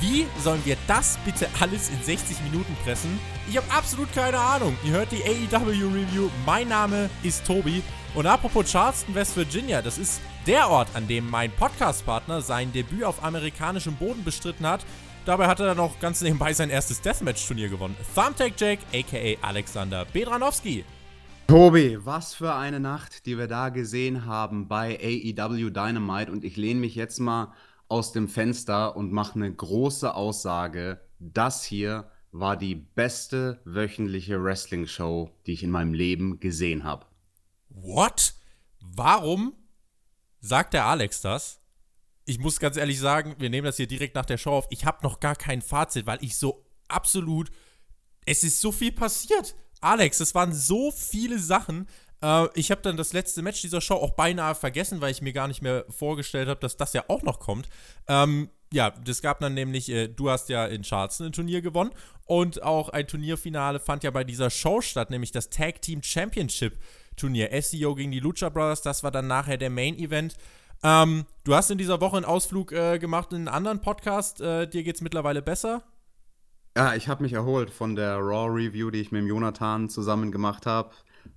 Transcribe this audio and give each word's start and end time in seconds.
Wie 0.00 0.26
sollen 0.38 0.60
wir 0.66 0.76
das 0.86 1.18
bitte 1.24 1.48
alles 1.58 1.88
in 1.88 2.02
60 2.02 2.42
Minuten 2.42 2.76
pressen? 2.84 3.18
Ich 3.48 3.56
habe 3.56 3.70
absolut 3.70 4.12
keine 4.12 4.38
Ahnung. 4.38 4.76
Ihr 4.84 4.92
hört 4.92 5.10
die 5.10 5.22
AEW 5.22 5.88
Review. 5.88 6.28
Mein 6.44 6.68
Name 6.68 7.08
ist 7.22 7.46
Tobi. 7.46 7.82
Und 8.14 8.26
apropos 8.26 8.70
Charleston, 8.70 9.14
West 9.14 9.36
Virginia, 9.36 9.80
das 9.80 9.96
ist 9.96 10.20
der 10.46 10.68
Ort, 10.68 10.88
an 10.92 11.08
dem 11.08 11.30
mein 11.30 11.50
Podcast-Partner 11.50 12.42
sein 12.42 12.72
Debüt 12.72 13.04
auf 13.04 13.24
amerikanischem 13.24 13.94
Boden 13.94 14.22
bestritten 14.22 14.66
hat. 14.66 14.84
Dabei 15.24 15.46
hat 15.46 15.60
er 15.60 15.66
dann 15.66 15.80
auch 15.80 15.98
ganz 15.98 16.20
nebenbei 16.20 16.52
sein 16.52 16.68
erstes 16.68 17.00
Deathmatch-Turnier 17.00 17.70
gewonnen. 17.70 17.96
Thumbtack 18.14 18.52
Jack, 18.58 18.80
aka 18.92 19.38
Alexander 19.40 20.04
Bedranowski. 20.04 20.84
Tobi, 21.46 21.98
was 22.04 22.34
für 22.34 22.54
eine 22.54 22.80
Nacht, 22.80 23.24
die 23.24 23.38
wir 23.38 23.46
da 23.46 23.70
gesehen 23.70 24.26
haben 24.26 24.68
bei 24.68 24.98
AEW 24.98 25.70
Dynamite. 25.70 26.30
Und 26.30 26.44
ich 26.44 26.58
lehne 26.58 26.80
mich 26.80 26.94
jetzt 26.96 27.18
mal 27.18 27.54
aus 27.88 28.12
dem 28.12 28.28
Fenster 28.28 28.96
und 28.96 29.12
mache 29.12 29.36
eine 29.36 29.52
große 29.52 30.14
Aussage. 30.14 31.00
Das 31.18 31.64
hier 31.64 32.10
war 32.32 32.56
die 32.56 32.74
beste 32.74 33.60
wöchentliche 33.64 34.42
Wrestling-Show, 34.42 35.30
die 35.46 35.52
ich 35.52 35.62
in 35.62 35.70
meinem 35.70 35.94
Leben 35.94 36.40
gesehen 36.40 36.84
habe. 36.84 37.06
What? 37.70 38.34
Warum 38.80 39.54
sagt 40.40 40.74
der 40.74 40.86
Alex 40.86 41.20
das? 41.20 41.60
Ich 42.24 42.38
muss 42.38 42.58
ganz 42.58 42.76
ehrlich 42.76 42.98
sagen, 42.98 43.36
wir 43.38 43.50
nehmen 43.50 43.66
das 43.66 43.76
hier 43.76 43.86
direkt 43.86 44.14
nach 44.14 44.26
der 44.26 44.36
Show 44.36 44.52
auf. 44.52 44.66
Ich 44.70 44.84
habe 44.84 45.02
noch 45.02 45.20
gar 45.20 45.36
kein 45.36 45.62
Fazit, 45.62 46.06
weil 46.06 46.22
ich 46.22 46.36
so 46.36 46.64
absolut. 46.88 47.50
Es 48.24 48.42
ist 48.42 48.60
so 48.60 48.72
viel 48.72 48.92
passiert. 48.92 49.54
Alex, 49.80 50.20
es 50.20 50.34
waren 50.34 50.52
so 50.52 50.90
viele 50.90 51.38
Sachen. 51.38 51.86
Äh, 52.22 52.48
ich 52.54 52.70
habe 52.70 52.82
dann 52.82 52.96
das 52.96 53.12
letzte 53.12 53.42
Match 53.42 53.60
dieser 53.62 53.80
Show 53.80 53.94
auch 53.94 54.12
beinahe 54.12 54.54
vergessen, 54.54 55.00
weil 55.00 55.10
ich 55.10 55.22
mir 55.22 55.32
gar 55.32 55.48
nicht 55.48 55.62
mehr 55.62 55.84
vorgestellt 55.88 56.48
habe, 56.48 56.60
dass 56.60 56.76
das 56.76 56.92
ja 56.92 57.04
auch 57.08 57.22
noch 57.22 57.40
kommt. 57.40 57.68
Ähm, 58.08 58.50
ja, 58.72 58.90
das 58.90 59.22
gab 59.22 59.40
dann 59.40 59.54
nämlich, 59.54 59.88
äh, 59.88 60.08
du 60.08 60.30
hast 60.30 60.48
ja 60.48 60.66
in 60.66 60.82
Charleston 60.82 61.26
ein 61.26 61.32
Turnier 61.32 61.62
gewonnen 61.62 61.92
und 62.24 62.62
auch 62.62 62.88
ein 62.88 63.06
Turnierfinale 63.06 63.78
fand 63.78 64.02
ja 64.02 64.10
bei 64.10 64.24
dieser 64.24 64.50
Show 64.50 64.80
statt, 64.80 65.10
nämlich 65.10 65.30
das 65.30 65.50
Tag 65.50 65.82
Team 65.82 66.02
Championship 66.02 66.78
Turnier. 67.16 67.50
SEO 67.62 67.94
gegen 67.94 68.10
die 68.10 68.20
Lucha 68.20 68.48
Brothers, 68.48 68.82
das 68.82 69.02
war 69.02 69.10
dann 69.10 69.26
nachher 69.26 69.56
der 69.56 69.70
Main 69.70 69.96
Event. 69.98 70.34
Ähm, 70.82 71.24
du 71.44 71.54
hast 71.54 71.70
in 71.70 71.78
dieser 71.78 72.00
Woche 72.00 72.16
einen 72.16 72.26
Ausflug 72.26 72.72
äh, 72.72 72.98
gemacht 72.98 73.32
in 73.32 73.38
einen 73.38 73.48
anderen 73.48 73.80
Podcast. 73.80 74.40
Äh, 74.40 74.68
dir 74.68 74.86
es 74.86 75.00
mittlerweile 75.00 75.42
besser? 75.42 75.82
Ja, 76.76 76.94
ich 76.94 77.08
habe 77.08 77.22
mich 77.22 77.32
erholt 77.32 77.70
von 77.70 77.96
der 77.96 78.18
Raw 78.18 78.48
Review, 78.50 78.90
die 78.90 79.00
ich 79.00 79.10
mit 79.10 79.22
dem 79.22 79.28
Jonathan 79.28 79.88
zusammen 79.88 80.30
gemacht 80.30 80.66
habe. 80.66 80.90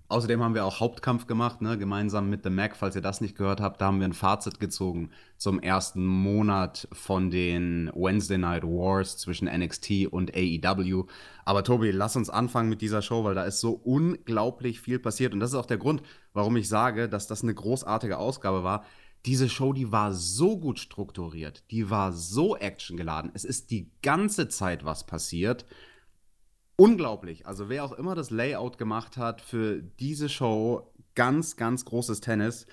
Außerdem 0.10 0.42
haben 0.42 0.56
wir 0.56 0.66
auch 0.66 0.80
Hauptkampf 0.80 1.28
gemacht, 1.28 1.62
ne, 1.62 1.78
gemeinsam 1.78 2.32
mit 2.32 2.44
The 2.44 2.50
Mac. 2.50 2.76
Falls 2.76 2.96
ihr 2.96 3.02
das 3.04 3.22
nicht 3.22 3.38
gehört 3.38 3.62
habt, 3.62 3.80
da 3.80 3.86
haben 3.86 4.00
wir 4.00 4.08
ein 4.08 4.14
Fazit 4.14 4.60
gezogen 4.60 5.12
zum 5.38 5.60
ersten 5.60 6.04
Monat 6.04 6.88
von 6.92 7.30
den 7.30 7.92
Wednesday 7.94 8.40
Night 8.40 8.64
Wars 8.64 9.20
zwischen 9.20 9.48
NXT 9.48 10.08
und 10.10 10.36
AEW. 10.36 11.06
Aber 11.46 11.64
Tobi, 11.64 11.92
lass 11.92 12.16
uns 12.16 12.32
anfangen 12.32 12.70
mit 12.70 12.82
dieser 12.82 13.04
Show, 13.04 13.24
weil 13.24 13.36
da 13.36 13.44
ist 13.44 13.60
so 13.60 13.74
unglaublich 13.74 14.82
viel 14.82 14.98
passiert. 14.98 15.34
Und 15.34 15.42
das 15.42 15.52
ist 15.52 15.56
auch 15.56 15.68
der 15.68 15.78
Grund, 15.78 16.02
warum 16.34 16.58
ich 16.58 16.68
sage, 16.68 17.08
dass 17.08 17.28
das 17.28 17.44
eine 17.44 17.54
großartige 17.54 18.18
Ausgabe 18.18 18.64
war. 18.64 18.86
Diese 19.28 19.48
Show, 19.48 19.74
die 19.74 19.92
war 19.92 20.14
so 20.14 20.58
gut 20.58 20.80
strukturiert, 20.80 21.64
die 21.70 21.92
war 21.92 22.14
so 22.14 22.56
actiongeladen. 22.58 23.30
Es 23.36 23.46
ist 23.46 23.70
die 23.70 23.92
ganze 24.02 24.48
Zeit 24.48 24.86
was 24.86 25.06
passiert 25.06 25.68
unglaublich. 26.80 27.46
Also 27.46 27.70
wer 27.70 27.84
auch 27.84 27.92
immer 27.92 28.16
das 28.16 28.30
Layout 28.30 28.78
gemacht 28.78 29.18
hat 29.18 29.42
für 29.42 29.82
diese 29.82 30.30
Show, 30.30 30.92
ganz, 31.16 31.58
ganz 31.58 31.86
großes 31.86 32.22
Tennis. 32.22 32.66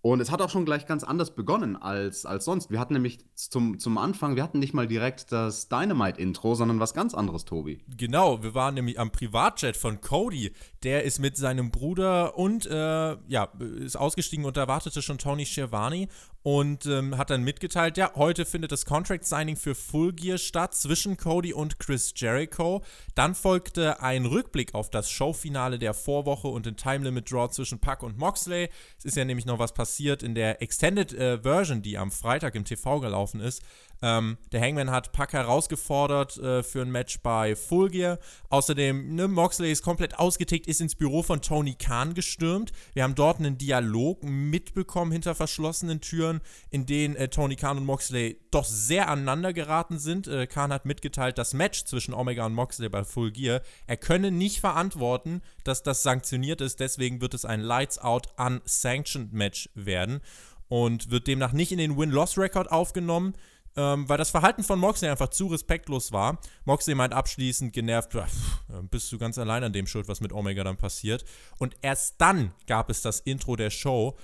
Und 0.00 0.20
es 0.20 0.30
hat 0.30 0.40
auch 0.40 0.48
schon 0.48 0.64
gleich 0.64 0.86
ganz 0.86 1.02
anders 1.02 1.34
begonnen 1.34 1.74
als, 1.74 2.24
als 2.24 2.44
sonst. 2.44 2.70
Wir 2.70 2.78
hatten 2.78 2.94
nämlich 2.94 3.18
zum, 3.34 3.80
zum 3.80 3.98
Anfang, 3.98 4.36
wir 4.36 4.44
hatten 4.44 4.60
nicht 4.60 4.72
mal 4.72 4.86
direkt 4.86 5.32
das 5.32 5.68
Dynamite-Intro, 5.68 6.54
sondern 6.54 6.78
was 6.78 6.94
ganz 6.94 7.14
anderes, 7.14 7.44
Tobi. 7.44 7.82
Genau, 7.96 8.42
wir 8.42 8.54
waren 8.54 8.74
nämlich 8.74 9.00
am 9.00 9.10
Privatjet 9.10 9.76
von 9.76 10.00
Cody. 10.00 10.52
Der 10.84 11.02
ist 11.02 11.18
mit 11.18 11.36
seinem 11.36 11.72
Bruder 11.72 12.38
und, 12.38 12.66
äh, 12.66 13.16
ja, 13.26 13.48
ist 13.80 13.96
ausgestiegen 13.96 14.44
und 14.44 14.56
da 14.56 14.68
wartete 14.68 15.02
schon 15.02 15.18
Tony 15.18 15.44
Schiavone 15.44 16.06
und 16.44 16.86
ähm, 16.86 17.18
hat 17.18 17.30
dann 17.30 17.42
mitgeteilt, 17.42 17.96
ja, 17.96 18.12
heute 18.14 18.46
findet 18.46 18.70
das 18.70 18.86
Contract 18.86 19.24
Signing 19.24 19.56
für 19.56 19.74
Full 19.74 20.12
Gear 20.12 20.38
statt 20.38 20.74
zwischen 20.76 21.16
Cody 21.16 21.52
und 21.52 21.80
Chris 21.80 22.14
Jericho. 22.14 22.82
Dann 23.16 23.34
folgte 23.34 24.00
ein 24.00 24.24
Rückblick 24.24 24.74
auf 24.74 24.88
das 24.88 25.10
Showfinale 25.10 25.80
der 25.80 25.92
Vorwoche 25.92 26.46
und 26.46 26.64
den 26.64 26.76
Time 26.76 27.04
Limit 27.04 27.32
Draw 27.32 27.50
zwischen 27.50 27.80
Puck 27.80 28.04
und 28.04 28.16
Moxley. 28.16 28.70
Es 28.96 29.04
ist 29.04 29.16
ja 29.16 29.24
nämlich 29.24 29.44
noch 29.44 29.58
was 29.58 29.74
passiert 29.74 29.87
in 30.22 30.34
der 30.34 30.62
Extended 30.62 31.12
äh, 31.12 31.38
Version, 31.38 31.82
die 31.82 31.98
am 31.98 32.10
Freitag 32.10 32.54
im 32.54 32.64
TV 32.64 33.00
gelaufen 33.00 33.40
ist. 33.40 33.62
Ähm, 34.00 34.38
der 34.52 34.60
Hangman 34.60 34.90
hat 34.90 35.12
Pack 35.12 35.32
herausgefordert 35.32 36.36
äh, 36.38 36.62
für 36.62 36.82
ein 36.82 36.90
Match 36.90 37.20
bei 37.20 37.56
Full 37.56 37.90
Gear. 37.90 38.18
Außerdem, 38.48 39.14
ne, 39.14 39.28
Moxley 39.28 39.72
ist 39.72 39.82
komplett 39.82 40.18
ausgetickt, 40.18 40.66
ist 40.66 40.80
ins 40.80 40.94
Büro 40.94 41.22
von 41.22 41.42
Tony 41.42 41.74
Khan 41.74 42.14
gestürmt. 42.14 42.72
Wir 42.94 43.02
haben 43.02 43.14
dort 43.14 43.38
einen 43.38 43.58
Dialog 43.58 44.22
mitbekommen 44.22 45.10
hinter 45.10 45.34
verschlossenen 45.34 46.00
Türen, 46.00 46.40
in 46.70 46.86
denen 46.86 47.16
äh, 47.16 47.28
Tony 47.28 47.56
Khan 47.56 47.78
und 47.78 47.86
Moxley 47.86 48.40
doch 48.50 48.64
sehr 48.64 49.08
aneinander 49.08 49.52
geraten 49.52 49.98
sind. 49.98 50.28
Äh, 50.28 50.46
Khan 50.46 50.72
hat 50.72 50.86
mitgeteilt, 50.86 51.38
das 51.38 51.52
Match 51.52 51.84
zwischen 51.84 52.14
Omega 52.14 52.46
und 52.46 52.54
Moxley 52.54 52.88
bei 52.88 53.02
Full 53.04 53.32
Gear, 53.32 53.62
er 53.86 53.96
könne 53.96 54.30
nicht 54.30 54.60
verantworten, 54.60 55.42
dass 55.64 55.82
das 55.82 56.02
sanktioniert 56.02 56.60
ist. 56.60 56.80
Deswegen 56.80 57.20
wird 57.20 57.34
es 57.34 57.44
ein 57.44 57.60
Lights 57.60 57.98
Out 57.98 58.28
Unsanctioned 58.38 59.32
Match 59.32 59.68
werden 59.74 60.20
und 60.68 61.10
wird 61.10 61.26
demnach 61.26 61.52
nicht 61.52 61.72
in 61.72 61.78
den 61.78 61.96
Win-Loss-Record 61.96 62.70
aufgenommen 62.70 63.34
ähm, 63.76 64.08
weil 64.08 64.18
das 64.18 64.30
Verhalten 64.30 64.62
von 64.62 64.78
Moxley 64.78 65.08
einfach 65.08 65.28
zu 65.28 65.46
respektlos 65.46 66.12
war. 66.12 66.38
Moxley 66.64 66.94
meint 66.94 67.12
abschließend 67.12 67.72
genervt, 67.72 68.12
pff, 68.12 68.62
bist 68.90 69.10
du 69.12 69.18
ganz 69.18 69.38
allein 69.38 69.64
an 69.64 69.72
dem 69.72 69.86
Schuld, 69.86 70.08
was 70.08 70.20
mit 70.20 70.32
Omega 70.32 70.64
dann 70.64 70.76
passiert. 70.76 71.24
Und 71.58 71.76
erst 71.82 72.20
dann 72.20 72.52
gab 72.66 72.90
es 72.90 73.02
das 73.02 73.20
Intro 73.20 73.56
der 73.56 73.70
Show 73.70 74.16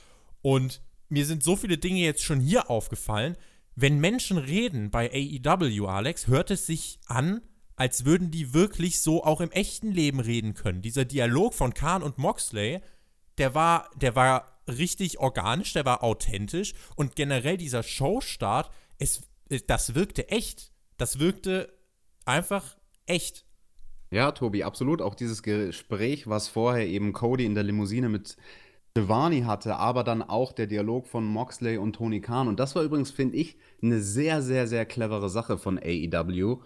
und 0.43 0.83
mir 1.09 1.27
sind 1.27 1.43
so 1.43 1.56
viele 1.56 1.78
Dinge 1.78 2.00
jetzt 2.00 2.22
schon 2.22 2.41
hier 2.41 2.71
aufgefallen. 2.71 3.37
Wenn 3.77 3.99
Menschen 3.99 4.38
reden 4.38 4.91
bei 4.91 5.10
AEW, 5.10 5.87
Alex, 5.87 6.27
hört 6.27 6.50
es 6.50 6.66
sich 6.66 6.99
an, 7.06 7.43
als 7.77 8.04
würden 8.04 8.31
die 8.31 8.54
wirklich 8.54 9.00
so 9.00 9.25
auch 9.25 9.41
im 9.41 9.50
echten 9.50 9.91
Leben 9.91 10.21
reden 10.21 10.54
können. 10.54 10.83
Dieser 10.83 11.04
Dialog 11.04 11.54
von 11.54 11.75
Khan 11.75 12.03
und 12.03 12.19
Moxley, 12.19 12.81
der 13.38 13.54
war, 13.54 13.91
der 13.97 14.15
war 14.15 14.60
richtig 14.69 15.19
organisch, 15.19 15.72
der 15.72 15.84
war 15.84 16.03
authentisch 16.03 16.75
und 16.97 17.16
generell 17.16 17.56
dieser 17.56 17.83
Showstart, 17.83 18.71
es 18.99 19.19
äh, 19.19 19.22
das 19.66 19.94
wirkte 19.94 20.28
echt. 20.28 20.72
Das 20.97 21.19
wirkte 21.19 21.72
einfach 22.25 22.77
echt. 23.06 23.44
Ja, 24.10 24.32
Tobi, 24.32 24.62
absolut. 24.65 25.03
Auch 25.03 25.15
dieses 25.15 25.43
Gespräch, 25.43 26.28
was 26.28 26.49
vorher 26.49 26.87
eben 26.87 27.12
Cody 27.12 27.44
in 27.44 27.54
der 27.54 27.65
Limousine 27.65 28.09
mit 28.09 28.37
Devani 28.97 29.41
hatte, 29.41 29.77
aber 29.77 30.04
dann 30.04 30.22
auch 30.22 30.53
der 30.53 30.69
Dialog 30.69 31.09
von 31.09 31.25
Moxley 31.25 31.78
und 31.78 31.94
Tony 31.94 32.21
Khan. 32.21 32.47
Und 32.47 32.60
das 32.60 32.77
war 32.77 32.84
übrigens, 32.84 33.10
finde 33.10 33.37
ich, 33.37 33.56
eine 33.83 34.00
sehr, 34.00 34.41
sehr, 34.41 34.68
sehr 34.68 34.86
clevere 34.86 35.28
Sache 35.28 35.59
von 35.59 35.78
AEW, 35.78 36.60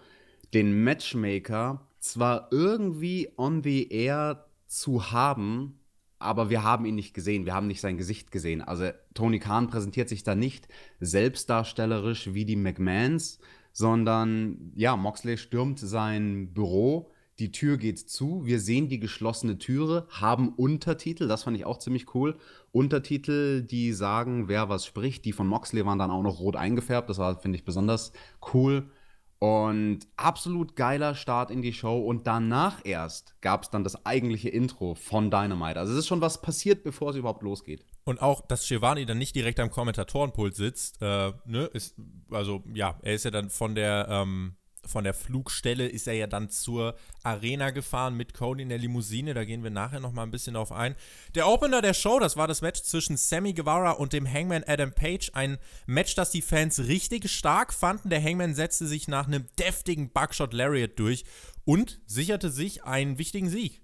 den 0.53 0.83
Matchmaker 0.83 1.87
zwar 1.99 2.49
irgendwie 2.51 3.29
on 3.37 3.63
the 3.63 3.91
air 3.91 4.45
zu 4.67 5.11
haben, 5.11 5.78
aber 6.19 6.49
wir 6.49 6.63
haben 6.63 6.85
ihn 6.85 6.95
nicht 6.95 7.13
gesehen, 7.13 7.45
wir 7.45 7.53
haben 7.53 7.67
nicht 7.67 7.81
sein 7.81 7.97
Gesicht 7.97 8.31
gesehen. 8.31 8.61
Also 8.61 8.89
Tony 9.13 9.39
Khan 9.39 9.67
präsentiert 9.67 10.09
sich 10.09 10.23
da 10.23 10.35
nicht 10.35 10.67
selbstdarstellerisch 10.99 12.33
wie 12.33 12.45
die 12.45 12.57
McMahons, 12.57 13.39
sondern 13.71 14.71
ja, 14.75 14.97
Moxley 14.97 15.37
stürmt 15.37 15.79
sein 15.79 16.53
Büro, 16.53 17.11
die 17.39 17.53
Tür 17.53 17.77
geht 17.77 17.97
zu, 17.97 18.45
wir 18.45 18.59
sehen 18.59 18.89
die 18.89 18.99
geschlossene 18.99 19.57
Türe, 19.57 20.07
haben 20.09 20.49
Untertitel, 20.49 21.29
das 21.29 21.43
fand 21.43 21.55
ich 21.55 21.65
auch 21.65 21.79
ziemlich 21.79 22.13
cool. 22.13 22.35
Untertitel, 22.73 23.61
die 23.61 23.93
sagen, 23.93 24.49
wer 24.49 24.67
was 24.67 24.85
spricht. 24.85 25.23
Die 25.23 25.31
von 25.31 25.47
Moxley 25.47 25.85
waren 25.85 25.99
dann 25.99 26.11
auch 26.11 26.21
noch 26.21 26.41
rot 26.41 26.57
eingefärbt, 26.57 27.09
das 27.09 27.17
war, 27.17 27.39
finde 27.39 27.57
ich, 27.57 27.63
besonders 27.63 28.11
cool. 28.53 28.91
Und 29.39 29.99
absolut 30.17 30.75
geiler 30.75 31.15
Start 31.15 31.49
in 31.49 31.61
die 31.61 31.71
Show. 31.71 31.97
Und 31.97 32.27
danach 32.27 32.81
erst 32.83 33.41
gab 33.41 33.63
es 33.63 33.69
dann 33.69 33.85
das 33.85 34.05
eigentliche 34.05 34.49
Intro 34.49 34.95
von 34.95 35.31
Dynamite. 35.31 35.79
Also 35.79 35.93
es 35.93 35.99
ist 35.99 36.07
schon 36.07 36.19
was 36.19 36.41
passiert, 36.41 36.83
bevor 36.83 37.11
es 37.11 37.15
überhaupt 37.15 37.41
losgeht. 37.41 37.85
Und 38.03 38.21
auch, 38.21 38.45
dass 38.45 38.67
Shivani 38.67 39.05
dann 39.05 39.17
nicht 39.17 39.35
direkt 39.35 39.61
am 39.61 39.71
Kommentatorenpult 39.71 40.55
sitzt, 40.55 41.01
äh, 41.01 41.31
ne, 41.45 41.65
ist, 41.73 41.95
also 42.29 42.63
ja, 42.73 42.99
er 43.01 43.13
ist 43.13 43.23
ja 43.23 43.31
dann 43.31 43.49
von 43.49 43.75
der, 43.75 44.07
ähm, 44.09 44.57
von 44.85 45.03
der 45.03 45.13
Flugstelle 45.13 45.87
ist 45.87 46.07
er 46.07 46.13
ja 46.13 46.27
dann 46.27 46.49
zur 46.49 46.95
Arena 47.23 47.69
gefahren 47.71 48.15
mit 48.15 48.33
Cody 48.33 48.63
in 48.63 48.69
der 48.69 48.77
Limousine. 48.77 49.33
Da 49.33 49.45
gehen 49.45 49.63
wir 49.63 49.69
nachher 49.69 49.99
nochmal 49.99 50.25
ein 50.25 50.31
bisschen 50.31 50.53
drauf 50.53 50.71
ein. 50.71 50.95
Der 51.35 51.47
Opener 51.47 51.81
der 51.81 51.93
Show, 51.93 52.19
das 52.19 52.37
war 52.37 52.47
das 52.47 52.61
Match 52.61 52.81
zwischen 52.81 53.17
Sammy 53.17 53.53
Guevara 53.53 53.91
und 53.91 54.13
dem 54.13 54.31
Hangman 54.31 54.63
Adam 54.65 54.91
Page. 54.91 55.31
Ein 55.33 55.57
Match, 55.85 56.15
das 56.15 56.31
die 56.31 56.41
Fans 56.41 56.79
richtig 56.79 57.29
stark 57.29 57.73
fanden. 57.73 58.09
Der 58.09 58.23
Hangman 58.23 58.55
setzte 58.55 58.87
sich 58.87 59.07
nach 59.07 59.27
einem 59.27 59.45
deftigen 59.57 60.09
Buckshot 60.11 60.53
Lariat 60.53 60.97
durch 60.97 61.23
und 61.65 62.01
sicherte 62.05 62.49
sich 62.49 62.83
einen 62.83 63.17
wichtigen 63.17 63.49
Sieg. 63.49 63.81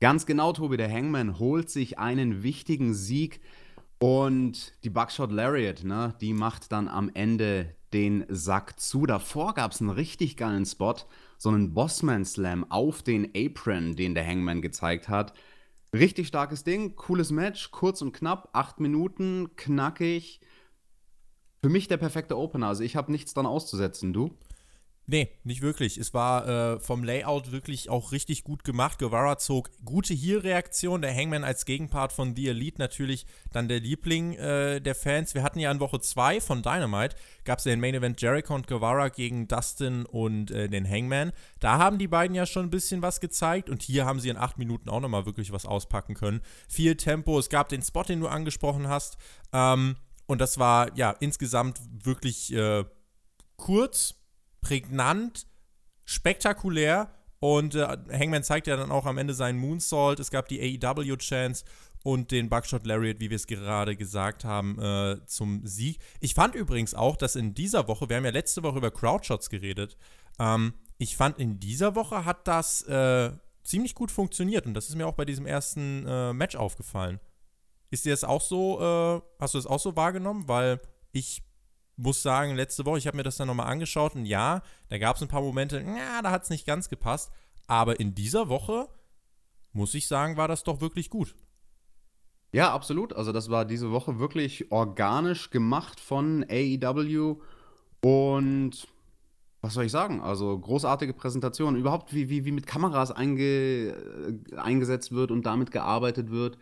Ganz 0.00 0.26
genau, 0.26 0.52
Tobi. 0.52 0.76
Der 0.76 0.90
Hangman 0.90 1.38
holt 1.38 1.70
sich 1.70 1.98
einen 1.98 2.42
wichtigen 2.42 2.94
Sieg. 2.94 3.40
Und 4.00 4.74
die 4.84 4.90
Buckshot 4.90 5.32
Lariat, 5.32 5.82
ne, 5.82 6.14
die 6.20 6.32
macht 6.32 6.70
dann 6.70 6.86
am 6.86 7.10
Ende 7.14 7.74
den 7.92 8.24
Sack 8.28 8.78
zu. 8.80 9.06
Davor 9.06 9.54
gab 9.54 9.72
es 9.72 9.80
einen 9.80 9.90
richtig 9.90 10.36
geilen 10.36 10.66
Spot, 10.66 10.96
so 11.38 11.48
einen 11.48 11.74
Bossman 11.74 12.24
Slam 12.24 12.70
auf 12.70 13.02
den 13.02 13.30
Apron, 13.36 13.96
den 13.96 14.14
der 14.14 14.26
Hangman 14.26 14.62
gezeigt 14.62 15.08
hat. 15.08 15.32
Richtig 15.92 16.28
starkes 16.28 16.64
Ding, 16.64 16.96
cooles 16.96 17.30
Match, 17.30 17.70
kurz 17.70 18.02
und 18.02 18.12
knapp, 18.12 18.50
acht 18.52 18.78
Minuten, 18.80 19.56
knackig. 19.56 20.40
Für 21.62 21.70
mich 21.70 21.88
der 21.88 21.96
perfekte 21.96 22.36
Opener, 22.36 22.68
also 22.68 22.84
ich 22.84 22.94
habe 22.94 23.10
nichts 23.10 23.34
dran 23.34 23.46
auszusetzen, 23.46 24.12
du? 24.12 24.36
Nee, 25.10 25.30
nicht 25.42 25.62
wirklich. 25.62 25.96
Es 25.96 26.12
war 26.12 26.46
äh, 26.46 26.80
vom 26.80 27.02
Layout 27.02 27.50
wirklich 27.50 27.88
auch 27.88 28.12
richtig 28.12 28.44
gut 28.44 28.62
gemacht. 28.62 28.98
Guevara 28.98 29.38
zog 29.38 29.70
gute 29.82 30.12
Heel-Reaktion. 30.12 31.00
Der 31.00 31.16
Hangman 31.16 31.44
als 31.44 31.64
Gegenpart 31.64 32.12
von 32.12 32.36
The 32.36 32.48
Elite 32.48 32.78
natürlich 32.78 33.24
dann 33.50 33.68
der 33.68 33.80
Liebling 33.80 34.34
äh, 34.34 34.82
der 34.82 34.94
Fans. 34.94 35.34
Wir 35.34 35.42
hatten 35.42 35.60
ja 35.60 35.70
in 35.70 35.80
Woche 35.80 35.98
2 35.98 36.42
von 36.42 36.62
Dynamite, 36.62 37.16
gab 37.46 37.58
es 37.58 37.64
ja 37.64 37.70
den 37.70 37.80
Main 37.80 37.94
Event 37.94 38.20
Jericho 38.20 38.54
und 38.54 38.66
Guevara 38.66 39.08
gegen 39.08 39.48
Dustin 39.48 40.04
und 40.04 40.50
äh, 40.50 40.68
den 40.68 40.86
Hangman. 40.86 41.32
Da 41.58 41.78
haben 41.78 41.96
die 41.96 42.08
beiden 42.08 42.34
ja 42.34 42.44
schon 42.44 42.66
ein 42.66 42.70
bisschen 42.70 43.00
was 43.00 43.20
gezeigt 43.20 43.70
und 43.70 43.80
hier 43.80 44.04
haben 44.04 44.20
sie 44.20 44.28
in 44.28 44.36
acht 44.36 44.58
Minuten 44.58 44.90
auch 44.90 45.00
nochmal 45.00 45.24
wirklich 45.24 45.52
was 45.52 45.64
auspacken 45.64 46.12
können. 46.16 46.42
Viel 46.68 46.96
Tempo. 46.96 47.38
Es 47.38 47.48
gab 47.48 47.70
den 47.70 47.80
Spot, 47.80 48.02
den 48.02 48.20
du 48.20 48.28
angesprochen 48.28 48.88
hast. 48.88 49.16
Ähm, 49.54 49.96
und 50.26 50.42
das 50.42 50.58
war 50.58 50.94
ja 50.98 51.12
insgesamt 51.12 51.80
wirklich 52.04 52.52
äh, 52.52 52.84
kurz 53.56 54.17
prägnant, 54.68 55.46
spektakulär 56.04 57.10
und 57.40 57.74
äh, 57.74 57.86
Hangman 58.12 58.42
zeigt 58.42 58.66
ja 58.66 58.76
dann 58.76 58.90
auch 58.90 59.06
am 59.06 59.16
Ende 59.16 59.32
seinen 59.32 59.58
Moonsault. 59.58 60.20
Es 60.20 60.30
gab 60.30 60.46
die 60.48 60.60
AEW-Chance 60.60 61.64
und 62.02 62.30
den 62.30 62.50
Buckshot 62.50 62.86
Lariat, 62.86 63.18
wie 63.18 63.30
wir 63.30 63.36
es 63.36 63.46
gerade 63.46 63.96
gesagt 63.96 64.44
haben, 64.44 64.78
äh, 64.78 65.24
zum 65.26 65.66
Sieg. 65.66 66.00
Ich 66.20 66.34
fand 66.34 66.54
übrigens 66.54 66.94
auch, 66.94 67.16
dass 67.16 67.34
in 67.34 67.54
dieser 67.54 67.88
Woche, 67.88 68.10
wir 68.10 68.16
haben 68.16 68.26
ja 68.26 68.30
letzte 68.30 68.62
Woche 68.62 68.76
über 68.78 68.90
Crowdshots 68.90 69.48
geredet, 69.48 69.96
ähm, 70.38 70.74
ich 70.98 71.16
fand 71.16 71.38
in 71.38 71.60
dieser 71.60 71.94
Woche 71.94 72.26
hat 72.26 72.46
das 72.46 72.82
äh, 72.82 73.30
ziemlich 73.62 73.94
gut 73.94 74.10
funktioniert 74.10 74.66
und 74.66 74.74
das 74.74 74.90
ist 74.90 74.96
mir 74.96 75.06
auch 75.06 75.14
bei 75.14 75.24
diesem 75.24 75.46
ersten 75.46 76.06
äh, 76.06 76.34
Match 76.34 76.56
aufgefallen. 76.56 77.20
Ist 77.90 78.04
dir 78.04 78.12
das 78.12 78.24
auch 78.24 78.42
so, 78.42 78.80
äh, 78.80 79.22
hast 79.40 79.54
du 79.54 79.58
das 79.58 79.66
auch 79.66 79.80
so 79.80 79.96
wahrgenommen? 79.96 80.46
Weil 80.46 80.80
ich 81.12 81.42
muss 81.98 82.22
sagen, 82.22 82.54
letzte 82.54 82.86
Woche, 82.86 82.98
ich 82.98 83.06
habe 83.06 83.16
mir 83.16 83.24
das 83.24 83.36
dann 83.36 83.48
nochmal 83.48 83.66
angeschaut 83.66 84.14
und 84.14 84.24
ja, 84.24 84.62
da 84.88 84.98
gab 84.98 85.16
es 85.16 85.22
ein 85.22 85.28
paar 85.28 85.42
Momente, 85.42 85.80
ja, 85.80 86.22
da 86.22 86.30
hat 86.30 86.44
es 86.44 86.50
nicht 86.50 86.66
ganz 86.66 86.88
gepasst. 86.88 87.30
Aber 87.66 88.00
in 88.00 88.14
dieser 88.14 88.48
Woche, 88.48 88.88
muss 89.72 89.94
ich 89.94 90.06
sagen, 90.06 90.36
war 90.36 90.48
das 90.48 90.62
doch 90.62 90.80
wirklich 90.80 91.10
gut. 91.10 91.34
Ja, 92.52 92.72
absolut. 92.72 93.12
Also 93.12 93.32
das 93.32 93.50
war 93.50 93.64
diese 93.64 93.90
Woche 93.90 94.18
wirklich 94.18 94.72
organisch 94.72 95.50
gemacht 95.50 96.00
von 96.00 96.46
AEW 96.48 97.36
und 98.00 98.88
was 99.60 99.74
soll 99.74 99.84
ich 99.84 99.92
sagen? 99.92 100.20
Also 100.20 100.56
großartige 100.56 101.12
Präsentation. 101.12 101.76
Überhaupt, 101.76 102.14
wie, 102.14 102.30
wie, 102.30 102.44
wie 102.44 102.52
mit 102.52 102.66
Kameras 102.66 103.10
einge, 103.10 103.42
äh, 103.42 104.56
eingesetzt 104.56 105.12
wird 105.12 105.32
und 105.32 105.46
damit 105.46 105.72
gearbeitet 105.72 106.30
wird. 106.30 106.58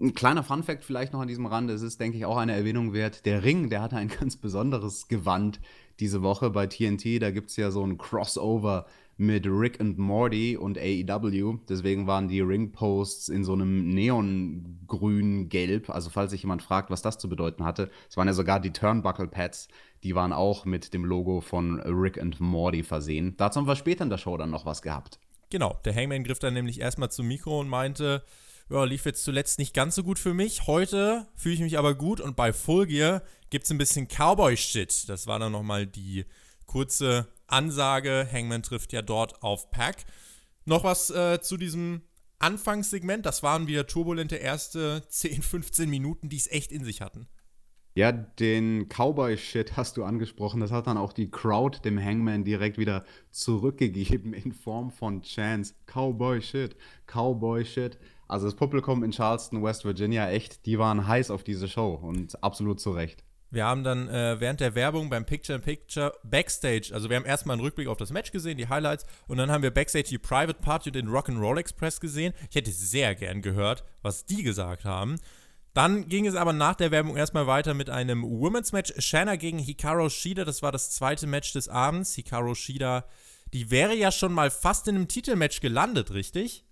Ein 0.00 0.14
kleiner 0.14 0.44
Funfact 0.44 0.84
vielleicht 0.84 1.12
noch 1.12 1.20
an 1.20 1.26
diesem 1.26 1.46
Rand, 1.46 1.70
es 1.70 1.82
ist, 1.82 2.00
denke 2.00 2.18
ich, 2.18 2.24
auch 2.24 2.36
eine 2.36 2.52
Erwähnung 2.52 2.92
wert. 2.92 3.26
Der 3.26 3.42
Ring, 3.42 3.68
der 3.68 3.82
hatte 3.82 3.96
ein 3.96 4.08
ganz 4.20 4.36
besonderes 4.36 5.08
Gewand 5.08 5.60
diese 5.98 6.22
Woche 6.22 6.50
bei 6.50 6.68
TNT. 6.68 7.20
Da 7.20 7.32
gibt 7.32 7.50
es 7.50 7.56
ja 7.56 7.72
so 7.72 7.84
ein 7.84 7.98
Crossover 7.98 8.86
mit 9.16 9.46
Rick 9.48 9.80
und 9.80 9.98
Morty 9.98 10.56
und 10.56 10.78
AEW. 10.78 11.58
Deswegen 11.68 12.06
waren 12.06 12.28
die 12.28 12.40
Ringposts 12.40 13.28
in 13.28 13.42
so 13.42 13.54
einem 13.54 13.92
Neongrün-Gelb. 13.92 15.90
Also 15.90 16.10
falls 16.10 16.30
sich 16.30 16.42
jemand 16.42 16.62
fragt, 16.62 16.90
was 16.90 17.02
das 17.02 17.18
zu 17.18 17.28
bedeuten 17.28 17.64
hatte. 17.64 17.90
Es 18.08 18.16
waren 18.16 18.28
ja 18.28 18.34
sogar 18.34 18.60
die 18.60 18.72
Turnbuckle-Pads. 18.72 19.66
Die 20.04 20.14
waren 20.14 20.32
auch 20.32 20.64
mit 20.64 20.94
dem 20.94 21.04
Logo 21.04 21.40
von 21.40 21.80
Rick 21.80 22.18
und 22.18 22.38
Morty 22.38 22.84
versehen. 22.84 23.34
Dazu 23.36 23.58
haben 23.58 23.66
wir 23.66 23.74
später 23.74 24.04
in 24.04 24.10
der 24.10 24.18
Show 24.18 24.36
dann 24.36 24.50
noch 24.50 24.64
was 24.64 24.82
gehabt. 24.82 25.18
Genau, 25.50 25.80
der 25.84 25.96
Hangman 25.96 26.22
griff 26.22 26.38
dann 26.38 26.54
nämlich 26.54 26.80
erstmal 26.80 27.10
zum 27.10 27.26
Mikro 27.26 27.58
und 27.58 27.68
meinte, 27.68 28.22
ja, 28.70 28.84
lief 28.84 29.06
jetzt 29.06 29.24
zuletzt 29.24 29.58
nicht 29.58 29.74
ganz 29.74 29.94
so 29.94 30.02
gut 30.02 30.18
für 30.18 30.34
mich. 30.34 30.66
Heute 30.66 31.26
fühle 31.34 31.54
ich 31.54 31.60
mich 31.60 31.78
aber 31.78 31.94
gut 31.94 32.20
und 32.20 32.36
bei 32.36 32.52
Full 32.52 32.86
Gear 32.86 33.22
gibt 33.50 33.64
es 33.64 33.70
ein 33.70 33.78
bisschen 33.78 34.08
Cowboy-Shit. 34.08 35.08
Das 35.08 35.26
war 35.26 35.38
dann 35.38 35.52
nochmal 35.52 35.86
die 35.86 36.26
kurze 36.66 37.28
Ansage. 37.46 38.28
Hangman 38.30 38.62
trifft 38.62 38.92
ja 38.92 39.02
dort 39.02 39.42
auf 39.42 39.70
Pack. 39.70 40.04
Noch 40.66 40.84
was 40.84 41.08
äh, 41.10 41.40
zu 41.40 41.56
diesem 41.56 42.02
Anfangssegment. 42.38 43.24
Das 43.24 43.42
waren 43.42 43.66
wieder 43.66 43.86
turbulente 43.86 44.36
erste 44.36 45.02
10, 45.08 45.42
15 45.42 45.88
Minuten, 45.88 46.28
die 46.28 46.36
es 46.36 46.50
echt 46.50 46.70
in 46.70 46.84
sich 46.84 47.00
hatten. 47.00 47.26
Ja, 47.94 48.12
den 48.12 48.88
Cowboy-Shit 48.88 49.76
hast 49.76 49.96
du 49.96 50.04
angesprochen. 50.04 50.60
Das 50.60 50.70
hat 50.70 50.86
dann 50.86 50.98
auch 50.98 51.12
die 51.12 51.30
Crowd 51.30 51.80
dem 51.84 51.98
Hangman 51.98 52.44
direkt 52.44 52.78
wieder 52.78 53.04
zurückgegeben 53.30 54.34
in 54.34 54.52
Form 54.52 54.90
von 54.90 55.22
Chance. 55.22 55.74
Cowboy-Shit, 55.86 56.76
Cowboy-Shit. 57.06 57.98
Also 58.28 58.46
das 58.46 58.54
Publikum 58.54 59.02
in 59.02 59.10
Charleston, 59.10 59.62
West 59.62 59.84
Virginia, 59.84 60.28
echt, 60.28 60.66
die 60.66 60.78
waren 60.78 61.06
heiß 61.06 61.30
auf 61.30 61.42
diese 61.42 61.66
Show 61.66 61.94
und 61.94 62.42
absolut 62.42 62.78
zu 62.78 62.92
Recht. 62.92 63.24
Wir 63.50 63.64
haben 63.64 63.82
dann 63.82 64.08
äh, 64.08 64.38
während 64.38 64.60
der 64.60 64.74
Werbung 64.74 65.08
beim 65.08 65.24
Picture 65.24 65.56
in 65.56 65.64
Picture 65.64 66.12
Backstage, 66.22 66.90
also 66.92 67.08
wir 67.08 67.16
haben 67.16 67.24
erstmal 67.24 67.54
einen 67.54 67.62
Rückblick 67.62 67.88
auf 67.88 67.96
das 67.96 68.12
Match 68.12 68.30
gesehen, 68.30 68.58
die 68.58 68.68
Highlights, 68.68 69.06
und 69.26 69.38
dann 69.38 69.50
haben 69.50 69.62
wir 69.62 69.70
Backstage 69.70 70.08
die 70.10 70.18
Private 70.18 70.60
Party 70.60 70.90
und 70.90 70.96
den 70.96 71.08
Rock'n'Roll 71.08 71.58
Express 71.58 72.00
gesehen. 72.00 72.34
Ich 72.50 72.56
hätte 72.56 72.70
sehr 72.70 73.14
gern 73.14 73.40
gehört, 73.40 73.84
was 74.02 74.26
die 74.26 74.42
gesagt 74.42 74.84
haben. 74.84 75.16
Dann 75.72 76.08
ging 76.08 76.26
es 76.26 76.34
aber 76.34 76.52
nach 76.52 76.74
der 76.74 76.90
Werbung 76.90 77.16
erstmal 77.16 77.46
weiter 77.46 77.72
mit 77.72 77.88
einem 77.88 78.22
Women's 78.22 78.72
Match. 78.72 78.92
Shanna 78.98 79.36
gegen 79.36 79.58
Hikaru 79.58 80.10
Shida, 80.10 80.44
das 80.44 80.60
war 80.60 80.72
das 80.72 80.90
zweite 80.90 81.26
Match 81.26 81.54
des 81.54 81.68
Abends. 81.68 82.14
Hikaru 82.14 82.54
Shida, 82.54 83.06
die 83.54 83.70
wäre 83.70 83.94
ja 83.94 84.12
schon 84.12 84.34
mal 84.34 84.50
fast 84.50 84.88
in 84.88 84.96
einem 84.96 85.08
Titelmatch 85.08 85.60
gelandet, 85.60 86.10
richtig? 86.10 86.66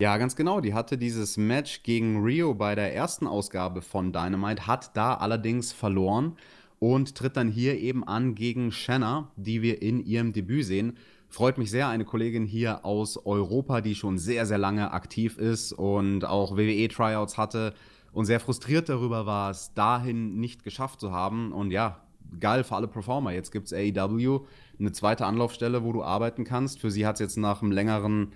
Ja, 0.00 0.16
ganz 0.16 0.34
genau. 0.34 0.62
Die 0.62 0.72
hatte 0.72 0.96
dieses 0.96 1.36
Match 1.36 1.82
gegen 1.82 2.22
Rio 2.22 2.54
bei 2.54 2.74
der 2.74 2.94
ersten 2.94 3.26
Ausgabe 3.26 3.82
von 3.82 4.14
Dynamite, 4.14 4.66
hat 4.66 4.96
da 4.96 5.12
allerdings 5.12 5.72
verloren 5.72 6.38
und 6.78 7.14
tritt 7.14 7.36
dann 7.36 7.48
hier 7.50 7.78
eben 7.78 8.02
an 8.08 8.34
gegen 8.34 8.72
Shanna, 8.72 9.30
die 9.36 9.60
wir 9.60 9.82
in 9.82 10.02
ihrem 10.02 10.32
Debüt 10.32 10.64
sehen. 10.64 10.96
Freut 11.28 11.58
mich 11.58 11.70
sehr, 11.70 11.88
eine 11.88 12.06
Kollegin 12.06 12.46
hier 12.46 12.86
aus 12.86 13.18
Europa, 13.26 13.82
die 13.82 13.94
schon 13.94 14.16
sehr, 14.16 14.46
sehr 14.46 14.56
lange 14.56 14.90
aktiv 14.92 15.36
ist 15.36 15.74
und 15.74 16.24
auch 16.24 16.56
WWE-Tryouts 16.56 17.36
hatte 17.36 17.74
und 18.10 18.24
sehr 18.24 18.40
frustriert 18.40 18.88
darüber 18.88 19.26
war, 19.26 19.50
es 19.50 19.74
dahin 19.74 20.40
nicht 20.40 20.64
geschafft 20.64 21.00
zu 21.00 21.12
haben. 21.12 21.52
Und 21.52 21.72
ja, 21.72 22.00
geil 22.40 22.64
für 22.64 22.74
alle 22.74 22.88
Performer. 22.88 23.32
Jetzt 23.32 23.52
gibt 23.52 23.70
es 23.70 23.74
AEW, 23.74 24.46
eine 24.78 24.92
zweite 24.92 25.26
Anlaufstelle, 25.26 25.84
wo 25.84 25.92
du 25.92 26.02
arbeiten 26.02 26.44
kannst. 26.44 26.80
Für 26.80 26.90
sie 26.90 27.06
hat 27.06 27.16
es 27.16 27.20
jetzt 27.20 27.36
nach 27.36 27.60
einem 27.60 27.70
längeren 27.70 28.32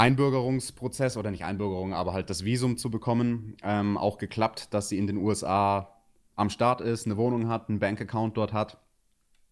Einbürgerungsprozess 0.00 1.18
oder 1.18 1.30
nicht 1.30 1.44
Einbürgerung, 1.44 1.92
aber 1.92 2.14
halt 2.14 2.30
das 2.30 2.42
Visum 2.42 2.78
zu 2.78 2.90
bekommen, 2.90 3.58
ähm, 3.62 3.98
auch 3.98 4.16
geklappt, 4.16 4.72
dass 4.72 4.88
sie 4.88 4.96
in 4.96 5.06
den 5.06 5.18
USA 5.18 5.94
am 6.36 6.48
Start 6.48 6.80
ist, 6.80 7.04
eine 7.04 7.18
Wohnung 7.18 7.48
hat, 7.48 7.68
einen 7.68 7.80
Bankaccount 7.80 8.34
dort 8.34 8.54
hat. 8.54 8.78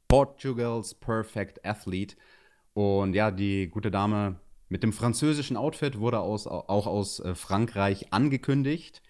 Portugal's 0.08 0.94
Perfect 0.94 1.66
Athlete. 1.66 2.16
Und 2.72 3.12
ja, 3.12 3.30
die 3.30 3.68
gute 3.68 3.90
Dame 3.90 4.40
mit 4.70 4.82
dem 4.82 4.94
französischen 4.94 5.58
Outfit 5.58 5.98
wurde 5.98 6.20
aus, 6.20 6.46
auch 6.46 6.86
aus 6.86 7.20
äh, 7.20 7.34
Frankreich 7.34 8.14
angekündigt. 8.14 9.02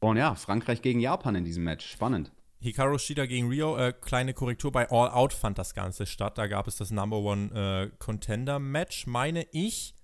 Und 0.00 0.16
ja, 0.16 0.34
Frankreich 0.34 0.82
gegen 0.82 0.98
Japan 0.98 1.36
in 1.36 1.44
diesem 1.44 1.62
Match. 1.62 1.88
Spannend. 1.88 2.32
Hikaru 2.58 2.98
Shida 2.98 3.26
gegen 3.26 3.48
Rio, 3.48 3.76
äh, 3.76 3.92
kleine 3.92 4.34
Korrektur, 4.34 4.72
bei 4.72 4.90
All 4.90 5.10
Out 5.10 5.34
fand 5.34 5.56
das 5.56 5.72
Ganze 5.72 6.04
statt. 6.04 6.36
Da 6.36 6.48
gab 6.48 6.66
es 6.66 6.78
das 6.78 6.90
Number 6.90 7.18
One 7.18 7.90
äh, 7.92 7.96
Contender 7.98 8.58
Match, 8.58 9.06
meine 9.06 9.46
ich. 9.52 9.94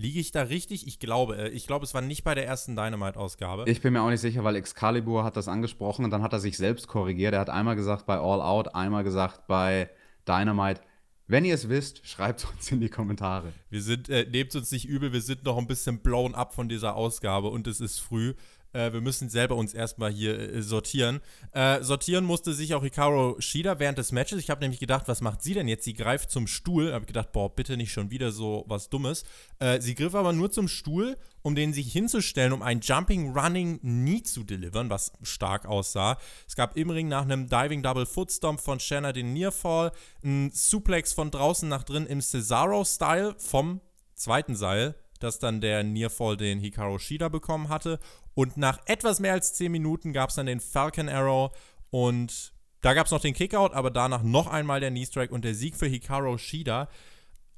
Liege 0.00 0.18
ich 0.18 0.32
da 0.32 0.42
richtig? 0.42 0.86
Ich 0.86 0.98
glaube, 0.98 1.36
äh, 1.36 1.48
ich 1.50 1.66
glaube, 1.66 1.84
es 1.84 1.92
war 1.92 2.00
nicht 2.00 2.24
bei 2.24 2.34
der 2.34 2.46
ersten 2.46 2.74
Dynamite-Ausgabe. 2.74 3.64
Ich 3.66 3.82
bin 3.82 3.92
mir 3.92 4.00
auch 4.00 4.08
nicht 4.08 4.22
sicher, 4.22 4.42
weil 4.44 4.56
Excalibur 4.56 5.24
hat 5.24 5.36
das 5.36 5.46
angesprochen 5.46 6.06
und 6.06 6.10
dann 6.10 6.22
hat 6.22 6.32
er 6.32 6.40
sich 6.40 6.56
selbst 6.56 6.88
korrigiert. 6.88 7.34
Er 7.34 7.40
hat 7.40 7.50
einmal 7.50 7.76
gesagt 7.76 8.06
bei 8.06 8.14
All 8.14 8.40
Out, 8.40 8.74
einmal 8.74 9.04
gesagt 9.04 9.46
bei 9.46 9.90
Dynamite. 10.26 10.80
Wenn 11.26 11.44
ihr 11.44 11.54
es 11.54 11.68
wisst, 11.68 12.06
schreibt 12.06 12.46
uns 12.50 12.72
in 12.72 12.80
die 12.80 12.88
Kommentare. 12.88 13.52
Wir 13.68 13.82
sind, 13.82 14.08
äh, 14.08 14.26
nehmt 14.26 14.54
uns 14.56 14.72
nicht 14.72 14.88
übel, 14.88 15.12
wir 15.12 15.20
sind 15.20 15.44
noch 15.44 15.58
ein 15.58 15.66
bisschen 15.66 15.98
blown 15.98 16.34
up 16.34 16.54
von 16.54 16.70
dieser 16.70 16.96
Ausgabe 16.96 17.48
und 17.48 17.66
es 17.66 17.80
ist 17.80 17.98
früh. 17.98 18.32
Äh, 18.72 18.92
wir 18.92 19.00
müssen 19.00 19.28
selber 19.28 19.56
uns 19.56 19.74
erstmal 19.74 20.10
hier 20.10 20.38
äh, 20.38 20.62
sortieren. 20.62 21.20
Äh, 21.52 21.82
sortieren 21.82 22.24
musste 22.24 22.54
sich 22.54 22.74
auch 22.74 22.82
Hikaru 22.82 23.40
Shida 23.40 23.78
während 23.78 23.98
des 23.98 24.12
Matches. 24.12 24.38
Ich 24.38 24.50
habe 24.50 24.60
nämlich 24.60 24.80
gedacht, 24.80 25.08
was 25.08 25.20
macht 25.20 25.42
sie 25.42 25.54
denn 25.54 25.68
jetzt? 25.68 25.84
Sie 25.84 25.94
greift 25.94 26.30
zum 26.30 26.46
Stuhl. 26.46 26.92
Habe 26.92 27.06
gedacht, 27.06 27.32
boah, 27.32 27.54
bitte 27.54 27.76
nicht 27.76 27.92
schon 27.92 28.10
wieder 28.10 28.32
so 28.32 28.64
was 28.68 28.88
Dummes. 28.88 29.24
Äh, 29.58 29.80
sie 29.80 29.94
griff 29.94 30.14
aber 30.14 30.32
nur 30.32 30.50
zum 30.50 30.68
Stuhl, 30.68 31.16
um 31.42 31.54
den 31.54 31.72
sich 31.72 31.92
hinzustellen, 31.92 32.52
um 32.52 32.62
ein 32.62 32.80
Jumping 32.80 33.36
Running 33.36 33.80
Knee 33.80 34.22
zu 34.22 34.44
delivern, 34.44 34.90
was 34.90 35.12
stark 35.22 35.66
aussah. 35.66 36.18
Es 36.46 36.56
gab 36.56 36.76
im 36.76 36.90
Ring 36.90 37.08
nach 37.08 37.22
einem 37.22 37.48
Diving 37.48 37.82
Double 37.82 38.06
Foot 38.06 38.30
Stomp 38.30 38.60
von 38.60 38.80
Shanna 38.80 39.12
den 39.12 39.32
Nearfall, 39.32 39.92
ein 40.22 40.50
Suplex 40.52 41.12
von 41.12 41.30
draußen 41.30 41.68
nach 41.68 41.82
drin 41.82 42.06
im 42.06 42.20
Cesaro-Style 42.20 43.34
vom 43.38 43.80
zweiten 44.14 44.54
Seil 44.54 44.94
das 45.20 45.38
dann 45.38 45.60
der 45.60 45.84
Nearfall, 45.84 46.36
den 46.36 46.60
Hikaru 46.60 46.98
Shida 46.98 47.28
bekommen 47.28 47.68
hatte. 47.68 48.00
Und 48.34 48.56
nach 48.56 48.80
etwas 48.86 49.20
mehr 49.20 49.32
als 49.32 49.54
10 49.54 49.70
Minuten 49.70 50.12
gab 50.12 50.30
es 50.30 50.36
dann 50.36 50.46
den 50.46 50.60
Falcon 50.60 51.08
Arrow 51.08 51.52
und 51.90 52.52
da 52.80 52.94
gab 52.94 53.06
es 53.06 53.12
noch 53.12 53.20
den 53.20 53.34
Kickout, 53.34 53.74
aber 53.74 53.90
danach 53.90 54.22
noch 54.22 54.46
einmal 54.46 54.80
der 54.80 54.90
Knee 54.90 55.04
Strike 55.04 55.34
und 55.34 55.44
der 55.44 55.54
Sieg 55.54 55.76
für 55.76 55.86
Hikaru 55.86 56.38
Shida. 56.38 56.88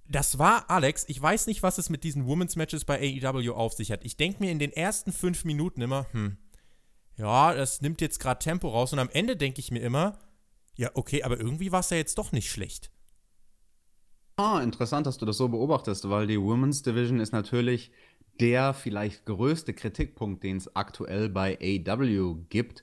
Das 0.08 0.38
war 0.38 0.68
Alex. 0.68 1.04
Ich 1.08 1.22
weiß 1.22 1.46
nicht, 1.46 1.62
was 1.62 1.78
es 1.78 1.88
mit 1.88 2.02
diesen 2.04 2.26
Women's 2.26 2.56
Matches 2.56 2.84
bei 2.84 2.98
AEW 2.98 3.52
auf 3.52 3.72
sich 3.72 3.92
hat. 3.92 4.04
Ich 4.04 4.16
denke 4.16 4.42
mir 4.42 4.50
in 4.50 4.58
den 4.58 4.72
ersten 4.72 5.12
fünf 5.12 5.44
Minuten 5.44 5.80
immer, 5.80 6.06
hm, 6.12 6.38
ja, 7.16 7.54
das 7.54 7.80
nimmt 7.80 8.00
jetzt 8.00 8.18
gerade 8.18 8.40
Tempo 8.40 8.68
raus. 8.68 8.92
Und 8.92 8.98
am 8.98 9.10
Ende 9.10 9.36
denke 9.36 9.60
ich 9.60 9.70
mir 9.70 9.80
immer, 9.80 10.18
ja, 10.76 10.90
okay, 10.94 11.22
aber 11.22 11.38
irgendwie 11.38 11.70
war 11.70 11.80
es 11.80 11.90
ja 11.90 11.96
jetzt 11.96 12.18
doch 12.18 12.32
nicht 12.32 12.50
schlecht. 12.50 12.90
Ah, 14.36 14.60
interessant, 14.62 15.06
dass 15.06 15.18
du 15.18 15.26
das 15.26 15.36
so 15.36 15.48
beobachtest, 15.48 16.08
weil 16.08 16.26
die 16.26 16.40
Women's 16.40 16.82
Division 16.82 17.20
ist 17.20 17.32
natürlich 17.32 17.92
der 18.40 18.72
vielleicht 18.72 19.26
größte 19.26 19.74
Kritikpunkt, 19.74 20.42
den 20.42 20.56
es 20.56 20.74
aktuell 20.74 21.28
bei 21.28 21.58
AW 21.60 22.36
gibt. 22.48 22.82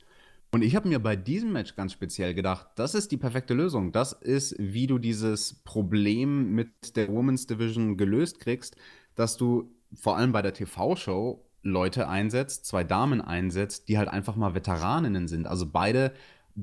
Und 0.52 0.64
ich 0.64 0.76
habe 0.76 0.88
mir 0.88 1.00
bei 1.00 1.16
diesem 1.16 1.52
Match 1.52 1.76
ganz 1.76 1.94
speziell 1.94 2.34
gedacht, 2.34 2.68
das 2.76 2.96
ist 2.96 3.12
die 3.12 3.18
perfekte 3.18 3.54
Lösung. 3.54 3.92
Das 3.92 4.14
ist, 4.14 4.56
wie 4.58 4.88
du 4.88 4.98
dieses 4.98 5.56
Problem 5.64 6.54
mit 6.54 6.96
der 6.96 7.10
Women's 7.10 7.46
Division 7.46 7.98
gelöst 7.98 8.40
kriegst, 8.40 8.76
dass 9.16 9.38
du 9.38 9.72
vor 9.94 10.18
allem 10.18 10.32
bei 10.32 10.42
der 10.42 10.54
TV-Show 10.54 11.46
Leute 11.62 12.08
einsetzt, 12.08 12.66
zwei 12.66 12.84
Damen 12.84 13.22
einsetzt, 13.22 13.90
die 13.90 13.98
halt 13.98 14.08
einfach 14.08 14.36
mal 14.36 14.56
Veteraninnen 14.56 15.28
sind. 15.28 15.46
Also 15.46 15.68
beide 15.70 16.14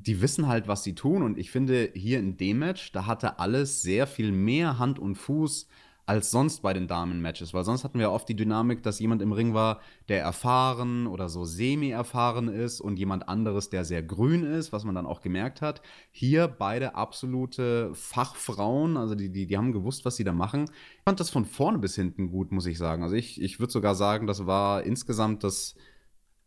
die 0.03 0.21
wissen 0.21 0.47
halt, 0.47 0.69
was 0.69 0.85
sie 0.85 0.95
tun. 0.95 1.23
Und 1.23 1.39
ich 1.39 1.51
finde, 1.51 1.91
hier 1.95 2.19
in 2.19 2.37
dem 2.37 2.59
Match, 2.59 2.93
da 2.93 3.07
hatte 3.07 3.39
alles 3.39 3.83
sehr 3.83 4.07
viel 4.07 4.33
mehr 4.33 4.79
Hand 4.79 4.99
und 4.99 5.17
Fuß 5.17 5.69
als 6.07 6.31
sonst 6.31 6.63
bei 6.63 6.73
den 6.73 6.87
Damen-Matches. 6.87 7.53
Weil 7.53 7.65
sonst 7.65 7.83
hatten 7.83 7.99
wir 7.99 8.13
oft 8.13 8.29
die 8.29 8.37
Dynamik, 8.37 8.83
dass 8.85 9.01
jemand 9.01 9.23
im 9.23 9.33
Ring 9.33 9.55
war, 9.55 9.81
der 10.09 10.23
erfahren 10.23 11.09
oder 11.09 11.29
so 11.29 11.45
semi-erfahren 11.45 12.47
ist 12.47 12.81
und 12.81 12.97
jemand 12.97 13.29
anderes, 13.29 13.71
der 13.71 13.85
sehr 13.85 14.05
grün 14.05 14.45
ist, 14.45 14.73
was 14.73 14.85
man 14.85 14.95
dann 14.95 15.05
auch 15.05 15.21
gemerkt 15.21 15.63
hat. 15.63 15.83
Hier 16.13 16.47
beide 16.47 16.95
absolute 16.95 17.91
Fachfrauen, 17.95 18.97
also 18.97 19.17
die, 19.17 19.31
die, 19.31 19.49
die 19.49 19.57
haben 19.57 19.73
gewusst, 19.73 20.05
was 20.05 20.15
sie 20.15 20.25
da 20.25 20.33
machen. 20.33 20.67
Ich 20.99 21.03
fand 21.05 21.19
das 21.19 21.31
von 21.31 21.45
vorne 21.45 21.79
bis 21.79 21.97
hinten 21.97 22.31
gut, 22.31 22.53
muss 22.53 22.67
ich 22.67 22.79
sagen. 22.79 23.03
Also 23.03 23.17
ich, 23.17 23.43
ich 23.43 23.59
würde 23.59 23.73
sogar 23.73 23.97
sagen, 23.97 24.29
das 24.29 24.47
war 24.47 24.85
insgesamt 24.85 25.43
das 25.43 25.75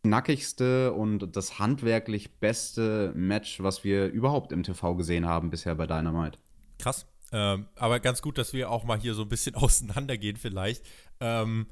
knackigste 0.02 0.92
und 0.92 1.36
das 1.36 1.58
handwerklich 1.58 2.38
beste 2.38 3.12
Match, 3.14 3.62
was 3.62 3.84
wir 3.84 4.06
überhaupt 4.06 4.52
im 4.52 4.62
TV 4.62 4.94
gesehen 4.94 5.26
haben 5.26 5.50
bisher 5.50 5.74
bei 5.74 5.86
Dynamite. 5.86 6.38
Krass. 6.78 7.06
Ähm, 7.32 7.66
aber 7.76 8.00
ganz 8.00 8.22
gut, 8.22 8.38
dass 8.38 8.52
wir 8.52 8.70
auch 8.70 8.84
mal 8.84 8.98
hier 8.98 9.14
so 9.14 9.22
ein 9.22 9.28
bisschen 9.28 9.54
auseinandergehen 9.56 10.36
vielleicht. 10.36 10.84
Ähm, 11.20 11.66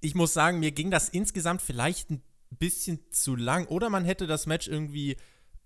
ich 0.00 0.14
muss 0.14 0.32
sagen, 0.32 0.60
mir 0.60 0.72
ging 0.72 0.90
das 0.90 1.08
insgesamt 1.08 1.62
vielleicht 1.62 2.10
ein 2.10 2.22
bisschen 2.50 3.00
zu 3.10 3.36
lang 3.36 3.66
oder 3.66 3.90
man 3.90 4.04
hätte 4.04 4.26
das 4.26 4.46
Match 4.46 4.68
irgendwie 4.68 5.16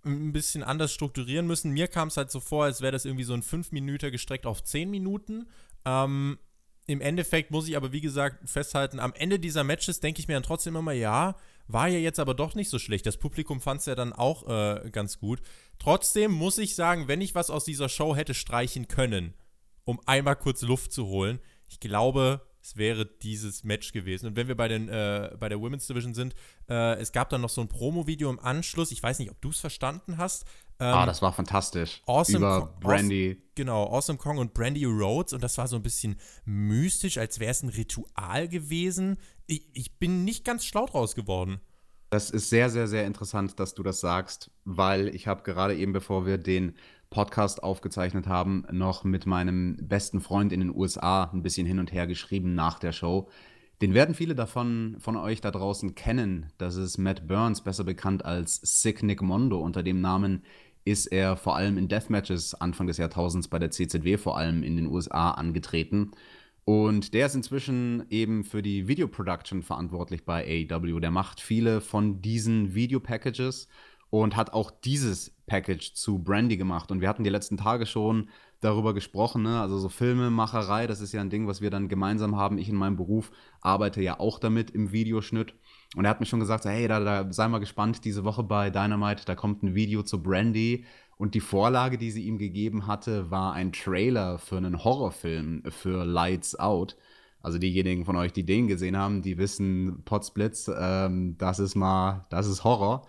ein 0.05 0.33
bisschen 0.33 0.63
anders 0.63 0.93
strukturieren 0.93 1.47
müssen. 1.47 1.73
Mir 1.73 1.89
kam 1.89 2.09
es 2.09 2.17
halt 2.17 2.31
so 2.31 2.41
vor, 2.41 2.65
als 2.65 2.81
wäre 2.81 2.93
das 2.93 3.05
irgendwie 3.05 3.25
so 3.25 3.35
ein 3.35 3.43
5 3.43 3.73
Minuten 3.73 4.11
gestreckt 4.11 4.47
auf 4.47 4.63
10 4.63 4.91
Minuten. 4.91 5.47
Ähm, 5.85 6.39
Im 6.87 7.01
Endeffekt 7.01 7.51
muss 7.51 7.69
ich 7.69 7.77
aber, 7.77 7.93
wie 7.93 8.01
gesagt, 8.01 8.49
festhalten, 8.49 8.99
am 8.99 9.13
Ende 9.15 9.39
dieser 9.39 9.63
Matches 9.63 10.01
denke 10.01 10.21
ich 10.21 10.29
mir 10.29 10.35
dann 10.35 10.43
trotzdem 10.43 10.77
immer, 10.77 10.93
ja, 10.93 11.37
war 11.69 11.89
ja 11.89 11.99
jetzt 11.99 12.19
aber 12.19 12.35
doch 12.35 12.55
nicht 12.55 12.69
so 12.69 12.79
schlecht. 12.79 13.07
Das 13.07 13.17
Publikum 13.17 13.61
fand 13.61 13.81
es 13.81 13.87
ja 13.87 13.95
dann 13.95 14.13
auch 14.13 14.49
äh, 14.49 14.91
ganz 14.91 15.19
gut. 15.19 15.41
Trotzdem 15.79 16.33
muss 16.33 16.59
ich 16.59 16.75
sagen, 16.75 17.09
wenn 17.09 17.21
ich 17.21 17.35
was 17.35 17.51
aus 17.51 17.65
dieser 17.65 17.89
Show 17.89 18.17
hätte 18.17 18.35
streichen 18.35 18.89
können, 18.89 19.35
um 19.85 20.01
einmal 20.07 20.37
kurz 20.37 20.63
Luft 20.63 20.93
zu 20.93 21.07
holen, 21.07 21.41
ich 21.69 21.81
glaube, 21.81 22.43
es 22.63 22.77
wäre 22.77 23.07
dieses 23.07 23.65
Match 23.65 23.93
gewesen. 23.93 24.27
Und 24.27 24.37
wenn 24.37 24.49
wir 24.49 24.57
bei, 24.57 24.69
den, 24.69 24.89
äh, 24.89 25.35
bei 25.39 25.49
der 25.49 25.61
Women's 25.61 25.87
Division 25.87 26.15
sind, 26.15 26.35
äh, 26.69 26.95
es 26.99 27.13
gab 27.13 27.31
dann 27.31 27.41
noch 27.41 27.49
so 27.49 27.61
ein 27.61 27.69
Promo-Video 27.69 28.31
im 28.31 28.39
Anschluss. 28.39 28.93
Ich 28.93 29.03
weiß 29.03 29.19
nicht, 29.19 29.31
ob 29.31 29.41
du 29.41 29.51
es 29.51 29.61
verstanden 29.61 30.19
hast. 30.19 30.45
Ähm, 30.79 30.95
ah, 30.95 31.07
das 31.07 31.23
war 31.23 31.33
fantastisch. 31.33 32.03
Awesome 32.07 32.39
Über 32.39 32.61
Kong, 32.61 32.81
Brandy. 32.81 33.31
Awesome, 33.31 33.53
genau, 33.55 33.85
Awesome 33.87 34.19
Kong 34.19 34.39
und 34.39 34.55
Brandy 34.55 34.85
Rhodes. 34.85 35.33
Und 35.33 35.43
das 35.43 35.57
war 35.59 35.69
so 35.69 35.77
ein 35.77 35.83
bisschen 35.83 36.17
mystisch, 36.45 37.19
als 37.19 37.41
wäre 37.41 37.51
es 37.51 37.63
ein 37.63 37.69
Ritual 37.69 38.49
gewesen. 38.49 39.17
Ich, 39.47 39.65
ich 39.73 39.99
bin 39.99 40.25
nicht 40.25 40.45
ganz 40.45 40.65
schlau 40.65 40.87
draus 40.87 41.15
geworden. 41.15 41.61
Das 42.11 42.31
ist 42.31 42.51
sehr, 42.51 42.71
sehr, 42.71 42.89
sehr 42.89 43.07
interessant, 43.07 43.61
dass 43.61 43.75
du 43.75 43.85
das 43.85 44.01
sagst, 44.01 44.51
weil 44.65 45.15
ich 45.15 45.29
habe 45.29 45.45
gerade 45.45 45.77
eben, 45.77 45.93
bevor 45.93 46.27
wir 46.27 46.39
den 46.39 46.75
Podcast 47.11 47.63
aufgezeichnet 47.63 48.29
haben, 48.29 48.65
noch 48.71 49.03
mit 49.05 49.27
meinem 49.27 49.77
besten 49.81 50.21
Freund 50.21 50.53
in 50.53 50.61
den 50.61 50.75
USA 50.75 51.25
ein 51.25 51.43
bisschen 51.43 51.67
hin 51.67 51.81
und 51.81 51.93
her 51.93 52.07
geschrieben 52.07 52.55
nach 52.55 52.79
der 52.79 52.93
Show. 52.93 53.29
Den 53.83 53.95
werden 53.95 54.15
viele 54.15 54.35
davon 54.35 54.97
von 54.99 55.17
euch 55.17 55.41
da 55.41 55.51
draußen 55.51 55.95
kennen. 55.95 56.47
Das 56.59 56.77
ist 56.77 56.99
Matt 56.99 57.27
Burns, 57.27 57.63
besser 57.63 57.85
bekannt 57.85 58.25
als 58.25 58.61
Sick 58.63 59.03
Nick 59.03 59.23
Mondo. 59.23 59.59
Unter 59.59 59.83
dem 59.83 60.01
Namen 60.01 60.45
ist 60.85 61.07
er 61.07 61.37
vor 61.37 61.57
allem 61.57 61.79
in 61.79 61.89
Deathmatches 61.89 62.55
Anfang 62.55 62.87
des 62.87 62.99
Jahrtausends 62.99 63.49
bei 63.49 63.59
der 63.59 63.71
CZW 63.71 64.17
vor 64.17 64.37
allem 64.37 64.63
in 64.63 64.77
den 64.77 64.87
USA 64.87 65.33
angetreten. 65.33 66.13
Und 66.65 67.15
der 67.15 67.27
ist 67.27 67.35
inzwischen 67.35 68.05
eben 68.11 68.45
für 68.45 68.63
die 68.63 68.87
Video-Production 68.87 69.63
verantwortlich 69.63 70.25
bei 70.25 70.67
AEW. 70.71 71.01
Der 71.01 71.11
macht 71.11 71.41
viele 71.41 71.81
von 71.81 72.21
diesen 72.21 72.75
Video-Packages 72.75 73.67
und 74.11 74.37
hat 74.37 74.53
auch 74.53 74.71
dieses 74.71 75.35
Package 75.47 75.95
zu 75.95 76.19
Brandy 76.19 76.57
gemacht. 76.57 76.91
Und 76.91 77.01
wir 77.01 77.09
hatten 77.09 77.25
die 77.25 77.31
letzten 77.31 77.57
Tage 77.57 77.87
schon 77.87 78.29
darüber 78.61 78.93
gesprochen, 78.93 79.43
ne? 79.43 79.61
also 79.61 79.79
so 79.79 79.89
Filmemacherei, 79.89 80.87
das 80.87 81.01
ist 81.01 81.13
ja 81.13 81.21
ein 81.21 81.31
Ding, 81.31 81.47
was 81.47 81.61
wir 81.61 81.71
dann 81.71 81.89
gemeinsam 81.89 82.37
haben. 82.37 82.59
Ich 82.59 82.69
in 82.69 82.77
meinem 82.77 82.97
Beruf 82.97 83.31
arbeite 83.63 84.03
ja 84.03 84.21
auch 84.21 84.39
damit 84.39 84.71
im 84.71 84.93
Videoschnitt. 84.93 85.55
Und 85.97 86.05
er 86.05 86.11
hat 86.11 86.21
mir 86.21 86.27
schon 86.27 86.41
gesagt, 86.41 86.67
hey, 86.67 86.87
da, 86.87 87.01
da 87.01 87.33
sei 87.33 87.49
mal 87.49 87.59
gespannt, 87.59 88.05
diese 88.05 88.23
Woche 88.25 88.43
bei 88.43 88.71
Dynamite, 88.71 89.25
da 89.25 89.35
kommt 89.35 89.63
ein 89.63 89.75
Video 89.75 90.03
zu 90.03 90.23
Brandy. 90.23 90.85
Und 91.17 91.35
die 91.35 91.41
Vorlage, 91.41 91.99
die 91.99 92.11
sie 92.11 92.23
ihm 92.25 92.39
gegeben 92.39 92.87
hatte, 92.87 93.31
war 93.31 93.55
ein 93.55 93.73
Trailer 93.73 94.39
für 94.39 94.57
einen 94.57 94.85
Horrorfilm 94.85 95.63
für 95.69 96.05
Lights 96.05 96.59
Out. 96.59 96.97
Also 97.43 97.59
diejenigen 97.59 98.05
von 98.05 98.17
euch, 98.17 98.33
die 98.33 98.45
den 98.45 98.69
gesehen 98.69 98.97
haben, 98.97 99.23
die 99.23 99.39
wissen, 99.39 100.03
Potsblitz, 100.05 100.71
ähm, 100.79 101.37
das 101.39 101.59
ist 101.59 101.75
mal, 101.75 102.27
das 102.31 102.47
ist 102.47 102.65
Horror. 102.65 103.07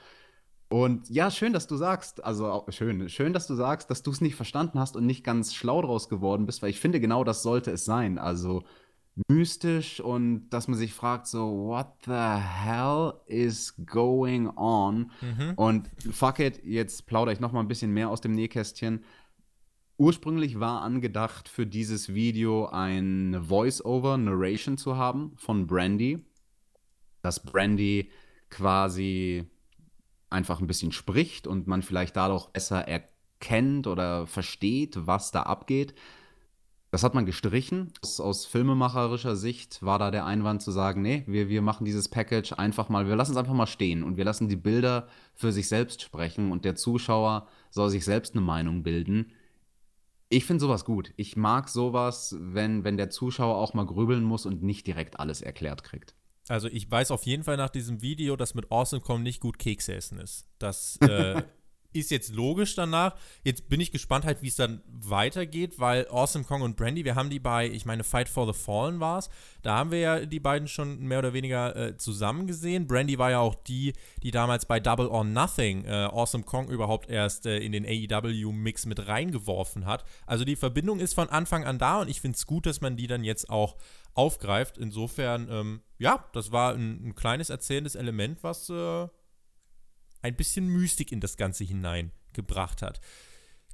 Und 0.71 1.09
ja, 1.09 1.29
schön, 1.29 1.51
dass 1.51 1.67
du 1.67 1.75
sagst, 1.75 2.23
also 2.23 2.63
schön, 2.69 3.09
schön, 3.09 3.33
dass 3.33 3.45
du 3.45 3.55
sagst, 3.55 3.91
dass 3.91 4.03
du 4.03 4.11
es 4.11 4.21
nicht 4.21 4.35
verstanden 4.35 4.79
hast 4.79 4.95
und 4.95 5.05
nicht 5.05 5.21
ganz 5.21 5.53
schlau 5.53 5.81
draus 5.81 6.07
geworden 6.07 6.45
bist, 6.45 6.61
weil 6.61 6.69
ich 6.69 6.79
finde, 6.79 7.01
genau 7.01 7.25
das 7.25 7.43
sollte 7.43 7.71
es 7.71 7.83
sein. 7.83 8.17
Also 8.17 8.63
mystisch 9.27 9.99
und 9.99 10.49
dass 10.49 10.69
man 10.69 10.77
sich 10.77 10.93
fragt, 10.93 11.27
so, 11.27 11.67
what 11.67 11.87
the 12.05 12.11
hell 12.13 13.15
is 13.25 13.75
going 13.85 14.47
on? 14.47 15.11
Mhm. 15.19 15.53
Und 15.57 15.89
fuck 16.09 16.39
it, 16.39 16.63
jetzt 16.63 17.05
plaudere 17.05 17.33
ich 17.33 17.41
noch 17.41 17.51
mal 17.51 17.59
ein 17.59 17.67
bisschen 17.67 17.91
mehr 17.91 18.09
aus 18.09 18.21
dem 18.21 18.31
Nähkästchen. 18.31 19.03
Ursprünglich 19.97 20.61
war 20.61 20.83
angedacht, 20.83 21.49
für 21.49 21.67
dieses 21.67 22.13
Video 22.13 22.67
eine 22.67 23.43
Voice-Over-Narration 23.43 24.77
zu 24.77 24.95
haben 24.95 25.33
von 25.35 25.67
Brandy. 25.67 26.25
Dass 27.21 27.43
Brandy 27.43 28.09
quasi 28.49 29.50
einfach 30.31 30.59
ein 30.61 30.67
bisschen 30.67 30.91
spricht 30.91 31.47
und 31.47 31.67
man 31.67 31.81
vielleicht 31.81 32.15
dadurch 32.15 32.47
besser 32.47 32.87
erkennt 32.87 33.87
oder 33.87 34.27
versteht, 34.27 35.07
was 35.07 35.31
da 35.31 35.43
abgeht. 35.43 35.93
Das 36.91 37.03
hat 37.03 37.13
man 37.13 37.25
gestrichen. 37.25 37.93
Aus 38.01 38.45
filmemacherischer 38.45 39.37
Sicht 39.37 39.81
war 39.81 39.97
da 39.97 40.11
der 40.11 40.25
Einwand 40.25 40.61
zu 40.61 40.71
sagen, 40.71 41.01
nee, 41.01 41.23
wir, 41.25 41.47
wir 41.47 41.61
machen 41.61 41.85
dieses 41.85 42.09
Package 42.09 42.53
einfach 42.53 42.89
mal, 42.89 43.07
wir 43.07 43.15
lassen 43.15 43.31
es 43.31 43.37
einfach 43.37 43.53
mal 43.53 43.67
stehen 43.67 44.03
und 44.03 44.17
wir 44.17 44.25
lassen 44.25 44.49
die 44.49 44.57
Bilder 44.57 45.07
für 45.33 45.53
sich 45.53 45.69
selbst 45.69 46.01
sprechen 46.01 46.51
und 46.51 46.65
der 46.65 46.75
Zuschauer 46.75 47.47
soll 47.69 47.89
sich 47.89 48.03
selbst 48.03 48.35
eine 48.35 48.41
Meinung 48.41 48.83
bilden. 48.83 49.31
Ich 50.27 50.45
finde 50.45 50.61
sowas 50.61 50.83
gut. 50.83 51.13
Ich 51.15 51.37
mag 51.37 51.69
sowas, 51.69 52.35
wenn, 52.39 52.83
wenn 52.83 52.97
der 52.97 53.09
Zuschauer 53.09 53.55
auch 53.55 53.73
mal 53.73 53.85
grübeln 53.85 54.23
muss 54.23 54.45
und 54.45 54.61
nicht 54.61 54.85
direkt 54.85 55.19
alles 55.19 55.41
erklärt 55.41 55.83
kriegt. 55.83 56.13
Also 56.51 56.67
ich 56.67 56.91
weiß 56.91 57.11
auf 57.11 57.23
jeden 57.23 57.43
Fall 57.43 57.55
nach 57.55 57.69
diesem 57.69 58.01
Video, 58.01 58.35
dass 58.35 58.55
mit 58.55 58.71
AwesomeCom 58.71 59.23
nicht 59.23 59.39
gut 59.39 59.57
Kekse 59.57 59.95
essen 59.95 60.19
ist. 60.19 60.49
Das, 60.59 60.97
äh, 61.01 61.41
ist 61.93 62.11
jetzt 62.11 62.33
logisch 62.33 62.75
danach. 62.75 63.15
Jetzt 63.43 63.69
bin 63.69 63.79
ich 63.79 63.91
gespannt 63.91 64.25
halt, 64.25 64.41
wie 64.41 64.47
es 64.47 64.55
dann 64.55 64.81
weitergeht, 64.87 65.79
weil 65.79 66.07
Awesome 66.09 66.45
Kong 66.45 66.61
und 66.61 66.77
Brandy, 66.77 67.05
wir 67.05 67.15
haben 67.15 67.29
die 67.29 67.39
bei, 67.39 67.69
ich 67.69 67.85
meine, 67.85 68.03
Fight 68.03 68.29
for 68.29 68.51
the 68.51 68.57
Fallen 68.57 68.99
war 68.99 69.19
es. 69.19 69.29
Da 69.61 69.77
haben 69.77 69.91
wir 69.91 69.99
ja 69.99 70.25
die 70.25 70.39
beiden 70.39 70.67
schon 70.67 70.99
mehr 70.99 71.19
oder 71.19 71.33
weniger 71.33 71.75
äh, 71.75 71.97
zusammen 71.97 72.47
gesehen. 72.47 72.87
Brandy 72.87 73.17
war 73.17 73.31
ja 73.31 73.39
auch 73.39 73.55
die, 73.55 73.93
die 74.23 74.31
damals 74.31 74.65
bei 74.65 74.79
Double 74.79 75.07
or 75.07 75.23
Nothing 75.23 75.85
äh, 75.85 76.09
Awesome 76.11 76.43
Kong 76.43 76.69
überhaupt 76.69 77.09
erst 77.09 77.45
äh, 77.45 77.57
in 77.57 77.71
den 77.71 77.85
AEW-Mix 77.85 78.85
mit 78.85 79.07
reingeworfen 79.07 79.85
hat. 79.85 80.03
Also 80.25 80.45
die 80.45 80.55
Verbindung 80.55 80.99
ist 80.99 81.13
von 81.13 81.29
Anfang 81.29 81.65
an 81.65 81.77
da 81.77 82.01
und 82.01 82.09
ich 82.09 82.21
finde 82.21 82.35
es 82.35 82.45
gut, 82.45 82.65
dass 82.65 82.81
man 82.81 82.97
die 82.97 83.07
dann 83.07 83.23
jetzt 83.23 83.49
auch 83.49 83.75
aufgreift. 84.13 84.77
Insofern, 84.77 85.47
ähm, 85.49 85.81
ja, 85.97 86.25
das 86.33 86.51
war 86.51 86.73
ein, 86.73 87.07
ein, 87.07 87.15
kleines 87.15 87.49
erzählendes 87.49 87.95
Element, 87.95 88.43
was 88.43 88.69
äh, 88.69 89.07
ein 90.21 90.35
bisschen 90.35 90.67
Mystik 90.67 91.11
in 91.11 91.19
das 91.19 91.37
Ganze 91.37 91.63
hineingebracht 91.63 92.81
hat. 92.81 92.99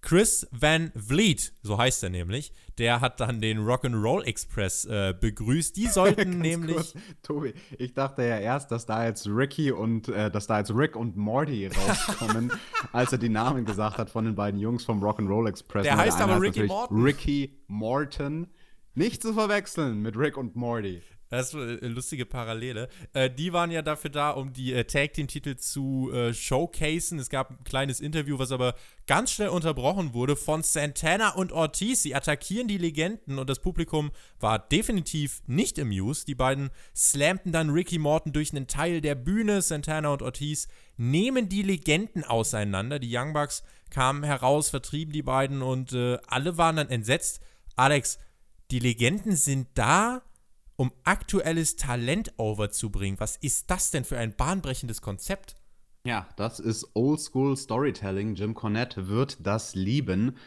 Chris 0.02 0.48
Van 0.52 0.92
Vliet, 0.96 1.54
so 1.64 1.78
heißt 1.78 2.04
er 2.04 2.10
nämlich, 2.10 2.54
der 2.78 3.02
hat 3.02 3.20
dann 3.20 3.42
den 3.42 3.60
Rock'n'Roll 3.60 4.24
Express 4.24 4.86
äh, 4.86 5.14
begrüßt. 5.20 5.76
Die 5.76 5.88
sollten 5.88 6.40
nämlich. 6.40 6.76
Kurz, 6.76 6.94
Tobi, 7.24 7.54
ich 7.78 7.94
dachte 7.94 8.22
ja 8.22 8.38
erst, 8.38 8.72
dass 8.72 8.86
da 8.86 9.06
jetzt 9.06 9.28
Ricky 9.28 9.72
und 9.72 10.08
äh, 10.10 10.30
dass 10.30 10.48
da 10.48 10.60
jetzt 10.60 10.72
Rick 10.74 10.96
und 10.96 11.18
Morty 11.18 11.68
rauskommen, 11.68 12.52
als 12.94 13.12
er 13.12 13.18
die 13.18 13.30
Namen 13.30 13.66
gesagt 13.66 13.98
hat 13.98 14.10
von 14.10 14.26
den 14.26 14.36
beiden 14.36 14.60
Jungs 14.60 14.86
vom 14.86 15.04
Rock'n'Roll 15.04 15.50
Express. 15.50 15.84
Der 15.84 15.98
heißt 15.98 16.22
aber 16.22 16.40
Ricky 16.40 16.64
Morton. 16.64 17.02
Ricky 17.02 17.60
Morton. 17.68 18.48
Nicht 18.94 19.22
zu 19.22 19.34
verwechseln 19.34 20.02
mit 20.02 20.18
Rick 20.18 20.38
und 20.38 20.56
Morty. 20.56 21.02
Das 21.30 21.54
ist 21.54 21.56
eine 21.56 21.90
lustige 21.90 22.26
Parallele. 22.26 22.88
Äh, 23.14 23.30
die 23.30 23.52
waren 23.52 23.72
ja 23.72 23.82
dafür 23.82 24.10
da, 24.10 24.32
um 24.32 24.54
die 24.54 24.74
äh, 24.74 24.86
Tag 24.86 25.14
Team-Titel 25.14 25.58
zu 25.58 26.12
äh, 26.14 26.34
showcasen. 26.34 27.20
Es 27.20 27.30
gab 27.30 27.52
ein 27.52 27.64
kleines 27.66 28.00
Interview, 28.00 28.40
was 28.40 28.52
aber 28.52 28.76
ganz 29.08 29.32
schnell 29.32 29.50
unterbrochen 29.50 30.14
wurde 30.14 30.36
von 30.36 30.64
Santana 30.64 31.32
und 31.36 31.52
Ortiz. 31.52 32.04
Sie 32.04 32.16
attackieren 32.16 32.68
die 32.68 32.78
Legenden 32.78 33.40
und 33.40 33.50
das 33.50 33.60
Publikum 33.60 34.12
war 34.40 34.60
definitiv 34.60 35.42
nicht 35.48 35.78
amused. 35.80 36.28
Die 36.28 36.36
beiden 36.36 36.70
slammten 36.96 37.52
dann 37.52 37.72
Ricky 37.72 37.98
Morton 37.98 38.32
durch 38.32 38.54
einen 38.54 38.68
Teil 38.68 39.02
der 39.02 39.16
Bühne. 39.16 39.62
Santana 39.62 40.14
und 40.14 40.22
Ortiz 40.22 40.68
nehmen 40.96 41.50
die 41.50 41.62
Legenden 41.62 42.24
auseinander. 42.24 43.00
Die 43.00 43.16
Young 43.16 43.34
Bucks 43.34 43.64
kamen 43.90 44.24
heraus, 44.24 44.70
vertrieben 44.70 45.12
die 45.12 45.24
beiden 45.24 45.62
und 45.62 45.94
äh, 45.94 46.18
alle 46.28 46.58
waren 46.58 46.78
dann 46.78 46.90
entsetzt. 46.90 47.42
Alex, 47.76 48.18
die 48.72 48.80
Legenden 48.80 49.36
sind 49.36 49.68
da 49.76 50.22
um 50.78 50.92
aktuelles 51.04 51.76
Talent 51.76 52.32
overzubringen. 52.38 53.20
Was 53.20 53.36
ist 53.36 53.70
das 53.70 53.92
denn 53.92 54.06
für 54.06 54.18
ein 54.18 54.36
bahnbrechendes 54.36 55.02
Konzept? 55.02 55.56
Ja, 56.06 56.28
das 56.38 56.60
ist 56.60 56.92
Oldschool 56.94 57.58
Storytelling. 57.58 58.36
Jim 58.36 58.54
Cornette 58.54 59.10
wird 59.10 59.46
das 59.46 59.76
lieben. 59.76 60.38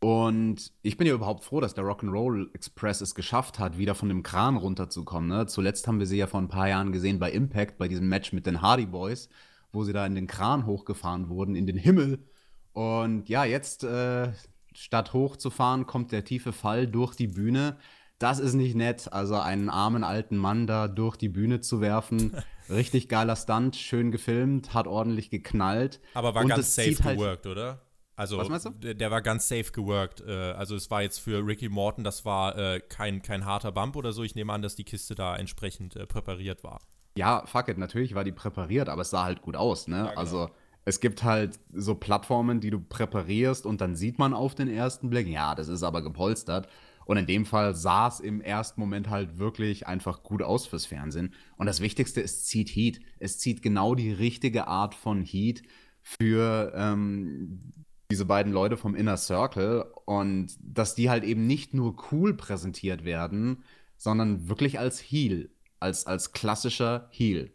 Und 0.00 0.72
ich 0.82 0.96
bin 0.96 1.06
ja 1.06 1.14
überhaupt 1.14 1.44
froh, 1.44 1.60
dass 1.60 1.74
der 1.74 1.84
Rock'n'Roll 1.84 2.52
Express 2.54 3.02
es 3.02 3.14
geschafft 3.14 3.58
hat, 3.58 3.78
wieder 3.78 3.94
von 3.94 4.08
dem 4.08 4.22
Kran 4.22 4.56
runterzukommen. 4.56 5.28
Ne? 5.28 5.46
Zuletzt 5.46 5.86
haben 5.86 5.98
wir 5.98 6.06
sie 6.06 6.16
ja 6.16 6.26
vor 6.26 6.40
ein 6.40 6.48
paar 6.48 6.68
Jahren 6.68 6.92
gesehen 6.92 7.18
bei 7.18 7.30
Impact, 7.30 7.78
bei 7.78 7.88
diesem 7.88 8.08
Match 8.08 8.32
mit 8.32 8.46
den 8.46 8.62
Hardy 8.62 8.86
Boys, 8.86 9.28
wo 9.72 9.84
sie 9.84 9.92
da 9.92 10.06
in 10.06 10.14
den 10.14 10.26
Kran 10.26 10.66
hochgefahren 10.66 11.28
wurden, 11.28 11.54
in 11.54 11.66
den 11.66 11.76
Himmel. 11.76 12.26
Und 12.72 13.28
ja, 13.28 13.44
jetzt 13.44 13.84
äh, 13.84 14.32
statt 14.72 15.12
hochzufahren, 15.12 15.86
kommt 15.86 16.10
der 16.10 16.24
tiefe 16.24 16.52
Fall 16.52 16.86
durch 16.86 17.14
die 17.14 17.28
Bühne. 17.28 17.76
Das 18.22 18.38
ist 18.38 18.54
nicht 18.54 18.76
nett. 18.76 19.12
Also 19.12 19.34
einen 19.34 19.68
armen 19.68 20.04
alten 20.04 20.36
Mann 20.36 20.68
da 20.68 20.86
durch 20.86 21.16
die 21.16 21.28
Bühne 21.28 21.60
zu 21.60 21.80
werfen. 21.80 22.36
Richtig 22.70 23.08
geiler 23.08 23.34
Stunt, 23.34 23.74
schön 23.74 24.12
gefilmt, 24.12 24.74
hat 24.74 24.86
ordentlich 24.86 25.28
geknallt. 25.28 26.00
Aber 26.14 26.34
war 26.34 26.42
Und 26.42 26.48
ganz 26.48 26.74
safe 26.74 27.02
halt 27.02 27.18
geworkt, 27.18 27.46
oder? 27.46 27.80
Also, 28.14 28.38
Was 28.38 28.48
meinst 28.48 28.66
du? 28.66 28.94
Der 28.94 29.10
war 29.10 29.22
ganz 29.22 29.48
safe 29.48 29.72
geworkt. 29.72 30.22
Äh, 30.24 30.52
also, 30.52 30.76
es 30.76 30.88
war 30.90 31.02
jetzt 31.02 31.18
für 31.18 31.44
Ricky 31.44 31.68
Morton, 31.68 32.04
das 32.04 32.24
war 32.24 32.56
äh, 32.56 32.80
kein, 32.80 33.22
kein 33.22 33.44
harter 33.44 33.72
Bump 33.72 33.96
oder 33.96 34.12
so. 34.12 34.22
Ich 34.22 34.36
nehme 34.36 34.52
an, 34.52 34.62
dass 34.62 34.76
die 34.76 34.84
Kiste 34.84 35.16
da 35.16 35.34
entsprechend 35.34 35.96
äh, 35.96 36.06
präpariert 36.06 36.62
war. 36.62 36.78
Ja, 37.16 37.44
fuck 37.46 37.68
it, 37.68 37.78
natürlich 37.78 38.14
war 38.14 38.22
die 38.22 38.32
präpariert, 38.32 38.88
aber 38.88 39.02
es 39.02 39.10
sah 39.10 39.24
halt 39.24 39.42
gut 39.42 39.56
aus, 39.56 39.88
ne? 39.88 39.96
Ja, 39.96 40.06
genau. 40.10 40.20
Also, 40.20 40.50
es 40.84 41.00
gibt 41.00 41.24
halt 41.24 41.58
so 41.72 41.96
Plattformen, 41.96 42.60
die 42.60 42.70
du 42.70 42.80
präparierst 42.80 43.66
und 43.66 43.80
dann 43.80 43.96
sieht 43.96 44.18
man 44.18 44.34
auf 44.34 44.54
den 44.54 44.68
ersten 44.68 45.10
Blick, 45.10 45.26
ja, 45.26 45.54
das 45.56 45.68
ist 45.68 45.82
aber 45.82 46.02
gepolstert. 46.02 46.68
Und 47.04 47.16
in 47.16 47.26
dem 47.26 47.46
Fall 47.46 47.74
sah 47.74 48.08
es 48.08 48.20
im 48.20 48.40
ersten 48.40 48.80
Moment 48.80 49.10
halt 49.10 49.38
wirklich 49.38 49.86
einfach 49.86 50.22
gut 50.22 50.42
aus 50.42 50.66
fürs 50.66 50.86
Fernsehen. 50.86 51.34
Und 51.56 51.66
das 51.66 51.80
Wichtigste, 51.80 52.22
es 52.22 52.44
zieht 52.44 52.70
Heat. 52.70 53.00
Es 53.18 53.38
zieht 53.38 53.62
genau 53.62 53.94
die 53.94 54.12
richtige 54.12 54.66
Art 54.66 54.94
von 54.94 55.22
Heat 55.22 55.62
für 56.00 56.72
ähm, 56.74 57.72
diese 58.10 58.24
beiden 58.24 58.52
Leute 58.52 58.76
vom 58.76 58.94
Inner 58.94 59.16
Circle. 59.16 59.84
Und 60.04 60.56
dass 60.60 60.94
die 60.94 61.10
halt 61.10 61.24
eben 61.24 61.46
nicht 61.46 61.74
nur 61.74 61.96
cool 62.12 62.34
präsentiert 62.34 63.04
werden, 63.04 63.64
sondern 63.96 64.48
wirklich 64.48 64.78
als 64.78 65.00
Heel. 65.00 65.50
Als, 65.80 66.06
als 66.06 66.32
klassischer 66.32 67.08
Heel. 67.10 67.54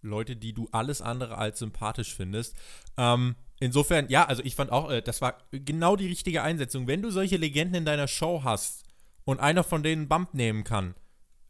Leute, 0.00 0.36
die 0.36 0.54
du 0.54 0.68
alles 0.72 1.02
andere 1.02 1.36
als 1.36 1.58
sympathisch 1.58 2.14
findest. 2.14 2.56
Ähm, 2.96 3.34
Insofern, 3.58 4.08
ja, 4.08 4.24
also 4.26 4.42
ich 4.44 4.54
fand 4.54 4.70
auch, 4.70 4.90
äh, 4.90 5.02
das 5.02 5.22
war 5.22 5.38
genau 5.50 5.96
die 5.96 6.08
richtige 6.08 6.42
Einsetzung. 6.42 6.86
Wenn 6.86 7.02
du 7.02 7.10
solche 7.10 7.36
Legenden 7.36 7.76
in 7.76 7.84
deiner 7.84 8.08
Show 8.08 8.42
hast 8.44 8.84
und 9.24 9.40
einer 9.40 9.64
von 9.64 9.82
denen 9.82 10.08
Bump 10.08 10.34
nehmen 10.34 10.64
kann, 10.64 10.94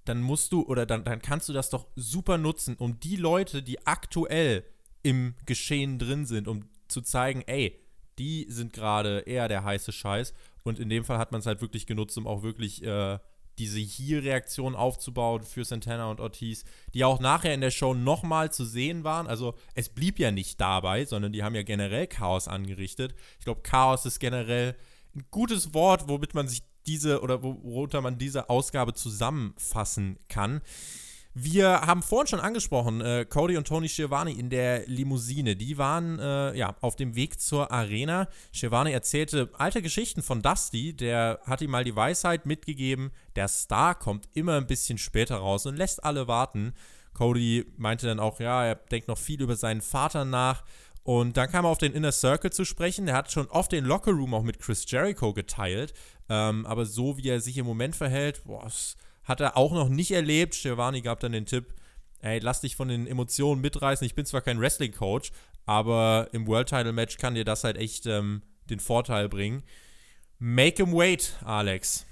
dann 0.04 0.22
musst 0.22 0.52
du 0.52 0.62
oder 0.62 0.86
dann, 0.86 1.04
dann 1.04 1.20
kannst 1.20 1.48
du 1.48 1.52
das 1.52 1.70
doch 1.70 1.86
super 1.96 2.38
nutzen, 2.38 2.76
um 2.76 3.00
die 3.00 3.16
Leute, 3.16 3.62
die 3.62 3.86
aktuell 3.86 4.64
im 5.02 5.34
Geschehen 5.46 5.98
drin 5.98 6.26
sind, 6.26 6.48
um 6.48 6.68
zu 6.88 7.00
zeigen, 7.00 7.42
ey, 7.46 7.80
die 8.18 8.46
sind 8.48 8.72
gerade 8.72 9.20
eher 9.20 9.48
der 9.48 9.64
heiße 9.64 9.92
Scheiß. 9.92 10.32
Und 10.62 10.78
in 10.78 10.88
dem 10.88 11.04
Fall 11.04 11.18
hat 11.18 11.32
man 11.32 11.40
es 11.40 11.46
halt 11.46 11.60
wirklich 11.60 11.86
genutzt, 11.86 12.16
um 12.18 12.26
auch 12.26 12.42
wirklich 12.42 12.82
äh, 12.82 13.18
diese 13.58 13.78
Heal-Reaktion 13.80 14.74
aufzubauen 14.74 15.42
für 15.42 15.64
Santana 15.64 16.10
und 16.10 16.20
Ortiz, 16.20 16.64
die 16.94 17.04
auch 17.04 17.20
nachher 17.20 17.54
in 17.54 17.60
der 17.60 17.70
Show 17.70 17.94
nochmal 17.94 18.52
zu 18.52 18.64
sehen 18.64 19.04
waren. 19.04 19.26
Also 19.26 19.54
es 19.74 19.88
blieb 19.88 20.18
ja 20.18 20.30
nicht 20.30 20.60
dabei, 20.60 21.04
sondern 21.04 21.32
die 21.32 21.42
haben 21.42 21.54
ja 21.54 21.62
generell 21.62 22.06
Chaos 22.06 22.48
angerichtet. 22.48 23.14
Ich 23.38 23.44
glaube, 23.44 23.62
Chaos 23.62 24.06
ist 24.06 24.18
generell 24.18 24.76
ein 25.14 25.24
gutes 25.30 25.74
Wort, 25.74 26.08
womit 26.08 26.34
man 26.34 26.48
sich 26.48 26.62
diese 26.86 27.20
oder 27.20 27.42
worunter 27.42 28.00
man 28.00 28.18
diese 28.18 28.48
Ausgabe 28.48 28.94
zusammenfassen 28.94 30.18
kann. 30.28 30.60
Wir 31.38 31.82
haben 31.82 32.02
vorhin 32.02 32.28
schon 32.28 32.40
angesprochen, 32.40 33.02
äh, 33.02 33.26
Cody 33.28 33.58
und 33.58 33.66
Tony 33.66 33.90
Schiavone 33.90 34.32
in 34.32 34.48
der 34.48 34.86
Limousine. 34.86 35.54
Die 35.54 35.76
waren 35.76 36.18
äh, 36.18 36.56
ja 36.56 36.74
auf 36.80 36.96
dem 36.96 37.14
Weg 37.14 37.42
zur 37.42 37.70
Arena. 37.70 38.26
Schiavone 38.52 38.90
erzählte 38.90 39.50
alte 39.58 39.82
Geschichten 39.82 40.22
von 40.22 40.40
Dusty. 40.40 40.96
Der 40.96 41.40
hat 41.44 41.60
ihm 41.60 41.72
mal 41.72 41.84
die 41.84 41.94
Weisheit 41.94 42.46
mitgegeben: 42.46 43.10
Der 43.36 43.48
Star 43.48 43.94
kommt 43.94 44.30
immer 44.32 44.56
ein 44.56 44.66
bisschen 44.66 44.96
später 44.96 45.36
raus 45.36 45.66
und 45.66 45.76
lässt 45.76 46.02
alle 46.04 46.26
warten. 46.26 46.72
Cody 47.12 47.66
meinte 47.76 48.06
dann 48.06 48.18
auch, 48.18 48.40
ja, 48.40 48.64
er 48.64 48.76
denkt 48.76 49.08
noch 49.08 49.18
viel 49.18 49.42
über 49.42 49.56
seinen 49.56 49.82
Vater 49.82 50.24
nach. 50.24 50.64
Und 51.02 51.36
dann 51.36 51.50
kam 51.50 51.66
er 51.66 51.68
auf 51.70 51.76
den 51.76 51.92
Inner 51.92 52.12
Circle 52.12 52.50
zu 52.50 52.64
sprechen. 52.64 53.08
Er 53.08 53.14
hat 53.14 53.30
schon 53.30 53.48
oft 53.48 53.72
den 53.72 53.84
Lockerroom 53.84 54.32
auch 54.32 54.42
mit 54.42 54.58
Chris 54.58 54.90
Jericho 54.90 55.34
geteilt. 55.34 55.92
Ähm, 56.30 56.64
aber 56.64 56.86
so 56.86 57.18
wie 57.18 57.28
er 57.28 57.40
sich 57.40 57.58
im 57.58 57.66
Moment 57.66 57.94
verhält, 57.94 58.42
boah, 58.44 58.66
ist 58.66 58.96
hat 59.26 59.40
er 59.40 59.56
auch 59.56 59.72
noch 59.72 59.88
nicht 59.88 60.12
erlebt. 60.12 60.54
Giovanni 60.54 61.02
gab 61.02 61.20
dann 61.20 61.32
den 61.32 61.44
Tipp, 61.44 61.74
ey, 62.20 62.38
lass 62.38 62.62
dich 62.62 62.76
von 62.76 62.88
den 62.88 63.06
Emotionen 63.06 63.60
mitreißen. 63.60 64.06
Ich 64.06 64.14
bin 64.14 64.24
zwar 64.24 64.40
kein 64.40 64.60
Wrestling-Coach, 64.60 65.32
aber 65.66 66.28
im 66.32 66.46
World-Title-Match 66.46 67.18
kann 67.18 67.34
dir 67.34 67.44
das 67.44 67.64
halt 67.64 67.76
echt 67.76 68.06
ähm, 68.06 68.42
den 68.70 68.80
Vorteil 68.80 69.28
bringen. 69.28 69.62
Make 70.38 70.84
him 70.84 70.94
wait, 70.94 71.34
Alex. 71.44 72.06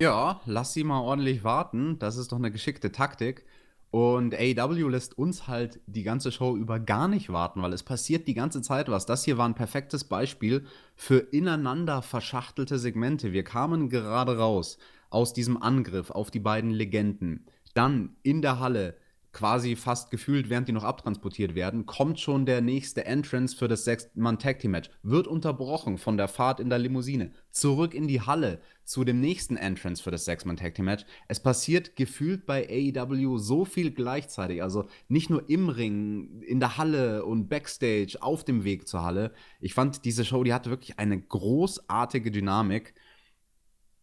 Ja, 0.00 0.40
lass 0.44 0.72
sie 0.72 0.84
mal 0.84 1.00
ordentlich 1.00 1.44
warten. 1.44 1.98
Das 1.98 2.16
ist 2.16 2.32
doch 2.32 2.38
eine 2.38 2.50
geschickte 2.50 2.92
Taktik. 2.92 3.44
Und 3.90 4.34
AEW 4.34 4.88
lässt 4.88 5.18
uns 5.18 5.48
halt 5.48 5.80
die 5.86 6.04
ganze 6.04 6.30
Show 6.30 6.56
über 6.56 6.78
gar 6.78 7.08
nicht 7.08 7.30
warten, 7.30 7.60
weil 7.60 7.72
es 7.72 7.82
passiert 7.82 8.28
die 8.28 8.34
ganze 8.34 8.62
Zeit 8.62 8.88
was. 8.88 9.04
Das 9.04 9.24
hier 9.24 9.36
war 9.36 9.48
ein 9.48 9.56
perfektes 9.56 10.04
Beispiel 10.04 10.64
für 10.94 11.18
ineinander 11.18 12.00
verschachtelte 12.00 12.78
Segmente. 12.78 13.32
Wir 13.32 13.42
kamen 13.42 13.88
gerade 13.88 14.38
raus 14.38 14.78
aus 15.10 15.32
diesem 15.32 15.60
Angriff 15.60 16.10
auf 16.10 16.30
die 16.30 16.40
beiden 16.40 16.70
Legenden. 16.70 17.44
Dann 17.74 18.16
in 18.22 18.42
der 18.42 18.58
Halle, 18.58 18.96
quasi 19.32 19.76
fast 19.76 20.10
gefühlt, 20.10 20.50
während 20.50 20.66
die 20.66 20.72
noch 20.72 20.82
abtransportiert 20.82 21.54
werden, 21.54 21.86
kommt 21.86 22.18
schon 22.18 22.46
der 22.46 22.60
nächste 22.60 23.04
Entrance 23.04 23.56
für 23.56 23.68
das 23.68 23.84
Sechs-Mann-Tag-Team-Match. 23.84 24.90
Wird 25.02 25.28
unterbrochen 25.28 25.98
von 25.98 26.16
der 26.16 26.26
Fahrt 26.26 26.58
in 26.58 26.68
der 26.68 26.78
Limousine. 26.78 27.30
Zurück 27.50 27.94
in 27.94 28.08
die 28.08 28.20
Halle 28.20 28.60
zu 28.84 29.04
dem 29.04 29.20
nächsten 29.20 29.56
Entrance 29.56 30.02
für 30.02 30.10
das 30.10 30.24
Sechs-Mann-Tag-Team-Match. 30.24 31.04
Es 31.28 31.40
passiert 31.40 31.94
gefühlt 31.94 32.44
bei 32.44 32.68
AEW 32.68 33.38
so 33.38 33.64
viel 33.64 33.92
gleichzeitig. 33.92 34.64
Also 34.64 34.88
nicht 35.06 35.30
nur 35.30 35.48
im 35.48 35.68
Ring, 35.68 36.42
in 36.42 36.58
der 36.58 36.76
Halle 36.76 37.24
und 37.24 37.48
Backstage, 37.48 38.18
auf 38.20 38.42
dem 38.42 38.64
Weg 38.64 38.88
zur 38.88 39.04
Halle. 39.04 39.32
Ich 39.60 39.74
fand, 39.74 40.04
diese 40.04 40.24
Show, 40.24 40.42
die 40.42 40.52
hatte 40.52 40.70
wirklich 40.70 40.98
eine 40.98 41.20
großartige 41.20 42.32
Dynamik 42.32 42.94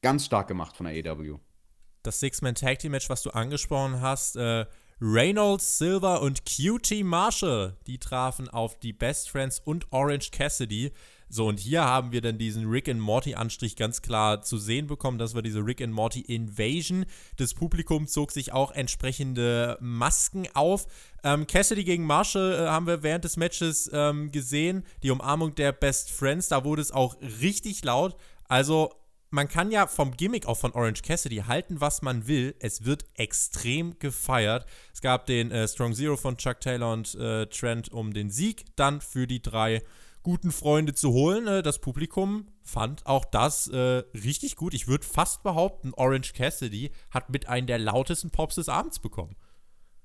ganz 0.02 0.26
stark 0.26 0.48
gemacht 0.48 0.78
von 0.78 0.86
der 0.86 1.12
AEW. 1.12 1.40
Das 2.04 2.20
Six-Man-Tag-Team-Match, 2.20 3.10
was 3.10 3.24
du 3.24 3.32
angesprochen 3.32 4.02
hast, 4.02 4.36
äh, 4.38 4.66
Reynolds, 5.00 5.78
Silver 5.78 6.22
und 6.22 6.44
QT 6.46 7.04
Marshall, 7.04 7.78
die 7.86 8.00
trafen 8.00 8.50
auf 8.50 8.80
die 8.80 8.94
Best 8.94 9.30
Friends 9.30 9.60
und 9.64 9.92
Orange 9.92 10.32
Cassidy. 10.32 10.92
So, 11.30 11.48
und 11.48 11.60
hier 11.60 11.84
haben 11.84 12.14
wir 12.14 12.22
dann 12.22 12.38
diesen 12.38 12.68
Rick 12.70 12.88
and 12.88 13.02
Morty 13.02 13.36
Anstrich 13.36 13.76
ganz 13.76 14.02
klar 14.02 14.42
zu 14.42 14.58
sehen 14.58 14.88
bekommen. 14.88 15.18
Das 15.18 15.36
war 15.36 15.42
diese 15.42 15.60
Rick 15.60 15.82
and 15.82 15.94
Morty 15.94 16.22
Invasion. 16.22 17.06
Das 17.36 17.54
Publikum 17.54 18.08
zog 18.08 18.32
sich 18.32 18.54
auch 18.54 18.72
entsprechende 18.72 19.78
Masken 19.82 20.48
auf. 20.54 20.88
Ähm, 21.24 21.46
Cassidy 21.46 21.84
gegen 21.84 22.06
Marshall 22.06 22.54
äh, 22.54 22.68
haben 22.68 22.88
wir 22.88 23.04
während 23.04 23.26
des 23.26 23.36
Matches 23.36 23.90
ähm, 23.94 24.32
gesehen. 24.32 24.84
Die 25.04 25.12
Umarmung 25.12 25.54
der 25.54 25.74
Best 25.74 26.10
Friends, 26.12 26.48
da 26.48 26.64
wurde 26.64 26.82
es 26.82 26.92
auch 26.92 27.18
richtig 27.42 27.84
laut. 27.84 28.16
Also, 28.46 28.94
man 29.30 29.48
kann 29.48 29.72
ja 29.72 29.88
vom 29.88 30.12
Gimmick 30.12 30.46
auch 30.46 30.58
von 30.58 30.72
Orange 30.72 31.02
Cassidy 31.02 31.44
halten, 31.48 31.82
was 31.82 32.02
man 32.02 32.28
will. 32.28 32.56
Es 32.60 32.86
wird 32.86 33.06
extrem 33.16 34.00
gefeiert. 34.00 34.66
Es 34.94 35.02
gab 35.02 35.26
den 35.26 35.52
äh, 35.52 35.68
Strong 35.68 35.94
Zero 35.94 36.16
von 36.16 36.38
Chuck 36.38 36.60
Taylor 36.62 36.94
und 36.94 37.16
äh, 37.16 37.46
Trent 37.48 37.92
um 37.92 38.14
den 38.14 38.30
Sieg, 38.30 38.66
dann 38.76 39.02
für 39.02 39.28
die 39.28 39.42
drei 39.42 39.84
guten 40.24 40.52
Freunde 40.52 40.94
zu 40.94 41.12
holen. 41.12 41.48
Äh, 41.48 41.62
das 41.62 41.80
Publikum 41.80 42.48
fand 42.64 43.06
auch 43.06 43.26
das 43.26 43.68
äh, 43.68 44.04
richtig 44.14 44.56
gut. 44.56 44.74
Ich 44.74 44.88
würde 44.88 45.06
fast 45.06 45.44
behaupten, 45.44 45.94
Orange 45.96 46.34
Cassidy 46.34 46.92
hat 47.12 47.30
mit 47.30 47.50
einem 47.50 47.68
der 47.68 47.80
lautesten 47.80 48.30
Pops 48.30 48.56
des 48.56 48.70
Abends 48.70 49.00
bekommen. 49.00 49.36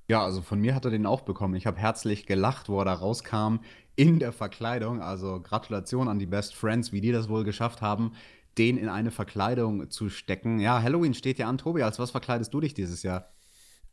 Ja, 0.09 0.23
also 0.23 0.41
von 0.41 0.59
mir 0.59 0.75
hat 0.75 0.83
er 0.85 0.91
den 0.91 1.05
auch 1.05 1.21
bekommen. 1.21 1.55
Ich 1.55 1.65
habe 1.65 1.77
herzlich 1.77 2.25
gelacht, 2.25 2.67
wo 2.67 2.79
er 2.79 2.85
da 2.85 2.93
rauskam 2.93 3.59
in 3.95 4.19
der 4.19 4.33
Verkleidung. 4.33 5.01
Also 5.01 5.41
Gratulation 5.41 6.09
an 6.09 6.19
die 6.19 6.25
Best 6.25 6.55
Friends, 6.55 6.91
wie 6.91 7.01
die 7.01 7.11
das 7.11 7.29
wohl 7.29 7.45
geschafft 7.45 7.81
haben, 7.81 8.13
den 8.57 8.77
in 8.77 8.89
eine 8.89 9.11
Verkleidung 9.11 9.89
zu 9.89 10.09
stecken. 10.09 10.59
Ja, 10.59 10.81
Halloween 10.81 11.13
steht 11.13 11.39
ja 11.39 11.47
an. 11.47 11.57
Tobi, 11.57 11.83
als 11.83 11.99
was 11.99 12.11
verkleidest 12.11 12.53
du 12.53 12.61
dich 12.61 12.73
dieses 12.73 13.03
Jahr? 13.03 13.29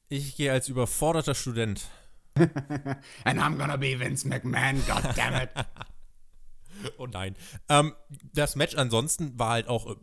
Ich 0.08 0.36
gehe 0.36 0.52
als 0.52 0.68
überforderter 0.68 1.34
Student. 1.34 1.88
And 2.36 3.40
I'm 3.40 3.56
gonna 3.56 3.76
be 3.76 3.98
Vince 3.98 4.26
McMahon, 4.26 4.82
goddammit. 4.86 5.50
Oh 6.98 7.06
nein. 7.06 7.36
Ähm, 7.68 7.94
das 8.32 8.56
Match 8.56 8.76
ansonsten 8.76 9.38
war 9.38 9.50
halt 9.50 9.68
auch 9.68 9.90
äh, 9.90 9.94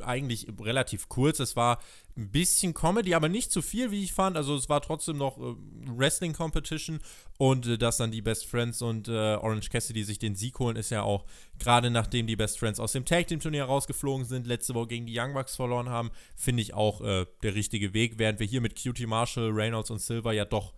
eigentlich 0.00 0.46
relativ 0.60 1.08
kurz. 1.08 1.40
Es 1.40 1.56
war 1.56 1.78
ein 2.16 2.30
bisschen 2.30 2.74
Comedy, 2.74 3.14
aber 3.14 3.28
nicht 3.28 3.50
zu 3.50 3.62
viel, 3.62 3.90
wie 3.90 4.02
ich 4.02 4.12
fand. 4.12 4.36
Also 4.36 4.54
es 4.54 4.68
war 4.68 4.82
trotzdem 4.82 5.16
noch 5.16 5.38
äh, 5.38 5.54
Wrestling 5.86 6.32
Competition 6.32 7.00
und 7.38 7.66
äh, 7.66 7.78
dass 7.78 7.96
dann 7.96 8.10
die 8.10 8.22
Best 8.22 8.46
Friends 8.46 8.82
und 8.82 9.08
äh, 9.08 9.36
Orange 9.36 9.70
Cassidy 9.70 10.04
sich 10.04 10.18
den 10.18 10.34
Sieg 10.34 10.58
holen, 10.58 10.76
ist 10.76 10.90
ja 10.90 11.02
auch 11.02 11.24
gerade 11.58 11.90
nachdem 11.90 12.26
die 12.26 12.36
Best 12.36 12.58
Friends 12.58 12.80
aus 12.80 12.92
dem 12.92 13.04
Tag 13.04 13.28
Team 13.28 13.40
Turnier 13.40 13.64
rausgeflogen 13.64 14.26
sind, 14.26 14.46
letzte 14.46 14.74
Woche 14.74 14.88
gegen 14.88 15.06
die 15.06 15.18
Young 15.18 15.32
Bucks 15.34 15.56
verloren 15.56 15.88
haben, 15.88 16.10
finde 16.36 16.62
ich 16.62 16.74
auch 16.74 17.00
äh, 17.00 17.26
der 17.42 17.54
richtige 17.54 17.94
Weg, 17.94 18.18
während 18.18 18.40
wir 18.40 18.46
hier 18.46 18.60
mit 18.60 18.80
Cutie 18.82 19.06
Marshall, 19.06 19.50
Reynolds 19.50 19.90
und 19.90 20.00
Silver 20.00 20.32
ja 20.32 20.44
doch 20.44 20.74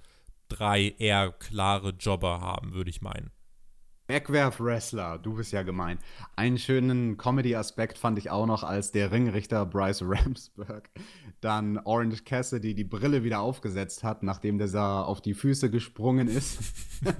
drei 0.48 0.94
eher 0.98 1.32
klare 1.32 1.90
Jobber 1.90 2.40
haben, 2.40 2.74
würde 2.74 2.90
ich 2.90 3.02
meinen. 3.02 3.30
Wegwerf-Wrestler, 4.06 5.18
du 5.18 5.34
bist 5.34 5.52
ja 5.52 5.62
gemein. 5.62 5.98
Einen 6.36 6.58
schönen 6.58 7.16
Comedy-Aspekt 7.16 7.96
fand 7.96 8.18
ich 8.18 8.30
auch 8.30 8.46
noch, 8.46 8.62
als 8.62 8.92
der 8.92 9.10
Ringrichter 9.12 9.64
Bryce 9.64 10.02
Ramsberg 10.06 10.90
dann 11.40 11.78
Orange 11.78 12.24
Cassidy 12.24 12.74
die 12.74 12.84
Brille 12.84 13.24
wieder 13.24 13.40
aufgesetzt 13.40 14.04
hat, 14.04 14.22
nachdem 14.22 14.58
der 14.58 14.74
auf 14.74 15.22
die 15.22 15.34
Füße 15.34 15.70
gesprungen 15.70 16.28
ist. 16.28 16.58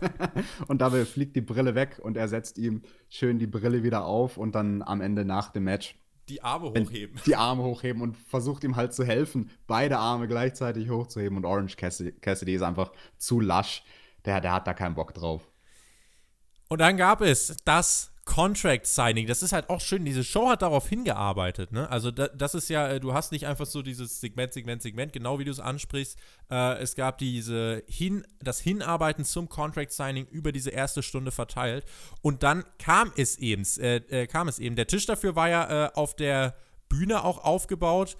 und 0.68 0.80
dabei 0.80 1.04
fliegt 1.04 1.36
die 1.36 1.40
Brille 1.40 1.74
weg 1.74 2.00
und 2.02 2.16
er 2.16 2.28
setzt 2.28 2.58
ihm 2.58 2.82
schön 3.08 3.38
die 3.38 3.46
Brille 3.46 3.82
wieder 3.82 4.04
auf 4.04 4.36
und 4.36 4.54
dann 4.54 4.82
am 4.82 5.00
Ende 5.00 5.24
nach 5.24 5.50
dem 5.50 5.64
Match 5.64 5.96
die 6.28 6.42
Arme 6.42 6.70
hochheben. 6.70 7.20
Die 7.26 7.36
Arme 7.36 7.62
hochheben 7.62 8.00
und 8.00 8.16
versucht 8.16 8.64
ihm 8.64 8.76
halt 8.76 8.94
zu 8.94 9.04
helfen, 9.04 9.50
beide 9.66 9.98
Arme 9.98 10.26
gleichzeitig 10.26 10.88
hochzuheben. 10.88 11.36
Und 11.36 11.44
Orange 11.44 11.76
Cassidy, 11.76 12.12
Cassidy 12.12 12.54
ist 12.54 12.62
einfach 12.62 12.92
zu 13.18 13.40
lasch. 13.40 13.84
Der, 14.24 14.40
der 14.40 14.52
hat 14.52 14.66
da 14.66 14.72
keinen 14.72 14.94
Bock 14.94 15.12
drauf. 15.12 15.50
Und 16.74 16.80
dann 16.80 16.96
gab 16.96 17.20
es 17.20 17.56
das 17.64 18.10
Contract 18.24 18.88
Signing. 18.88 19.28
Das 19.28 19.44
ist 19.44 19.52
halt 19.52 19.70
auch 19.70 19.80
schön. 19.80 20.04
Diese 20.04 20.24
Show 20.24 20.48
hat 20.48 20.60
darauf 20.60 20.88
hingearbeitet. 20.88 21.70
Ne? 21.70 21.88
Also, 21.88 22.10
da, 22.10 22.26
das 22.26 22.56
ist 22.56 22.68
ja, 22.68 22.88
äh, 22.88 22.98
du 22.98 23.14
hast 23.14 23.30
nicht 23.30 23.46
einfach 23.46 23.66
so 23.66 23.80
dieses 23.80 24.20
Segment, 24.20 24.52
Segment, 24.52 24.82
Segment, 24.82 25.12
genau 25.12 25.38
wie 25.38 25.44
du 25.44 25.52
es 25.52 25.60
ansprichst. 25.60 26.18
Äh, 26.50 26.78
es 26.78 26.96
gab 26.96 27.18
diese 27.18 27.84
hin, 27.86 28.26
das 28.40 28.58
Hinarbeiten 28.58 29.24
zum 29.24 29.48
Contract 29.48 29.92
Signing 29.92 30.26
über 30.26 30.50
diese 30.50 30.70
erste 30.70 31.04
Stunde 31.04 31.30
verteilt. 31.30 31.84
Und 32.22 32.42
dann 32.42 32.64
kam 32.80 33.12
es 33.16 33.38
eben, 33.38 33.62
äh, 33.78 33.98
äh, 34.08 34.26
kam 34.26 34.48
es 34.48 34.58
eben. 34.58 34.74
Der 34.74 34.88
Tisch 34.88 35.06
dafür 35.06 35.36
war 35.36 35.48
ja 35.48 35.86
äh, 35.86 35.90
auf 35.94 36.16
der 36.16 36.56
Bühne 36.88 37.22
auch 37.22 37.38
aufgebaut. 37.38 38.16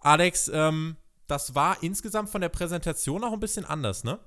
Alex, 0.00 0.50
ähm, 0.50 0.96
das 1.26 1.54
war 1.54 1.82
insgesamt 1.82 2.30
von 2.30 2.40
der 2.40 2.48
Präsentation 2.48 3.22
auch 3.22 3.34
ein 3.34 3.40
bisschen 3.40 3.66
anders, 3.66 4.02
ne? 4.02 4.18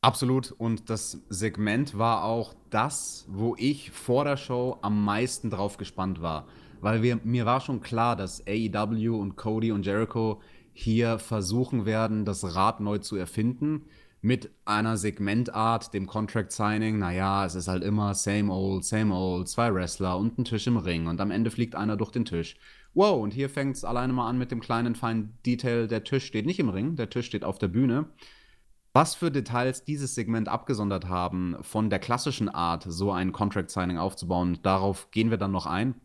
Absolut. 0.00 0.52
Und 0.52 0.90
das 0.90 1.22
Segment 1.28 1.98
war 1.98 2.24
auch 2.24 2.54
das, 2.70 3.26
wo 3.28 3.56
ich 3.58 3.90
vor 3.90 4.24
der 4.24 4.36
Show 4.36 4.78
am 4.82 5.04
meisten 5.04 5.50
drauf 5.50 5.76
gespannt 5.78 6.20
war. 6.20 6.46
Weil 6.80 7.02
wir, 7.02 7.18
mir 7.24 7.46
war 7.46 7.60
schon 7.60 7.80
klar, 7.80 8.16
dass 8.16 8.46
AEW 8.46 9.18
und 9.18 9.36
Cody 9.36 9.72
und 9.72 9.86
Jericho 9.86 10.40
hier 10.72 11.18
versuchen 11.18 11.86
werden, 11.86 12.24
das 12.24 12.54
Rad 12.54 12.80
neu 12.80 12.98
zu 12.98 13.16
erfinden. 13.16 13.86
Mit 14.20 14.50
einer 14.64 14.96
Segmentart, 14.96 15.94
dem 15.94 16.06
Contract 16.06 16.52
Signing. 16.52 16.98
Naja, 16.98 17.44
es 17.44 17.54
ist 17.54 17.68
halt 17.68 17.82
immer 17.82 18.14
same 18.14 18.52
old, 18.52 18.84
same 18.84 19.14
old, 19.14 19.48
zwei 19.48 19.72
Wrestler 19.72 20.18
und 20.18 20.38
ein 20.38 20.44
Tisch 20.44 20.66
im 20.66 20.76
Ring. 20.76 21.06
Und 21.06 21.20
am 21.20 21.30
Ende 21.30 21.50
fliegt 21.50 21.74
einer 21.74 21.96
durch 21.96 22.10
den 22.10 22.24
Tisch. 22.24 22.56
Wow, 22.94 23.22
und 23.22 23.34
hier 23.34 23.48
fängt 23.48 23.76
es 23.76 23.84
alleine 23.84 24.12
mal 24.12 24.28
an 24.28 24.38
mit 24.38 24.50
dem 24.50 24.60
kleinen 24.60 24.94
feinen 24.94 25.38
Detail. 25.44 25.86
Der 25.86 26.04
Tisch 26.04 26.24
steht 26.26 26.46
nicht 26.46 26.58
im 26.58 26.68
Ring, 26.68 26.96
der 26.96 27.10
Tisch 27.10 27.26
steht 27.26 27.44
auf 27.44 27.58
der 27.58 27.68
Bühne 27.68 28.06
was 28.96 29.14
für 29.14 29.30
Details 29.30 29.84
dieses 29.84 30.14
Segment 30.14 30.48
abgesondert 30.48 31.06
haben 31.06 31.58
von 31.60 31.90
der 31.90 31.98
klassischen 31.98 32.48
Art, 32.48 32.82
so 32.88 33.12
ein 33.12 33.30
Contract 33.30 33.70
Signing 33.70 33.98
aufzubauen. 33.98 34.58
Darauf 34.62 35.10
gehen 35.10 35.28
wir 35.28 35.36
dann 35.36 35.52
noch 35.52 35.66
ein. 35.66 36.00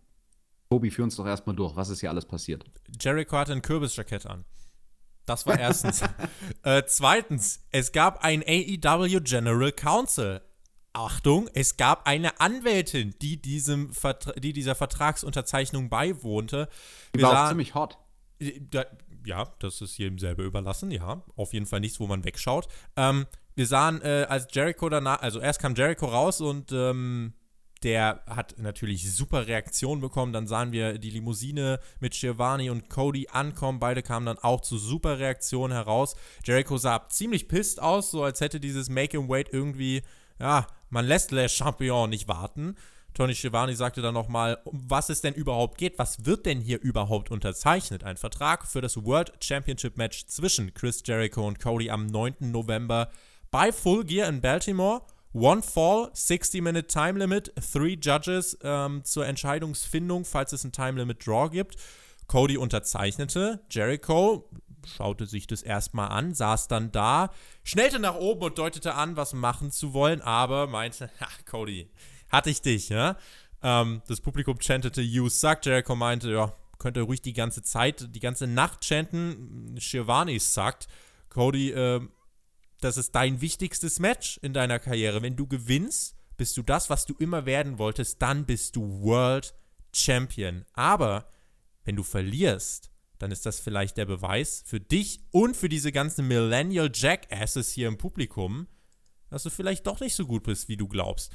Tobi, 0.70 0.92
führ 0.92 1.06
uns 1.06 1.16
doch 1.16 1.26
erstmal 1.26 1.56
durch. 1.56 1.78
Was 1.78 1.88
ist 1.88 2.02
hier 2.02 2.10
alles 2.10 2.26
passiert? 2.26 2.66
Jericho 3.00 3.38
hatte 3.38 3.54
ein 3.54 3.62
Kürbisjackett 3.62 4.26
an. 4.26 4.44
Das 5.26 5.48
war 5.48 5.58
erstens. 5.58 6.02
äh, 6.64 6.84
zweitens, 6.86 7.66
es 7.72 7.94
gab 7.94 8.26
ein 8.26 8.44
AEW 8.46 9.22
General 9.22 9.72
Counsel. 9.72 10.42
Achtung, 10.92 11.50
es 11.54 11.78
gab 11.78 12.06
eine 12.06 12.42
Anwältin, 12.42 13.16
die, 13.22 13.42
diesem 13.42 13.94
Vertra 13.94 14.34
die 14.34 14.52
dieser 14.52 14.76
Vertragsunterzeichnung 14.76 15.90
beiwohnte. 15.90 16.68
Die 17.16 17.20
Wir 17.20 17.28
war 17.28 17.46
auch 17.46 17.50
ziemlich 17.52 17.74
hot. 17.74 17.98
Da, 18.70 18.84
ja, 19.26 19.54
das 19.60 19.82
ist 19.82 19.98
jedem 19.98 20.20
selber 20.20 20.44
überlassen, 20.44 20.92
ja. 20.92 21.24
Auf 21.36 21.54
jeden 21.54 21.66
Fall 21.66 21.80
nichts, 21.80 22.00
wo 22.00 22.08
man 22.08 22.24
wegschaut. 22.24 22.68
Ähm, 22.96 23.26
wir 23.56 23.68
sahen, 23.68 24.02
äh, 24.02 24.26
als 24.30 24.48
Jericho 24.52 24.90
danach, 24.90 25.22
also 25.22 25.40
erst 25.40 25.60
kam 25.60 25.76
Jericho 25.76 26.06
raus 26.06 26.42
und 26.42 26.72
ähm, 26.72 27.34
der 27.84 28.22
hat 28.28 28.56
natürlich 28.60 29.12
super 29.12 29.48
Reaktionen 29.48 30.02
bekommen. 30.02 30.34
Dann 30.34 30.48
sahen 30.48 30.72
wir 30.72 31.00
die 31.00 31.10
Limousine 31.10 31.80
mit 32.00 32.14
Giovanni 32.14 32.70
und 32.70 32.90
Cody 32.90 33.28
ankommen. 33.32 33.80
Beide 33.80 34.04
kamen 34.04 34.28
dann 34.28 34.38
auch 34.38 34.62
zu 34.62 34.78
super 34.78 35.18
Reaktionen 35.20 35.74
heraus. 35.74 36.16
Jericho 36.44 36.78
sah 36.78 37.10
ziemlich 37.10 37.48
pisst 37.48 37.82
aus, 37.82 38.12
so 38.12 38.24
als 38.24 38.40
hätte 38.40 38.60
dieses 38.60 38.90
Make 38.90 39.18
him 39.18 39.30
Wait 39.30 39.50
irgendwie, 39.52 40.04
ja, 40.40 40.68
man 40.90 41.06
lässt 41.06 41.32
Les 41.32 41.52
Champion 41.52 42.10
nicht 42.10 42.28
warten. 42.28 42.76
Tony 43.14 43.36
Schiavone 43.36 43.76
sagte 43.76 44.02
dann 44.02 44.14
nochmal, 44.14 44.60
um 44.64 44.84
was 44.90 45.10
es 45.10 45.22
denn 45.22 45.34
überhaupt 45.34 45.78
geht. 45.78 46.00
Was 46.00 46.26
wird 46.26 46.46
denn 46.46 46.62
hier 46.62 46.82
überhaupt 46.82 47.30
unterzeichnet? 47.32 48.04
Ein 48.04 48.18
Vertrag 48.18 48.66
für 48.66 48.82
das 48.82 49.04
World 49.04 49.34
Championship 49.42 49.98
Match 49.98 50.26
zwischen 50.28 50.74
Chris 50.74 51.04
Jericho 51.06 51.46
und 51.46 51.60
Cody 51.60 51.90
am 51.90 52.06
9. 52.06 52.36
November 52.40 53.10
bei 53.52 53.72
Full 53.72 54.06
Gear 54.06 54.30
in 54.30 54.42
Baltimore. 54.42 55.02
One 55.34 55.62
Fall, 55.62 56.12
60-Minute 56.14 56.88
Time 56.88 57.18
Limit, 57.18 57.54
three 57.72 57.98
Judges 58.02 58.58
ähm, 58.64 59.04
zur 59.06 59.26
Entscheidungsfindung, 59.26 60.26
falls 60.26 60.52
es 60.52 60.66
ein 60.66 60.74
Time 60.74 61.00
Limit 61.00 61.26
Draw 61.26 61.50
gibt. 61.50 61.78
Cody 62.28 62.58
unterzeichnete, 62.58 63.62
Jericho 63.70 64.50
schaute 64.86 65.26
sich 65.26 65.48
das 65.48 65.62
erstmal 65.62 66.10
an, 66.10 66.34
saß 66.34 66.68
dann 66.68 66.92
da, 66.92 67.32
schnellte 67.64 68.00
nach 68.00 68.16
oben 68.16 68.44
und 68.44 68.58
deutete 68.58 68.96
an, 68.96 69.16
was 69.16 69.34
machen 69.34 69.72
zu 69.72 69.94
wollen, 69.94 70.22
aber 70.22 70.68
meinte, 70.68 71.10
ach, 71.20 71.46
Cody, 71.46 71.90
hatte 72.32 72.50
ich 72.50 72.62
dich, 72.62 72.90
ja. 72.90 73.18
Ähm, 73.62 74.02
das 74.08 74.22
Publikum 74.22 74.60
chantete 74.60 75.02
You 75.02 75.30
suck. 75.30 75.66
Jericho 75.66 75.96
meinte, 75.96 76.32
ja, 76.32 76.56
könnte 76.80 77.02
ruhig 77.02 77.22
die 77.22 77.34
ganze 77.34 77.62
Zeit, 77.62 78.16
die 78.16 78.20
ganze 78.20 78.48
Nacht 78.48 78.84
chanten. 78.84 79.76
Shivani 79.80 80.40
suckt. 80.40 80.88
Cody, 81.30 81.72
äh, 81.72 82.02
das 82.80 82.98
ist 82.98 83.14
dein 83.14 83.42
wichtigstes 83.42 84.00
Match 84.00 84.40
in 84.42 84.54
deiner 84.54 84.80
Karriere. 84.80 85.22
Wenn 85.22 85.36
du 85.36 85.48
gewinnst, 85.48 86.16
bist 86.36 86.58
du 86.58 86.64
das, 86.64 86.90
was 86.90 87.06
du 87.06 87.14
immer 87.20 87.46
werden 87.46 87.78
wolltest, 87.78 88.22
dann 88.22 88.46
bist 88.46 88.76
du 88.76 89.04
World 89.04 89.54
Champion. 89.94 90.66
Aber 90.74 91.30
wenn 91.84 91.96
du 91.96 92.04
verlierst, 92.04 92.90
dann 93.20 93.32
ist 93.32 93.46
das 93.46 93.60
vielleicht 93.60 93.98
der 93.98 94.06
Beweis 94.06 94.64
für 94.66 94.80
dich 94.80 95.22
und 95.30 95.56
für 95.56 95.70
diese 95.70 95.92
ganzen 95.92 96.28
Millennial 96.28 96.90
Jackasses 96.92 97.72
hier 97.72 97.88
im 97.88 98.00
Publikum, 98.00 98.68
dass 99.30 99.44
du 99.44 99.52
vielleicht 99.52 99.86
doch 99.86 100.00
nicht 100.00 100.16
so 100.16 100.26
gut 100.26 100.44
bist, 100.44 100.68
wie 100.68 100.78
du 100.78 100.88
glaubst. 100.88 101.32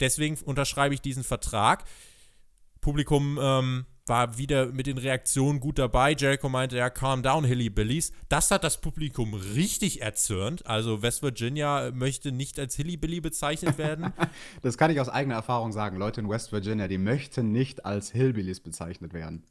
Deswegen 0.00 0.38
unterschreibe 0.44 0.94
ich 0.94 1.00
diesen 1.00 1.24
Vertrag. 1.24 1.84
Publikum 2.80 3.38
ähm, 3.40 3.86
war 4.06 4.38
wieder 4.38 4.66
mit 4.66 4.86
den 4.86 4.98
Reaktionen 4.98 5.60
gut 5.60 5.78
dabei. 5.78 6.12
Jericho 6.12 6.48
meinte, 6.48 6.76
ja, 6.76 6.90
calm 6.90 7.22
down, 7.22 7.44
Hillybillies. 7.44 8.12
Das 8.28 8.50
hat 8.50 8.64
das 8.64 8.80
Publikum 8.80 9.34
richtig 9.34 10.02
erzürnt. 10.02 10.66
Also 10.66 11.00
West 11.00 11.22
Virginia 11.22 11.90
möchte 11.92 12.32
nicht 12.32 12.58
als 12.58 12.74
Hillybilly 12.74 13.20
bezeichnet 13.20 13.78
werden. 13.78 14.12
das 14.62 14.76
kann 14.76 14.90
ich 14.90 15.00
aus 15.00 15.08
eigener 15.08 15.36
Erfahrung 15.36 15.72
sagen. 15.72 15.96
Leute 15.96 16.20
in 16.20 16.28
West 16.28 16.52
Virginia, 16.52 16.88
die 16.88 16.98
möchten 16.98 17.52
nicht 17.52 17.84
als 17.84 18.10
Hillbillies 18.10 18.60
bezeichnet 18.60 19.12
werden. 19.12 19.44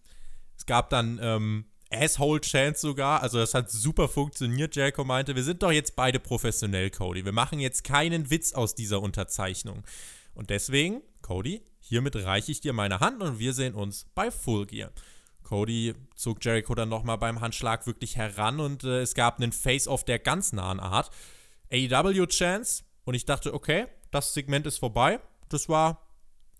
Es 0.57 0.65
gab 0.65 0.89
dann 0.89 1.19
ähm, 1.21 1.65
Asshole-Chance 1.91 2.81
sogar. 2.81 3.23
Also 3.23 3.39
das 3.39 3.53
hat 3.53 3.71
super 3.71 4.09
funktioniert. 4.09 4.75
Jericho 4.75 5.05
meinte, 5.05 5.35
wir 5.35 5.43
sind 5.43 5.63
doch 5.63 5.71
jetzt 5.71 5.95
beide 5.95 6.19
professionell, 6.19 6.89
Cody. 6.89 7.23
Wir 7.23 7.31
machen 7.31 7.59
jetzt 7.59 7.83
keinen 7.83 8.29
Witz 8.29 8.53
aus 8.53 8.75
dieser 8.75 9.01
Unterzeichnung. 9.01 9.83
Und 10.39 10.51
deswegen, 10.51 11.01
Cody, 11.21 11.65
hiermit 11.81 12.15
reiche 12.15 12.53
ich 12.53 12.61
dir 12.61 12.71
meine 12.71 13.01
Hand 13.01 13.21
und 13.21 13.39
wir 13.39 13.51
sehen 13.51 13.75
uns 13.75 14.05
bei 14.15 14.31
Full 14.31 14.67
Gear. 14.67 14.89
Cody 15.43 15.93
zog 16.15 16.45
Jericho 16.45 16.73
dann 16.75 16.87
nochmal 16.87 17.17
beim 17.17 17.41
Handschlag 17.41 17.85
wirklich 17.85 18.15
heran 18.15 18.61
und 18.61 18.85
äh, 18.85 19.01
es 19.01 19.15
gab 19.15 19.35
einen 19.35 19.51
Face-Off 19.51 20.05
der 20.05 20.17
ganz 20.17 20.53
nahen 20.53 20.79
Art. 20.79 21.09
AEW 21.73 22.25
Chance 22.27 22.85
und 23.03 23.15
ich 23.15 23.25
dachte, 23.25 23.53
okay, 23.53 23.87
das 24.11 24.33
Segment 24.33 24.65
ist 24.65 24.77
vorbei. 24.77 25.19
Das 25.49 25.67
war 25.67 26.07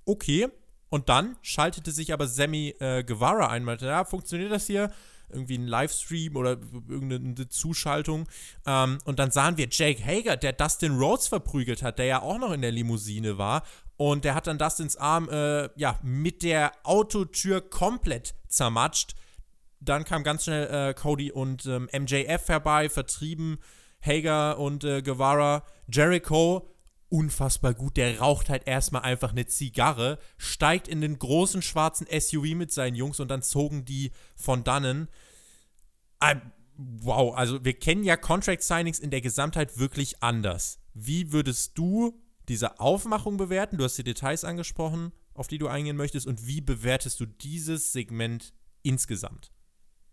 okay. 0.04 0.50
Und 0.90 1.08
dann 1.08 1.38
schaltete 1.42 1.92
sich 1.92 2.12
aber 2.12 2.28
Sammy 2.28 2.76
äh, 2.82 3.06
Guevara 3.06 3.48
ein, 3.48 3.64
meinte, 3.64 3.86
ja, 3.86 4.04
funktioniert 4.04 4.52
das 4.52 4.68
hier? 4.68 4.92
Irgendwie 5.32 5.58
ein 5.58 5.68
Livestream 5.68 6.36
oder 6.36 6.58
irgendeine 6.88 7.50
Zuschaltung. 7.50 8.28
Ähm, 8.66 9.00
und 9.06 9.20
dann 9.20 9.32
sahen 9.32 9.58
wir 9.58 9.68
Jake 9.70 10.04
Hager, 10.04 10.38
der 10.38 10.54
Dustin 10.54 10.98
Rhodes 10.98 11.28
verprügelt 11.28 11.84
hat, 11.84 12.00
der 12.00 12.06
ja 12.06 12.22
auch 12.22 12.38
noch 12.38 12.52
in 12.52 12.62
der 12.62 12.72
Limousine 12.72 13.38
war. 13.38 13.64
Und 13.98 14.24
der 14.24 14.34
hat 14.34 14.48
dann 14.48 14.58
Dustins 14.58 14.96
Arm 14.96 15.28
äh, 15.30 15.70
ja, 15.76 16.00
mit 16.04 16.44
der 16.44 16.72
Autotür 16.84 17.62
komplett 17.62 18.34
zermatscht. 18.48 19.16
Dann 19.82 20.06
kam 20.06 20.24
ganz 20.24 20.46
schnell 20.46 20.68
äh, 20.90 20.94
Cody 20.94 21.32
und 21.32 21.66
ähm, 21.66 21.90
MJF 21.94 22.48
herbei, 22.48 22.90
vertrieben 22.90 23.60
Hager 24.02 24.58
und 24.58 24.84
äh, 24.84 25.02
Guevara. 25.02 25.64
Jericho 25.92 26.70
unfassbar 27.10 27.74
gut. 27.74 27.98
Der 27.98 28.20
raucht 28.20 28.50
halt 28.50 28.68
erstmal 28.68 29.02
einfach 29.02 29.32
eine 29.32 29.48
Zigarre, 29.48 30.20
steigt 30.38 30.88
in 30.88 31.02
den 31.02 31.20
großen 31.20 31.62
schwarzen 31.62 32.08
SUV 32.08 32.56
mit 32.56 32.72
seinen 32.72 32.96
Jungs 32.96 33.20
und 33.20 33.30
dann 33.30 33.42
zogen 33.42 33.86
die 33.86 34.12
von 34.36 34.64
dannen. 34.64 35.10
Wow, 36.78 37.36
also 37.36 37.64
wir 37.66 37.74
kennen 37.74 38.04
ja 38.04 38.16
Contract 38.16 38.64
Signings 38.64 39.00
in 39.00 39.12
der 39.12 39.22
Gesamtheit 39.22 39.78
wirklich 39.78 40.24
anders. 40.24 40.80
Wie 40.94 41.32
würdest 41.32 41.78
du 41.78 42.22
diese 42.48 42.80
Aufmachung 42.80 43.38
bewerten? 43.38 43.78
Du 43.78 43.84
hast 43.84 43.98
die 43.98 44.04
Details 44.04 44.44
angesprochen, 44.44 45.12
auf 45.34 45.48
die 45.48 45.58
du 45.58 45.68
eingehen 45.68 45.98
möchtest. 45.98 46.26
Und 46.28 46.48
wie 46.48 46.62
bewertest 46.62 47.20
du 47.20 47.26
dieses 47.26 47.92
Segment 47.92 48.54
insgesamt? 48.82 49.52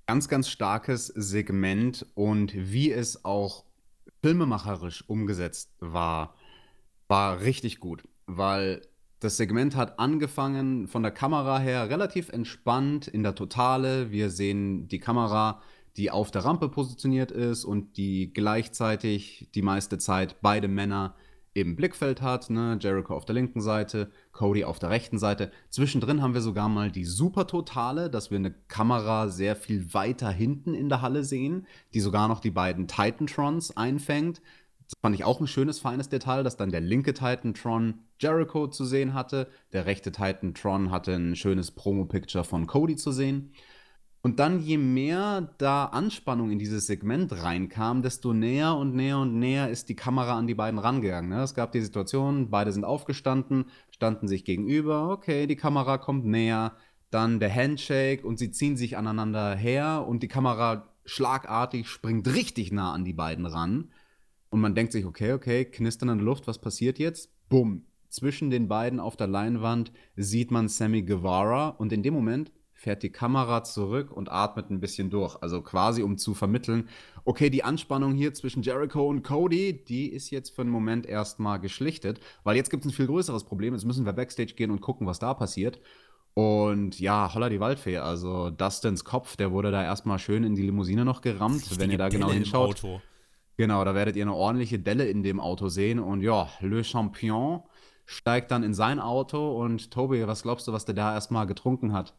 Ganz, 0.07 0.29
ganz 0.29 0.49
starkes 0.49 1.07
Segment 1.07 2.07
und 2.15 2.53
wie 2.55 2.93
es 2.93 3.25
auch 3.25 3.65
filmemacherisch 4.23 5.09
umgesetzt 5.09 5.75
war 5.81 6.35
war 7.09 7.41
richtig 7.41 7.81
gut, 7.81 8.05
weil 8.27 8.83
das 9.21 9.37
Segment 9.37 9.77
hat 9.77 9.99
angefangen 9.99 10.89
von 10.89 11.03
der 11.03 11.13
Kamera 11.13 11.59
her 11.59 11.89
relativ 11.89 12.29
entspannt 12.29 13.09
in 13.09 13.23
der 13.23 13.35
Totale. 13.35 14.11
Wir 14.11 14.31
sehen 14.31 14.89
die 14.89 14.99
Kamera, 14.99 15.63
die 15.97 16.11
auf 16.11 16.31
der 16.31 16.45
Rampe 16.45 16.69
positioniert 16.69 17.31
ist 17.31 17.65
und 17.65 17.97
die 17.97 18.33
gleichzeitig 18.33 19.49
die 19.55 19.63
meiste 19.63 19.99
Zeit 19.99 20.37
beide 20.43 20.69
Männer 20.69 21.15
im 21.55 21.75
Blickfeld 21.75 22.21
hat. 22.21 22.51
Ne? 22.51 22.79
Jericho 22.81 23.15
auf 23.15 23.25
der 23.25 23.35
linken 23.35 23.63
Seite, 23.63 24.11
Cody 24.33 24.65
auf 24.65 24.79
der 24.79 24.91
rechten 24.91 25.19
Seite. 25.19 25.51
Zwischendrin 25.71 26.21
haben 26.21 26.35
wir 26.35 26.43
sogar 26.43 26.69
mal 26.69 26.91
die 26.91 27.07
Super-Totale, 27.07 28.11
dass 28.11 28.31
wir 28.31 28.37
eine 28.37 28.53
Kamera 28.69 29.29
sehr 29.29 29.57
viel 29.57 29.95
weiter 29.95 30.31
hinten 30.31 30.75
in 30.75 30.91
der 30.91 31.01
Halle 31.01 31.25
sehen, 31.25 31.67
die 31.95 32.01
sogar 32.01 32.29
noch 32.29 32.41
die 32.41 32.51
beiden 32.51 32.89
Titantrons 32.89 33.75
einfängt. 33.75 34.43
Das 34.89 34.95
fand 35.01 35.15
ich 35.17 35.25
auch 35.25 35.41
ein 35.41 35.47
schönes, 35.47 35.81
feines 35.81 36.09
Detail, 36.09 36.45
dass 36.45 36.57
dann 36.57 36.71
der 36.71 36.81
linke 36.81 37.13
Titantron 37.13 38.03
Jericho 38.21 38.69
zu 38.69 38.85
sehen 38.85 39.15
hatte. 39.15 39.49
Der 39.73 39.87
rechte 39.87 40.13
Titantron 40.13 40.91
hatte 40.91 41.13
ein 41.15 41.35
schönes 41.35 41.73
Promo-Picture 41.73 42.45
von 42.45 42.67
Cody 42.67 42.97
zu 42.97 43.11
sehen. 43.11 43.53
Und 44.23 44.41
dann, 44.41 44.61
je 44.61 44.77
mehr 44.77 45.55
da 45.59 45.85
Anspannung 45.85 46.51
in 46.51 46.59
dieses 46.59 46.87
Segment 46.89 47.31
reinkam, 47.45 48.03
desto 48.03 48.33
näher 48.33 48.75
und 48.75 48.95
näher 48.95 49.19
und 49.19 49.39
näher 49.39 49.71
ist 49.71 49.89
die 49.89 49.95
Kamera 49.95 50.37
an 50.37 50.49
die 50.49 50.55
beiden 50.57 50.81
rangegangen. 50.81 51.31
Ne? 51.31 51.43
Es 51.43 51.55
gab 51.55 51.71
die 51.71 51.81
Situation, 51.81 52.51
beide 52.51 52.73
sind 52.73 52.85
aufgestanden, 52.85 53.67
standen 53.91 54.27
sich 54.27 54.45
gegenüber, 54.45 55.11
okay, 55.11 55.47
die 55.47 55.55
Kamera 55.55 55.99
kommt 55.99 56.25
näher, 56.25 56.73
dann 57.11 57.39
der 57.39 57.55
Handshake 57.55 58.27
und 58.27 58.39
sie 58.39 58.51
ziehen 58.51 58.77
sich 58.77 58.97
aneinander 58.97 59.55
her 59.55 60.05
und 60.09 60.25
die 60.25 60.29
Kamera 60.29 60.89
schlagartig 61.05 61.89
springt 61.89 62.27
richtig 62.27 62.73
nah 62.73 62.93
an 62.93 63.05
die 63.05 63.13
beiden 63.13 63.47
ran. 63.47 63.93
Und 64.51 64.61
man 64.61 64.75
denkt 64.75 64.93
sich, 64.93 65.05
okay, 65.05 65.33
okay, 65.33 65.65
knistern 65.65 66.09
in 66.09 66.19
der 66.19 66.25
Luft, 66.25 66.47
was 66.47 66.59
passiert 66.59 66.99
jetzt? 66.99 67.31
Bumm. 67.49 67.87
Zwischen 68.09 68.51
den 68.51 68.69
beiden 68.69 69.01
auf 69.01 69.17
der 69.17 69.27
Leinwand 69.27 69.93
sieht 70.17 70.51
man 70.51 70.69
Sammy 70.69 71.03
Guevara 71.03 71.71
und 71.71 71.93
in 71.93 72.03
dem 72.03 72.15
Moment 72.15 72.53
fährt 72.73 73.03
die 73.03 73.11
Kamera 73.11 73.65
zurück 73.65 74.13
und 74.13 74.31
atmet 74.31 74.71
ein 74.71 74.81
bisschen 74.81 75.11
durch. 75.11 75.37
Also 75.43 75.63
quasi, 75.63 76.03
um 76.03 76.19
zu 76.19 76.35
vermitteln, 76.35 76.89
okay, 77.25 77.51
die 77.51 77.65
Anspannung 77.65 78.15
hier 78.15 78.35
zwischen 78.35 78.63
Jericho 78.63 79.09
und 79.09 79.23
Cody, 79.23 79.85
die 79.85 80.09
ist 80.09 80.31
jetzt 80.31 80.55
für 80.55 80.63
einen 80.63 80.71
Moment 80.71 81.07
erstmal 81.07 81.59
geschlichtet, 81.59 82.21
weil 82.45 82.57
jetzt 82.57 82.71
gibt 82.71 82.85
es 82.85 82.93
ein 82.93 82.95
viel 82.95 83.07
größeres 83.07 83.45
Problem. 83.45 83.75
Jetzt 83.75 83.87
müssen 83.87 84.05
wir 84.05 84.13
Backstage 84.13 84.55
gehen 84.55 84.71
und 84.71 84.81
gucken, 84.81 85.07
was 85.07 85.19
da 85.19 85.35
passiert. 85.35 85.81
Und 86.35 87.01
ja, 87.01 87.33
holla 87.33 87.49
die 87.49 87.61
Waldfee. 87.61 87.97
Also 87.97 88.51
Dustins 88.51 89.05
Kopf, 89.05 89.37
der 89.37 89.53
wurde 89.53 89.71
da 89.71 89.83
erstmal 89.83 90.19
schön 90.19 90.45
in 90.45 90.55
die 90.55 90.63
Limousine 90.63 91.07
noch 91.07 91.23
gerammt, 91.23 91.63
Richtige 91.63 91.81
wenn 91.81 91.91
ihr 91.91 91.99
da 91.99 92.11
genau 92.11 92.31
hinschaut. 92.31 92.85
Auto. 92.85 93.01
Genau, 93.57 93.85
da 93.85 93.95
werdet 93.95 94.17
ihr 94.17 94.25
eine 94.25 94.35
ordentliche 94.35 94.79
Delle 94.79 95.07
in 95.09 95.23
dem 95.23 95.41
Auto 95.41 95.69
sehen. 95.69 95.99
Und 95.99 96.21
ja, 96.21 96.51
Le 96.61 96.85
Champion 96.85 97.63
steigt 98.05 98.51
dann 98.51 98.63
in 98.63 98.75
sein 98.75 99.01
Auto. 99.01 99.57
Und 99.61 99.91
Tobi, 99.91 100.27
was 100.27 100.43
glaubst 100.43 100.69
du, 100.69 100.73
was 100.73 100.85
der 100.85 100.95
da 100.95 101.15
erstmal 101.15 101.47
getrunken 101.47 101.93
hat? 101.93 102.15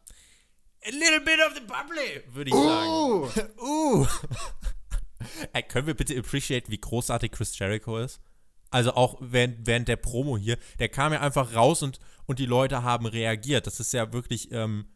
A 0.84 0.90
little 0.90 1.20
bit 1.20 1.38
of 1.46 1.54
the 1.54 1.60
bubbly, 1.60 2.34
würde 2.34 2.50
ich 2.50 2.54
uh. 2.54 3.26
sagen. 3.26 3.50
uh. 3.60 4.06
Ey, 5.52 5.62
können 5.62 5.86
wir 5.86 5.94
bitte 5.94 6.16
appreciate, 6.18 6.70
wie 6.70 6.80
großartig 6.80 7.32
Chris 7.32 7.58
Jericho 7.58 7.98
ist? 7.98 8.20
Also 8.70 8.92
auch 8.92 9.16
während, 9.20 9.66
während 9.66 9.88
der 9.88 9.96
Promo 9.96 10.36
hier, 10.36 10.58
der 10.78 10.88
kam 10.88 11.12
ja 11.12 11.20
einfach 11.20 11.54
raus 11.54 11.82
und, 11.82 12.00
und 12.26 12.38
die 12.38 12.46
Leute 12.46 12.82
haben 12.82 13.06
reagiert. 13.06 13.66
Das 13.66 13.80
ist 13.80 13.92
ja 13.92 14.12
wirklich, 14.12 14.52
ähm, 14.52 14.86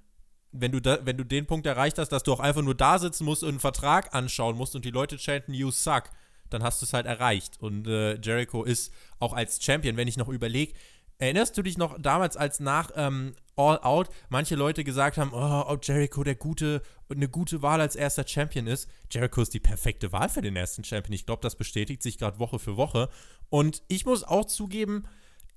wenn, 0.52 0.72
du 0.72 0.81
da, 0.81 1.05
wenn 1.05 1.16
du 1.16 1.24
den 1.24 1.46
Punkt 1.46 1.66
erreicht 1.66 1.98
hast, 1.98 2.11
dass 2.11 2.22
du 2.22 2.33
auch 2.33 2.40
einfach 2.40 2.62
nur 2.62 2.74
da 2.74 2.98
sitzen 2.98 3.24
musst 3.24 3.42
und 3.42 3.48
einen 3.48 3.61
Vertrag 3.61 4.14
anschauen 4.14 4.57
musst 4.57 4.76
und 4.76 4.85
die 4.85 4.90
Leute 4.90 5.18
chanten, 5.18 5.55
you 5.55 5.70
suck, 5.70 6.05
dann 6.53 6.62
hast 6.62 6.83
du 6.83 6.87
es 6.87 6.93
halt 6.93 7.07
erreicht. 7.07 7.61
Und 7.61 7.87
äh, 7.87 8.21
Jericho 8.21 8.65
ist 8.65 8.93
auch 9.19 9.33
als 9.33 9.62
Champion, 9.62 9.97
wenn 9.97 10.09
ich 10.09 10.17
noch 10.17 10.29
überlege, 10.29 10.75
Erinnerst 11.23 11.57
du 11.57 11.62
dich 11.62 11.79
noch 11.79 12.03
damals, 12.03 12.37
als 12.37 12.59
nach 12.59 12.91
ähm, 12.97 13.37
All 13.55 13.79
Out 13.79 14.09
manche 14.29 14.57
Leute 14.57 14.83
gesagt 14.83 15.19
haben, 15.19 15.31
oh, 15.33 15.71
ob 15.71 15.87
Jericho 15.87 16.25
der 16.25 16.35
gute, 16.35 16.83
eine 17.09 17.29
gute 17.29 17.62
Wahl 17.62 17.81
als 17.81 17.95
erster 17.95 18.27
Champion 18.27 18.67
ist? 18.67 18.88
Jericho 19.09 19.41
ist 19.41 19.55
die 19.55 19.61
perfekte 19.61 20.11
Wahl 20.11 20.29
für 20.29 20.43
den 20.43 20.57
ersten 20.57 20.83
Champion. 20.83 21.15
Ich 21.15 21.25
glaube, 21.25 21.41
das 21.41 21.55
bestätigt 21.55 22.03
sich 22.03 22.19
gerade 22.19 22.41
Woche 22.41 22.59
für 22.59 22.77
Woche. 22.77 23.09
Und 23.51 23.85
ich 23.87 24.05
muss 24.05 24.25
auch 24.25 24.47
zugeben, 24.47 25.05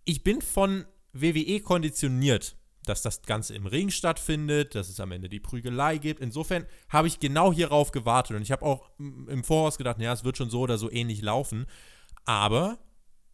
ich 0.03 0.21
bin 0.21 0.43
von 0.43 0.85
WWE 1.13 1.59
konditioniert 1.61 2.55
dass 2.85 3.01
das 3.01 3.21
Ganze 3.23 3.55
im 3.55 3.65
Ring 3.65 3.89
stattfindet, 3.89 4.75
dass 4.75 4.89
es 4.89 4.99
am 4.99 5.11
Ende 5.11 5.29
die 5.29 5.39
Prügelei 5.39 5.97
gibt. 5.97 6.21
Insofern 6.21 6.65
habe 6.89 7.07
ich 7.07 7.19
genau 7.19 7.51
hierauf 7.51 7.91
gewartet 7.91 8.37
und 8.37 8.41
ich 8.41 8.51
habe 8.51 8.65
auch 8.65 8.89
im 8.99 9.43
Voraus 9.43 9.77
gedacht, 9.77 9.99
ja, 9.99 10.13
es 10.13 10.23
wird 10.23 10.37
schon 10.37 10.49
so 10.49 10.61
oder 10.61 10.77
so 10.77 10.91
ähnlich 10.91 11.21
laufen. 11.21 11.65
Aber 12.25 12.79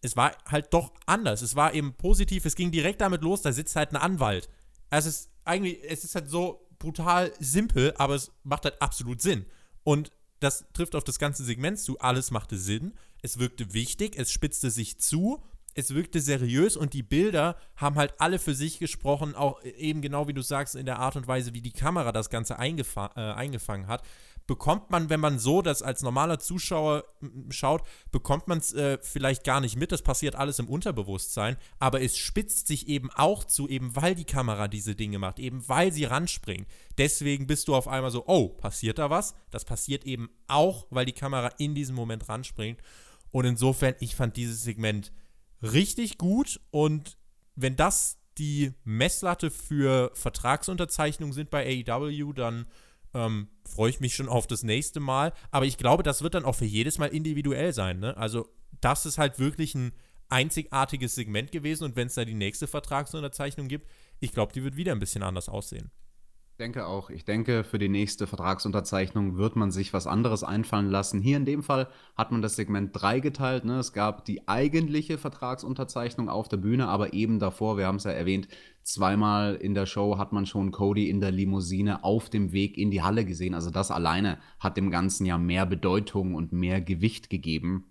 es 0.01 0.15
war 0.17 0.35
halt 0.47 0.73
doch 0.73 0.93
anders. 1.05 1.41
Es 1.41 1.55
war 1.55 1.73
eben 1.73 1.93
positiv, 1.93 2.45
es 2.45 2.55
ging 2.55 2.71
direkt 2.71 3.01
damit 3.01 3.21
los, 3.21 3.41
da 3.41 3.51
sitzt 3.51 3.75
halt 3.75 3.91
ein 3.91 3.97
Anwalt. 3.97 4.49
Es 4.89 5.05
ist 5.05 5.29
eigentlich, 5.45 5.79
es 5.83 6.03
ist 6.03 6.15
halt 6.15 6.29
so 6.29 6.67
brutal 6.79 7.31
simpel, 7.39 7.93
aber 7.97 8.15
es 8.15 8.31
macht 8.43 8.65
halt 8.65 8.81
absolut 8.81 9.21
Sinn. 9.21 9.45
Und 9.83 10.11
das 10.39 10.65
trifft 10.73 10.95
auf 10.95 11.03
das 11.03 11.19
ganze 11.19 11.43
Segment 11.43 11.79
zu. 11.79 11.99
Alles 11.99 12.31
machte 12.31 12.57
Sinn. 12.57 12.93
Es 13.21 13.37
wirkte 13.37 13.73
wichtig, 13.73 14.17
es 14.17 14.31
spitzte 14.31 14.71
sich 14.71 14.99
zu 14.99 15.43
es 15.73 15.93
wirkte 15.93 16.19
seriös 16.19 16.75
und 16.75 16.93
die 16.93 17.03
Bilder 17.03 17.55
haben 17.75 17.95
halt 17.95 18.13
alle 18.19 18.39
für 18.39 18.55
sich 18.55 18.79
gesprochen, 18.79 19.35
auch 19.35 19.63
eben 19.63 20.01
genau 20.01 20.27
wie 20.27 20.33
du 20.33 20.41
sagst, 20.41 20.75
in 20.75 20.85
der 20.85 20.99
Art 20.99 21.15
und 21.15 21.27
Weise, 21.27 21.53
wie 21.53 21.61
die 21.61 21.71
Kamera 21.71 22.11
das 22.11 22.29
Ganze 22.29 22.59
eingef 22.59 22.95
äh, 22.95 23.19
eingefangen 23.19 23.87
hat. 23.87 24.03
Bekommt 24.47 24.89
man, 24.89 25.09
wenn 25.09 25.19
man 25.19 25.39
so 25.39 25.61
das 25.61 25.81
als 25.81 26.01
normaler 26.01 26.39
Zuschauer 26.39 27.05
schaut, 27.49 27.83
bekommt 28.11 28.47
man 28.47 28.57
es 28.57 28.73
äh, 28.73 28.97
vielleicht 29.01 29.45
gar 29.45 29.61
nicht 29.61 29.77
mit. 29.77 29.91
Das 29.91 30.01
passiert 30.01 30.35
alles 30.35 30.59
im 30.59 30.67
Unterbewusstsein, 30.67 31.55
aber 31.79 32.01
es 32.01 32.17
spitzt 32.17 32.67
sich 32.67 32.87
eben 32.87 33.09
auch 33.11 33.45
zu, 33.45 33.69
eben 33.69 33.95
weil 33.95 34.15
die 34.15 34.25
Kamera 34.25 34.67
diese 34.67 34.95
Dinge 34.95 35.19
macht, 35.19 35.39
eben 35.39 35.67
weil 35.69 35.93
sie 35.93 36.05
ranspringt. 36.05 36.67
Deswegen 36.97 37.47
bist 37.47 37.67
du 37.67 37.75
auf 37.75 37.87
einmal 37.87 38.11
so, 38.11 38.25
oh, 38.27 38.49
passiert 38.49 38.97
da 38.97 39.09
was? 39.09 39.35
Das 39.51 39.63
passiert 39.63 40.05
eben 40.05 40.29
auch, 40.47 40.87
weil 40.89 41.05
die 41.05 41.13
Kamera 41.13 41.51
in 41.57 41.73
diesem 41.75 41.95
Moment 41.95 42.27
ranspringt. 42.27 42.81
Und 43.31 43.45
insofern, 43.45 43.95
ich 43.99 44.15
fand 44.15 44.35
dieses 44.35 44.63
Segment 44.63 45.13
richtig 45.61 46.17
gut 46.17 46.59
und 46.71 47.17
wenn 47.55 47.75
das 47.75 48.17
die 48.37 48.73
Messlatte 48.83 49.51
für 49.51 50.11
Vertragsunterzeichnung 50.15 51.33
sind 51.33 51.49
bei 51.49 51.83
AEW, 51.87 52.33
dann 52.33 52.65
ähm, 53.13 53.49
freue 53.65 53.89
ich 53.89 53.99
mich 53.99 54.15
schon 54.15 54.29
auf 54.29 54.47
das 54.47 54.63
nächste 54.63 54.99
Mal. 54.99 55.33
Aber 55.51 55.65
ich 55.65 55.77
glaube, 55.77 56.01
das 56.01 56.21
wird 56.21 56.33
dann 56.33 56.45
auch 56.45 56.55
für 56.55 56.65
jedes 56.65 56.97
Mal 56.97 57.07
individuell 57.07 57.73
sein. 57.73 57.99
Ne? 57.99 58.15
Also, 58.15 58.47
das 58.79 59.05
ist 59.05 59.17
halt 59.17 59.37
wirklich 59.37 59.75
ein 59.75 59.93
einzigartiges 60.29 61.13
Segment 61.13 61.51
gewesen. 61.51 61.83
Und 61.83 61.95
wenn 61.97 62.07
es 62.07 62.15
da 62.15 62.23
die 62.23 62.33
nächste 62.33 62.67
Vertragsunterzeichnung 62.67 63.67
gibt, 63.67 63.87
ich 64.21 64.31
glaube, 64.31 64.53
die 64.53 64.63
wird 64.63 64.77
wieder 64.77 64.93
ein 64.93 64.99
bisschen 64.99 65.23
anders 65.23 65.49
aussehen 65.49 65.91
denke 66.61 66.85
auch. 66.85 67.09
Ich 67.09 67.25
denke, 67.25 67.63
für 67.63 67.79
die 67.79 67.89
nächste 67.89 68.27
Vertragsunterzeichnung 68.27 69.35
wird 69.37 69.55
man 69.55 69.71
sich 69.71 69.93
was 69.93 70.05
anderes 70.05 70.43
einfallen 70.43 70.91
lassen. 70.91 71.19
Hier 71.19 71.37
in 71.37 71.45
dem 71.45 71.63
Fall 71.63 71.87
hat 72.15 72.31
man 72.31 72.43
das 72.43 72.55
Segment 72.55 72.91
3 72.93 73.19
geteilt. 73.19 73.65
Ne? 73.65 73.79
Es 73.79 73.93
gab 73.93 74.25
die 74.25 74.47
eigentliche 74.47 75.17
Vertragsunterzeichnung 75.17 76.29
auf 76.29 76.47
der 76.49 76.57
Bühne, 76.57 76.87
aber 76.87 77.13
eben 77.13 77.39
davor, 77.39 77.77
wir 77.77 77.87
haben 77.87 77.95
es 77.95 78.03
ja 78.03 78.11
erwähnt, 78.11 78.47
zweimal 78.83 79.55
in 79.55 79.73
der 79.73 79.87
Show 79.87 80.19
hat 80.19 80.33
man 80.33 80.45
schon 80.45 80.71
Cody 80.71 81.09
in 81.09 81.19
der 81.19 81.31
Limousine 81.31 82.03
auf 82.03 82.29
dem 82.29 82.51
Weg 82.51 82.77
in 82.77 82.91
die 82.91 83.01
Halle 83.01 83.25
gesehen. 83.25 83.55
Also 83.55 83.71
das 83.71 83.89
alleine 83.89 84.37
hat 84.59 84.77
dem 84.77 84.91
Ganzen 84.91 85.25
ja 85.25 85.39
mehr 85.39 85.65
Bedeutung 85.65 86.35
und 86.35 86.53
mehr 86.53 86.79
Gewicht 86.79 87.31
gegeben. 87.31 87.87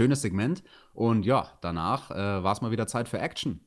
Schönes 0.00 0.22
Segment. 0.22 0.62
Und 0.94 1.26
ja, 1.26 1.50
danach 1.62 2.12
äh, 2.12 2.44
war 2.44 2.52
es 2.52 2.60
mal 2.60 2.70
wieder 2.70 2.86
Zeit 2.86 3.08
für 3.08 3.18
Action 3.18 3.60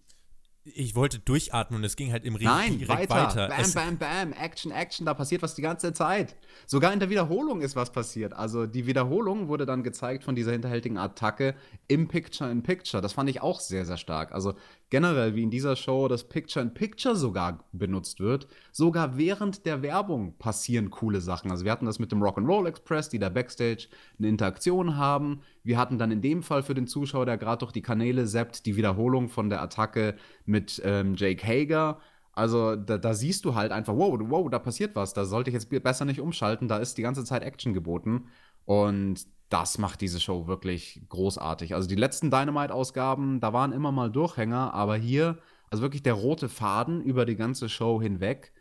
ich 0.63 0.95
wollte 0.95 1.17
durchatmen 1.17 1.79
und 1.79 1.83
es 1.83 1.95
ging 1.95 2.11
halt 2.11 2.23
im 2.23 2.35
Ring 2.35 2.45
Nein, 2.45 2.77
direkt 2.77 3.09
weiter. 3.09 3.49
weiter. 3.49 3.73
Bam, 3.73 3.97
bam, 3.97 3.97
bam, 3.97 4.33
Action, 4.33 4.71
Action, 4.71 5.05
da 5.07 5.13
passiert 5.15 5.41
was 5.41 5.55
die 5.55 5.63
ganze 5.63 5.91
Zeit. 5.93 6.35
Sogar 6.67 6.93
in 6.93 6.99
der 6.99 7.09
Wiederholung 7.09 7.61
ist 7.61 7.75
was 7.75 7.91
passiert. 7.91 8.33
Also 8.33 8.67
die 8.67 8.85
Wiederholung 8.85 9.47
wurde 9.47 9.65
dann 9.65 9.81
gezeigt 9.81 10.23
von 10.23 10.35
dieser 10.35 10.51
hinterhältigen 10.51 10.99
Attacke 10.99 11.55
im 11.87 12.07
Picture-in-Picture. 12.07 13.01
Das 13.01 13.13
fand 13.13 13.29
ich 13.29 13.41
auch 13.41 13.59
sehr, 13.59 13.85
sehr 13.85 13.97
stark. 13.97 14.33
Also 14.33 14.53
generell, 14.91 15.35
wie 15.35 15.41
in 15.41 15.49
dieser 15.49 15.75
Show 15.75 16.07
das 16.07 16.25
Picture-in-Picture 16.25 17.15
sogar 17.15 17.63
benutzt 17.71 18.19
wird. 18.19 18.47
Sogar 18.71 19.17
während 19.17 19.65
der 19.65 19.81
Werbung 19.81 20.37
passieren 20.37 20.91
coole 20.91 21.21
Sachen. 21.21 21.49
Also 21.49 21.65
wir 21.65 21.71
hatten 21.71 21.85
das 21.85 21.97
mit 21.97 22.11
dem 22.11 22.21
Rock'n'Roll 22.21 22.67
Express, 22.67 23.09
die 23.09 23.17
da 23.17 23.29
Backstage 23.29 23.87
eine 24.19 24.27
Interaktion 24.27 24.97
haben. 24.97 25.41
Wir 25.63 25.79
hatten 25.79 25.97
dann 25.97 26.11
in 26.11 26.21
dem 26.21 26.43
Fall 26.43 26.61
für 26.61 26.75
den 26.75 26.87
Zuschauer, 26.87 27.25
der 27.25 27.37
gerade 27.37 27.59
durch 27.59 27.71
die 27.71 27.81
Kanäle 27.81 28.27
seppt, 28.27 28.65
die 28.65 28.75
Wiederholung 28.75 29.29
von 29.29 29.49
der 29.49 29.61
Attacke 29.61 30.15
mit 30.45 30.81
ähm, 30.85 31.15
Jake 31.15 31.47
Hager. 31.47 31.97
Also 32.33 32.75
da, 32.75 32.97
da, 32.97 33.13
siehst 33.13 33.45
du 33.45 33.55
halt 33.55 33.71
einfach, 33.71 33.95
wow, 33.95 34.17
wow, 34.21 34.49
da 34.49 34.59
passiert 34.59 34.95
was, 34.95 35.13
da 35.13 35.25
sollte 35.25 35.49
ich 35.49 35.53
jetzt 35.53 35.69
besser 35.83 36.05
nicht 36.05 36.21
umschalten, 36.21 36.69
da 36.69 36.77
ist 36.77 36.97
die 36.97 37.01
ganze 37.01 37.25
Zeit 37.25 37.43
Action 37.43 37.73
geboten. 37.73 38.27
Und 38.71 39.27
das 39.49 39.79
macht 39.79 39.99
diese 39.99 40.21
Show 40.21 40.47
wirklich 40.47 41.01
großartig. 41.09 41.75
Also 41.75 41.89
die 41.89 41.95
letzten 41.95 42.31
Dynamite-Ausgaben, 42.31 43.41
da 43.41 43.51
waren 43.51 43.73
immer 43.73 43.91
mal 43.91 44.09
Durchhänger, 44.09 44.73
aber 44.73 44.95
hier, 44.95 45.39
also 45.69 45.83
wirklich 45.83 46.03
der 46.03 46.13
rote 46.13 46.47
Faden 46.47 47.01
über 47.01 47.25
die 47.25 47.35
ganze 47.35 47.67
Show 47.67 48.01
hinweg. 48.01 48.53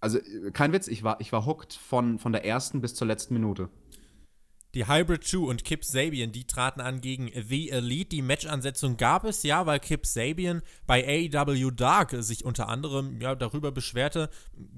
Also 0.00 0.18
kein 0.52 0.72
Witz, 0.72 0.88
ich 0.88 1.04
war, 1.04 1.20
ich 1.20 1.30
war 1.30 1.46
hooked 1.46 1.74
von, 1.74 2.18
von 2.18 2.32
der 2.32 2.44
ersten 2.44 2.80
bis 2.80 2.96
zur 2.96 3.06
letzten 3.06 3.34
Minute. 3.34 3.68
Die 4.76 4.86
Hybrid 4.86 5.24
2 5.24 5.38
und 5.38 5.64
Kip 5.64 5.86
Sabian, 5.86 6.32
die 6.32 6.46
traten 6.46 6.82
an 6.82 7.00
gegen 7.00 7.30
The 7.34 7.70
Elite. 7.70 8.10
Die 8.10 8.20
Matchansetzung 8.20 8.98
gab 8.98 9.24
es 9.24 9.42
ja, 9.42 9.64
weil 9.64 9.80
Kip 9.80 10.04
Sabian 10.04 10.60
bei 10.86 11.02
AEW 11.32 11.70
Dark 11.70 12.14
sich 12.18 12.44
unter 12.44 12.68
anderem 12.68 13.18
ja, 13.18 13.34
darüber 13.34 13.72
beschwerte. 13.72 14.28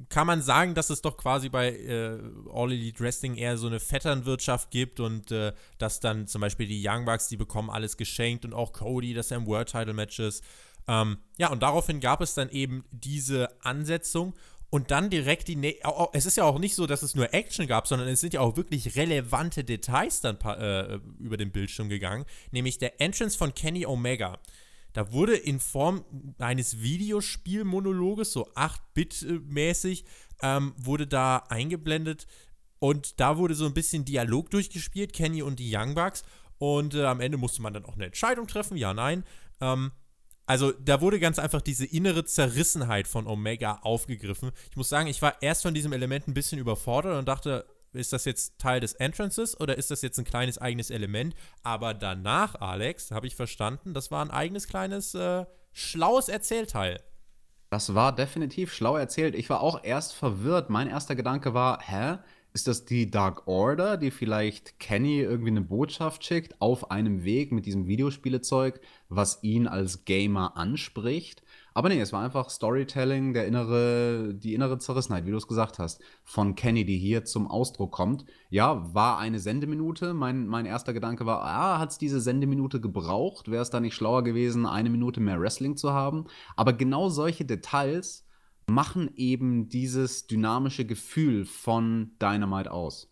Kann 0.08 0.28
man 0.28 0.40
sagen, 0.40 0.76
dass 0.76 0.90
es 0.90 1.02
doch 1.02 1.16
quasi 1.16 1.48
bei 1.48 1.70
äh, 1.70 2.16
All 2.48 2.70
Elite 2.70 3.00
Wrestling 3.00 3.34
eher 3.34 3.58
so 3.58 3.66
eine 3.66 3.80
Vetternwirtschaft 3.80 4.70
gibt 4.70 5.00
und 5.00 5.32
äh, 5.32 5.52
dass 5.78 5.98
dann 5.98 6.28
zum 6.28 6.42
Beispiel 6.42 6.68
die 6.68 6.80
Young 6.86 7.04
Bucks, 7.04 7.26
die 7.26 7.36
bekommen 7.36 7.68
alles 7.68 7.96
geschenkt 7.96 8.44
und 8.44 8.54
auch 8.54 8.72
Cody, 8.72 9.14
dass 9.14 9.32
er 9.32 9.38
im 9.38 9.48
World 9.48 9.68
Title 9.68 9.94
Match 9.94 10.20
ist. 10.20 10.44
Ähm, 10.86 11.18
ja, 11.38 11.50
und 11.50 11.60
daraufhin 11.60 11.98
gab 11.98 12.20
es 12.20 12.34
dann 12.34 12.50
eben 12.50 12.84
diese 12.92 13.48
Ansetzung 13.64 14.34
und 14.70 14.90
dann 14.90 15.10
direkt 15.10 15.48
die. 15.48 15.56
Ne 15.56 15.76
es 16.12 16.26
ist 16.26 16.36
ja 16.36 16.44
auch 16.44 16.58
nicht 16.58 16.74
so, 16.74 16.86
dass 16.86 17.02
es 17.02 17.14
nur 17.14 17.32
Action 17.32 17.66
gab, 17.66 17.86
sondern 17.86 18.08
es 18.08 18.20
sind 18.20 18.34
ja 18.34 18.40
auch 18.40 18.56
wirklich 18.56 18.96
relevante 18.96 19.64
Details 19.64 20.20
dann 20.20 20.38
äh, 20.40 20.96
über 21.18 21.36
den 21.36 21.50
Bildschirm 21.50 21.88
gegangen. 21.88 22.24
Nämlich 22.50 22.78
der 22.78 23.00
Entrance 23.00 23.36
von 23.36 23.54
Kenny 23.54 23.86
Omega. 23.86 24.38
Da 24.92 25.12
wurde 25.12 25.36
in 25.36 25.60
Form 25.60 26.04
eines 26.38 26.80
Videospielmonologes, 26.80 28.32
so 28.32 28.48
8-Bit-mäßig, 28.54 30.04
ähm, 30.42 30.74
wurde 30.76 31.06
da 31.06 31.44
eingeblendet. 31.48 32.26
Und 32.78 33.20
da 33.20 33.38
wurde 33.38 33.54
so 33.54 33.66
ein 33.66 33.74
bisschen 33.74 34.04
Dialog 34.04 34.50
durchgespielt, 34.50 35.12
Kenny 35.12 35.42
und 35.42 35.58
die 35.58 35.74
Young 35.74 35.94
Bucks. 35.94 36.24
Und 36.58 36.94
äh, 36.94 37.04
am 37.04 37.20
Ende 37.20 37.38
musste 37.38 37.62
man 37.62 37.72
dann 37.72 37.84
auch 37.84 37.94
eine 37.94 38.06
Entscheidung 38.06 38.46
treffen, 38.46 38.76
ja, 38.76 38.92
nein. 38.92 39.24
Ähm, 39.60 39.92
also 40.48 40.72
da 40.72 41.02
wurde 41.02 41.20
ganz 41.20 41.38
einfach 41.38 41.60
diese 41.60 41.84
innere 41.84 42.24
Zerrissenheit 42.24 43.06
von 43.06 43.26
Omega 43.26 43.80
aufgegriffen. 43.82 44.50
Ich 44.70 44.76
muss 44.78 44.88
sagen, 44.88 45.06
ich 45.06 45.20
war 45.20 45.42
erst 45.42 45.60
von 45.60 45.74
diesem 45.74 45.92
Element 45.92 46.26
ein 46.26 46.32
bisschen 46.32 46.58
überfordert 46.58 47.18
und 47.18 47.28
dachte, 47.28 47.66
ist 47.92 48.14
das 48.14 48.24
jetzt 48.24 48.58
Teil 48.58 48.80
des 48.80 48.94
Entrances 48.94 49.60
oder 49.60 49.76
ist 49.76 49.90
das 49.90 50.00
jetzt 50.00 50.18
ein 50.18 50.24
kleines 50.24 50.56
eigenes 50.56 50.90
Element? 50.90 51.34
Aber 51.62 51.92
danach, 51.92 52.54
Alex, 52.54 53.10
habe 53.10 53.26
ich 53.26 53.36
verstanden, 53.36 53.92
das 53.92 54.10
war 54.10 54.24
ein 54.24 54.30
eigenes 54.30 54.68
kleines, 54.68 55.14
äh, 55.14 55.44
schlaues 55.72 56.30
Erzählteil. 56.30 57.02
Das 57.68 57.94
war 57.94 58.14
definitiv 58.14 58.72
schlau 58.72 58.96
erzählt. 58.96 59.34
Ich 59.34 59.50
war 59.50 59.60
auch 59.60 59.84
erst 59.84 60.14
verwirrt. 60.14 60.70
Mein 60.70 60.88
erster 60.88 61.14
Gedanke 61.14 61.52
war, 61.52 61.82
hä? 61.82 62.16
Ist 62.54 62.66
das 62.66 62.84
die 62.84 63.10
Dark 63.10 63.46
Order, 63.46 63.96
die 63.96 64.10
vielleicht 64.10 64.80
Kenny 64.80 65.20
irgendwie 65.20 65.50
eine 65.50 65.60
Botschaft 65.60 66.24
schickt 66.24 66.60
auf 66.60 66.90
einem 66.90 67.22
Weg 67.22 67.52
mit 67.52 67.66
diesem 67.66 67.86
Videospielezeug, 67.86 68.80
was 69.08 69.42
ihn 69.42 69.66
als 69.66 70.04
Gamer 70.04 70.56
anspricht? 70.56 71.42
Aber 71.74 71.90
nee, 71.90 72.00
es 72.00 72.12
war 72.12 72.24
einfach 72.24 72.50
Storytelling, 72.50 73.34
der 73.34 73.46
innere, 73.46 74.34
die 74.34 74.54
innere 74.54 74.78
Zerrissenheit, 74.78 75.26
wie 75.26 75.30
du 75.30 75.36
es 75.36 75.46
gesagt 75.46 75.78
hast, 75.78 76.00
von 76.24 76.56
Kenny, 76.56 76.84
die 76.84 76.98
hier 76.98 77.24
zum 77.24 77.46
Ausdruck 77.46 77.92
kommt. 77.92 78.24
Ja, 78.50 78.92
war 78.92 79.18
eine 79.18 79.38
Sendeminute. 79.38 80.12
Mein, 80.12 80.48
mein 80.48 80.66
erster 80.66 80.92
Gedanke 80.92 81.26
war, 81.26 81.42
ah, 81.42 81.78
hat 81.78 81.90
es 81.90 81.98
diese 81.98 82.20
Sendeminute 82.20 82.80
gebraucht? 82.80 83.48
Wäre 83.48 83.62
es 83.62 83.70
da 83.70 83.78
nicht 83.78 83.94
schlauer 83.94 84.24
gewesen, 84.24 84.66
eine 84.66 84.90
Minute 84.90 85.20
mehr 85.20 85.40
Wrestling 85.40 85.76
zu 85.76 85.92
haben? 85.92 86.24
Aber 86.56 86.72
genau 86.72 87.10
solche 87.10 87.44
Details 87.44 88.24
machen 88.68 89.10
eben 89.16 89.68
dieses 89.68 90.26
dynamische 90.26 90.84
Gefühl 90.84 91.44
von 91.44 92.12
Dynamite 92.20 92.70
aus. 92.70 93.08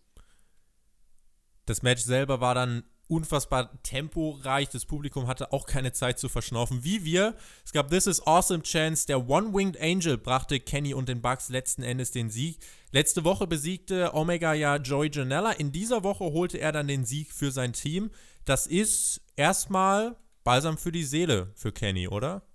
Das 1.64 1.82
Match 1.82 2.02
selber 2.02 2.40
war 2.40 2.54
dann 2.54 2.84
unfassbar 3.08 3.82
temporeich. 3.82 4.68
Das 4.68 4.84
Publikum 4.84 5.26
hatte 5.26 5.52
auch 5.52 5.66
keine 5.66 5.92
Zeit 5.92 6.18
zu 6.18 6.28
verschnaufen. 6.28 6.84
Wie 6.84 7.04
wir. 7.04 7.36
Es 7.64 7.72
gab 7.72 7.90
This 7.90 8.06
is 8.06 8.26
Awesome 8.26 8.62
Chance. 8.62 9.06
Der 9.06 9.28
One-Winged 9.28 9.80
Angel 9.80 10.18
brachte 10.18 10.60
Kenny 10.60 10.94
und 10.94 11.08
den 11.08 11.22
Bucks 11.22 11.48
letzten 11.48 11.82
Endes 11.82 12.12
den 12.12 12.30
Sieg. 12.30 12.58
Letzte 12.92 13.24
Woche 13.24 13.46
besiegte 13.46 14.14
Omega 14.14 14.54
ja 14.54 14.76
Joey 14.76 15.10
Janella. 15.12 15.52
In 15.52 15.72
dieser 15.72 16.02
Woche 16.02 16.24
holte 16.24 16.58
er 16.58 16.72
dann 16.72 16.88
den 16.88 17.04
Sieg 17.04 17.32
für 17.32 17.50
sein 17.50 17.72
Team. 17.72 18.10
Das 18.44 18.66
ist 18.66 19.20
erstmal 19.36 20.16
balsam 20.44 20.78
für 20.78 20.92
die 20.92 21.04
Seele 21.04 21.52
für 21.54 21.72
Kenny, 21.72 22.08
oder? 22.08 22.45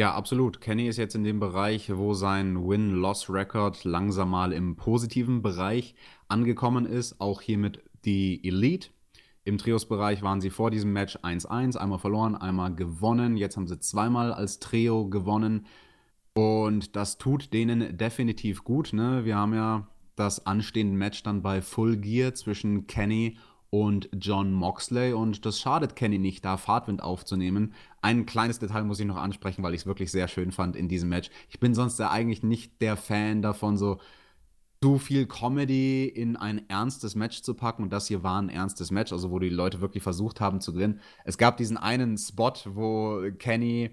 Ja, 0.00 0.14
absolut. 0.14 0.62
Kenny 0.62 0.88
ist 0.88 0.96
jetzt 0.96 1.14
in 1.14 1.24
dem 1.24 1.40
Bereich, 1.40 1.94
wo 1.94 2.14
sein 2.14 2.66
Win-Loss-Record 2.66 3.84
langsam 3.84 4.30
mal 4.30 4.50
im 4.54 4.74
positiven 4.74 5.42
Bereich 5.42 5.94
angekommen 6.26 6.86
ist. 6.86 7.20
Auch 7.20 7.42
hiermit 7.42 7.82
die 8.06 8.42
Elite. 8.42 8.88
Im 9.44 9.58
Trios-Bereich 9.58 10.22
waren 10.22 10.40
sie 10.40 10.48
vor 10.48 10.70
diesem 10.70 10.94
Match 10.94 11.16
1-1, 11.16 11.76
einmal 11.76 11.98
verloren, 11.98 12.34
einmal 12.34 12.74
gewonnen. 12.74 13.36
Jetzt 13.36 13.58
haben 13.58 13.66
sie 13.66 13.78
zweimal 13.78 14.32
als 14.32 14.58
Trio 14.58 15.06
gewonnen. 15.10 15.66
Und 16.32 16.96
das 16.96 17.18
tut 17.18 17.52
denen 17.52 17.98
definitiv 17.98 18.64
gut. 18.64 18.94
Ne? 18.94 19.26
Wir 19.26 19.36
haben 19.36 19.52
ja 19.52 19.86
das 20.16 20.46
anstehende 20.46 20.96
Match 20.96 21.22
dann 21.24 21.42
bei 21.42 21.60
Full 21.60 21.98
Gear 21.98 22.32
zwischen 22.32 22.86
Kenny 22.86 23.36
und 23.36 23.49
und 23.70 24.08
John 24.12 24.52
Moxley 24.52 25.12
und 25.12 25.46
das 25.46 25.60
schadet 25.60 25.94
Kenny 25.94 26.18
nicht, 26.18 26.44
da 26.44 26.56
Fahrtwind 26.56 27.02
aufzunehmen. 27.02 27.72
Ein 28.02 28.26
kleines 28.26 28.58
Detail 28.58 28.82
muss 28.82 28.98
ich 28.98 29.06
noch 29.06 29.16
ansprechen, 29.16 29.62
weil 29.62 29.74
ich 29.74 29.82
es 29.82 29.86
wirklich 29.86 30.10
sehr 30.10 30.26
schön 30.26 30.50
fand 30.50 30.74
in 30.74 30.88
diesem 30.88 31.08
Match. 31.08 31.30
Ich 31.48 31.60
bin 31.60 31.74
sonst 31.74 31.98
ja 31.98 32.10
eigentlich 32.10 32.42
nicht 32.42 32.82
der 32.82 32.96
Fan 32.96 33.42
davon, 33.42 33.76
so 33.76 34.00
zu 34.82 34.98
viel 34.98 35.26
Comedy 35.26 36.06
in 36.06 36.36
ein 36.36 36.68
ernstes 36.68 37.14
Match 37.14 37.42
zu 37.42 37.54
packen 37.54 37.84
und 37.84 37.92
das 37.92 38.08
hier 38.08 38.22
war 38.22 38.40
ein 38.40 38.48
ernstes 38.48 38.90
Match, 38.90 39.12
also 39.12 39.30
wo 39.30 39.38
die 39.38 39.50
Leute 39.50 39.80
wirklich 39.80 40.02
versucht 40.02 40.40
haben 40.40 40.60
zu 40.60 40.72
gewinnen. 40.72 41.00
Es 41.24 41.38
gab 41.38 41.56
diesen 41.56 41.76
einen 41.76 42.18
Spot, 42.18 42.54
wo 42.64 43.22
Kenny 43.38 43.90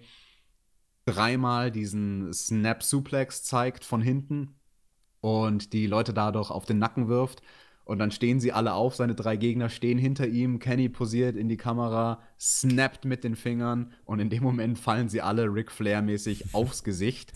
dreimal 1.06 1.72
diesen 1.72 2.34
Snap 2.34 2.84
Suplex 2.84 3.44
zeigt 3.44 3.84
von 3.86 4.02
hinten 4.02 4.56
und 5.22 5.74
die 5.74 5.88
Leute 5.88 6.14
dadurch 6.14 6.50
auf 6.52 6.66
den 6.66 6.80
Nacken 6.80 7.08
wirft 7.10 7.42
und 7.88 8.00
dann 8.00 8.12
stehen 8.12 8.40
sie 8.42 8.52
alle 8.52 8.74
auf, 8.74 8.96
seine 8.96 9.16
drei 9.16 9.38
Gegner 9.38 9.70
stehen 9.70 9.98
hinter 9.98 10.28
ihm, 10.28 10.60
Kenny 10.60 10.90
posiert 10.90 11.38
in 11.38 11.48
die 11.48 11.56
Kamera, 11.56 12.22
snappt 12.38 13.06
mit 13.06 13.24
den 13.24 13.38
Fingern 13.38 13.94
und 14.04 14.20
in 14.20 14.30
dem 14.30 14.44
Moment 14.44 14.78
fallen 14.78 15.08
sie 15.08 15.22
alle 15.22 15.46
Ric 15.46 15.72
Flair-mäßig 15.72 16.46
aufs 16.54 16.84
Gesicht. 16.84 17.32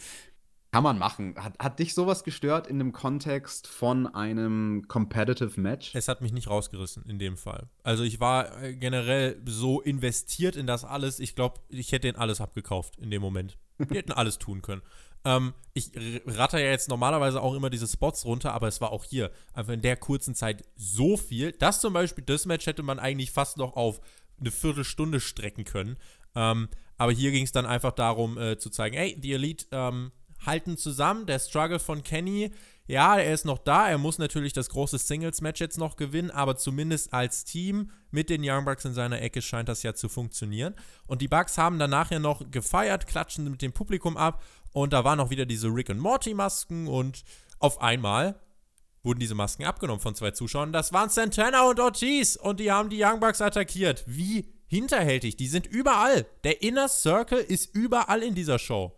Kann 0.74 0.84
man 0.84 0.98
machen. 0.98 1.36
Hat, 1.38 1.58
hat 1.60 1.80
dich 1.80 1.94
sowas 1.94 2.24
gestört 2.24 2.68
in 2.68 2.80
dem 2.80 2.94
Kontext 2.94 3.68
von 3.68 4.08
einem 4.08 4.84
Competitive 4.88 5.60
Match? 5.60 5.94
Es 5.96 6.08
hat 6.08 6.22
mich 6.22 6.32
nicht 6.32 6.50
rausgerissen 6.50 7.04
in 7.10 7.20
dem 7.20 7.36
Fall. 7.36 7.70
Also 7.84 8.04
ich 8.04 8.22
war 8.22 8.62
äh, 8.62 8.74
generell 8.76 9.42
so 9.46 9.82
investiert 9.82 10.56
in 10.56 10.68
das 10.68 10.86
alles. 10.86 11.20
Ich 11.20 11.36
glaube, 11.36 11.60
ich 11.70 11.92
hätte 11.92 12.08
den 12.08 12.16
alles 12.16 12.40
abgekauft 12.40 12.98
in 12.98 13.10
dem 13.10 13.22
Moment. 13.22 13.58
Die 13.80 13.96
hätten 13.96 14.12
alles 14.12 14.38
tun 14.38 14.62
können. 14.62 14.82
Ähm, 15.24 15.54
ich 15.74 15.92
ratter 16.26 16.60
ja 16.60 16.70
jetzt 16.70 16.90
normalerweise 16.90 17.42
auch 17.42 17.54
immer 17.54 17.70
diese 17.70 17.88
Spots 17.88 18.26
runter, 18.26 18.54
aber 18.54 18.68
es 18.68 18.82
war 18.82 18.92
auch 18.92 19.04
hier 19.04 19.32
einfach 19.54 19.74
in 19.74 19.82
der 19.82 19.96
kurzen 19.96 20.36
Zeit 20.36 20.66
so 20.76 21.16
viel. 21.18 21.52
Das 21.54 21.80
zum 21.80 21.94
Beispiel, 21.94 22.24
das 22.24 22.46
Match 22.46 22.66
hätte 22.66 22.84
man 22.84 23.00
eigentlich 23.00 23.32
fast 23.32 23.58
noch 23.58 23.76
auf 23.76 24.02
eine 24.40 24.52
Viertelstunde 24.52 25.20
strecken 25.20 25.64
können. 25.64 25.98
Ähm, 26.36 26.70
aber 26.98 27.12
hier 27.12 27.32
ging 27.32 27.46
es 27.46 27.52
dann 27.52 27.66
einfach 27.66 27.94
darum 27.94 28.38
äh, 28.38 28.58
zu 28.58 28.70
zeigen, 28.70 28.96
ey, 28.96 29.20
die 29.20 29.34
Elite 29.34 29.66
ähm, 29.72 30.12
halten 30.46 30.78
zusammen. 30.78 31.26
Der 31.26 31.40
Struggle 31.40 31.80
von 31.80 32.04
Kenny, 32.04 32.52
ja, 32.88 33.18
er 33.18 33.34
ist 33.34 33.46
noch 33.46 33.58
da. 33.58 33.90
Er 33.90 33.98
muss 33.98 34.18
natürlich 34.18 34.54
das 34.54 34.70
große 34.70 34.98
Singles-Match 34.98 35.62
jetzt 35.62 35.78
noch 35.78 35.96
gewinnen, 35.96 36.32
aber 36.32 36.58
zumindest 36.58 37.14
als 37.14 37.46
Team 37.46 37.92
mit 38.10 38.30
den 38.30 38.42
Young 38.44 38.66
Bucks 38.66 38.86
in 38.86 38.94
seiner 38.94 39.22
Ecke 39.22 39.42
scheint 39.42 39.70
das 39.70 39.84
ja 39.84 39.94
zu 39.94 40.10
funktionieren. 40.10 40.76
Und 41.08 41.22
die 41.22 41.28
Bucks 41.28 41.58
haben 41.58 41.80
danach 41.80 42.12
ja 42.12 42.20
noch 42.20 42.50
gefeiert, 42.52 43.08
klatschen 43.08 43.50
mit 43.50 43.62
dem 43.62 43.72
Publikum 43.72 44.18
ab 44.18 44.44
und 44.74 44.94
da 44.94 45.04
waren 45.04 45.20
auch 45.20 45.30
wieder 45.30 45.46
diese 45.46 45.68
Rick 45.68 45.90
und 45.90 46.00
Morty 46.00 46.34
Masken 46.34 46.88
und 46.88 47.24
auf 47.60 47.82
einmal 47.82 48.40
wurden 49.04 49.20
diese 49.20 49.36
Masken 49.36 49.66
abgenommen 49.66 50.02
von 50.02 50.16
zwei 50.16 50.32
Zuschauern. 50.32 50.74
Das 50.74 50.94
waren 50.94 51.10
Santana 51.10 51.68
und 51.68 51.80
Ortiz 51.80 52.36
und 52.36 52.60
die 52.60 52.72
haben 52.72 52.90
die 52.90 53.04
Young 53.04 53.20
Bucks 53.20 53.42
attackiert. 53.42 54.04
Wie 54.08 54.54
hinterhältig, 54.68 55.36
die 55.38 55.48
sind 55.48 55.68
überall. 55.68 56.26
Der 56.44 56.62
Inner 56.62 56.88
Circle 56.88 57.40
ist 57.40 57.76
überall 57.76 58.24
in 58.24 58.36
dieser 58.36 58.60
Show. 58.60 58.98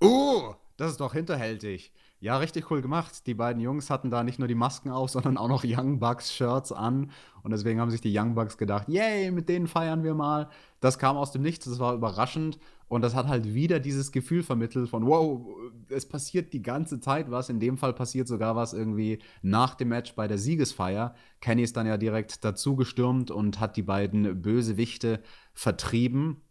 Oh, 0.00 0.54
das 0.76 0.92
ist 0.92 1.00
doch 1.00 1.12
hinterhältig. 1.12 1.92
Ja, 2.22 2.36
richtig 2.36 2.70
cool 2.70 2.82
gemacht. 2.82 3.26
Die 3.26 3.32
beiden 3.32 3.62
Jungs 3.62 3.88
hatten 3.88 4.10
da 4.10 4.22
nicht 4.22 4.38
nur 4.38 4.46
die 4.46 4.54
Masken 4.54 4.90
auf, 4.90 5.08
sondern 5.08 5.38
auch 5.38 5.48
noch 5.48 5.64
Young 5.64 6.00
Bucks 6.00 6.34
Shirts 6.34 6.70
an. 6.70 7.10
Und 7.42 7.50
deswegen 7.50 7.80
haben 7.80 7.90
sich 7.90 8.02
die 8.02 8.14
Young 8.14 8.34
Bucks 8.34 8.58
gedacht, 8.58 8.88
yay, 8.88 9.30
mit 9.30 9.48
denen 9.48 9.66
feiern 9.66 10.04
wir 10.04 10.12
mal. 10.12 10.50
Das 10.80 10.98
kam 10.98 11.16
aus 11.16 11.32
dem 11.32 11.40
Nichts, 11.40 11.64
das 11.64 11.78
war 11.78 11.94
überraschend. 11.94 12.58
Und 12.88 13.00
das 13.00 13.14
hat 13.14 13.26
halt 13.26 13.54
wieder 13.54 13.80
dieses 13.80 14.12
Gefühl 14.12 14.42
vermittelt 14.42 14.90
von, 14.90 15.06
wow, 15.06 15.46
es 15.88 16.06
passiert 16.06 16.52
die 16.52 16.60
ganze 16.60 17.00
Zeit 17.00 17.30
was. 17.30 17.48
In 17.48 17.58
dem 17.58 17.78
Fall 17.78 17.94
passiert 17.94 18.28
sogar 18.28 18.54
was 18.54 18.74
irgendwie 18.74 19.20
nach 19.40 19.74
dem 19.74 19.88
Match 19.88 20.14
bei 20.14 20.28
der 20.28 20.38
Siegesfeier. 20.38 21.14
Kenny 21.40 21.62
ist 21.62 21.78
dann 21.78 21.86
ja 21.86 21.96
direkt 21.96 22.44
dazu 22.44 22.76
gestürmt 22.76 23.30
und 23.30 23.60
hat 23.60 23.76
die 23.76 23.82
beiden 23.82 24.42
Bösewichte 24.42 25.22
vertrieben. 25.54 26.42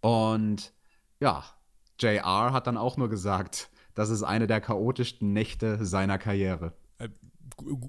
Und 0.00 0.72
ja, 1.20 1.44
JR 2.00 2.52
hat 2.52 2.66
dann 2.66 2.78
auch 2.78 2.96
nur 2.96 3.10
gesagt, 3.10 3.68
das 3.94 4.10
ist 4.10 4.22
eine 4.22 4.46
der 4.46 4.60
chaotischsten 4.60 5.32
Nächte 5.32 5.84
seiner 5.84 6.18
Karriere. 6.18 6.74
Äh, 6.98 7.08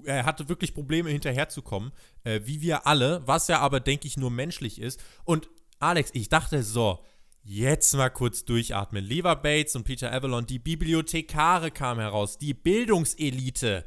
er 0.04 0.24
hatte 0.24 0.48
wirklich 0.48 0.74
Probleme 0.74 1.10
hinterherzukommen, 1.10 1.92
äh, 2.24 2.40
wie 2.44 2.60
wir 2.60 2.86
alle, 2.86 3.22
was 3.26 3.48
ja 3.48 3.60
aber, 3.60 3.80
denke 3.80 4.06
ich, 4.06 4.16
nur 4.16 4.30
menschlich 4.30 4.80
ist. 4.80 5.02
Und 5.24 5.48
Alex, 5.78 6.10
ich 6.14 6.28
dachte 6.28 6.62
so, 6.62 7.00
Jetzt 7.48 7.94
mal 7.94 8.10
kurz 8.10 8.44
durchatmen. 8.44 9.04
Lever 9.04 9.36
Bates 9.36 9.76
und 9.76 9.84
Peter 9.84 10.12
Avalon, 10.12 10.46
die 10.46 10.58
Bibliothekare 10.58 11.70
kamen 11.70 12.00
heraus, 12.00 12.38
die 12.38 12.54
Bildungselite. 12.54 13.84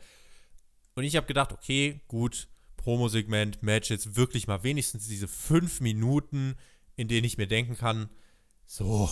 Und 0.95 1.03
ich 1.03 1.17
habe 1.17 1.28
gedacht, 1.28 1.51
okay, 1.51 1.99
gut, 2.07 2.47
Promo-Segment, 2.78 3.61
Match, 3.61 3.89
jetzt 3.89 4.15
wirklich 4.15 4.47
mal 4.47 4.63
wenigstens 4.63 5.09
diese 5.09 5.28
fünf 5.28 5.82
Minuten, 5.82 6.55
in 6.95 7.09
denen 7.09 7.26
ich 7.26 7.38
mir 7.38 7.47
denken 7.47 7.76
kann, 7.76 8.09
so, 8.65 9.09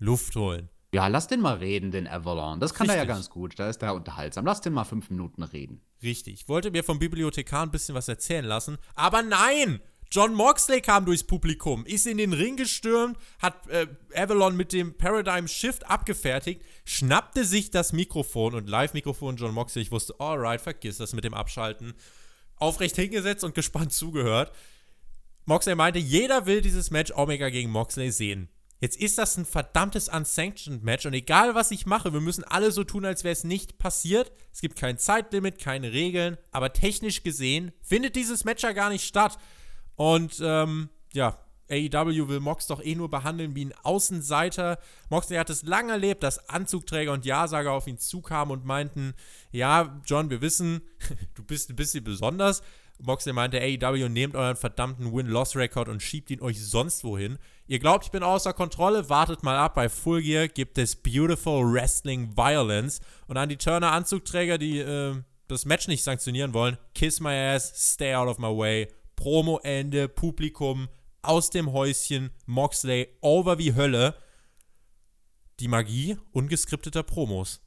Luft 0.00 0.34
holen. 0.34 0.68
Ja, 0.94 1.06
lass 1.06 1.26
den 1.26 1.40
mal 1.40 1.56
reden, 1.56 1.90
den 1.90 2.06
Avalon. 2.06 2.60
Das 2.60 2.74
kann 2.74 2.86
Richtig. 2.86 3.00
er 3.00 3.06
ja 3.06 3.14
ganz 3.14 3.30
gut. 3.30 3.58
Da 3.58 3.68
ist 3.70 3.82
er 3.82 3.94
unterhaltsam. 3.94 4.44
Lass 4.44 4.60
den 4.60 4.74
mal 4.74 4.84
fünf 4.84 5.08
Minuten 5.08 5.42
reden. 5.42 5.80
Richtig. 6.02 6.34
Ich 6.34 6.48
wollte 6.48 6.70
mir 6.70 6.84
vom 6.84 6.98
Bibliothekar 6.98 7.62
ein 7.62 7.70
bisschen 7.70 7.94
was 7.94 8.08
erzählen 8.08 8.44
lassen. 8.44 8.76
Aber 8.94 9.22
nein! 9.22 9.80
John 10.10 10.34
Moxley 10.34 10.82
kam 10.82 11.06
durchs 11.06 11.24
Publikum, 11.24 11.86
ist 11.86 12.06
in 12.06 12.18
den 12.18 12.34
Ring 12.34 12.58
gestürmt, 12.58 13.16
hat 13.38 13.66
äh, 13.68 13.86
Avalon 14.14 14.54
mit 14.54 14.74
dem 14.74 14.98
Paradigm 14.98 15.48
Shift 15.48 15.88
abgefertigt, 15.88 16.60
schnappte 16.84 17.46
sich 17.46 17.70
das 17.70 17.94
Mikrofon 17.94 18.54
und 18.54 18.68
Live-Mikrofon 18.68 19.36
John 19.36 19.54
Moxley. 19.54 19.80
Ich 19.80 19.90
wusste, 19.90 20.14
alright, 20.20 20.60
vergiss 20.60 20.98
das 20.98 21.14
mit 21.14 21.24
dem 21.24 21.32
Abschalten. 21.32 21.94
Aufrecht 22.56 22.96
hingesetzt 22.96 23.42
und 23.42 23.54
gespannt 23.54 23.94
zugehört. 23.94 24.52
Moxley 25.46 25.76
meinte, 25.76 25.98
jeder 25.98 26.44
will 26.44 26.60
dieses 26.60 26.90
Match 26.90 27.10
Omega 27.16 27.48
gegen 27.48 27.70
Moxley 27.70 28.10
sehen. 28.10 28.50
Jetzt 28.82 28.96
ist 28.96 29.16
das 29.16 29.36
ein 29.36 29.44
verdammtes 29.44 30.08
Unsanctioned 30.08 30.82
Match 30.82 31.06
und 31.06 31.14
egal 31.14 31.54
was 31.54 31.70
ich 31.70 31.86
mache, 31.86 32.12
wir 32.12 32.20
müssen 32.20 32.42
alle 32.42 32.72
so 32.72 32.82
tun, 32.82 33.04
als 33.04 33.22
wäre 33.22 33.30
es 33.30 33.44
nicht 33.44 33.78
passiert. 33.78 34.32
Es 34.52 34.60
gibt 34.60 34.74
kein 34.74 34.98
Zeitlimit, 34.98 35.60
keine 35.60 35.92
Regeln, 35.92 36.36
aber 36.50 36.72
technisch 36.72 37.22
gesehen 37.22 37.70
findet 37.80 38.16
dieses 38.16 38.44
Match 38.44 38.64
ja 38.64 38.72
gar 38.72 38.90
nicht 38.90 39.04
statt. 39.04 39.38
Und 39.94 40.42
ähm, 40.42 40.88
ja, 41.12 41.38
AEW 41.70 42.26
will 42.26 42.40
Mox 42.40 42.66
doch 42.66 42.82
eh 42.82 42.96
nur 42.96 43.08
behandeln 43.08 43.54
wie 43.54 43.66
ein 43.66 43.74
Außenseiter. 43.84 44.80
Moxley 45.10 45.36
hat 45.36 45.48
es 45.48 45.62
lange 45.62 45.92
erlebt, 45.92 46.24
dass 46.24 46.48
Anzugträger 46.48 47.12
und 47.12 47.24
Ja-Sager 47.24 47.70
auf 47.70 47.86
ihn 47.86 47.98
zukamen 47.98 48.50
und 48.50 48.64
meinten, 48.64 49.14
ja, 49.52 50.02
John, 50.06 50.28
wir 50.28 50.40
wissen, 50.40 50.82
du 51.36 51.44
bist 51.44 51.70
ein 51.70 51.76
bisschen 51.76 52.02
besonders. 52.02 52.64
Moxley 52.98 53.32
meinte, 53.32 53.60
AEW, 53.60 54.08
nehmt 54.08 54.34
euren 54.34 54.56
verdammten 54.56 55.12
Win-Loss-Record 55.14 55.88
und 55.88 56.02
schiebt 56.02 56.32
ihn 56.32 56.42
euch 56.42 56.60
sonst 56.60 57.04
wohin. 57.04 57.38
Ihr 57.66 57.78
glaubt, 57.78 58.04
ich 58.04 58.10
bin 58.10 58.22
außer 58.22 58.52
Kontrolle? 58.52 59.08
Wartet 59.08 59.42
mal 59.42 59.56
ab. 59.56 59.74
Bei 59.74 59.88
Full 59.88 60.22
Gear 60.22 60.48
gibt 60.48 60.78
es 60.78 60.96
Beautiful 60.96 61.72
Wrestling 61.72 62.36
Violence. 62.36 63.00
Und 63.28 63.36
an 63.36 63.48
die 63.48 63.56
Turner 63.56 63.92
Anzugträger, 63.92 64.58
die 64.58 64.78
äh, 64.78 65.14
das 65.48 65.64
Match 65.64 65.88
nicht 65.88 66.02
sanktionieren 66.02 66.54
wollen, 66.54 66.76
kiss 66.94 67.20
my 67.20 67.34
ass, 67.34 67.72
stay 67.74 68.14
out 68.14 68.28
of 68.28 68.38
my 68.38 68.48
way 68.48 68.88
Promo-Ende, 69.16 70.08
Publikum 70.08 70.88
aus 71.22 71.50
dem 71.50 71.72
Häuschen, 71.72 72.30
Moxley 72.46 73.08
over 73.20 73.58
wie 73.58 73.74
Hölle. 73.74 74.16
Die 75.60 75.68
Magie 75.68 76.16
ungeskripteter 76.32 77.04
Promos. 77.04 77.60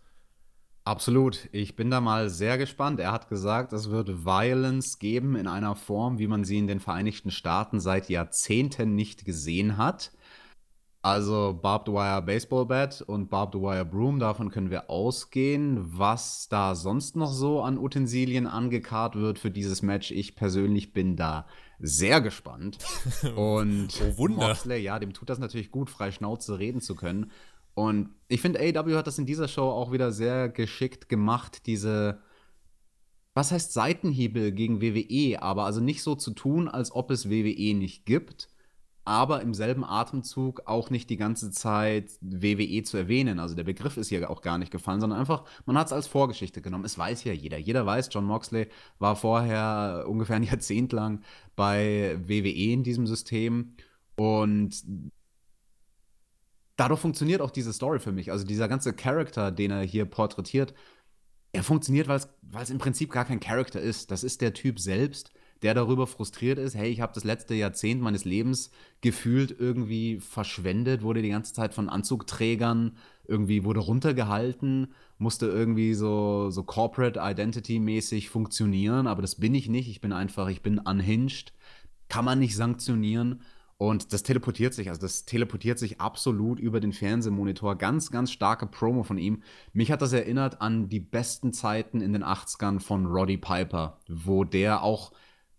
Absolut. 0.85 1.49
Ich 1.51 1.75
bin 1.75 1.89
da 1.89 1.99
mal 1.99 2.29
sehr 2.29 2.59
gespannt. 2.59 2.99
Er 2.99 3.11
hat 3.11 3.27
gesagt, 3.27 3.73
es 3.73 3.89
wird 3.89 4.23
Violence 4.23 4.99
geben 4.99 5.35
in 5.35 5.47
einer 5.47 5.75
Form, 5.75 6.19
wie 6.19 6.27
man 6.27 6.43
sie 6.43 6.59
in 6.59 6.67
den 6.67 6.79
Vereinigten 6.79 7.31
Staaten 7.31 7.79
seit 7.79 8.07
Jahrzehnten 8.07 8.93
nicht 8.93 9.25
gesehen 9.25 9.77
hat. 9.77 10.11
Also 11.01 11.59
Barbed 11.59 11.93
Wire 11.93 12.21
Baseball 12.21 12.67
Bat 12.67 13.01
und 13.01 13.29
Barbed 13.29 13.61
Wire 13.61 13.85
Broom, 13.85 14.19
davon 14.19 14.49
können 14.49 14.69
wir 14.69 14.89
ausgehen. 14.91 15.97
Was 15.97 16.49
da 16.49 16.75
sonst 16.75 17.15
noch 17.15 17.31
so 17.31 17.61
an 17.61 17.79
Utensilien 17.79 18.45
angekarrt 18.45 19.15
wird 19.15 19.39
für 19.39 19.51
dieses 19.51 19.81
Match, 19.81 20.11
ich 20.11 20.35
persönlich 20.35 20.93
bin 20.93 21.15
da 21.15 21.47
sehr 21.79 22.21
gespannt. 22.21 22.77
Und 23.35 23.89
oh 24.01 24.17
Wunder. 24.17 24.47
Moxley, 24.47 24.81
ja, 24.81 24.97
dem 24.97 25.13
tut 25.13 25.29
das 25.29 25.39
natürlich 25.39 25.71
gut, 25.71 25.89
frei 25.89 26.11
Schnauze 26.11 26.57
reden 26.57 26.81
zu 26.81 26.95
können. 26.95 27.31
Und 27.75 28.09
ich 28.27 28.41
finde, 28.41 28.59
AW 28.59 28.95
hat 28.95 29.07
das 29.07 29.19
in 29.19 29.25
dieser 29.25 29.47
Show 29.47 29.69
auch 29.69 29.91
wieder 29.91 30.11
sehr 30.11 30.49
geschickt 30.49 31.09
gemacht, 31.09 31.67
diese, 31.67 32.19
was 33.33 33.51
heißt 33.51 33.73
Seitenhiebe 33.73 34.51
gegen 34.51 34.81
WWE, 34.81 35.41
aber 35.41 35.65
also 35.65 35.81
nicht 35.81 36.01
so 36.01 36.15
zu 36.15 36.31
tun, 36.31 36.67
als 36.67 36.91
ob 36.91 37.11
es 37.11 37.29
WWE 37.29 37.75
nicht 37.75 38.05
gibt 38.05 38.49
aber 39.05 39.41
im 39.41 39.53
selben 39.53 39.85
Atemzug 39.85 40.63
auch 40.65 40.89
nicht 40.89 41.11
die 41.11 41.17
ganze 41.17 41.51
Zeit 41.51 42.11
WWE 42.21 42.81
zu 42.83 42.97
erwähnen. 42.97 43.39
Also 43.39 43.55
der 43.55 43.63
Begriff 43.63 43.97
ist 43.97 44.09
hier 44.09 44.29
auch 44.31 44.41
gar 44.41 44.57
nicht 44.57 44.71
gefallen, 44.71 44.99
sondern 44.99 45.19
einfach, 45.19 45.43
man 45.67 45.77
hat 45.77 45.87
es 45.87 45.93
als 45.93 46.07
Vorgeschichte 46.07 46.59
genommen. 46.61 46.85
Es 46.85 46.97
weiß 46.97 47.23
ja 47.23 47.31
jeder. 47.31 47.59
Jeder 47.59 47.85
weiß, 47.85 48.09
John 48.11 48.25
Moxley 48.25 48.67
war 48.97 49.15
vorher 49.15 50.05
ungefähr 50.07 50.37
ein 50.37 50.43
Jahrzehnt 50.51 50.91
lang 50.91 51.21
bei 51.55 52.17
WWE 52.25 52.49
in 52.49 52.83
diesem 52.83 53.05
System 53.05 53.75
und 54.15 54.83
dadurch 56.75 56.99
funktioniert 56.99 57.41
auch 57.41 57.51
diese 57.51 57.73
Story 57.73 57.99
für 57.99 58.11
mich. 58.11 58.31
Also 58.31 58.45
dieser 58.45 58.67
ganze 58.67 58.93
Charakter, 58.93 59.51
den 59.51 59.71
er 59.71 59.81
hier 59.81 60.05
porträtiert, 60.05 60.73
er 61.51 61.63
funktioniert, 61.63 62.07
weil 62.07 62.19
es 62.61 62.69
im 62.69 62.77
Prinzip 62.79 63.11
gar 63.11 63.25
kein 63.25 63.39
Charakter 63.39 63.79
ist. 63.79 64.11
Das 64.11 64.23
ist 64.23 64.41
der 64.41 64.53
Typ 64.53 64.79
selbst 64.79 65.31
der 65.61 65.73
darüber 65.73 66.05
frustriert 66.05 66.59
ist, 66.59 66.75
hey, 66.75 66.89
ich 66.89 67.01
habe 67.01 67.13
das 67.13 67.23
letzte 67.23 67.55
Jahrzehnt 67.55 68.01
meines 68.01 68.25
Lebens 68.25 68.71
gefühlt 69.01 69.55
irgendwie 69.57 70.19
verschwendet, 70.19 71.01
wurde 71.01 71.21
die 71.21 71.29
ganze 71.29 71.53
Zeit 71.53 71.73
von 71.73 71.89
Anzugträgern 71.89 72.97
irgendwie 73.27 73.63
wurde 73.63 73.79
runtergehalten, 73.79 74.93
musste 75.17 75.47
irgendwie 75.47 75.95
so, 75.95 76.51
so 76.51 76.63
Corporate 76.63 77.19
Identity-mäßig 77.19 78.29
funktionieren, 78.29 79.07
aber 79.07 79.23
das 79.23 79.35
bin 79.35 79.55
ich 79.55 79.67
nicht. 79.67 79.89
Ich 79.89 80.01
bin 80.01 80.13
einfach, 80.13 80.47
ich 80.49 80.61
bin 80.61 80.77
unhinged, 80.77 81.53
kann 82.09 82.25
man 82.25 82.37
nicht 82.37 82.55
sanktionieren. 82.55 83.41
Und 83.77 84.13
das 84.13 84.23
teleportiert 84.23 84.73
sich, 84.73 84.87
also 84.87 85.01
das 85.01 85.25
teleportiert 85.25 85.79
sich 85.79 85.99
absolut 85.99 86.59
über 86.59 86.79
den 86.79 86.93
Fernsehmonitor. 86.93 87.75
Ganz, 87.75 88.09
ganz 88.09 88.31
starke 88.31 88.67
Promo 88.67 89.03
von 89.03 89.17
ihm. 89.17 89.43
Mich 89.73 89.91
hat 89.91 90.01
das 90.01 90.13
erinnert 90.13 90.61
an 90.61 90.87
die 90.87 91.01
besten 91.01 91.51
Zeiten 91.51 91.99
in 91.99 92.13
den 92.13 92.23
80ern 92.23 92.79
von 92.79 93.05
Roddy 93.05 93.37
Piper, 93.37 93.99
wo 94.07 94.45
der 94.45 94.81
auch 94.81 95.11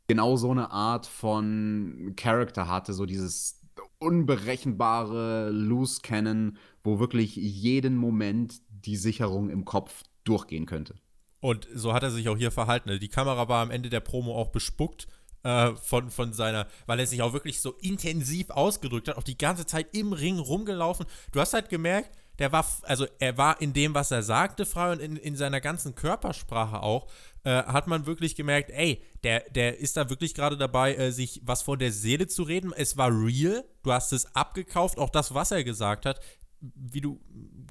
genau 0.07 0.37
so 0.37 0.51
eine 0.51 0.71
Art 0.71 1.07
von 1.07 2.15
Charakter 2.17 2.69
hatte, 2.69 2.95
so 2.95 3.05
dieses 3.05 3.61
unberechenbare 3.99 5.51
Loose 5.51 6.01
Cannon, 6.03 6.57
wo 6.83 6.99
wirklich 6.99 7.37
jeden 7.37 7.97
Moment 7.97 8.63
die 8.69 8.97
Sicherung 8.97 9.51
im 9.51 9.65
Kopf 9.67 10.05
durchgehen 10.25 10.65
könnte. 10.65 10.95
Und 11.41 11.69
so 11.75 11.93
hat 11.93 12.03
er 12.03 12.11
sich 12.11 12.29
auch 12.29 12.37
hier 12.37 12.51
verhalten. 12.51 12.99
Die 12.99 13.09
Kamera 13.09 13.49
war 13.49 13.63
am 13.63 13.71
Ende 13.71 13.91
der 13.91 14.01
Promo 14.01 14.35
auch 14.35 14.49
bespuckt. 14.49 15.07
Äh, 15.43 15.73
von, 15.75 16.11
von 16.11 16.33
seiner, 16.33 16.67
weil 16.87 17.01
er 17.01 17.07
sich 17.07 17.23
auch 17.23 17.33
wirklich 17.33 17.61
so 17.61 17.73
intensiv 17.81 18.51
ausgedrückt 18.51 19.09
hat, 19.09 19.17
auch 19.17 19.23
die 19.23 19.39
ganze 19.39 19.67
Zeit 19.67 19.95
im 19.95 20.13
Ring 20.13 20.39
rumgelaufen. 20.39 21.07
Du 21.33 21.41
hast 21.41 21.55
halt 21.55 21.69
gemerkt, 21.69 22.11
der 22.39 22.53
war, 22.53 22.67
also 22.83 23.07
er 23.19 23.39
war 23.39 23.61
in 23.61 23.73
dem, 23.73 23.95
was 23.95 24.11
er 24.11 24.23
sagte, 24.23 24.67
frei 24.67 24.93
und 24.93 25.01
in, 25.01 25.17
in 25.17 25.37
seiner 25.37 25.61
ganzen 25.61 25.95
Körpersprache 25.95 26.83
auch, 26.83 27.07
äh, 27.45 27.51
hat 27.51 27.87
man 27.87 28.07
wirklich 28.07 28.35
gemerkt, 28.35 28.71
ey, 28.71 29.03
der, 29.25 29.41
der 29.51 29.79
ist 29.79 29.97
da 29.97 30.11
wirklich 30.11 30.35
gerade 30.35 30.57
dabei, 30.57 30.95
äh, 30.97 31.13
sich 31.13 31.41
was 31.45 31.63
vor 31.63 31.79
der 31.79 31.93
Seele 31.93 32.27
zu 32.27 32.43
reden. 32.43 32.73
Es 32.77 32.97
war 32.97 33.11
real, 33.11 33.65
du 33.83 33.93
hast 33.93 34.13
es 34.13 34.35
abgekauft, 34.35 34.99
auch 34.99 35.11
das, 35.11 35.33
was 35.33 35.51
er 35.51 35.65
gesagt 35.65 36.07
hat, 36.07 36.21
wie 36.61 37.01
du 37.01 37.21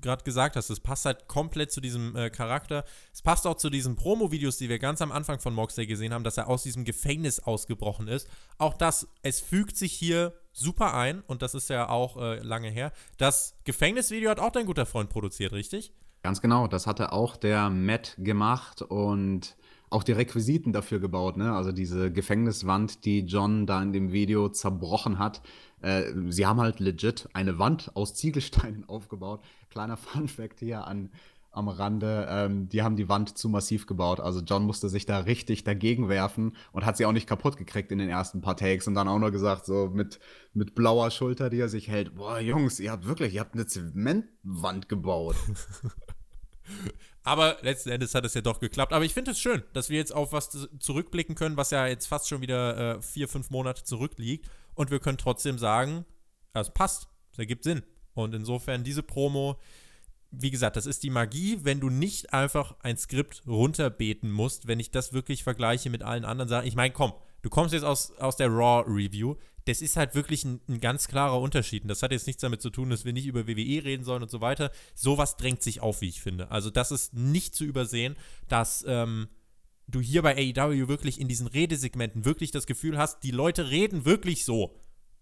gerade 0.05 0.23
gesagt 0.23 0.55
hast, 0.55 0.69
es 0.69 0.79
passt 0.79 1.05
halt 1.05 1.27
komplett 1.27 1.71
zu 1.71 1.81
diesem 1.81 2.15
äh, 2.15 2.29
Charakter. 2.29 2.85
Es 3.13 3.21
passt 3.21 3.45
auch 3.45 3.57
zu 3.57 3.69
diesen 3.69 3.95
Promo-Videos, 3.95 4.57
die 4.57 4.69
wir 4.69 4.79
ganz 4.79 5.01
am 5.01 5.11
Anfang 5.11 5.39
von 5.39 5.53
Moxley 5.53 5.85
gesehen 5.87 6.13
haben, 6.13 6.23
dass 6.23 6.37
er 6.37 6.47
aus 6.47 6.63
diesem 6.63 6.85
Gefängnis 6.85 7.39
ausgebrochen 7.39 8.07
ist. 8.07 8.29
Auch 8.57 8.73
das, 8.73 9.07
es 9.21 9.41
fügt 9.41 9.75
sich 9.75 9.91
hier 9.91 10.33
super 10.53 10.93
ein 10.93 11.21
und 11.27 11.41
das 11.41 11.53
ist 11.53 11.69
ja 11.69 11.89
auch 11.89 12.17
äh, 12.17 12.39
lange 12.39 12.69
her. 12.69 12.93
Das 13.17 13.57
Gefängnisvideo 13.65 14.29
hat 14.29 14.39
auch 14.39 14.51
dein 14.51 14.65
guter 14.65 14.85
Freund 14.85 15.09
produziert, 15.09 15.51
richtig? 15.51 15.91
Ganz 16.23 16.41
genau, 16.41 16.67
das 16.67 16.87
hatte 16.87 17.11
auch 17.11 17.35
der 17.35 17.69
Matt 17.69 18.15
gemacht 18.17 18.81
und 18.81 19.55
auch 19.89 20.03
die 20.03 20.11
Requisiten 20.11 20.73
dafür 20.73 20.99
gebaut, 20.99 21.37
ne? 21.37 21.53
Also 21.53 21.71
diese 21.71 22.11
Gefängniswand, 22.11 23.05
die 23.05 23.19
John 23.21 23.65
da 23.67 23.81
in 23.81 23.93
dem 23.93 24.11
Video 24.11 24.49
zerbrochen 24.49 25.19
hat. 25.19 25.41
Äh, 25.81 26.11
sie 26.29 26.45
haben 26.45 26.59
halt 26.59 26.79
legit 26.79 27.29
eine 27.33 27.59
Wand 27.59 27.91
aus 27.95 28.15
Ziegelsteinen 28.15 28.83
aufgebaut. 28.89 29.43
Kleiner 29.69 29.97
Fun-Fact 29.97 30.59
hier 30.59 30.87
an, 30.87 31.09
am 31.51 31.67
Rande. 31.67 32.27
Ähm, 32.29 32.69
die 32.69 32.81
haben 32.81 32.95
die 32.95 33.09
Wand 33.09 33.37
zu 33.37 33.49
massiv 33.49 33.87
gebaut. 33.87 34.19
Also 34.19 34.41
John 34.41 34.65
musste 34.65 34.89
sich 34.89 35.05
da 35.05 35.19
richtig 35.19 35.63
dagegen 35.63 36.09
werfen 36.09 36.55
und 36.71 36.85
hat 36.85 36.97
sie 36.97 37.05
auch 37.05 37.11
nicht 37.11 37.27
kaputt 37.27 37.57
gekriegt 37.57 37.91
in 37.91 37.99
den 37.99 38.09
ersten 38.09 38.41
paar 38.41 38.57
Takes 38.57 38.87
und 38.87 38.95
dann 38.95 39.07
auch 39.07 39.19
nur 39.19 39.31
gesagt, 39.31 39.65
so 39.65 39.89
mit, 39.93 40.19
mit 40.53 40.75
blauer 40.75 41.11
Schulter, 41.11 41.49
die 41.49 41.59
er 41.59 41.69
sich 41.69 41.87
hält: 41.87 42.15
Boah, 42.15 42.39
Jungs, 42.39 42.79
ihr 42.79 42.91
habt 42.91 43.07
wirklich, 43.07 43.33
ihr 43.33 43.41
habt 43.41 43.55
eine 43.55 43.67
Zementwand 43.67 44.89
gebaut. 44.89 45.35
Aber 47.23 47.57
letzten 47.61 47.89
Endes 47.89 48.13
hat 48.13 48.23
es 48.23 48.35
ja 48.35 48.41
doch 48.41 48.59
geklappt. 48.59 48.93
Aber 48.93 49.03
ich 49.03 49.13
finde 49.13 49.31
es 49.31 49.39
schön, 49.39 49.63
dass 49.73 49.89
wir 49.89 49.97
jetzt 49.97 50.13
auf 50.13 50.31
was 50.31 50.49
zurückblicken 50.79 51.35
können, 51.35 51.57
was 51.57 51.71
ja 51.71 51.87
jetzt 51.87 52.05
fast 52.05 52.27
schon 52.27 52.41
wieder 52.41 52.97
äh, 52.97 53.01
vier, 53.01 53.27
fünf 53.27 53.49
Monate 53.49 53.83
zurückliegt. 53.83 54.47
Und 54.75 54.91
wir 54.91 54.99
können 54.99 55.17
trotzdem 55.17 55.57
sagen, 55.57 56.05
es 56.53 56.71
passt, 56.71 57.07
es 57.31 57.39
ergibt 57.39 57.63
Sinn. 57.63 57.83
Und 58.13 58.33
insofern 58.33 58.83
diese 58.83 59.03
Promo, 59.03 59.59
wie 60.31 60.51
gesagt, 60.51 60.75
das 60.75 60.85
ist 60.85 61.03
die 61.03 61.09
Magie, 61.09 61.59
wenn 61.63 61.79
du 61.79 61.89
nicht 61.89 62.33
einfach 62.33 62.75
ein 62.81 62.97
Skript 62.97 63.43
runterbeten 63.47 64.31
musst, 64.31 64.67
wenn 64.67 64.79
ich 64.79 64.91
das 64.91 65.13
wirklich 65.13 65.43
vergleiche 65.43 65.89
mit 65.89 66.03
allen 66.03 66.25
anderen 66.25 66.49
Sachen. 66.49 66.67
Ich 66.67 66.75
meine, 66.75 66.93
komm, 66.93 67.13
du 67.41 67.49
kommst 67.49 67.73
jetzt 67.73 67.83
aus, 67.83 68.11
aus 68.17 68.35
der 68.35 68.49
Raw-Review 68.49 69.35
das 69.65 69.81
ist 69.81 69.97
halt 69.97 70.13
wirklich 70.13 70.45
ein, 70.45 70.61
ein, 70.69 70.79
ganz 70.79 71.07
klarer 71.07 71.39
Unterschied. 71.41 71.83
Und 71.83 71.89
das 71.89 72.03
hat 72.03 72.11
jetzt 72.11 72.27
nichts 72.27 72.41
damit 72.41 72.61
zu 72.61 72.69
tun, 72.69 72.91
dass 72.91 73.03
wir 73.03 73.13
nicht 73.13 73.25
über 73.25 73.47
WWE 73.47 73.83
reden 73.83 74.03
sollen 74.03 74.23
und 74.23 74.31
so 74.31 74.39
weiter. 74.39 74.71
Sowas 74.93 75.37
drängt 75.37 75.61
sich 75.63 75.81
auf, 75.81 76.01
wie 76.01 76.09
ich 76.09 76.21
finde. 76.21 76.51
Also, 76.51 76.69
das 76.69 76.91
ist 76.91 77.13
nicht 77.13 77.55
zu 77.55 77.65
übersehen, 77.65 78.15
dass 78.47 78.85
ähm, 78.87 79.27
du 79.87 79.99
hier 80.01 80.21
bei 80.21 80.35
AEW 80.35 80.87
wirklich 80.87 81.19
in 81.19 81.27
diesen 81.27 81.47
Redesegmenten 81.47 82.25
wirklich 82.25 82.51
das 82.51 82.65
Gefühl 82.65 82.97
hast, 82.97 83.23
die 83.23 83.31
Leute 83.31 83.69
reden 83.69 84.05
wirklich 84.05 84.45
so. 84.45 84.75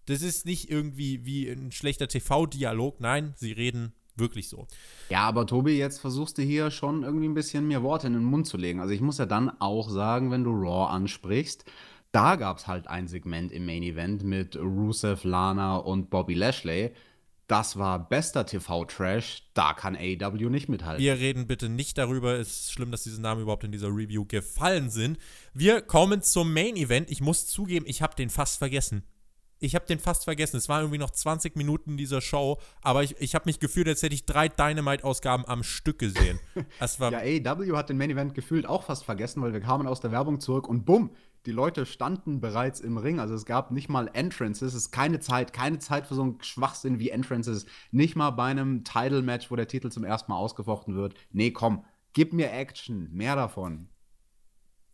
Das 0.06 0.22
ist 0.22 0.44
nicht 0.44 0.70
irgendwie 0.70 1.24
wie 1.24 1.48
ein 1.48 1.72
schlechter 1.72 2.08
TV-Dialog. 2.08 3.00
Nein, 3.00 3.34
sie 3.36 3.52
reden 3.52 3.94
wirklich 4.16 4.48
so. 4.48 4.66
Ja, 5.08 5.22
aber 5.22 5.46
Tobi, 5.46 5.76
jetzt 5.78 5.98
versuchst 6.00 6.38
du 6.38 6.42
hier 6.42 6.70
schon 6.70 7.02
irgendwie 7.02 7.28
ein 7.28 7.34
bisschen 7.34 7.66
mir 7.66 7.82
Worte 7.82 8.06
in 8.06 8.12
den 8.12 8.24
Mund 8.24 8.46
zu 8.46 8.56
legen. 8.56 8.80
Also 8.80 8.92
ich 8.92 9.00
muss 9.00 9.18
ja 9.18 9.26
dann 9.26 9.50
auch 9.60 9.88
sagen, 9.88 10.30
wenn 10.30 10.44
du 10.44 10.50
Raw 10.50 10.92
ansprichst, 10.92 11.64
da 12.12 12.36
gab 12.36 12.58
es 12.58 12.68
halt 12.68 12.86
ein 12.86 13.08
Segment 13.08 13.50
im 13.50 13.66
Main 13.66 13.82
Event 13.82 14.22
mit 14.22 14.56
Rusev, 14.56 15.24
Lana 15.24 15.76
und 15.76 16.10
Bobby 16.10 16.34
Lashley. 16.34 16.92
Das 17.46 17.78
war 17.78 18.08
bester 18.08 18.46
TV-Trash, 18.46 19.50
da 19.52 19.74
kann 19.74 19.96
AEW 19.96 20.48
nicht 20.48 20.68
mithalten. 20.70 21.02
Wir 21.02 21.18
reden 21.18 21.46
bitte 21.46 21.68
nicht 21.68 21.98
darüber, 21.98 22.38
es 22.38 22.60
ist 22.60 22.72
schlimm, 22.72 22.90
dass 22.90 23.02
diese 23.02 23.20
Namen 23.20 23.42
überhaupt 23.42 23.64
in 23.64 23.72
dieser 23.72 23.88
Review 23.88 24.24
gefallen 24.24 24.88
sind. 24.88 25.18
Wir 25.52 25.82
kommen 25.82 26.22
zum 26.22 26.54
Main 26.54 26.76
Event. 26.76 27.10
Ich 27.10 27.20
muss 27.20 27.46
zugeben, 27.46 27.84
ich 27.86 28.00
habe 28.00 28.14
den 28.14 28.30
fast 28.30 28.58
vergessen. 28.58 29.04
Ich 29.60 29.74
habe 29.74 29.86
den 29.86 29.98
fast 29.98 30.24
vergessen. 30.24 30.56
Es 30.56 30.68
waren 30.68 30.82
irgendwie 30.82 30.98
noch 30.98 31.10
20 31.10 31.56
Minuten 31.56 31.96
dieser 31.96 32.20
Show, 32.20 32.58
aber 32.82 33.02
ich, 33.02 33.16
ich 33.20 33.34
habe 33.34 33.44
mich 33.46 33.60
gefühlt, 33.60 33.88
als 33.88 34.02
hätte 34.02 34.14
ich 34.14 34.26
drei 34.26 34.48
Dynamite-Ausgaben 34.48 35.44
am 35.46 35.62
Stück 35.62 35.98
gesehen. 35.98 36.40
ja, 36.80 37.18
AEW 37.18 37.76
hat 37.76 37.88
den 37.88 37.96
Main 37.96 38.10
Event 38.10 38.34
gefühlt 38.34 38.66
auch 38.66 38.84
fast 38.84 39.04
vergessen, 39.04 39.42
weil 39.42 39.52
wir 39.52 39.60
kamen 39.60 39.86
aus 39.86 40.00
der 40.00 40.12
Werbung 40.12 40.40
zurück 40.40 40.68
und 40.68 40.84
bumm, 40.84 41.10
die 41.46 41.52
Leute 41.52 41.86
standen 41.86 42.40
bereits 42.40 42.80
im 42.80 42.96
Ring. 42.96 43.20
Also 43.20 43.34
es 43.34 43.44
gab 43.44 43.70
nicht 43.70 43.88
mal 43.88 44.08
Entrances. 44.12 44.74
Es 44.74 44.74
ist 44.74 44.90
keine 44.92 45.20
Zeit, 45.20 45.52
keine 45.52 45.78
Zeit 45.78 46.06
für 46.06 46.14
so 46.14 46.22
einen 46.22 46.42
Schwachsinn 46.42 46.98
wie 46.98 47.10
Entrances. 47.10 47.66
Nicht 47.90 48.16
mal 48.16 48.30
bei 48.30 48.46
einem 48.46 48.84
Title-Match, 48.84 49.50
wo 49.50 49.56
der 49.56 49.68
Titel 49.68 49.90
zum 49.90 50.04
ersten 50.04 50.32
Mal 50.32 50.38
ausgefochten 50.38 50.94
wird. 50.94 51.14
Nee, 51.32 51.50
komm, 51.50 51.84
gib 52.12 52.32
mir 52.32 52.50
Action, 52.52 53.08
mehr 53.12 53.36
davon 53.36 53.88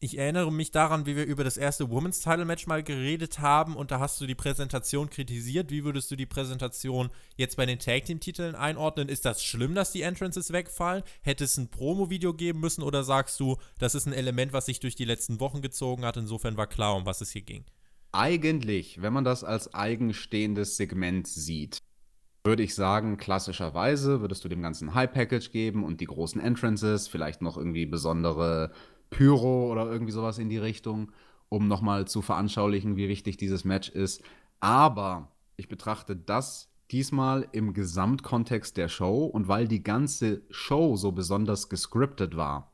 ich 0.02 0.16
erinnere 0.16 0.50
mich 0.50 0.70
daran, 0.70 1.04
wie 1.04 1.14
wir 1.14 1.26
über 1.26 1.44
das 1.44 1.58
erste 1.58 1.90
Women's 1.90 2.20
Title 2.20 2.46
Match 2.46 2.66
mal 2.66 2.82
geredet 2.82 3.38
haben 3.40 3.76
und 3.76 3.90
da 3.90 4.00
hast 4.00 4.18
du 4.18 4.26
die 4.26 4.34
Präsentation 4.34 5.10
kritisiert. 5.10 5.70
Wie 5.70 5.84
würdest 5.84 6.10
du 6.10 6.16
die 6.16 6.24
Präsentation 6.24 7.10
jetzt 7.36 7.58
bei 7.58 7.66
den 7.66 7.78
Tag 7.78 8.06
Team 8.06 8.18
Titeln 8.18 8.54
einordnen? 8.54 9.10
Ist 9.10 9.26
das 9.26 9.44
schlimm, 9.44 9.74
dass 9.74 9.92
die 9.92 10.00
Entrances 10.00 10.52
wegfallen? 10.52 11.02
Hätte 11.20 11.44
es 11.44 11.58
ein 11.58 11.68
Promo-Video 11.68 12.32
geben 12.32 12.60
müssen 12.60 12.82
oder 12.82 13.04
sagst 13.04 13.38
du, 13.40 13.58
das 13.78 13.94
ist 13.94 14.06
ein 14.06 14.14
Element, 14.14 14.54
was 14.54 14.66
sich 14.66 14.80
durch 14.80 14.94
die 14.94 15.04
letzten 15.04 15.38
Wochen 15.38 15.60
gezogen 15.60 16.06
hat? 16.06 16.16
Insofern 16.16 16.56
war 16.56 16.66
klar, 16.66 16.96
um 16.96 17.04
was 17.04 17.20
es 17.20 17.32
hier 17.32 17.42
ging. 17.42 17.66
Eigentlich, 18.12 19.02
wenn 19.02 19.12
man 19.12 19.24
das 19.24 19.44
als 19.44 19.74
eigenstehendes 19.74 20.78
Segment 20.78 21.28
sieht, 21.28 21.78
würde 22.42 22.62
ich 22.62 22.74
sagen, 22.74 23.18
klassischerweise 23.18 24.22
würdest 24.22 24.42
du 24.46 24.48
dem 24.48 24.62
ganzen 24.62 24.94
High 24.94 25.12
Package 25.12 25.52
geben 25.52 25.84
und 25.84 26.00
die 26.00 26.06
großen 26.06 26.40
Entrances, 26.40 27.06
vielleicht 27.06 27.42
noch 27.42 27.58
irgendwie 27.58 27.84
besondere 27.84 28.72
Pyro 29.10 29.70
oder 29.70 29.90
irgendwie 29.90 30.12
sowas 30.12 30.38
in 30.38 30.48
die 30.48 30.58
Richtung, 30.58 31.12
um 31.48 31.68
nochmal 31.68 32.06
zu 32.06 32.22
veranschaulichen, 32.22 32.96
wie 32.96 33.08
wichtig 33.08 33.36
dieses 33.36 33.64
Match 33.64 33.88
ist. 33.88 34.22
Aber 34.60 35.32
ich 35.56 35.68
betrachte 35.68 36.16
das 36.16 36.70
diesmal 36.90 37.46
im 37.52 37.72
Gesamtkontext 37.72 38.76
der 38.76 38.88
Show 38.88 39.24
und 39.24 39.48
weil 39.48 39.68
die 39.68 39.82
ganze 39.82 40.42
Show 40.50 40.96
so 40.96 41.12
besonders 41.12 41.68
gescriptet 41.68 42.36
war, 42.36 42.72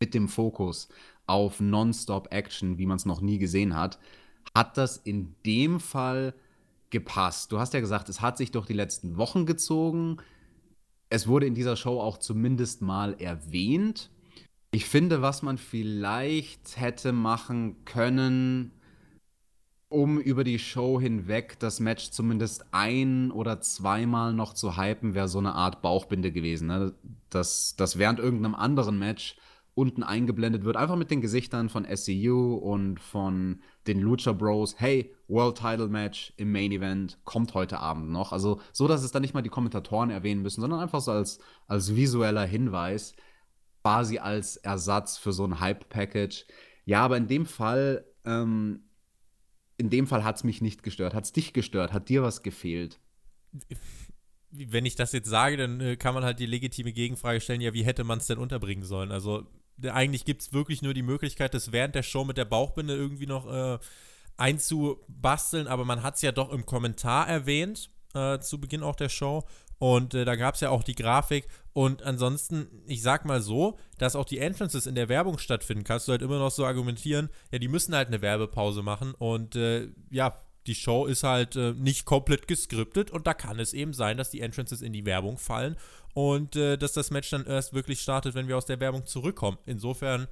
mit 0.00 0.14
dem 0.14 0.28
Fokus 0.28 0.88
auf 1.26 1.60
Non-Stop-Action, 1.60 2.78
wie 2.78 2.86
man 2.86 2.96
es 2.96 3.06
noch 3.06 3.20
nie 3.20 3.38
gesehen 3.38 3.76
hat, 3.76 3.98
hat 4.54 4.76
das 4.76 4.96
in 4.96 5.34
dem 5.46 5.80
Fall 5.80 6.34
gepasst. 6.90 7.52
Du 7.52 7.58
hast 7.58 7.74
ja 7.74 7.80
gesagt, 7.80 8.08
es 8.08 8.20
hat 8.20 8.36
sich 8.36 8.50
durch 8.50 8.66
die 8.66 8.72
letzten 8.72 9.16
Wochen 9.16 9.46
gezogen. 9.46 10.18
Es 11.08 11.26
wurde 11.26 11.46
in 11.46 11.54
dieser 11.54 11.76
Show 11.76 12.00
auch 12.00 12.18
zumindest 12.18 12.82
mal 12.82 13.14
erwähnt. 13.18 14.10
Ich 14.74 14.86
finde, 14.86 15.20
was 15.20 15.42
man 15.42 15.58
vielleicht 15.58 16.80
hätte 16.80 17.12
machen 17.12 17.84
können, 17.84 18.72
um 19.90 20.18
über 20.18 20.44
die 20.44 20.58
Show 20.58 20.98
hinweg 20.98 21.58
das 21.58 21.78
Match 21.78 22.10
zumindest 22.10 22.64
ein 22.72 23.30
oder 23.30 23.60
zweimal 23.60 24.32
noch 24.32 24.54
zu 24.54 24.78
hypen, 24.78 25.12
wäre 25.12 25.28
so 25.28 25.38
eine 25.38 25.54
Art 25.54 25.82
Bauchbinde 25.82 26.32
gewesen. 26.32 26.68
Ne? 26.68 26.94
Dass, 27.28 27.76
dass 27.76 27.98
während 27.98 28.18
irgendeinem 28.18 28.54
anderen 28.54 28.98
Match 28.98 29.36
unten 29.74 30.02
eingeblendet 30.02 30.64
wird, 30.64 30.78
einfach 30.78 30.96
mit 30.96 31.10
den 31.10 31.20
Gesichtern 31.20 31.68
von 31.68 31.84
SCU 31.84 32.54
und 32.54 32.98
von 32.98 33.60
den 33.86 34.00
Lucha 34.00 34.32
Bros. 34.32 34.76
Hey, 34.78 35.14
World 35.28 35.58
Title 35.58 35.88
Match 35.88 36.32
im 36.38 36.50
Main 36.50 36.72
Event 36.72 37.18
kommt 37.24 37.52
heute 37.52 37.78
Abend 37.78 38.10
noch. 38.10 38.32
Also 38.32 38.60
so, 38.72 38.88
dass 38.88 39.02
es 39.02 39.12
dann 39.12 39.20
nicht 39.20 39.34
mal 39.34 39.42
die 39.42 39.50
Kommentatoren 39.50 40.08
erwähnen 40.08 40.40
müssen, 40.40 40.62
sondern 40.62 40.80
einfach 40.80 41.02
so 41.02 41.12
als, 41.12 41.40
als 41.66 41.94
visueller 41.94 42.46
Hinweis 42.46 43.14
quasi 43.82 44.18
als 44.18 44.56
Ersatz 44.56 45.18
für 45.18 45.32
so 45.32 45.44
ein 45.44 45.60
Hype-Package. 45.60 46.46
Ja, 46.84 47.04
aber 47.04 47.16
in 47.16 47.28
dem 47.28 47.46
Fall, 47.46 48.04
ähm, 48.24 48.84
in 49.76 49.90
dem 49.90 50.06
Fall 50.06 50.24
hat 50.24 50.36
es 50.36 50.44
mich 50.44 50.60
nicht 50.60 50.82
gestört. 50.82 51.14
Hat 51.14 51.24
es 51.24 51.32
dich 51.32 51.52
gestört? 51.52 51.92
Hat 51.92 52.08
dir 52.08 52.22
was 52.22 52.42
gefehlt? 52.42 53.00
Wenn 54.50 54.86
ich 54.86 54.94
das 54.94 55.12
jetzt 55.12 55.28
sage, 55.28 55.56
dann 55.56 55.80
äh, 55.80 55.96
kann 55.96 56.14
man 56.14 56.24
halt 56.24 56.38
die 56.38 56.46
legitime 56.46 56.92
Gegenfrage 56.92 57.40
stellen, 57.40 57.60
ja, 57.60 57.72
wie 57.72 57.84
hätte 57.84 58.04
man 58.04 58.18
es 58.18 58.26
denn 58.26 58.38
unterbringen 58.38 58.84
sollen? 58.84 59.10
Also 59.10 59.46
eigentlich 59.82 60.24
gibt 60.24 60.42
es 60.42 60.52
wirklich 60.52 60.82
nur 60.82 60.94
die 60.94 61.02
Möglichkeit, 61.02 61.54
das 61.54 61.72
während 61.72 61.94
der 61.94 62.02
Show 62.02 62.24
mit 62.24 62.36
der 62.36 62.44
Bauchbinde 62.44 62.94
irgendwie 62.94 63.26
noch 63.26 63.46
äh, 63.46 63.78
einzubasteln, 64.36 65.66
aber 65.66 65.84
man 65.84 66.02
hat 66.02 66.16
es 66.16 66.22
ja 66.22 66.32
doch 66.32 66.52
im 66.52 66.66
Kommentar 66.66 67.28
erwähnt, 67.28 67.90
äh, 68.14 68.38
zu 68.38 68.60
Beginn 68.60 68.82
auch 68.82 68.96
der 68.96 69.08
Show. 69.08 69.44
Und 69.82 70.14
äh, 70.14 70.24
da 70.24 70.36
gab 70.36 70.54
es 70.54 70.60
ja 70.60 70.70
auch 70.70 70.84
die 70.84 70.94
Grafik. 70.94 71.48
Und 71.72 72.04
ansonsten, 72.04 72.68
ich 72.86 73.02
sag 73.02 73.24
mal 73.24 73.42
so, 73.42 73.80
dass 73.98 74.14
auch 74.14 74.24
die 74.24 74.38
Entrances 74.38 74.86
in 74.86 74.94
der 74.94 75.08
Werbung 75.08 75.38
stattfinden, 75.38 75.82
kannst 75.82 76.06
du 76.06 76.12
halt 76.12 76.22
immer 76.22 76.38
noch 76.38 76.52
so 76.52 76.64
argumentieren, 76.64 77.30
ja, 77.50 77.58
die 77.58 77.66
müssen 77.66 77.92
halt 77.92 78.06
eine 78.06 78.22
Werbepause 78.22 78.84
machen. 78.84 79.12
Und 79.12 79.56
äh, 79.56 79.88
ja, 80.08 80.38
die 80.68 80.76
Show 80.76 81.06
ist 81.06 81.24
halt 81.24 81.56
äh, 81.56 81.72
nicht 81.72 82.04
komplett 82.04 82.46
geskriptet 82.46 83.10
und 83.10 83.26
da 83.26 83.34
kann 83.34 83.58
es 83.58 83.72
eben 83.72 83.92
sein, 83.92 84.16
dass 84.16 84.30
die 84.30 84.40
Entrances 84.40 84.82
in 84.82 84.92
die 84.92 85.04
Werbung 85.04 85.36
fallen 85.36 85.74
und 86.14 86.54
äh, 86.54 86.78
dass 86.78 86.92
das 86.92 87.10
Match 87.10 87.30
dann 87.30 87.44
erst 87.44 87.72
wirklich 87.72 88.00
startet, 88.00 88.36
wenn 88.36 88.46
wir 88.46 88.56
aus 88.56 88.66
der 88.66 88.78
Werbung 88.78 89.04
zurückkommen. 89.06 89.58
Insofern 89.66 90.28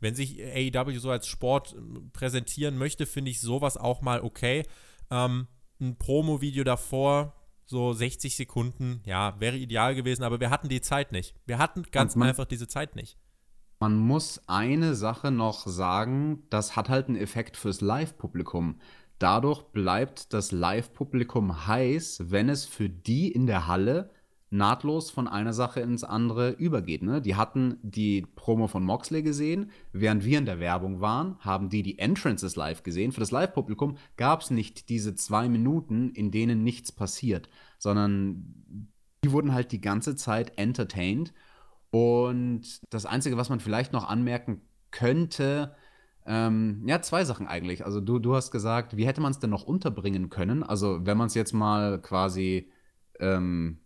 Wenn 0.00 0.16
sich 0.16 0.38
AEW 0.42 0.98
so 0.98 1.10
als 1.10 1.28
Sport 1.28 1.74
äh, 1.74 2.00
präsentieren 2.12 2.76
möchte, 2.76 3.06
finde 3.06 3.30
ich 3.30 3.40
sowas 3.40 3.78
auch 3.78 4.02
mal 4.02 4.20
okay. 4.20 4.64
Ähm, 5.10 5.46
ein 5.80 5.96
Promo-Video 5.96 6.64
davor, 6.64 7.34
so 7.72 7.92
60 7.92 8.36
Sekunden, 8.36 9.02
ja, 9.04 9.34
wäre 9.40 9.56
ideal 9.56 9.96
gewesen, 9.96 10.22
aber 10.22 10.38
wir 10.38 10.50
hatten 10.50 10.68
die 10.68 10.82
Zeit 10.82 11.10
nicht. 11.10 11.34
Wir 11.46 11.58
hatten 11.58 11.84
ganz 11.90 12.14
man, 12.14 12.28
einfach 12.28 12.44
diese 12.44 12.68
Zeit 12.68 12.94
nicht. 12.94 13.16
Man 13.80 13.96
muss 13.96 14.40
eine 14.46 14.94
Sache 14.94 15.30
noch 15.32 15.66
sagen, 15.66 16.44
das 16.50 16.76
hat 16.76 16.88
halt 16.90 17.08
einen 17.08 17.16
Effekt 17.16 17.56
fürs 17.56 17.80
Live-Publikum. 17.80 18.78
Dadurch 19.18 19.62
bleibt 19.62 20.32
das 20.34 20.52
Live-Publikum 20.52 21.66
heiß, 21.66 22.24
wenn 22.26 22.48
es 22.48 22.66
für 22.66 22.88
die 22.88 23.32
in 23.32 23.46
der 23.46 23.66
Halle 23.66 24.10
nahtlos 24.52 25.10
von 25.10 25.26
einer 25.26 25.52
Sache 25.52 25.80
ins 25.80 26.04
andere 26.04 26.50
übergeht. 26.50 27.02
Ne? 27.02 27.22
Die 27.22 27.36
hatten 27.36 27.78
die 27.82 28.26
Promo 28.34 28.68
von 28.68 28.84
Moxley 28.84 29.22
gesehen, 29.22 29.70
während 29.92 30.24
wir 30.24 30.38
in 30.38 30.44
der 30.44 30.60
Werbung 30.60 31.00
waren, 31.00 31.36
haben 31.40 31.70
die 31.70 31.82
die 31.82 31.98
Entrances 31.98 32.54
live 32.54 32.82
gesehen. 32.82 33.12
Für 33.12 33.20
das 33.20 33.30
Live-Publikum 33.30 33.96
gab 34.16 34.42
es 34.42 34.50
nicht 34.50 34.90
diese 34.90 35.14
zwei 35.14 35.48
Minuten, 35.48 36.10
in 36.10 36.30
denen 36.30 36.62
nichts 36.62 36.92
passiert, 36.92 37.48
sondern 37.78 38.90
die 39.24 39.32
wurden 39.32 39.54
halt 39.54 39.72
die 39.72 39.80
ganze 39.80 40.16
Zeit 40.16 40.58
entertained. 40.58 41.32
Und 41.90 42.80
das 42.90 43.06
Einzige, 43.06 43.36
was 43.36 43.48
man 43.48 43.60
vielleicht 43.60 43.92
noch 43.92 44.08
anmerken 44.08 44.60
könnte, 44.90 45.74
ähm, 46.26 46.82
ja, 46.86 47.00
zwei 47.02 47.24
Sachen 47.24 47.46
eigentlich. 47.46 47.84
Also 47.84 48.00
du, 48.00 48.18
du 48.18 48.34
hast 48.34 48.50
gesagt, 48.50 48.96
wie 48.96 49.06
hätte 49.06 49.20
man 49.20 49.32
es 49.32 49.38
denn 49.38 49.50
noch 49.50 49.64
unterbringen 49.64 50.30
können? 50.30 50.62
Also 50.62 51.04
wenn 51.06 51.16
man 51.16 51.26
es 51.26 51.34
jetzt 51.34 51.52
mal 51.52 52.00
quasi 52.00 52.70
ähm, 53.18 53.78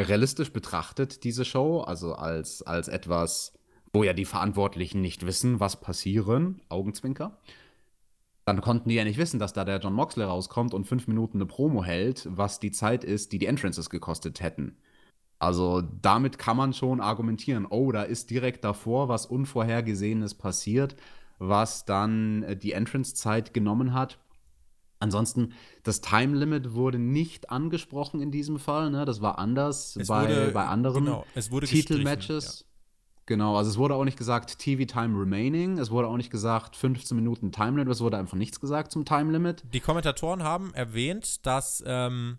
realistisch 0.00 0.52
betrachtet, 0.52 1.24
diese 1.24 1.44
Show, 1.44 1.80
also 1.80 2.14
als, 2.14 2.62
als 2.62 2.88
etwas, 2.88 3.52
wo 3.92 4.04
ja 4.04 4.12
die 4.12 4.24
Verantwortlichen 4.24 5.00
nicht 5.00 5.26
wissen, 5.26 5.60
was 5.60 5.80
passieren, 5.80 6.60
Augenzwinker, 6.68 7.38
dann 8.44 8.60
konnten 8.60 8.88
die 8.88 8.94
ja 8.94 9.04
nicht 9.04 9.18
wissen, 9.18 9.38
dass 9.38 9.52
da 9.52 9.64
der 9.64 9.78
John 9.78 9.92
Moxley 9.92 10.24
rauskommt 10.24 10.72
und 10.72 10.86
fünf 10.86 11.06
Minuten 11.06 11.38
eine 11.38 11.46
Promo 11.46 11.84
hält, 11.84 12.26
was 12.30 12.60
die 12.60 12.70
Zeit 12.70 13.04
ist, 13.04 13.32
die 13.32 13.38
die 13.38 13.46
Entrances 13.46 13.90
gekostet 13.90 14.40
hätten. 14.40 14.76
Also 15.38 15.82
damit 15.82 16.38
kann 16.38 16.56
man 16.56 16.72
schon 16.72 17.00
argumentieren, 17.00 17.66
oh, 17.66 17.92
da 17.92 18.02
ist 18.02 18.30
direkt 18.30 18.64
davor 18.64 19.08
was 19.08 19.26
Unvorhergesehenes 19.26 20.34
passiert, 20.34 20.96
was 21.38 21.84
dann 21.84 22.42
äh, 22.42 22.56
die 22.56 22.72
Entrance-Zeit 22.72 23.54
genommen 23.54 23.92
hat. 23.92 24.18
Ansonsten, 25.00 25.52
das 25.84 26.00
Time 26.00 26.36
Limit 26.36 26.74
wurde 26.74 26.98
nicht 26.98 27.50
angesprochen 27.50 28.20
in 28.20 28.30
diesem 28.30 28.58
Fall. 28.58 28.90
Ne? 28.90 29.04
Das 29.04 29.22
war 29.22 29.38
anders 29.38 29.96
bei, 30.08 30.22
wurde, 30.22 30.50
bei 30.52 30.66
anderen 30.66 31.04
genau, 31.04 31.24
Titelmatches. 31.64 32.60
Ja. 32.60 32.68
Genau, 33.26 33.56
also 33.56 33.70
es 33.70 33.76
wurde 33.76 33.94
auch 33.94 34.04
nicht 34.04 34.16
gesagt 34.16 34.58
TV 34.58 34.86
Time 34.86 35.20
Remaining, 35.20 35.76
es 35.76 35.90
wurde 35.90 36.08
auch 36.08 36.16
nicht 36.16 36.30
gesagt 36.30 36.76
15 36.76 37.14
Minuten 37.14 37.52
Time 37.52 37.76
Limit, 37.76 37.92
es 37.92 38.00
wurde 38.00 38.16
einfach 38.16 38.38
nichts 38.38 38.58
gesagt 38.58 38.90
zum 38.90 39.04
Time 39.04 39.30
Limit. 39.30 39.64
Die 39.74 39.80
Kommentatoren 39.80 40.42
haben 40.42 40.72
erwähnt, 40.72 41.44
dass 41.44 41.84
ähm, 41.86 42.38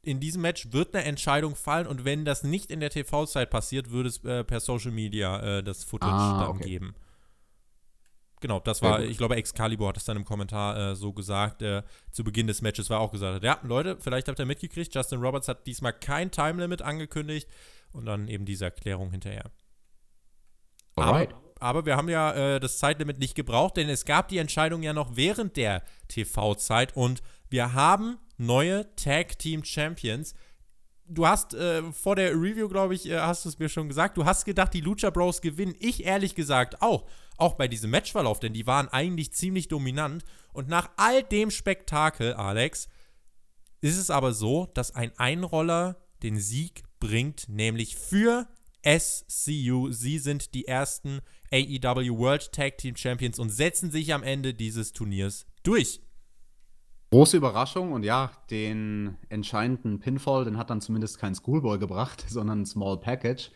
in 0.00 0.18
diesem 0.18 0.40
Match 0.40 0.72
wird 0.72 0.94
eine 0.94 1.04
Entscheidung 1.04 1.56
fallen 1.56 1.86
und 1.86 2.06
wenn 2.06 2.24
das 2.24 2.42
nicht 2.42 2.70
in 2.70 2.80
der 2.80 2.88
TV-Zeit 2.88 3.50
passiert, 3.50 3.90
würde 3.90 4.08
es 4.08 4.24
äh, 4.24 4.42
per 4.42 4.60
Social 4.60 4.92
Media 4.92 5.58
äh, 5.58 5.62
das 5.62 5.84
Footage 5.84 6.12
ah, 6.14 6.40
dann 6.40 6.56
okay. 6.56 6.64
geben. 6.64 6.94
Genau, 8.40 8.58
das 8.58 8.80
war, 8.80 9.00
ich 9.02 9.18
glaube, 9.18 9.36
Excalibur 9.36 9.88
hat 9.88 9.98
es 9.98 10.04
dann 10.04 10.16
im 10.16 10.24
Kommentar 10.24 10.92
äh, 10.92 10.96
so 10.96 11.12
gesagt, 11.12 11.60
äh, 11.60 11.82
zu 12.10 12.24
Beginn 12.24 12.46
des 12.46 12.62
Matches 12.62 12.88
war 12.88 13.00
auch 13.00 13.12
gesagt, 13.12 13.44
ja, 13.44 13.58
Leute, 13.62 13.98
vielleicht 14.00 14.28
habt 14.28 14.38
ihr 14.38 14.46
mitgekriegt, 14.46 14.94
Justin 14.94 15.20
Roberts 15.20 15.46
hat 15.46 15.66
diesmal 15.66 15.92
kein 15.92 16.30
Time 16.30 16.60
Limit 16.60 16.80
angekündigt 16.80 17.48
und 17.92 18.06
dann 18.06 18.28
eben 18.28 18.46
diese 18.46 18.64
Erklärung 18.64 19.10
hinterher. 19.10 19.50
Alright. 20.96 21.34
Aber, 21.34 21.42
aber 21.60 21.86
wir 21.86 21.96
haben 21.96 22.08
ja 22.08 22.32
äh, 22.32 22.60
das 22.60 22.78
Zeitlimit 22.78 23.18
nicht 23.18 23.34
gebraucht, 23.34 23.76
denn 23.76 23.90
es 23.90 24.06
gab 24.06 24.28
die 24.28 24.38
Entscheidung 24.38 24.82
ja 24.82 24.94
noch 24.94 25.16
während 25.16 25.58
der 25.58 25.82
TV-Zeit 26.08 26.96
und 26.96 27.22
wir 27.50 27.74
haben 27.74 28.18
neue 28.38 28.94
Tag 28.96 29.38
Team 29.38 29.64
Champions 29.64 30.34
du 31.10 31.26
hast 31.26 31.54
äh, 31.54 31.82
vor 31.92 32.16
der 32.16 32.32
Review, 32.32 32.68
glaube 32.68 32.94
ich, 32.94 33.08
äh, 33.08 33.18
hast 33.18 33.44
du 33.44 33.48
es 33.48 33.58
mir 33.58 33.68
schon 33.68 33.88
gesagt, 33.88 34.16
du 34.16 34.24
hast 34.24 34.44
gedacht, 34.44 34.72
die 34.72 34.80
Lucha 34.80 35.10
Bros 35.10 35.40
gewinnen. 35.40 35.74
Ich 35.78 36.04
ehrlich 36.04 36.34
gesagt 36.34 36.80
auch. 36.80 37.06
Auch 37.36 37.54
bei 37.54 37.68
diesem 37.68 37.90
Matchverlauf, 37.90 38.38
denn 38.38 38.52
die 38.52 38.66
waren 38.66 38.88
eigentlich 38.88 39.32
ziemlich 39.32 39.68
dominant. 39.68 40.24
Und 40.52 40.68
nach 40.68 40.90
all 40.96 41.22
dem 41.22 41.50
Spektakel, 41.50 42.34
Alex, 42.34 42.88
ist 43.80 43.96
es 43.96 44.10
aber 44.10 44.32
so, 44.32 44.70
dass 44.74 44.94
ein 44.94 45.18
Einroller 45.18 45.96
den 46.22 46.38
Sieg 46.38 46.82
bringt, 46.98 47.48
nämlich 47.48 47.96
für 47.96 48.46
SCU. 48.84 49.90
Sie 49.90 50.18
sind 50.18 50.54
die 50.54 50.66
ersten 50.66 51.20
AEW 51.50 52.18
World 52.18 52.52
Tag 52.52 52.78
Team 52.78 52.96
Champions 52.96 53.38
und 53.38 53.50
setzen 53.50 53.90
sich 53.90 54.12
am 54.12 54.22
Ende 54.22 54.52
dieses 54.52 54.92
Turniers 54.92 55.46
durch. 55.62 56.00
Große 57.12 57.36
Überraschung 57.36 57.90
und 57.90 58.04
ja, 58.04 58.30
den 58.52 59.16
entscheidenden 59.30 59.98
Pinfall, 59.98 60.44
den 60.44 60.56
hat 60.56 60.70
dann 60.70 60.80
zumindest 60.80 61.18
kein 61.18 61.34
Schoolboy 61.34 61.76
gebracht, 61.80 62.24
sondern 62.28 62.60
ein 62.60 62.66
Small 62.66 62.98
Package. 62.98 63.50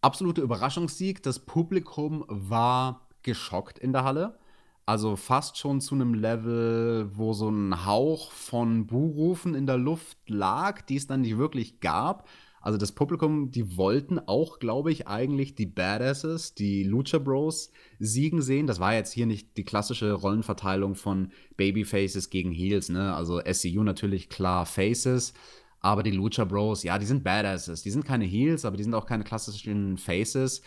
Absolute 0.00 0.40
Überraschungssieg. 0.40 1.22
Das 1.22 1.38
Publikum 1.38 2.24
war 2.26 3.06
geschockt 3.22 3.78
in 3.78 3.92
der 3.92 4.02
Halle. 4.02 4.36
Also 4.84 5.14
fast 5.14 5.58
schon 5.58 5.80
zu 5.80 5.94
einem 5.94 6.14
Level, 6.14 7.08
wo 7.16 7.32
so 7.34 7.48
ein 7.48 7.86
Hauch 7.86 8.32
von 8.32 8.88
Buhrufen 8.88 9.54
in 9.54 9.66
der 9.66 9.78
Luft 9.78 10.18
lag, 10.28 10.82
die 10.82 10.96
es 10.96 11.06
dann 11.06 11.20
nicht 11.20 11.38
wirklich 11.38 11.78
gab. 11.78 12.28
Also 12.62 12.78
das 12.78 12.92
Publikum, 12.92 13.50
die 13.50 13.76
wollten 13.76 14.20
auch, 14.20 14.60
glaube 14.60 14.92
ich, 14.92 15.08
eigentlich 15.08 15.56
die 15.56 15.66
Badasses, 15.66 16.54
die 16.54 16.84
Lucha 16.84 17.18
Bros 17.18 17.72
siegen 17.98 18.40
sehen. 18.40 18.68
Das 18.68 18.78
war 18.78 18.94
jetzt 18.94 19.12
hier 19.12 19.26
nicht 19.26 19.56
die 19.56 19.64
klassische 19.64 20.12
Rollenverteilung 20.12 20.94
von 20.94 21.32
Babyfaces 21.56 22.30
gegen 22.30 22.52
Heels, 22.52 22.88
ne? 22.88 23.14
Also 23.14 23.40
SCU 23.40 23.82
natürlich 23.82 24.28
klar 24.28 24.64
Faces, 24.64 25.34
aber 25.80 26.04
die 26.04 26.12
Lucha 26.12 26.44
Bros, 26.44 26.84
ja, 26.84 26.98
die 26.98 27.06
sind 27.06 27.24
Badasses. 27.24 27.82
Die 27.82 27.90
sind 27.90 28.04
keine 28.04 28.24
Heels, 28.24 28.64
aber 28.64 28.76
die 28.76 28.84
sind 28.84 28.94
auch 28.94 29.06
keine 29.06 29.24
klassischen 29.24 29.98
Faces. 29.98 30.62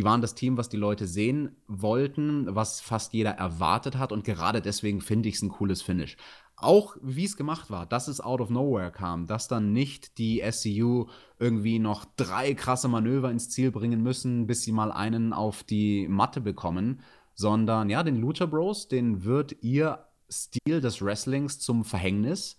Die 0.00 0.04
waren 0.04 0.20
das 0.20 0.34
Team, 0.34 0.58
was 0.58 0.68
die 0.68 0.76
Leute 0.76 1.06
sehen 1.06 1.56
wollten, 1.68 2.54
was 2.54 2.80
fast 2.80 3.14
jeder 3.14 3.30
erwartet 3.30 3.96
hat 3.96 4.12
und 4.12 4.24
gerade 4.24 4.60
deswegen 4.60 5.00
finde 5.00 5.28
ich 5.28 5.36
es 5.36 5.42
ein 5.42 5.48
cooles 5.48 5.80
Finish 5.80 6.16
auch 6.56 6.96
wie 7.02 7.24
es 7.24 7.36
gemacht 7.36 7.70
war, 7.70 7.86
dass 7.86 8.08
es 8.08 8.20
out 8.20 8.40
of 8.40 8.50
nowhere 8.50 8.90
kam, 8.90 9.26
dass 9.26 9.48
dann 9.48 9.72
nicht 9.72 10.18
die 10.18 10.42
SCU 10.50 11.06
irgendwie 11.38 11.78
noch 11.78 12.06
drei 12.16 12.54
krasse 12.54 12.88
Manöver 12.88 13.30
ins 13.30 13.50
Ziel 13.50 13.70
bringen 13.70 14.02
müssen, 14.02 14.46
bis 14.46 14.62
sie 14.62 14.72
mal 14.72 14.90
einen 14.90 15.32
auf 15.32 15.64
die 15.64 16.08
Matte 16.08 16.40
bekommen, 16.40 17.00
sondern 17.34 17.90
ja, 17.90 18.02
den 18.02 18.16
Lucha 18.16 18.46
Bros, 18.46 18.88
den 18.88 19.24
wird 19.24 19.62
ihr 19.62 20.06
Stil 20.30 20.80
des 20.80 21.02
Wrestlings 21.02 21.58
zum 21.58 21.84
Verhängnis, 21.84 22.58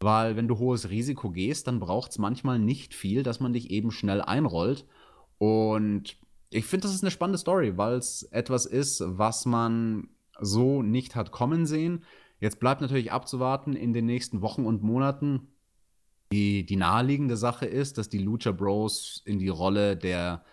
weil 0.00 0.36
wenn 0.36 0.48
du 0.48 0.58
hohes 0.58 0.90
Risiko 0.90 1.30
gehst, 1.30 1.68
dann 1.68 1.78
braucht 1.78 2.10
es 2.10 2.18
manchmal 2.18 2.58
nicht 2.58 2.94
viel, 2.94 3.22
dass 3.22 3.40
man 3.40 3.52
dich 3.52 3.70
eben 3.70 3.92
schnell 3.92 4.20
einrollt 4.20 4.86
und 5.38 6.16
ich 6.50 6.64
finde, 6.64 6.86
das 6.86 6.94
ist 6.94 7.02
eine 7.02 7.10
spannende 7.10 7.38
Story, 7.38 7.76
weil 7.76 7.94
es 7.94 8.22
etwas 8.24 8.66
ist, 8.66 9.02
was 9.04 9.46
man 9.46 10.08
so 10.40 10.82
nicht 10.82 11.14
hat 11.16 11.30
kommen 11.30 11.66
sehen. 11.66 12.04
Jetzt 12.40 12.60
bleibt 12.60 12.80
natürlich 12.80 13.12
abzuwarten 13.12 13.74
in 13.74 13.92
den 13.92 14.06
nächsten 14.06 14.42
Wochen 14.42 14.66
und 14.66 14.82
Monaten. 14.82 15.48
Die, 16.32 16.66
die 16.66 16.76
naheliegende 16.76 17.36
Sache 17.36 17.66
ist, 17.66 17.98
dass 17.98 18.08
die 18.08 18.18
Lucha 18.18 18.52
Bros 18.52 19.22
in 19.24 19.38
die 19.38 19.48
Rolle 19.48 19.96
der 19.96 20.44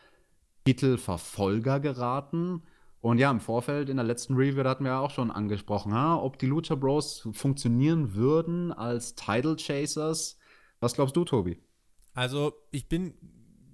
Titelverfolger 0.65 1.79
geraten. 1.79 2.63
Und 3.01 3.17
ja, 3.17 3.29
im 3.31 3.41
Vorfeld 3.41 3.89
in 3.89 3.97
der 3.97 4.05
letzten 4.05 4.35
Review, 4.35 4.63
da 4.63 4.69
hatten 4.69 4.85
wir 4.85 4.91
ja 4.91 4.99
auch 4.99 5.11
schon 5.11 5.29
angesprochen, 5.29 5.93
ha, 5.93 6.15
ob 6.15 6.39
die 6.39 6.45
Lucha 6.45 6.75
Bros 6.75 7.27
funktionieren 7.33 8.13
würden 8.13 8.71
als 8.71 9.15
Title 9.15 9.57
Chasers. 9.57 10.37
Was 10.79 10.93
glaubst 10.93 11.15
du, 11.15 11.25
Tobi? 11.25 11.59
Also, 12.13 12.53
ich 12.71 12.87
bin 12.87 13.15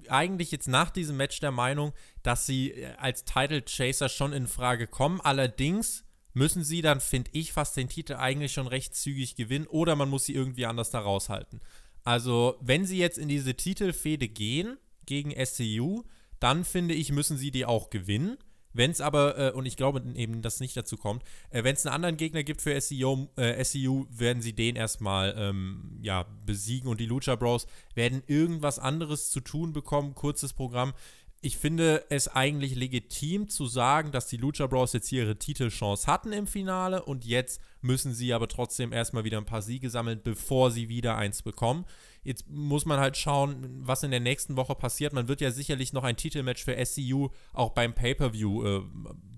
eigentlich 0.08 0.52
jetzt 0.52 0.68
nach 0.68 0.90
diesem 0.90 1.18
Match 1.18 1.40
der 1.42 1.52
Meinung, 1.52 1.94
dass 2.24 2.48
sie 2.48 2.86
als 2.98 3.24
Title 3.24 3.62
Chaser 3.62 4.10
schon 4.10 4.34
in 4.34 4.48
Frage 4.48 4.88
kommen. 4.88 5.22
Allerdings 5.22 6.06
müssen 6.34 6.64
sie 6.64 6.82
dann, 6.82 7.00
finde 7.00 7.32
ich, 7.34 7.54
fast 7.54 7.76
den 7.78 7.90
Titel 7.90 8.14
eigentlich 8.14 8.54
schon 8.54 8.68
recht 8.68 8.96
zügig 8.96 9.36
gewinnen 9.36 9.68
oder 9.68 9.96
man 9.96 10.10
muss 10.10 10.26
sie 10.26 10.36
irgendwie 10.36 10.66
anders 10.66 10.92
da 10.92 11.00
raushalten. 11.00 11.62
Also, 12.04 12.58
wenn 12.62 12.86
sie 12.86 12.98
jetzt 12.98 13.18
in 13.18 13.28
diese 13.28 13.56
Titelfehde 13.56 14.28
gehen 14.28 14.78
gegen 15.06 15.34
SCU, 15.46 16.04
dann 16.40 16.64
finde 16.64 16.94
ich, 16.94 17.12
müssen 17.12 17.38
sie 17.38 17.52
die 17.52 17.66
auch 17.66 17.90
gewinnen. 17.90 18.38
Wenn 18.72 18.92
es 18.92 19.02
aber, 19.02 19.38
äh, 19.38 19.52
und 19.52 19.66
ich 19.66 19.78
glaube 19.78 20.04
eben, 20.16 20.42
dass 20.42 20.56
es 20.56 20.60
nicht 20.60 20.78
dazu 20.78 20.96
kommt, 20.96 21.24
äh, 21.50 21.64
wenn 21.64 21.76
es 21.76 21.86
einen 21.86 21.96
anderen 21.96 22.18
Gegner 22.18 22.44
gibt 22.44 22.62
für 22.62 22.80
SCU, 22.80 23.28
äh, 23.36 23.64
SCU 23.64 24.06
werden 24.10 24.44
sie 24.44 24.54
den 24.54 24.76
erstmal 24.76 25.34
ähm, 25.38 25.98
ja, 26.02 26.26
besiegen 26.46 26.88
und 26.88 27.00
die 27.00 27.08
Lucha 27.08 27.36
Bros 27.36 27.66
werden 27.96 28.22
irgendwas 28.28 28.78
anderes 28.78 29.32
zu 29.32 29.40
tun 29.40 29.74
bekommen, 29.74 30.14
kurzes 30.14 30.54
Programm 30.54 30.94
ich 31.42 31.58
finde 31.58 32.06
es 32.10 32.28
eigentlich 32.28 32.76
legitim 32.76 33.48
zu 33.48 33.66
sagen, 33.66 34.12
dass 34.12 34.28
die 34.28 34.38
Lucha 34.38 34.68
Bros 34.68 34.92
jetzt 34.94 35.08
hier 35.08 35.24
ihre 35.24 35.38
Titelchance 35.38 36.06
hatten 36.06 36.34
im 36.34 36.48
Finale 36.48 37.04
und 37.04 37.24
jetzt 37.24 37.62
müssen 37.82 38.14
sie 38.14 38.34
aber 38.34 38.50
trotzdem 38.50 38.92
erstmal 38.92 39.24
wieder 39.24 39.38
ein 39.38 39.46
paar 39.46 39.62
Siege 39.62 39.90
sammeln, 39.90 40.20
bevor 40.22 40.70
sie 40.70 40.90
wieder 40.90 41.16
eins 41.16 41.42
bekommen. 41.42 41.86
Jetzt 42.24 42.50
muss 42.50 42.86
man 42.86 43.00
halt 43.00 43.16
schauen, 43.16 43.80
was 43.86 44.04
in 44.04 44.12
der 44.12 44.20
nächsten 44.20 44.58
Woche 44.58 44.76
passiert. 44.76 45.14
Man 45.14 45.30
wird 45.30 45.40
ja 45.40 45.52
sicherlich 45.52 45.94
noch 45.94 46.04
ein 46.04 46.18
Titelmatch 46.18 46.64
für 46.66 46.86
SCU 46.86 47.30
auch 47.54 47.70
beim 47.70 47.96
Pay-Per-View 47.96 48.66
äh, 48.66 48.82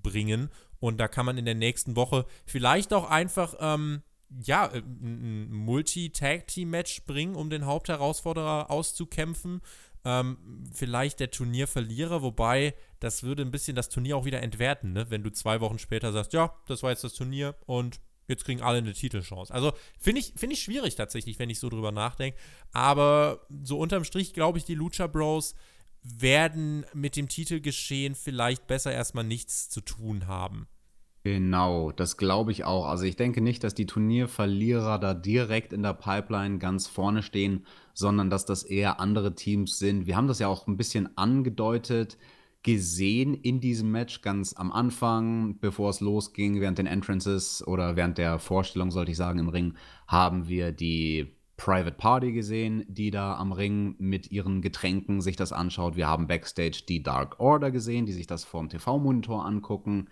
bringen 0.01 0.49
und 0.79 0.97
da 0.99 1.07
kann 1.07 1.27
man 1.27 1.37
in 1.37 1.45
der 1.45 1.55
nächsten 1.55 1.95
Woche 1.95 2.25
vielleicht 2.47 2.93
auch 2.93 3.07
einfach 3.07 3.53
ähm, 3.59 4.01
ja, 4.39 4.67
äh, 4.67 4.79
ein 4.79 5.51
Multi-Tag-Team-Match 5.51 7.03
bringen, 7.05 7.35
um 7.35 7.49
den 7.49 7.65
Hauptherausforderer 7.65 8.71
auszukämpfen. 8.71 9.61
Ähm, 10.03 10.63
vielleicht 10.73 11.19
der 11.19 11.31
Turnierverlierer, 11.31 12.21
wobei 12.21 12.73
das 12.99 13.23
würde 13.23 13.43
ein 13.43 13.51
bisschen 13.51 13.75
das 13.75 13.89
Turnier 13.89 14.17
auch 14.17 14.25
wieder 14.25 14.41
entwerten, 14.41 14.93
ne? 14.93 15.05
wenn 15.09 15.23
du 15.23 15.31
zwei 15.31 15.61
Wochen 15.61 15.77
später 15.77 16.11
sagst, 16.11 16.33
ja, 16.33 16.55
das 16.67 16.81
war 16.81 16.89
jetzt 16.89 17.03
das 17.03 17.13
Turnier 17.13 17.55
und 17.65 17.99
jetzt 18.27 18.45
kriegen 18.45 18.61
alle 18.61 18.79
eine 18.79 18.93
Titelchance. 18.93 19.53
Also 19.53 19.73
finde 19.99 20.21
ich, 20.21 20.33
find 20.35 20.53
ich 20.53 20.61
schwierig 20.61 20.95
tatsächlich, 20.95 21.37
wenn 21.37 21.49
ich 21.49 21.59
so 21.59 21.69
drüber 21.69 21.91
nachdenke. 21.91 22.37
Aber 22.71 23.45
so 23.63 23.77
unterm 23.77 24.03
Strich 24.03 24.33
glaube 24.33 24.57
ich, 24.57 24.65
die 24.65 24.75
Lucha 24.75 25.07
Bros 25.07 25.53
werden 26.03 26.85
mit 26.93 27.15
dem 27.15 27.27
Titelgeschehen 27.27 28.15
vielleicht 28.15 28.65
besser 28.65 28.91
erstmal 28.91 29.23
nichts 29.23 29.69
zu 29.69 29.81
tun 29.81 30.25
haben. 30.27 30.67
Genau, 31.23 31.91
das 31.91 32.17
glaube 32.17 32.51
ich 32.51 32.63
auch. 32.63 32.87
Also 32.87 33.03
ich 33.03 33.15
denke 33.15 33.41
nicht, 33.41 33.63
dass 33.63 33.75
die 33.75 33.85
Turnierverlierer 33.85 34.97
da 34.97 35.13
direkt 35.13 35.71
in 35.71 35.83
der 35.83 35.93
Pipeline 35.93 36.57
ganz 36.57 36.87
vorne 36.87 37.21
stehen, 37.21 37.67
sondern 37.93 38.29
dass 38.29 38.45
das 38.45 38.63
eher 38.63 38.99
andere 38.99 39.35
Teams 39.35 39.77
sind. 39.79 40.05
Wir 40.05 40.15
haben 40.15 40.27
das 40.27 40.39
ja 40.39 40.47
auch 40.47 40.67
ein 40.67 40.77
bisschen 40.77 41.17
angedeutet, 41.17 42.17
gesehen 42.63 43.33
in 43.33 43.59
diesem 43.59 43.91
Match 43.91 44.21
ganz 44.21 44.53
am 44.53 44.71
Anfang, 44.71 45.57
bevor 45.59 45.89
es 45.89 45.99
losging, 45.99 46.61
während 46.61 46.77
den 46.77 46.85
Entrances 46.85 47.65
oder 47.65 47.95
während 47.95 48.17
der 48.17 48.39
Vorstellung, 48.39 48.91
sollte 48.91 49.11
ich 49.11 49.17
sagen, 49.17 49.39
im 49.39 49.49
Ring, 49.49 49.73
haben 50.07 50.47
wir 50.47 50.71
die 50.71 51.35
Private 51.57 51.95
Party 51.95 52.31
gesehen, 52.31 52.83
die 52.87 53.11
da 53.11 53.35
am 53.35 53.51
Ring 53.51 53.95
mit 53.99 54.31
ihren 54.31 54.61
Getränken 54.61 55.21
sich 55.21 55.35
das 55.35 55.53
anschaut. 55.53 55.95
Wir 55.95 56.07
haben 56.07 56.27
backstage 56.27 56.83
die 56.87 57.03
Dark 57.03 57.39
Order 57.39 57.69
gesehen, 57.69 58.07
die 58.07 58.13
sich 58.13 58.25
das 58.25 58.43
vorm 58.43 58.69
TV-Monitor 58.69 59.45
angucken. 59.45 60.07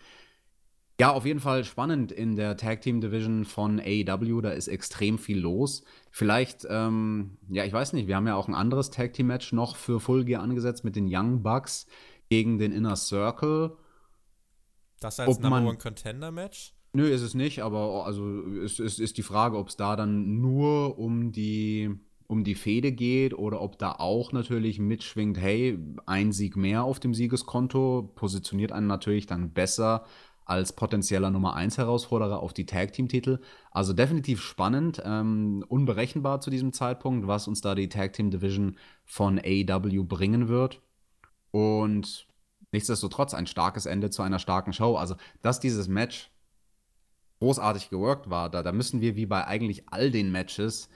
Ja, 0.99 1.13
auf 1.13 1.25
jeden 1.25 1.39
Fall 1.39 1.63
spannend 1.63 2.11
in 2.11 2.35
der 2.35 2.57
Tag 2.57 2.81
Team 2.81 2.99
Division 2.99 3.45
von 3.45 3.79
AEW. 3.79 4.41
Da 4.41 4.49
ist 4.49 4.67
extrem 4.67 5.17
viel 5.17 5.39
los. 5.39 5.83
Vielleicht, 6.11 6.67
ähm, 6.69 7.37
ja, 7.49 7.63
ich 7.63 7.71
weiß 7.71 7.93
nicht, 7.93 8.07
wir 8.07 8.17
haben 8.17 8.27
ja 8.27 8.35
auch 8.35 8.49
ein 8.49 8.55
anderes 8.55 8.89
Tag 8.89 9.13
Team 9.13 9.27
Match 9.27 9.53
noch 9.53 9.77
für 9.77 10.01
Full 10.01 10.25
Gear 10.25 10.43
angesetzt 10.43 10.83
mit 10.83 10.97
den 10.97 11.07
Young 11.09 11.41
Bucks 11.41 11.87
gegen 12.29 12.57
den 12.57 12.73
Inner 12.73 12.97
Circle. 12.97 13.77
Das 14.99 15.21
als 15.21 15.39
Number 15.39 15.65
One 15.65 15.77
Contender 15.77 16.31
Match? 16.31 16.73
Nö, 16.91 17.07
ist 17.07 17.21
es 17.21 17.33
nicht, 17.33 17.61
aber 17.61 18.05
also 18.05 18.45
es, 18.63 18.79
es 18.79 18.99
ist 18.99 19.17
die 19.17 19.23
Frage, 19.23 19.57
ob 19.57 19.69
es 19.69 19.77
da 19.77 19.95
dann 19.95 20.41
nur 20.41 20.99
um 20.99 21.31
die 21.31 21.95
um 22.29 22.43
die 22.43 22.53
Fehde 22.53 22.91
geht 22.91 23.33
oder 23.33 23.59
ob 23.59 23.79
da 23.79 23.93
auch 23.93 24.33
natürlich 24.33 24.77
mitschwingt, 24.77 25.39
hey, 25.39 25.79
ein 26.05 26.31
Sieg 26.31 26.55
mehr 26.55 26.83
auf 26.83 26.99
dem 26.99 27.15
Siegeskonto 27.15 28.11
positioniert 28.13 28.71
einen 28.71 28.85
natürlich 28.85 29.25
dann 29.25 29.51
besser 29.51 30.05
als 30.49 30.73
potenzieller 30.73 31.29
Nummer 31.29 31.55
1 31.55 31.77
Herausforderer 31.77 32.39
auf 32.39 32.53
die 32.53 32.65
Tag 32.65 32.93
Team 32.93 33.07
Titel. 33.07 33.39
Also 33.71 33.93
definitiv 33.93 34.41
spannend, 34.41 35.01
ähm, 35.05 35.63
unberechenbar 35.67 36.41
zu 36.41 36.49
diesem 36.49 36.73
Zeitpunkt, 36.73 37.27
was 37.27 37.47
uns 37.47 37.61
da 37.61 37.75
die 37.75 37.89
Tag 37.89 38.13
Team 38.13 38.31
Division 38.31 38.77
von 39.05 39.39
AEW 39.39 40.03
bringen 40.03 40.47
wird. 40.47 40.81
Und 41.51 42.27
nichtsdestotrotz 42.71 43.33
ein 43.33 43.47
starkes 43.47 43.85
Ende 43.85 44.09
zu 44.09 44.21
einer 44.21 44.39
starken 44.39 44.73
Show. 44.73 44.95
Also, 44.95 45.15
dass 45.41 45.59
dieses 45.59 45.87
Match 45.87 46.31
großartig 47.39 47.89
geworkt 47.89 48.29
war, 48.29 48.49
da, 48.49 48.63
da 48.63 48.71
müssen 48.71 49.01
wir 49.01 49.15
wie 49.15 49.25
bei 49.25 49.45
eigentlich 49.45 49.83
all 49.89 50.11
den 50.11 50.31
Matches 50.31 50.89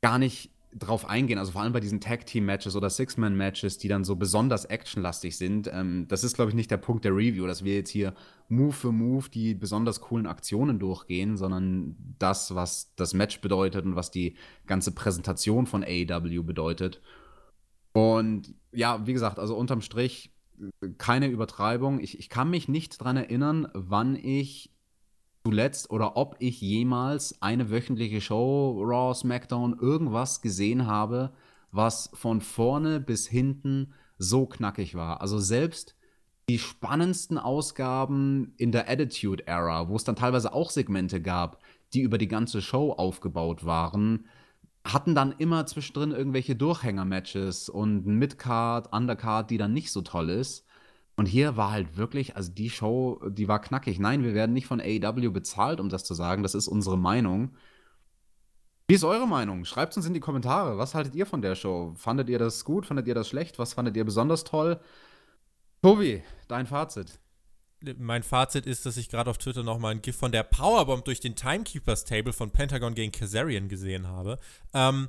gar 0.00 0.18
nicht 0.18 0.50
drauf 0.78 1.08
eingehen, 1.08 1.38
also 1.38 1.52
vor 1.52 1.62
allem 1.62 1.72
bei 1.72 1.80
diesen 1.80 2.00
Tag-Team-Matches 2.00 2.76
oder 2.76 2.90
Six-Man-Matches, 2.90 3.78
die 3.78 3.88
dann 3.88 4.04
so 4.04 4.16
besonders 4.16 4.64
actionlastig 4.64 5.36
sind. 5.36 5.70
Ähm, 5.72 6.06
das 6.08 6.24
ist, 6.24 6.34
glaube 6.34 6.50
ich, 6.50 6.54
nicht 6.54 6.70
der 6.70 6.76
Punkt 6.76 7.04
der 7.04 7.12
Review, 7.12 7.46
dass 7.46 7.64
wir 7.64 7.74
jetzt 7.74 7.90
hier 7.90 8.14
Move 8.48 8.72
für 8.72 8.92
Move 8.92 9.28
die 9.30 9.54
besonders 9.54 10.00
coolen 10.00 10.26
Aktionen 10.26 10.78
durchgehen, 10.78 11.36
sondern 11.36 11.96
das, 12.18 12.54
was 12.54 12.94
das 12.96 13.14
Match 13.14 13.40
bedeutet 13.40 13.84
und 13.84 13.96
was 13.96 14.10
die 14.10 14.36
ganze 14.66 14.92
Präsentation 14.92 15.66
von 15.66 15.84
AEW 15.84 16.42
bedeutet. 16.42 17.00
Und 17.92 18.54
ja, 18.72 19.06
wie 19.06 19.12
gesagt, 19.12 19.38
also 19.38 19.56
unterm 19.56 19.80
Strich 19.80 20.32
keine 20.98 21.28
Übertreibung. 21.28 22.00
Ich, 22.00 22.18
ich 22.18 22.28
kann 22.28 22.50
mich 22.50 22.68
nicht 22.68 23.02
dran 23.02 23.16
erinnern, 23.16 23.68
wann 23.74 24.16
ich 24.16 24.72
zuletzt 25.48 25.90
oder 25.90 26.18
ob 26.18 26.36
ich 26.40 26.60
jemals 26.60 27.40
eine 27.40 27.70
wöchentliche 27.70 28.20
Show, 28.20 28.82
Raw, 28.84 29.14
SmackDown, 29.14 29.78
irgendwas 29.80 30.42
gesehen 30.42 30.86
habe, 30.86 31.32
was 31.72 32.10
von 32.12 32.42
vorne 32.42 33.00
bis 33.00 33.26
hinten 33.26 33.94
so 34.18 34.44
knackig 34.44 34.94
war. 34.94 35.22
Also 35.22 35.38
selbst 35.38 35.94
die 36.50 36.58
spannendsten 36.58 37.38
Ausgaben 37.38 38.52
in 38.58 38.72
der 38.72 38.90
Attitude 38.90 39.46
Era, 39.46 39.88
wo 39.88 39.96
es 39.96 40.04
dann 40.04 40.16
teilweise 40.16 40.52
auch 40.52 40.68
Segmente 40.68 41.22
gab, 41.22 41.62
die 41.94 42.02
über 42.02 42.18
die 42.18 42.28
ganze 42.28 42.60
Show 42.60 42.92
aufgebaut 42.92 43.64
waren, 43.64 44.26
hatten 44.84 45.14
dann 45.14 45.34
immer 45.38 45.64
zwischendrin 45.64 46.10
irgendwelche 46.10 46.56
Durchhänger-Matches 46.56 47.70
und 47.70 48.04
Midcard, 48.04 48.92
Undercard, 48.92 49.50
die 49.50 49.56
dann 49.56 49.72
nicht 49.72 49.92
so 49.92 50.02
toll 50.02 50.28
ist. 50.28 50.66
Und 51.18 51.26
hier 51.26 51.56
war 51.56 51.72
halt 51.72 51.96
wirklich, 51.96 52.36
also 52.36 52.52
die 52.52 52.70
Show, 52.70 53.20
die 53.28 53.48
war 53.48 53.60
knackig. 53.60 53.98
Nein, 53.98 54.22
wir 54.22 54.34
werden 54.34 54.52
nicht 54.52 54.66
von 54.66 54.80
AEW 54.80 55.32
bezahlt, 55.32 55.80
um 55.80 55.88
das 55.88 56.04
zu 56.04 56.14
sagen. 56.14 56.44
Das 56.44 56.54
ist 56.54 56.68
unsere 56.68 56.96
Meinung. 56.96 57.56
Wie 58.86 58.94
ist 58.94 59.02
eure 59.02 59.26
Meinung? 59.26 59.64
Schreibt 59.64 59.96
uns 59.96 60.06
in 60.06 60.14
die 60.14 60.20
Kommentare. 60.20 60.78
Was 60.78 60.94
haltet 60.94 61.16
ihr 61.16 61.26
von 61.26 61.42
der 61.42 61.56
Show? 61.56 61.92
Fandet 61.96 62.28
ihr 62.28 62.38
das 62.38 62.64
gut? 62.64 62.86
Fandet 62.86 63.08
ihr 63.08 63.16
das 63.16 63.28
schlecht? 63.28 63.58
Was 63.58 63.72
fandet 63.72 63.96
ihr 63.96 64.04
besonders 64.04 64.44
toll? 64.44 64.78
Tobi, 65.82 66.22
dein 66.46 66.68
Fazit. 66.68 67.18
Mein 67.98 68.22
Fazit 68.22 68.66
ist, 68.66 68.86
dass 68.86 68.96
ich 68.96 69.08
gerade 69.08 69.28
auf 69.28 69.38
Twitter 69.38 69.64
nochmal 69.64 69.96
ein 69.96 70.02
GIF 70.02 70.16
von 70.16 70.30
der 70.30 70.44
Powerbomb 70.44 71.04
durch 71.04 71.18
den 71.18 71.34
Timekeepers 71.34 72.04
Table 72.04 72.32
von 72.32 72.52
Pentagon 72.52 72.94
gegen 72.94 73.10
Kazarian 73.10 73.68
gesehen 73.68 74.06
habe. 74.06 74.38
Ähm, 74.72 75.08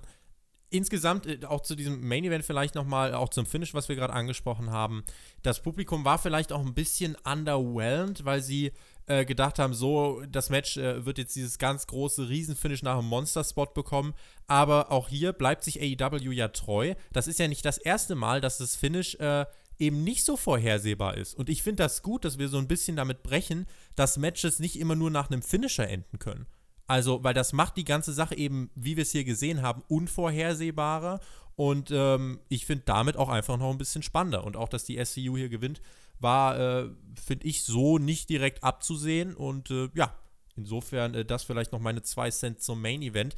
insgesamt 0.70 1.26
äh, 1.26 1.46
auch 1.46 1.62
zu 1.62 1.76
diesem 1.76 2.08
Main 2.08 2.24
Event 2.24 2.46
vielleicht 2.46 2.76
nochmal, 2.76 3.14
auch 3.14 3.30
zum 3.30 3.46
Finish, 3.46 3.74
was 3.74 3.90
wir 3.90 3.96
gerade 3.96 4.14
angesprochen 4.14 4.72
haben. 4.72 5.04
Das 5.44 5.62
Publikum 5.62 6.06
war 6.06 6.18
vielleicht 6.18 6.52
auch 6.52 6.66
ein 6.66 6.74
bisschen 6.74 7.16
underwhelmed, 7.24 8.26
weil 8.26 8.42
sie 8.42 8.72
äh, 9.08 9.26
gedacht 9.26 9.60
haben, 9.60 9.74
so, 9.74 10.22
das 10.30 10.50
Match 10.50 10.78
äh, 10.78 11.06
wird 11.06 11.18
jetzt 11.18 11.36
dieses 11.36 11.58
ganz 11.58 11.88
große 11.88 12.30
Riesenfinish 12.30 12.84
nach 12.84 12.98
einem 12.98 13.08
Monster-Spot 13.08 13.68
bekommen. 13.68 14.14
Aber 14.48 14.92
auch 14.92 15.10
hier 15.10 15.34
bleibt 15.34 15.64
sich 15.64 15.82
AEW 15.82 16.32
ja 16.32 16.50
treu. 16.50 16.94
Das 17.12 17.28
ist 17.28 17.40
ja 17.40 17.48
nicht 17.48 17.66
das 17.66 17.78
erste 17.78 18.16
Mal, 18.16 18.42
dass 18.42 18.60
das 18.60 18.76
Finish 18.76 19.16
äh, 19.16 19.46
eben 19.80 20.04
nicht 20.04 20.26
so 20.26 20.38
vorhersehbar 20.38 21.18
ist. 21.18 21.34
Und 21.34 21.50
ich 21.50 21.64
finde 21.64 21.84
das 21.84 22.04
gut, 22.04 22.26
dass 22.26 22.38
wir 22.38 22.50
so 22.50 22.58
ein 22.58 22.68
bisschen 22.68 22.98
damit 22.98 23.24
brechen, 23.24 23.66
dass 23.96 24.18
Matches 24.18 24.60
nicht 24.60 24.78
immer 24.78 24.96
nur 24.96 25.10
nach 25.10 25.32
einem 25.32 25.42
Finisher 25.42 25.90
enden 25.90 26.20
können. 26.20 26.46
Also, 26.90 27.24
weil 27.24 27.36
das 27.36 27.54
macht 27.54 27.78
die 27.78 27.86
ganze 27.86 28.14
Sache 28.14 28.36
eben, 28.36 28.72
wie 28.74 28.98
wir 28.98 29.04
es 29.04 29.12
hier 29.12 29.24
gesehen 29.24 29.62
haben, 29.62 29.84
unvorhersehbarer. 29.90 31.20
Und 31.56 31.92
ähm, 31.92 32.40
ich 32.50 32.66
finde 32.66 32.86
damit 32.88 33.16
auch 33.16 33.30
einfach 33.30 33.58
noch 33.58 33.70
ein 33.70 33.78
bisschen 33.78 34.02
spannender. 34.02 34.44
Und 34.44 34.58
auch, 34.58 34.68
dass 34.68 34.86
die 34.86 34.98
SCU 35.06 35.38
hier 35.38 35.50
gewinnt, 35.50 35.84
war, 36.20 36.60
äh, 36.60 36.90
finde 37.24 37.46
ich, 37.46 37.62
so 37.62 38.00
nicht 38.00 38.28
direkt 38.28 38.64
abzusehen. 38.64 39.36
Und 39.36 39.70
äh, 39.70 39.90
ja, 39.94 40.16
insofern 40.56 41.14
äh, 41.14 41.26
das 41.26 41.44
vielleicht 41.44 41.74
noch 41.74 41.80
meine 41.80 42.02
zwei 42.02 42.32
Cent 42.32 42.60
zum 42.60 42.82
Main 42.82 43.04
Event. 43.04 43.36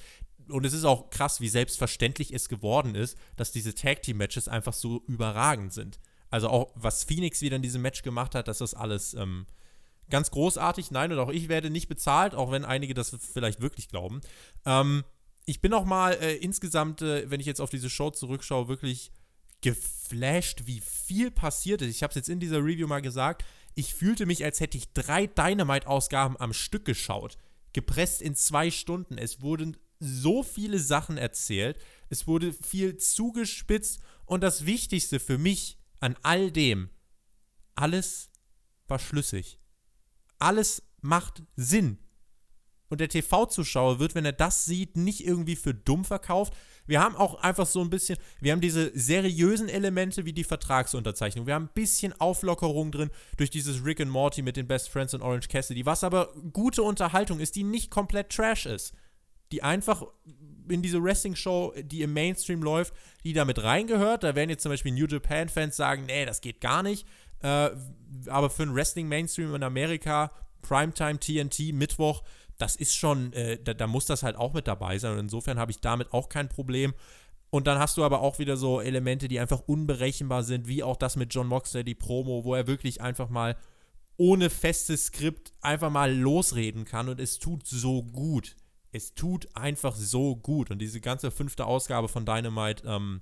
Und 0.48 0.66
es 0.66 0.72
ist 0.72 0.86
auch 0.86 1.10
krass, 1.10 1.42
wie 1.42 1.50
selbstverständlich 1.50 2.34
es 2.34 2.48
geworden 2.48 2.96
ist, 2.96 3.18
dass 3.36 3.52
diese 3.52 3.76
Tag 3.76 4.02
Team 4.02 4.16
Matches 4.16 4.48
einfach 4.48 4.74
so 4.74 5.04
überragend 5.08 5.74
sind. 5.74 6.00
Also 6.30 6.48
auch, 6.48 6.72
was 6.76 7.04
Phoenix 7.04 7.42
wieder 7.42 7.58
in 7.58 7.64
diesem 7.64 7.82
Match 7.82 8.02
gemacht 8.02 8.34
hat, 8.34 8.48
das 8.48 8.62
ist 8.62 8.76
alles 8.76 9.14
ähm, 9.14 9.46
ganz 10.12 10.30
großartig. 10.30 10.92
Nein, 10.92 11.12
und 11.12 11.18
auch 11.18 11.30
ich 11.30 11.50
werde 11.50 11.72
nicht 11.72 11.88
bezahlt, 11.88 12.36
auch 12.36 12.52
wenn 12.52 12.66
einige 12.66 12.94
das 12.94 13.18
vielleicht 13.34 13.62
wirklich 13.62 13.90
glauben. 13.90 14.22
Ähm, 14.66 15.04
ich 15.46 15.62
bin 15.62 15.74
auch 15.74 15.86
mal 15.86 16.14
äh, 16.14 16.36
insgesamt, 16.36 17.02
äh, 17.02 17.30
wenn 17.32 17.40
ich 17.40 17.48
jetzt 17.48 17.62
auf 17.62 17.72
diese 17.72 17.90
Show 17.90 18.12
zurückschaue, 18.12 18.68
wirklich 18.68 19.12
geflasht, 19.62 20.64
wie 20.66 20.82
viel 20.82 21.32
passiert 21.32 21.82
ist. 21.82 21.90
Ich 21.90 22.04
habe 22.04 22.12
es 22.12 22.16
jetzt 22.16 22.30
in 22.30 22.40
dieser 22.40 22.60
Review 22.60 22.88
mal 22.88 23.02
gesagt. 23.02 23.44
Ich 23.74 23.94
fühlte 23.94 24.26
mich, 24.26 24.44
als 24.44 24.60
hätte 24.60 24.78
ich 24.78 24.92
drei 24.94 25.28
Dynamite-Ausgaben 25.28 26.38
am 26.40 26.54
Stück 26.54 26.86
geschaut. 26.86 27.38
Gepresst 27.74 28.22
in 28.22 28.36
zwei 28.36 28.70
Stunden. 28.70 29.18
Es 29.18 29.42
wurden 29.42 29.78
so 30.00 30.44
viele 30.44 30.80
Sachen 30.80 31.18
erzählt. 31.18 31.80
Es 32.10 32.28
wurde 32.28 32.54
viel 32.54 32.98
zugespitzt. 32.98 34.00
Und 34.26 34.42
das 34.42 34.66
Wichtigste 34.66 35.20
für 35.20 35.38
mich 35.38 35.78
an 36.00 36.18
all 36.24 36.52
dem, 36.52 36.90
alles 37.76 38.30
war 38.88 39.00
schlüssig 39.00 39.61
alles 40.42 40.84
macht 41.02 41.44
Sinn. 41.56 41.98
Und 42.90 43.00
der 43.00 43.08
TV-Zuschauer 43.08 44.00
wird, 44.00 44.16
wenn 44.16 44.26
er 44.26 44.34
das 44.34 44.66
sieht, 44.66 44.98
nicht 44.98 45.26
irgendwie 45.26 45.56
für 45.56 45.74
dumm 45.74 46.04
verkauft. 46.04 46.54
Wir 46.86 47.00
haben 47.00 47.16
auch 47.16 47.36
einfach 47.36 47.66
so 47.66 47.80
ein 47.80 47.90
bisschen, 47.90 48.18
wir 48.42 48.52
haben 48.52 48.60
diese 48.60 48.92
seriösen 48.94 49.70
Elemente 49.70 50.26
wie 50.26 50.34
die 50.34 50.44
Vertragsunterzeichnung. 50.44 51.48
Wir 51.48 51.54
haben 51.54 51.68
ein 51.68 51.74
bisschen 51.74 52.12
Auflockerung 52.20 52.92
drin 52.92 53.10
durch 53.38 53.50
dieses 53.50 53.86
Rick 53.86 54.02
and 54.02 54.12
Morty 54.12 54.42
mit 54.42 54.58
den 54.58 54.68
Best 54.68 54.90
Friends 54.90 55.14
und 55.14 55.22
Orange 55.22 55.48
Cassidy, 55.48 55.86
was 55.86 56.04
aber 56.04 56.34
gute 56.52 56.84
Unterhaltung 56.84 57.40
ist, 57.40 57.56
die 57.56 57.64
nicht 57.64 57.92
komplett 57.92 58.30
Trash 58.30 58.66
ist. 58.66 58.94
Die 59.54 59.64
einfach 59.64 60.04
in 60.70 60.82
diese 60.82 61.02
Wrestling-Show, 61.02 61.74
die 61.84 62.02
im 62.02 62.14
Mainstream 62.14 62.62
läuft, 62.62 62.94
die 63.24 63.32
damit 63.32 63.64
reingehört. 63.64 64.24
Da 64.24 64.36
werden 64.36 64.50
jetzt 64.50 64.64
zum 64.64 64.72
Beispiel 64.72 64.92
New 64.92 65.08
Japan-Fans 65.08 65.78
sagen, 65.78 66.06
nee, 66.08 66.26
das 66.26 66.42
geht 66.42 66.60
gar 66.60 66.84
nicht. 66.84 67.08
Äh, 67.42 67.72
aber 68.28 68.50
für 68.50 68.64
ein 68.64 68.76
Wrestling-Mainstream 68.76 69.56
in 69.56 69.64
Amerika, 69.64 70.32
Primetime, 70.62 71.20
TNT, 71.20 71.74
Mittwoch, 71.74 72.24
das 72.58 72.76
ist 72.76 72.96
schon, 72.96 73.34
äh, 73.34 73.58
da, 73.62 73.74
da, 73.74 73.88
muss 73.88 74.06
das 74.06 74.24
halt 74.24 74.36
auch 74.36 74.54
mit 74.54 74.68
dabei 74.68 74.98
sein. 74.98 75.14
Und 75.14 75.20
insofern 75.20 75.58
habe 75.58 75.72
ich 75.72 75.80
damit 75.80 76.14
auch 76.14 76.30
kein 76.30 76.50
Problem. 76.50 76.94
Und 77.50 77.68
dann 77.68 77.80
hast 77.80 77.98
du 77.98 78.04
aber 78.04 78.22
auch 78.22 78.40
wieder 78.40 78.56
so 78.56 78.80
Elemente, 78.80 79.28
die 79.28 79.40
einfach 79.40 79.64
unberechenbar 79.66 80.44
sind, 80.44 80.68
wie 80.68 80.84
auch 80.84 80.96
das 80.96 81.16
mit 81.16 81.34
John 81.34 81.48
Moxley, 81.48 81.84
die 81.84 81.96
Promo, 81.96 82.46
wo 82.46 82.56
er 82.56 82.68
wirklich 82.68 83.02
einfach 83.02 83.30
mal 83.30 83.58
ohne 84.18 84.50
festes 84.50 85.08
Skript 85.08 85.52
einfach 85.62 85.90
mal 85.90 86.14
losreden 86.14 86.86
kann 86.86 87.10
und 87.10 87.20
es 87.20 87.40
tut 87.40 87.66
so 87.66 88.04
gut. 88.04 88.56
Es 88.92 89.16
tut 89.16 89.48
einfach 89.56 89.96
so 89.96 90.36
gut. 90.36 90.70
Und 90.70 90.80
diese 90.80 91.02
ganze 91.02 91.32
fünfte 91.32 91.66
Ausgabe 91.66 92.08
von 92.08 92.26
Dynamite, 92.26 92.84
ähm, 92.86 93.22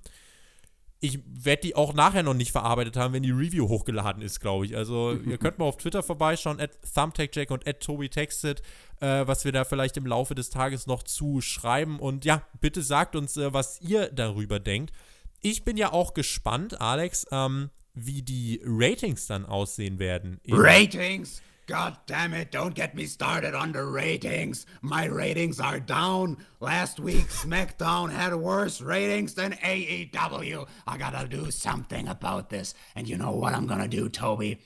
ich 1.00 1.18
werde 1.26 1.62
die 1.62 1.74
auch 1.74 1.94
nachher 1.94 2.22
noch 2.22 2.34
nicht 2.34 2.52
verarbeitet 2.52 2.96
haben, 2.96 3.14
wenn 3.14 3.22
die 3.22 3.30
Review 3.30 3.68
hochgeladen 3.68 4.22
ist, 4.22 4.40
glaube 4.40 4.66
ich. 4.66 4.76
Also 4.76 5.12
ihr 5.26 5.38
könnt 5.38 5.58
mal 5.58 5.64
auf 5.64 5.78
Twitter 5.78 6.02
vorbeischauen, 6.02 6.60
at 6.60 6.78
ThumbtackJack 6.94 7.50
und 7.50 7.66
at 7.66 7.80
TobyTexted, 7.80 8.60
äh, 9.00 9.26
was 9.26 9.44
wir 9.44 9.52
da 9.52 9.64
vielleicht 9.64 9.96
im 9.96 10.06
Laufe 10.06 10.34
des 10.34 10.50
Tages 10.50 10.86
noch 10.86 11.02
zu 11.02 11.40
schreiben. 11.40 11.98
Und 11.98 12.24
ja, 12.24 12.42
bitte 12.60 12.82
sagt 12.82 13.16
uns, 13.16 13.36
äh, 13.38 13.52
was 13.52 13.80
ihr 13.80 14.10
darüber 14.12 14.60
denkt. 14.60 14.92
Ich 15.40 15.64
bin 15.64 15.78
ja 15.78 15.90
auch 15.90 16.12
gespannt, 16.12 16.82
Alex, 16.82 17.26
ähm, 17.32 17.70
wie 17.94 18.22
die 18.22 18.60
Ratings 18.62 19.26
dann 19.26 19.46
aussehen 19.46 19.98
werden. 19.98 20.38
Ratings? 20.48 21.40
God 21.70 21.98
damn 22.04 22.34
it, 22.34 22.50
don't 22.50 22.74
get 22.74 22.96
me 22.96 23.06
started 23.06 23.54
on 23.54 23.70
the 23.70 23.84
ratings. 23.84 24.66
My 24.82 25.04
ratings 25.04 25.60
are 25.60 25.78
down. 25.78 26.38
Last 26.58 26.98
week, 26.98 27.28
SmackDown 27.28 28.10
had 28.10 28.34
worse 28.34 28.80
ratings 28.80 29.34
than 29.34 29.52
AEW. 29.52 30.66
I 30.88 30.98
gotta 30.98 31.28
do 31.28 31.48
something 31.52 32.08
about 32.08 32.50
this. 32.50 32.74
And 32.96 33.08
you 33.08 33.16
know 33.16 33.30
what 33.30 33.54
I'm 33.54 33.68
gonna 33.68 33.86
do, 33.86 34.08
Toby? 34.08 34.58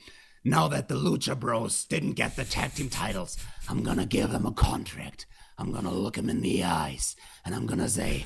Now 0.43 0.67
that 0.69 0.87
the 0.87 0.95
Lucha 0.95 1.39
Bros 1.39 1.85
didn't 1.85 2.13
get 2.13 2.35
the 2.35 2.43
tag 2.43 2.73
team 2.73 2.89
titles, 2.89 3.37
I'm 3.69 3.83
gonna 3.83 4.07
give 4.07 4.31
them 4.31 4.47
a 4.47 4.51
contract. 4.51 5.27
I'm 5.59 5.71
gonna 5.71 5.93
look 5.93 6.15
them 6.15 6.27
in 6.27 6.41
the 6.41 6.63
eyes 6.63 7.15
and 7.45 7.53
I'm 7.53 7.67
gonna 7.67 7.87
say, 7.87 8.25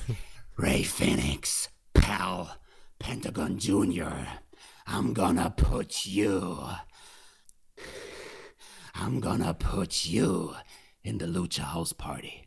Ray 0.56 0.84
Phoenix, 0.84 1.68
pal, 1.92 2.56
Pentagon 2.98 3.58
Jr., 3.58 4.24
I'm 4.86 5.12
gonna 5.12 5.52
put 5.54 6.06
you 6.06 6.58
I'm 8.94 9.20
gonna 9.20 9.54
put 9.54 10.04
you 10.06 10.54
in 11.02 11.18
the 11.18 11.26
Lucha 11.26 11.72
House 11.72 11.94
Party. 11.94 12.46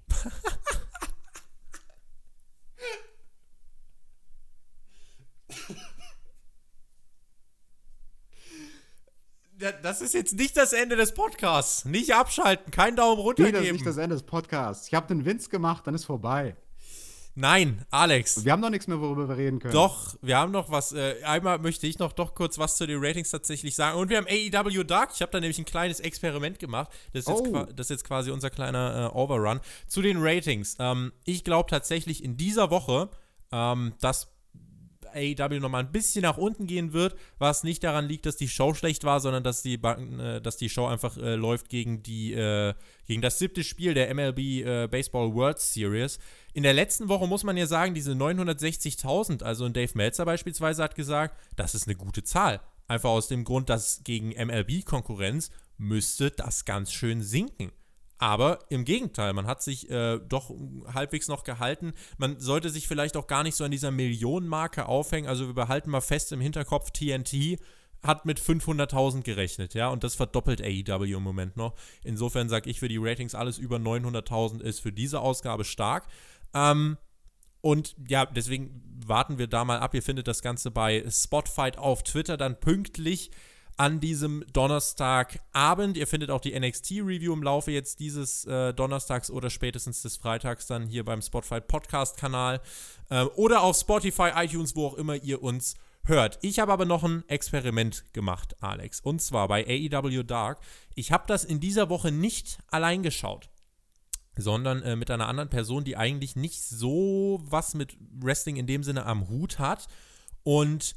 Das 9.81 10.01
ist 10.01 10.13
jetzt 10.13 10.33
nicht 10.33 10.57
das 10.57 10.73
Ende 10.73 10.97
des 10.97 11.13
Podcasts. 11.13 11.85
Nicht 11.85 12.13
abschalten, 12.13 12.69
kein 12.71 12.95
Daumen 12.97 13.21
runter 13.21 13.43
nee, 13.43 13.51
das 13.51 13.63
ist 13.63 13.71
nicht 13.71 13.85
das 13.85 13.97
Ende 13.97 14.15
des 14.15 14.23
Podcasts. 14.23 14.87
Ich 14.87 14.93
habe 14.93 15.07
den 15.07 15.25
Witz 15.25 15.49
gemacht, 15.49 15.87
dann 15.87 15.95
ist 15.95 16.03
vorbei. 16.03 16.57
Nein, 17.35 17.83
Alex. 17.89 18.45
Wir 18.45 18.51
haben 18.51 18.61
noch 18.61 18.69
nichts 18.69 18.87
mehr, 18.87 19.01
worüber 19.01 19.27
wir 19.27 19.37
reden 19.37 19.59
können. 19.59 19.73
Doch, 19.73 20.15
wir 20.21 20.37
haben 20.37 20.51
noch 20.51 20.69
was. 20.69 20.91
Äh, 20.91 21.15
einmal 21.23 21.57
möchte 21.57 21.87
ich 21.87 21.97
noch 21.97 22.13
doch 22.13 22.35
kurz 22.35 22.59
was 22.59 22.77
zu 22.77 22.85
den 22.85 23.03
Ratings 23.03 23.31
tatsächlich 23.31 23.75
sagen. 23.75 23.97
Und 23.97 24.09
wir 24.09 24.17
haben 24.17 24.27
AEW 24.27 24.83
Dark. 24.83 25.11
Ich 25.15 25.21
habe 25.21 25.31
da 25.31 25.39
nämlich 25.39 25.57
ein 25.57 25.65
kleines 25.65 25.99
Experiment 25.99 26.59
gemacht. 26.59 26.91
Das 27.11 27.25
ist, 27.25 27.29
oh. 27.29 27.43
jetzt, 27.45 27.79
das 27.79 27.87
ist 27.87 27.89
jetzt 27.89 28.03
quasi 28.03 28.29
unser 28.29 28.51
kleiner 28.51 29.11
äh, 29.13 29.17
Overrun. 29.17 29.61
Zu 29.87 30.03
den 30.03 30.17
Ratings. 30.19 30.75
Ähm, 30.79 31.11
ich 31.25 31.43
glaube 31.43 31.69
tatsächlich 31.69 32.23
in 32.23 32.37
dieser 32.37 32.69
Woche, 32.69 33.09
ähm, 33.51 33.93
dass 33.99 34.32
AEW 35.13 35.59
nochmal 35.59 35.83
ein 35.83 35.91
bisschen 35.91 36.23
nach 36.23 36.37
unten 36.37 36.67
gehen 36.67 36.93
wird, 36.93 37.15
was 37.37 37.63
nicht 37.63 37.83
daran 37.83 38.07
liegt, 38.07 38.25
dass 38.25 38.37
die 38.37 38.47
Show 38.47 38.73
schlecht 38.73 39.03
war, 39.03 39.19
sondern 39.19 39.43
dass 39.43 39.61
die, 39.61 39.75
äh, 39.75 40.41
dass 40.41 40.57
die 40.57 40.69
Show 40.69 40.85
einfach 40.85 41.17
äh, 41.17 41.35
läuft 41.35 41.69
gegen, 41.69 42.03
die, 42.03 42.33
äh, 42.33 42.73
gegen 43.05 43.21
das 43.21 43.39
siebte 43.39 43.63
Spiel 43.63 43.93
der 43.93 44.13
MLB 44.13 44.39
äh, 44.39 44.87
Baseball 44.87 45.33
World 45.33 45.59
Series. 45.59 46.19
In 46.53 46.63
der 46.63 46.73
letzten 46.73 47.09
Woche 47.09 47.27
muss 47.27 47.43
man 47.43 47.57
ja 47.57 47.65
sagen, 47.65 47.93
diese 47.93 48.13
960.000, 48.13 49.43
also 49.43 49.67
Dave 49.69 49.91
Meltzer 49.95 50.25
beispielsweise 50.25 50.83
hat 50.83 50.95
gesagt, 50.95 51.39
das 51.55 51.75
ist 51.75 51.87
eine 51.87 51.95
gute 51.95 52.23
Zahl. 52.23 52.61
Einfach 52.87 53.09
aus 53.09 53.27
dem 53.27 53.43
Grund, 53.43 53.69
dass 53.69 54.03
gegen 54.03 54.29
MLB-Konkurrenz 54.29 55.51
müsste 55.77 56.31
das 56.31 56.65
ganz 56.65 56.91
schön 56.91 57.21
sinken. 57.21 57.71
Aber 58.23 58.59
im 58.69 58.85
Gegenteil, 58.85 59.33
man 59.33 59.47
hat 59.47 59.61
sich 59.61 59.89
äh, 59.89 60.17
doch 60.17 60.49
halbwegs 60.93 61.27
noch 61.27 61.43
gehalten. 61.43 61.91
Man 62.17 62.39
sollte 62.39 62.69
sich 62.69 62.87
vielleicht 62.87 63.17
auch 63.17 63.27
gar 63.27 63.43
nicht 63.43 63.57
so 63.57 63.65
an 63.65 63.71
dieser 63.71 63.91
Millionenmarke 63.91 64.85
aufhängen. 64.85 65.27
Also 65.27 65.47
wir 65.47 65.53
behalten 65.53 65.89
mal 65.89 65.99
fest 65.99 66.31
im 66.31 66.39
Hinterkopf, 66.39 66.91
TNT 66.91 67.59
hat 68.01 68.25
mit 68.25 68.39
500.000 68.39 69.23
gerechnet, 69.23 69.73
ja, 69.73 69.89
und 69.89 70.05
das 70.05 70.15
verdoppelt 70.15 70.61
AEW 70.61 71.17
im 71.17 71.23
Moment 71.23 71.57
noch. 71.57 71.73
Insofern 72.05 72.47
sage 72.47 72.69
ich 72.69 72.79
für 72.79 72.87
die 72.87 72.95
Ratings, 72.97 73.35
alles 73.35 73.57
über 73.57 73.75
900.000 73.75 74.61
ist 74.61 74.79
für 74.79 74.93
diese 74.93 75.19
Ausgabe 75.19 75.65
stark. 75.65 76.07
Ähm, 76.53 76.95
und 77.59 77.93
ja, 78.07 78.25
deswegen 78.25 78.81
warten 79.05 79.37
wir 79.37 79.47
da 79.47 79.65
mal 79.65 79.79
ab. 79.79 79.93
Ihr 79.95 80.01
findet 80.01 80.29
das 80.29 80.41
Ganze 80.41 80.71
bei 80.71 81.03
Spotfight 81.09 81.77
auf 81.77 82.03
Twitter 82.03 82.37
dann 82.37 82.57
pünktlich 82.57 83.31
an 83.77 83.99
diesem 83.99 84.43
Donnerstagabend. 84.53 85.97
Ihr 85.97 86.07
findet 86.07 86.29
auch 86.31 86.41
die 86.41 86.57
NXT-Review 86.57 87.33
im 87.33 87.43
Laufe 87.43 87.71
jetzt 87.71 87.99
dieses 87.99 88.45
äh, 88.45 88.73
Donnerstags 88.73 89.29
oder 89.29 89.49
spätestens 89.49 90.01
des 90.01 90.17
Freitags 90.17 90.67
dann 90.67 90.87
hier 90.87 91.03
beim 91.03 91.21
Spotify 91.21 91.61
Podcast-Kanal 91.61 92.61
äh, 93.09 93.23
oder 93.23 93.63
auf 93.63 93.77
Spotify, 93.77 94.31
iTunes, 94.35 94.75
wo 94.75 94.87
auch 94.87 94.95
immer 94.95 95.15
ihr 95.15 95.41
uns 95.41 95.75
hört. 96.05 96.39
Ich 96.41 96.59
habe 96.59 96.73
aber 96.73 96.85
noch 96.85 97.03
ein 97.03 97.23
Experiment 97.27 98.05
gemacht, 98.13 98.55
Alex. 98.61 98.99
Und 98.99 99.21
zwar 99.21 99.47
bei 99.47 99.65
AEW 99.65 100.23
Dark. 100.23 100.59
Ich 100.95 101.11
habe 101.11 101.23
das 101.27 101.43
in 101.43 101.59
dieser 101.59 101.89
Woche 101.89 102.11
nicht 102.11 102.59
allein 102.69 103.03
geschaut 103.03 103.49
sondern 104.35 104.81
äh, 104.81 104.95
mit 104.95 105.11
einer 105.11 105.27
anderen 105.27 105.49
Person, 105.49 105.83
die 105.83 105.97
eigentlich 105.97 106.35
nicht 106.35 106.63
so 106.63 107.41
was 107.43 107.75
mit 107.75 107.97
Wrestling 108.19 108.55
in 108.55 108.67
dem 108.67 108.83
Sinne 108.83 109.05
am 109.05 109.29
Hut 109.29 109.59
hat. 109.59 109.87
Und 110.43 110.95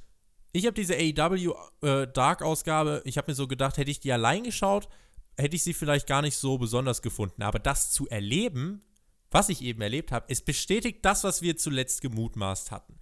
ich 0.53 0.67
habe 0.67 0.75
diese 0.75 0.95
AEW 0.95 1.55
äh, 1.83 2.07
Dark-Ausgabe, 2.07 3.03
ich 3.05 3.19
habe 3.19 3.31
mir 3.31 3.35
so 3.35 3.47
gedacht, 3.47 3.77
hätte 3.77 3.91
ich 3.91 4.01
die 4.01 4.13
allein 4.13 4.45
geschaut, 4.45 4.89
hätte 5.37 5.57
ich 5.57 5.63
sie 5.63 5.75
vielleicht 5.75 6.07
gar 6.07 6.23
nicht 6.23 6.37
so 6.37 6.59
besonders 6.59 7.03
gefunden. 7.03 7.43
Aber 7.43 7.59
das 7.59 7.93
zu 7.93 8.09
erleben, 8.09 8.83
was 9.31 9.49
ich 9.49 9.63
eben 9.63 9.83
erlebt 9.83 10.13
habe, 10.13 10.27
es 10.29 10.43
bestätigt 10.43 11.01
das, 11.03 11.25
was 11.25 11.43
wir 11.43 11.57
zuletzt 11.57 12.01
gemutmaßt 12.01 12.71
hatten. 12.71 12.99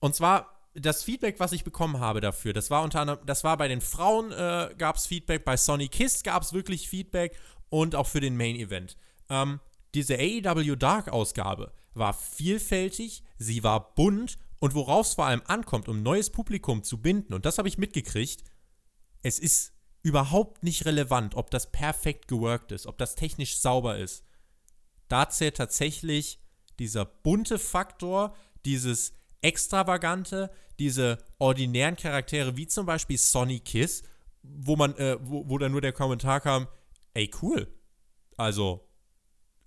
Und 0.00 0.14
zwar 0.14 0.58
das 0.74 1.02
Feedback, 1.02 1.40
was 1.40 1.52
ich 1.52 1.64
bekommen 1.64 2.00
habe 2.00 2.20
dafür, 2.20 2.52
das 2.52 2.70
war 2.70 2.82
unter 2.82 3.00
anderem, 3.00 3.24
das 3.26 3.44
war 3.44 3.56
bei 3.56 3.68
den 3.68 3.80
Frauen 3.80 4.32
äh, 4.32 4.74
gab 4.76 4.96
es 4.96 5.06
Feedback, 5.06 5.44
bei 5.44 5.56
Sonny 5.56 5.88
Kiss 5.88 6.22
gab 6.22 6.42
es 6.42 6.52
wirklich 6.52 6.88
Feedback 6.88 7.36
und 7.68 7.94
auch 7.94 8.06
für 8.06 8.20
den 8.20 8.36
Main 8.36 8.56
Event. 8.56 8.96
Ähm, 9.28 9.60
diese 9.94 10.16
AEW 10.18 10.76
Dark 10.76 11.08
Ausgabe 11.08 11.72
war 11.94 12.12
vielfältig, 12.12 13.22
sie 13.38 13.62
war 13.62 13.94
bunt 13.94 14.38
und 14.58 14.74
worauf 14.74 15.06
es 15.06 15.14
vor 15.14 15.26
allem 15.26 15.42
ankommt, 15.46 15.88
um 15.88 16.02
neues 16.02 16.30
Publikum 16.30 16.82
zu 16.82 17.00
binden, 17.00 17.34
und 17.34 17.46
das 17.46 17.58
habe 17.58 17.68
ich 17.68 17.78
mitgekriegt, 17.78 18.44
es 19.22 19.38
ist 19.38 19.72
überhaupt 20.02 20.62
nicht 20.62 20.84
relevant, 20.84 21.34
ob 21.34 21.50
das 21.50 21.70
perfekt 21.70 22.28
geworkt 22.28 22.72
ist, 22.72 22.86
ob 22.86 22.98
das 22.98 23.14
technisch 23.14 23.58
sauber 23.58 23.98
ist. 23.98 24.24
Da 25.08 25.28
zählt 25.28 25.56
tatsächlich 25.56 26.40
dieser 26.78 27.04
bunte 27.04 27.58
Faktor, 27.58 28.34
dieses 28.64 29.12
extravagante, 29.40 30.50
diese 30.78 31.18
ordinären 31.38 31.96
Charaktere, 31.96 32.56
wie 32.56 32.66
zum 32.66 32.86
Beispiel 32.86 33.18
Sonny 33.18 33.60
Kiss, 33.60 34.02
wo 34.42 34.76
man, 34.76 34.94
äh, 34.96 35.18
wo, 35.20 35.48
wo 35.48 35.58
dann 35.58 35.72
nur 35.72 35.80
der 35.80 35.92
Kommentar 35.92 36.40
kam, 36.40 36.68
ey, 37.14 37.30
cool. 37.42 37.72
Also, 38.36 38.88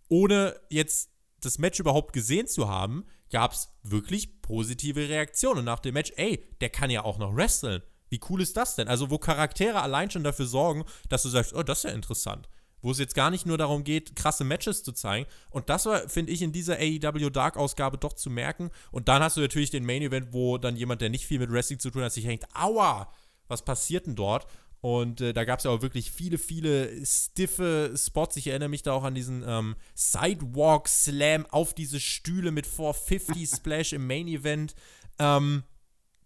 ohne 0.08 0.60
jetzt 0.70 1.10
das 1.42 1.58
Match 1.58 1.80
überhaupt 1.80 2.14
gesehen 2.14 2.48
zu 2.48 2.70
haben, 2.70 3.06
gab 3.32 3.54
es 3.54 3.70
wirklich 3.84 4.42
positive 4.42 5.10
Reaktionen 5.10 5.66
nach 5.66 5.80
dem 5.80 5.94
Match. 5.94 6.12
Ey, 6.16 6.46
der 6.62 6.70
kann 6.70 6.90
ja 6.90 7.04
auch 7.04 7.18
noch 7.18 7.36
wresteln. 7.36 7.82
Wie 8.10 8.20
cool 8.30 8.42
ist 8.42 8.58
das 8.58 8.76
denn? 8.76 8.90
Also, 8.90 9.10
wo 9.10 9.18
Charaktere 9.18 9.82
allein 9.82 10.12
schon 10.12 10.24
dafür 10.24 10.46
sorgen, 10.46 10.84
dass 11.10 11.24
du 11.24 11.30
sagst, 11.30 11.54
oh, 11.54 11.64
das 11.64 11.80
ist 11.80 11.84
ja 11.86 11.92
interessant. 11.92 12.50
Wo 12.82 12.92
es 12.92 13.00
jetzt 13.00 13.16
gar 13.16 13.30
nicht 13.30 13.46
nur 13.46 13.58
darum 13.58 13.84
geht, 13.84 14.16
krasse 14.16 14.44
Matches 14.44 14.84
zu 14.84 14.92
zeigen. 14.92 15.28
Und 15.50 15.70
das 15.70 15.86
war, 15.86 16.10
finde 16.10 16.32
ich, 16.32 16.42
in 16.42 16.52
dieser 16.52 16.78
AEW 16.78 17.30
Dark-Ausgabe 17.30 17.98
doch 17.98 18.14
zu 18.14 18.30
merken. 18.30 18.70
Und 18.92 19.08
dann 19.08 19.24
hast 19.24 19.38
du 19.38 19.42
natürlich 19.42 19.70
den 19.70 19.86
Main-Event, 19.86 20.34
wo 20.34 20.58
dann 20.58 20.76
jemand, 20.76 21.02
der 21.02 21.10
nicht 21.10 21.26
viel 21.26 21.40
mit 21.40 21.52
Wrestling 21.52 21.80
zu 21.80 21.90
tun 21.90 22.04
hat, 22.04 22.12
sich 22.12 22.26
denkt, 22.26 22.48
aua, 22.54 23.14
was 23.48 23.64
passiert 23.64 24.08
denn 24.08 24.16
dort? 24.16 24.48
Und 24.82 25.22
äh, 25.22 25.32
da 25.32 25.46
gab 25.46 25.60
es 25.60 25.66
ja 25.66 25.72
auch 25.72 25.84
wirklich 25.84 26.12
viele, 26.12 26.40
viele 26.40 27.06
stiffe 27.06 27.94
Spots. 27.96 28.36
Ich 28.38 28.48
erinnere 28.48 28.70
mich 28.70 28.82
da 28.82 28.94
auch 28.94 29.04
an 29.04 29.14
diesen 29.14 29.44
ähm, 29.48 29.76
Sidewalk 29.94 30.88
Slam 30.88 31.46
auf 31.52 31.76
diese 31.76 32.00
Stühle 32.00 32.52
mit 32.52 32.66
450 32.66 33.48
Splash 33.56 33.94
im 33.94 34.08
Main 34.08 34.28
Event. 34.28 34.74
Ähm, 35.20 35.64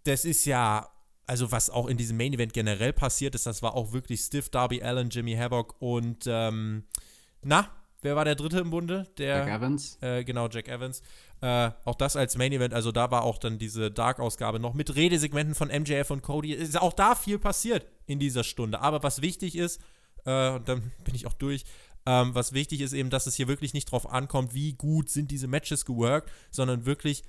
das 0.05 0.23
ist 0.23 0.45
ja, 0.45 0.89
also 1.27 1.51
was 1.51 1.69
auch 1.69 1.87
in 1.87 1.97
diesem 1.97 2.15
Main 2.15 2.31
Event 2.31 2.53
generell 2.53 2.93
passiert 2.93 3.35
ist, 3.35 3.45
das 3.45 3.61
war 3.61 3.75
auch 3.75 3.91
wirklich 3.91 4.21
stiff. 4.21 4.47
Darby 4.49 4.81
Allen, 4.81 5.09
Jimmy 5.09 5.35
Havoc 5.35 5.75
und 5.81 6.23
ähm, 6.25 6.85
na, 7.41 7.69
wer 8.03 8.15
war 8.15 8.23
der 8.23 8.35
dritte 8.35 8.59
im 8.59 8.69
Bunde? 8.69 9.07
Der, 9.17 9.39
Jack 9.39 9.49
Evans. 9.49 9.97
Äh, 10.01 10.23
genau, 10.23 10.47
Jack 10.47 10.69
Evans. 10.69 11.01
Äh, 11.41 11.71
auch 11.83 11.95
das 11.95 12.15
als 12.15 12.37
Main 12.37 12.53
Event, 12.53 12.73
also 12.73 12.91
da 12.91 13.11
war 13.11 13.23
auch 13.23 13.37
dann 13.37 13.59
diese 13.59 13.91
Dark-Ausgabe 13.91 14.59
noch 14.59 14.73
mit 14.73 14.95
Redesegmenten 14.95 15.55
von 15.55 15.67
MJF 15.67 16.09
und 16.11 16.21
Cody. 16.21 16.53
Ist 16.53 16.79
auch 16.79 16.93
da 16.93 17.15
viel 17.15 17.39
passiert 17.39 17.85
in 18.05 18.19
dieser 18.19 18.43
Stunde. 18.43 18.81
Aber 18.81 19.03
was 19.03 19.21
wichtig 19.21 19.55
ist, 19.55 19.81
äh, 20.25 20.51
und 20.51 20.67
dann 20.67 20.91
bin 21.03 21.15
ich 21.15 21.27
auch 21.27 21.33
durch, 21.33 21.65
ähm, 22.05 22.35
was 22.35 22.53
wichtig 22.53 22.81
ist 22.81 22.93
eben, 22.93 23.09
dass 23.09 23.27
es 23.27 23.35
hier 23.35 23.47
wirklich 23.47 23.73
nicht 23.73 23.91
drauf 23.91 24.09
ankommt, 24.09 24.53
wie 24.53 24.73
gut 24.73 25.09
sind 25.09 25.31
diese 25.31 25.47
Matches 25.47 25.85
geworkt, 25.85 26.31
sondern 26.51 26.85
wirklich, 26.85 27.23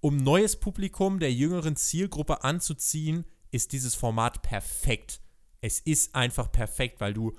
um 0.00 0.16
neues 0.16 0.56
Publikum 0.56 1.18
der 1.18 1.32
jüngeren 1.32 1.76
Zielgruppe 1.76 2.44
anzuziehen, 2.44 3.24
ist 3.50 3.72
dieses 3.72 3.94
Format 3.94 4.42
perfekt. 4.42 5.20
Es 5.60 5.80
ist 5.80 6.14
einfach 6.14 6.52
perfekt, 6.52 7.00
weil 7.00 7.14
du 7.14 7.36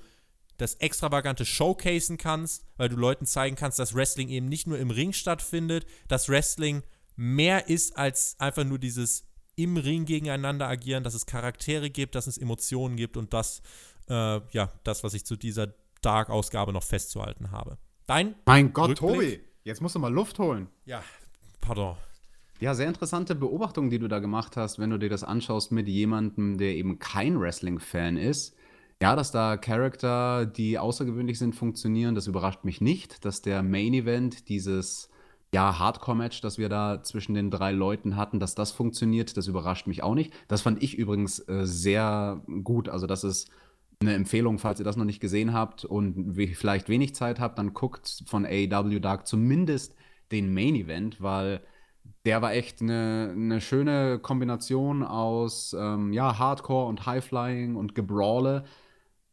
das 0.60 0.74
extravagante 0.74 1.44
Showcasen 1.44 2.18
kannst, 2.18 2.64
weil 2.76 2.88
du 2.88 2.96
Leuten 2.96 3.26
zeigen 3.26 3.56
kannst, 3.56 3.78
dass 3.78 3.94
Wrestling 3.94 4.28
eben 4.28 4.48
nicht 4.48 4.66
nur 4.66 4.78
im 4.78 4.90
Ring 4.90 5.12
stattfindet, 5.12 5.86
dass 6.08 6.28
Wrestling 6.28 6.82
mehr 7.16 7.68
ist 7.68 7.96
als 7.96 8.36
einfach 8.38 8.64
nur 8.64 8.78
dieses 8.78 9.26
im 9.56 9.76
Ring 9.76 10.04
gegeneinander 10.04 10.68
agieren, 10.68 11.04
dass 11.04 11.14
es 11.14 11.26
Charaktere 11.26 11.90
gibt, 11.90 12.14
dass 12.14 12.26
es 12.26 12.38
Emotionen 12.38 12.96
gibt 12.96 13.16
und 13.16 13.32
das, 13.34 13.62
äh, 14.08 14.40
ja, 14.52 14.72
das, 14.84 15.04
was 15.04 15.14
ich 15.14 15.26
zu 15.26 15.36
dieser 15.36 15.74
Dark-Ausgabe 16.02 16.72
noch 16.72 16.82
festzuhalten 16.82 17.50
habe. 17.50 17.76
Dein 18.06 18.34
Mein 18.46 18.72
Gott, 18.72 19.02
Rückblick? 19.02 19.12
Tobi, 19.12 19.40
jetzt 19.64 19.82
musst 19.82 19.94
du 19.94 19.98
mal 19.98 20.12
Luft 20.12 20.38
holen. 20.38 20.68
Ja, 20.86 21.02
pardon. 21.60 21.96
Ja, 22.60 22.74
sehr 22.74 22.88
interessante 22.88 23.34
Beobachtung, 23.34 23.88
die 23.88 23.98
du 23.98 24.08
da 24.08 24.18
gemacht 24.18 24.56
hast, 24.56 24.78
wenn 24.78 24.90
du 24.90 24.98
dir 24.98 25.08
das 25.08 25.24
anschaust 25.24 25.72
mit 25.72 25.88
jemandem, 25.88 26.58
der 26.58 26.74
eben 26.74 26.98
kein 26.98 27.40
Wrestling-Fan 27.40 28.16
ist. 28.18 28.54
Ja, 29.02 29.16
dass 29.16 29.30
da 29.30 29.56
Charakter, 29.56 30.44
die 30.44 30.78
außergewöhnlich 30.78 31.38
sind, 31.38 31.54
funktionieren, 31.54 32.14
das 32.14 32.26
überrascht 32.26 32.64
mich 32.64 32.82
nicht. 32.82 33.24
Dass 33.24 33.40
der 33.40 33.62
Main 33.62 33.94
Event, 33.94 34.48
dieses 34.50 35.08
ja, 35.54 35.78
Hardcore-Match, 35.78 36.42
das 36.42 36.58
wir 36.58 36.68
da 36.68 37.02
zwischen 37.02 37.34
den 37.34 37.50
drei 37.50 37.72
Leuten 37.72 38.16
hatten, 38.16 38.38
dass 38.40 38.54
das 38.54 38.72
funktioniert, 38.72 39.36
das 39.38 39.46
überrascht 39.46 39.86
mich 39.86 40.02
auch 40.02 40.14
nicht. 40.14 40.34
Das 40.48 40.60
fand 40.62 40.82
ich 40.82 40.98
übrigens 40.98 41.38
äh, 41.48 41.66
sehr 41.66 42.42
gut. 42.62 42.90
Also, 42.90 43.06
das 43.06 43.24
ist 43.24 43.50
eine 44.02 44.14
Empfehlung, 44.14 44.58
falls 44.58 44.80
ihr 44.80 44.84
das 44.84 44.96
noch 44.96 45.04
nicht 45.04 45.20
gesehen 45.20 45.52
habt 45.54 45.84
und 45.84 46.34
vielleicht 46.54 46.88
wenig 46.88 47.14
Zeit 47.14 47.40
habt, 47.40 47.58
dann 47.58 47.74
guckt 47.74 48.22
von 48.26 48.46
AEW 48.46 49.00
Dark 49.00 49.26
zumindest 49.26 49.94
den 50.30 50.52
Main 50.54 50.74
Event, 50.74 51.22
weil 51.22 51.62
der 52.24 52.42
war 52.42 52.52
echt 52.52 52.82
eine, 52.82 53.30
eine 53.34 53.60
schöne 53.60 54.18
Kombination 54.18 55.02
aus 55.02 55.74
ähm, 55.78 56.12
ja, 56.12 56.38
Hardcore 56.38 56.86
und 56.86 57.06
High-Flying 57.06 57.76
und 57.76 57.94
Gebrawle 57.94 58.64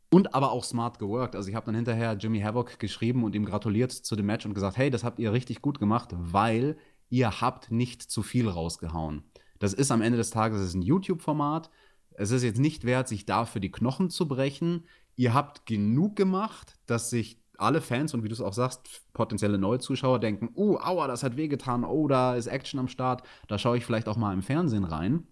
und 0.09 0.33
aber 0.33 0.51
auch 0.51 0.63
smart 0.63 0.99
geworkt. 0.99 1.35
Also 1.35 1.49
ich 1.49 1.55
habe 1.55 1.65
dann 1.65 1.75
hinterher 1.75 2.13
Jimmy 2.13 2.39
Havoc 2.39 2.79
geschrieben 2.79 3.23
und 3.23 3.35
ihm 3.35 3.45
gratuliert 3.45 3.91
zu 3.91 4.15
dem 4.15 4.25
Match 4.25 4.45
und 4.45 4.53
gesagt, 4.53 4.77
hey, 4.77 4.89
das 4.89 5.03
habt 5.03 5.19
ihr 5.19 5.33
richtig 5.33 5.61
gut 5.61 5.79
gemacht, 5.79 6.09
weil 6.13 6.77
ihr 7.09 7.41
habt 7.41 7.71
nicht 7.71 8.01
zu 8.01 8.23
viel 8.23 8.47
rausgehauen. 8.47 9.23
Das 9.59 9.73
ist 9.73 9.91
am 9.91 10.01
Ende 10.01 10.17
des 10.17 10.29
Tages 10.29 10.61
ist 10.61 10.75
ein 10.75 10.81
YouTube-Format. 10.81 11.69
Es 12.11 12.31
ist 12.31 12.43
jetzt 12.43 12.59
nicht 12.59 12.83
wert, 12.83 13.07
sich 13.07 13.25
dafür 13.25 13.61
die 13.61 13.71
Knochen 13.71 14.09
zu 14.09 14.27
brechen. 14.27 14.85
Ihr 15.15 15.33
habt 15.33 15.65
genug 15.65 16.15
gemacht, 16.15 16.75
dass 16.85 17.09
sich 17.09 17.41
alle 17.57 17.81
Fans 17.81 18.13
und 18.13 18.23
wie 18.23 18.27
du 18.27 18.33
es 18.33 18.41
auch 18.41 18.53
sagst, 18.53 19.01
potenzielle 19.13 19.57
neue 19.57 19.79
Zuschauer 19.79 20.19
denken, 20.19 20.49
oh, 20.53 20.77
aua, 20.77 21.07
das 21.07 21.23
hat 21.23 21.37
wehgetan, 21.37 21.83
oh, 21.83 22.07
da 22.07 22.35
ist 22.35 22.47
Action 22.47 22.79
am 22.79 22.87
Start, 22.87 23.23
da 23.47 23.57
schaue 23.57 23.77
ich 23.77 23.85
vielleicht 23.85 24.07
auch 24.07 24.17
mal 24.17 24.33
im 24.33 24.43
Fernsehen 24.43 24.83
rein. 24.83 25.25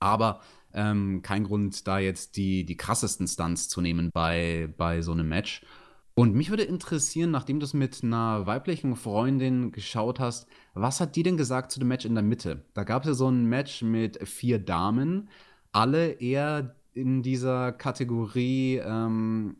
Aber 0.00 0.40
ähm, 0.76 1.22
kein 1.22 1.44
Grund, 1.44 1.86
da 1.88 1.98
jetzt 1.98 2.36
die, 2.36 2.64
die 2.64 2.76
krassesten 2.76 3.26
Stunts 3.26 3.68
zu 3.68 3.80
nehmen 3.80 4.10
bei, 4.12 4.72
bei 4.76 5.02
so 5.02 5.12
einem 5.12 5.28
Match. 5.28 5.62
Und 6.14 6.34
mich 6.34 6.48
würde 6.48 6.62
interessieren, 6.62 7.30
nachdem 7.30 7.60
du 7.60 7.64
es 7.64 7.74
mit 7.74 8.02
einer 8.02 8.46
weiblichen 8.46 8.96
Freundin 8.96 9.72
geschaut 9.72 10.20
hast, 10.20 10.48
was 10.72 11.00
hat 11.00 11.16
die 11.16 11.22
denn 11.22 11.36
gesagt 11.36 11.72
zu 11.72 11.78
dem 11.78 11.88
Match 11.88 12.06
in 12.06 12.14
der 12.14 12.22
Mitte? 12.22 12.64
Da 12.72 12.84
gab 12.84 13.02
es 13.02 13.08
ja 13.08 13.14
so 13.14 13.28
ein 13.28 13.44
Match 13.46 13.82
mit 13.82 14.26
vier 14.26 14.58
Damen, 14.58 15.28
alle 15.72 16.12
eher 16.12 16.74
in 16.94 17.22
dieser 17.22 17.72
Kategorie 17.72 18.76
ähm, 18.76 19.56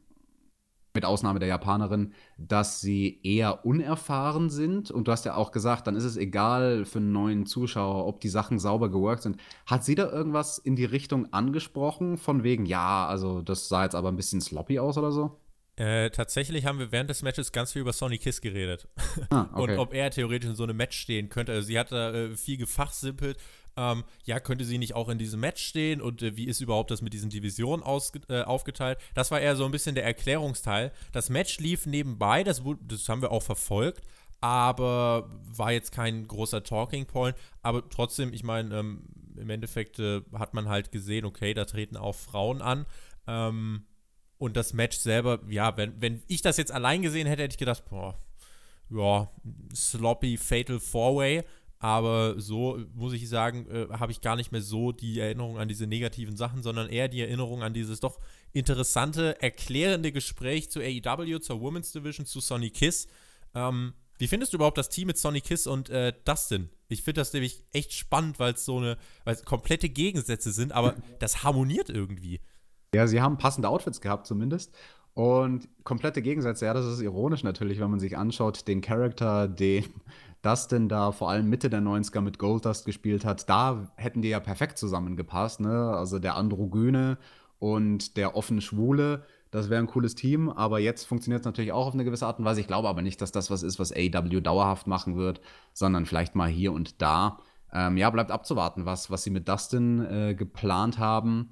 mit 0.96 1.04
Ausnahme 1.04 1.38
der 1.38 1.48
Japanerin, 1.48 2.12
dass 2.36 2.80
sie 2.80 3.20
eher 3.22 3.64
unerfahren 3.64 4.50
sind. 4.50 4.90
Und 4.90 5.06
du 5.06 5.12
hast 5.12 5.24
ja 5.24 5.36
auch 5.36 5.52
gesagt, 5.52 5.86
dann 5.86 5.94
ist 5.94 6.02
es 6.02 6.16
egal 6.16 6.84
für 6.84 6.98
einen 6.98 7.12
neuen 7.12 7.46
Zuschauer, 7.46 8.06
ob 8.06 8.20
die 8.20 8.28
Sachen 8.28 8.58
sauber 8.58 8.90
geworkt 8.90 9.22
sind. 9.22 9.36
Hat 9.66 9.84
sie 9.84 9.94
da 9.94 10.10
irgendwas 10.10 10.58
in 10.58 10.74
die 10.74 10.84
Richtung 10.84 11.32
angesprochen, 11.32 12.16
von 12.18 12.42
wegen, 12.42 12.66
ja, 12.66 13.06
also 13.06 13.40
das 13.40 13.68
sah 13.68 13.84
jetzt 13.84 13.94
aber 13.94 14.08
ein 14.08 14.16
bisschen 14.16 14.40
sloppy 14.40 14.80
aus 14.80 14.98
oder 14.98 15.12
so? 15.12 15.38
Äh, 15.76 16.08
tatsächlich 16.08 16.64
haben 16.64 16.78
wir 16.78 16.90
während 16.90 17.10
des 17.10 17.22
Matches 17.22 17.52
ganz 17.52 17.72
viel 17.72 17.82
über 17.82 17.92
Sonny 17.92 18.16
Kiss 18.16 18.40
geredet. 18.40 18.88
Ah, 19.28 19.46
okay. 19.52 19.72
Und 19.72 19.78
ob 19.78 19.92
er 19.92 20.10
theoretisch 20.10 20.48
in 20.48 20.56
so 20.56 20.62
einem 20.64 20.76
Match 20.76 20.98
stehen 20.98 21.28
könnte. 21.28 21.52
Also 21.52 21.66
sie 21.66 21.78
hat 21.78 21.92
da 21.92 22.14
äh, 22.14 22.34
viel 22.34 22.56
gefachsimpelt 22.56 23.36
ähm, 23.76 24.04
ja, 24.24 24.40
könnte 24.40 24.64
sie 24.64 24.78
nicht 24.78 24.94
auch 24.94 25.08
in 25.08 25.18
diesem 25.18 25.40
Match 25.40 25.62
stehen 25.62 26.00
und 26.00 26.22
äh, 26.22 26.36
wie 26.36 26.46
ist 26.46 26.60
überhaupt 26.60 26.90
das 26.90 27.02
mit 27.02 27.12
diesen 27.12 27.30
Divisionen 27.30 27.84
äh, 28.28 28.42
aufgeteilt? 28.42 28.98
Das 29.14 29.30
war 29.30 29.40
eher 29.40 29.56
so 29.56 29.64
ein 29.64 29.70
bisschen 29.70 29.94
der 29.94 30.04
Erklärungsteil. 30.04 30.92
Das 31.12 31.30
Match 31.30 31.58
lief 31.58 31.86
nebenbei, 31.86 32.42
das, 32.44 32.62
das 32.82 33.08
haben 33.08 33.22
wir 33.22 33.32
auch 33.32 33.42
verfolgt, 33.42 34.02
aber 34.40 35.28
war 35.44 35.72
jetzt 35.72 35.92
kein 35.92 36.26
großer 36.26 36.62
Talking 36.62 37.06
Point. 37.06 37.36
Aber 37.62 37.88
trotzdem, 37.88 38.32
ich 38.32 38.44
meine, 38.44 38.78
ähm, 38.78 39.04
im 39.36 39.50
Endeffekt 39.50 39.98
äh, 39.98 40.22
hat 40.32 40.54
man 40.54 40.68
halt 40.68 40.92
gesehen, 40.92 41.24
okay, 41.24 41.54
da 41.54 41.64
treten 41.64 41.96
auch 41.96 42.14
Frauen 42.14 42.62
an. 42.62 42.86
Ähm, 43.26 43.84
und 44.38 44.56
das 44.56 44.72
Match 44.72 44.98
selber, 44.98 45.40
ja, 45.48 45.76
wenn, 45.76 46.00
wenn 46.00 46.22
ich 46.26 46.42
das 46.42 46.58
jetzt 46.58 46.72
allein 46.72 47.02
gesehen 47.02 47.26
hätte, 47.26 47.42
hätte 47.42 47.54
ich 47.54 47.58
gedacht, 47.58 47.84
boah, 47.88 48.18
ja, 48.90 49.30
sloppy 49.74 50.36
Fatal 50.36 50.78
Four-Way. 50.78 51.44
Aber 51.86 52.34
so 52.40 52.80
muss 52.94 53.12
ich 53.12 53.28
sagen, 53.28 53.64
äh, 53.70 53.86
habe 53.92 54.10
ich 54.10 54.20
gar 54.20 54.34
nicht 54.34 54.50
mehr 54.50 54.60
so 54.60 54.90
die 54.90 55.20
Erinnerung 55.20 55.56
an 55.56 55.68
diese 55.68 55.86
negativen 55.86 56.36
Sachen, 56.36 56.64
sondern 56.64 56.88
eher 56.88 57.06
die 57.06 57.20
Erinnerung 57.20 57.62
an 57.62 57.74
dieses 57.74 58.00
doch 58.00 58.18
interessante, 58.52 59.40
erklärende 59.40 60.10
Gespräch 60.10 60.68
zu 60.68 60.80
AEW, 60.80 61.38
zur 61.38 61.60
Women's 61.60 61.92
Division, 61.92 62.26
zu 62.26 62.40
Sonny 62.40 62.70
Kiss. 62.70 63.06
Ähm, 63.54 63.92
wie 64.18 64.26
findest 64.26 64.52
du 64.52 64.56
überhaupt 64.56 64.78
das 64.78 64.88
Team 64.88 65.06
mit 65.06 65.16
Sonny 65.16 65.40
Kiss 65.40 65.68
und 65.68 65.88
äh, 65.88 66.12
Dustin? 66.24 66.70
Ich 66.88 67.04
finde 67.04 67.20
das 67.20 67.32
nämlich 67.32 67.62
echt 67.70 67.92
spannend, 67.92 68.40
weil 68.40 68.54
es 68.54 68.64
so 68.64 68.78
eine, 68.78 68.98
weil 69.22 69.36
es 69.36 69.44
komplette 69.44 69.88
Gegensätze 69.88 70.50
sind, 70.50 70.72
aber 70.72 70.96
das 71.20 71.44
harmoniert 71.44 71.88
irgendwie. 71.88 72.40
Ja, 72.96 73.06
sie 73.06 73.20
haben 73.20 73.38
passende 73.38 73.68
Outfits 73.68 74.00
gehabt 74.00 74.26
zumindest. 74.26 74.74
Und 75.14 75.68
komplette 75.82 76.20
Gegensätze, 76.20 76.66
ja, 76.66 76.74
das 76.74 76.84
ist 76.84 77.00
ironisch 77.00 77.42
natürlich, 77.42 77.80
wenn 77.80 77.90
man 77.90 78.00
sich 78.00 78.18
anschaut, 78.18 78.68
den 78.68 78.82
Charakter, 78.82 79.48
den 79.48 79.84
Dustin 80.46 80.88
da 80.88 81.10
vor 81.10 81.28
allem 81.28 81.48
Mitte 81.48 81.68
der 81.68 81.80
90er 81.80 82.20
mit 82.20 82.38
Goldust 82.38 82.86
gespielt 82.86 83.24
hat, 83.24 83.48
da 83.48 83.90
hätten 83.96 84.22
die 84.22 84.28
ja 84.28 84.38
perfekt 84.38 84.78
zusammengepasst, 84.78 85.60
ne? 85.60 85.90
Also 85.90 86.20
der 86.20 86.36
Androgyne 86.36 87.18
und 87.58 88.16
der 88.16 88.36
offen 88.36 88.60
Schwule, 88.60 89.24
das 89.50 89.70
wäre 89.70 89.82
ein 89.82 89.88
cooles 89.88 90.14
Team, 90.14 90.48
aber 90.48 90.78
jetzt 90.78 91.04
funktioniert 91.04 91.40
es 91.40 91.46
natürlich 91.46 91.72
auch 91.72 91.88
auf 91.88 91.94
eine 91.94 92.04
gewisse 92.04 92.26
Art 92.26 92.38
und 92.38 92.44
Weise. 92.44 92.60
Ich 92.60 92.68
glaube 92.68 92.88
aber 92.88 93.02
nicht, 93.02 93.20
dass 93.20 93.32
das 93.32 93.50
was 93.50 93.64
ist, 93.64 93.80
was 93.80 93.92
AW 93.92 94.40
dauerhaft 94.40 94.86
machen 94.86 95.16
wird, 95.16 95.40
sondern 95.72 96.06
vielleicht 96.06 96.36
mal 96.36 96.48
hier 96.48 96.72
und 96.72 97.02
da. 97.02 97.38
Ähm, 97.72 97.96
ja, 97.96 98.08
bleibt 98.10 98.30
abzuwarten, 98.30 98.86
was, 98.86 99.10
was 99.10 99.24
sie 99.24 99.30
mit 99.30 99.48
Dustin 99.48 100.04
äh, 100.04 100.34
geplant 100.34 100.98
haben. 100.98 101.50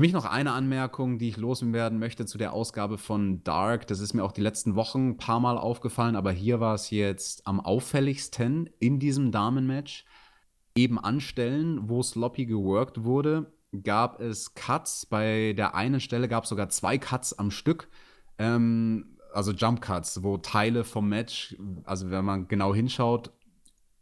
Für 0.00 0.06
mich 0.06 0.14
noch 0.14 0.24
eine 0.24 0.52
Anmerkung, 0.52 1.18
die 1.18 1.28
ich 1.28 1.36
loswerden 1.36 1.98
möchte 1.98 2.24
zu 2.24 2.38
der 2.38 2.54
Ausgabe 2.54 2.96
von 2.96 3.44
Dark. 3.44 3.86
Das 3.86 4.00
ist 4.00 4.14
mir 4.14 4.24
auch 4.24 4.32
die 4.32 4.40
letzten 4.40 4.74
Wochen 4.74 5.10
ein 5.10 5.16
paar 5.18 5.40
Mal 5.40 5.58
aufgefallen, 5.58 6.16
aber 6.16 6.32
hier 6.32 6.58
war 6.58 6.74
es 6.74 6.88
jetzt 6.88 7.46
am 7.46 7.60
auffälligsten 7.60 8.70
in 8.78 8.98
diesem 8.98 9.30
Damenmatch. 9.30 10.06
Eben 10.74 10.98
an 10.98 11.20
Stellen, 11.20 11.90
wo 11.90 12.02
sloppy 12.02 12.46
geworkt 12.46 13.04
wurde, 13.04 13.52
gab 13.82 14.22
es 14.22 14.54
Cuts. 14.54 15.04
Bei 15.04 15.52
der 15.52 15.74
einen 15.74 16.00
Stelle 16.00 16.28
gab 16.28 16.44
es 16.44 16.48
sogar 16.48 16.70
zwei 16.70 16.96
Cuts 16.96 17.38
am 17.38 17.50
Stück. 17.50 17.90
Ähm, 18.38 19.18
also 19.34 19.52
Jump 19.52 19.82
Cuts, 19.82 20.22
wo 20.22 20.38
Teile 20.38 20.84
vom 20.84 21.10
Match, 21.10 21.58
also 21.84 22.10
wenn 22.10 22.24
man 22.24 22.48
genau 22.48 22.74
hinschaut, 22.74 23.32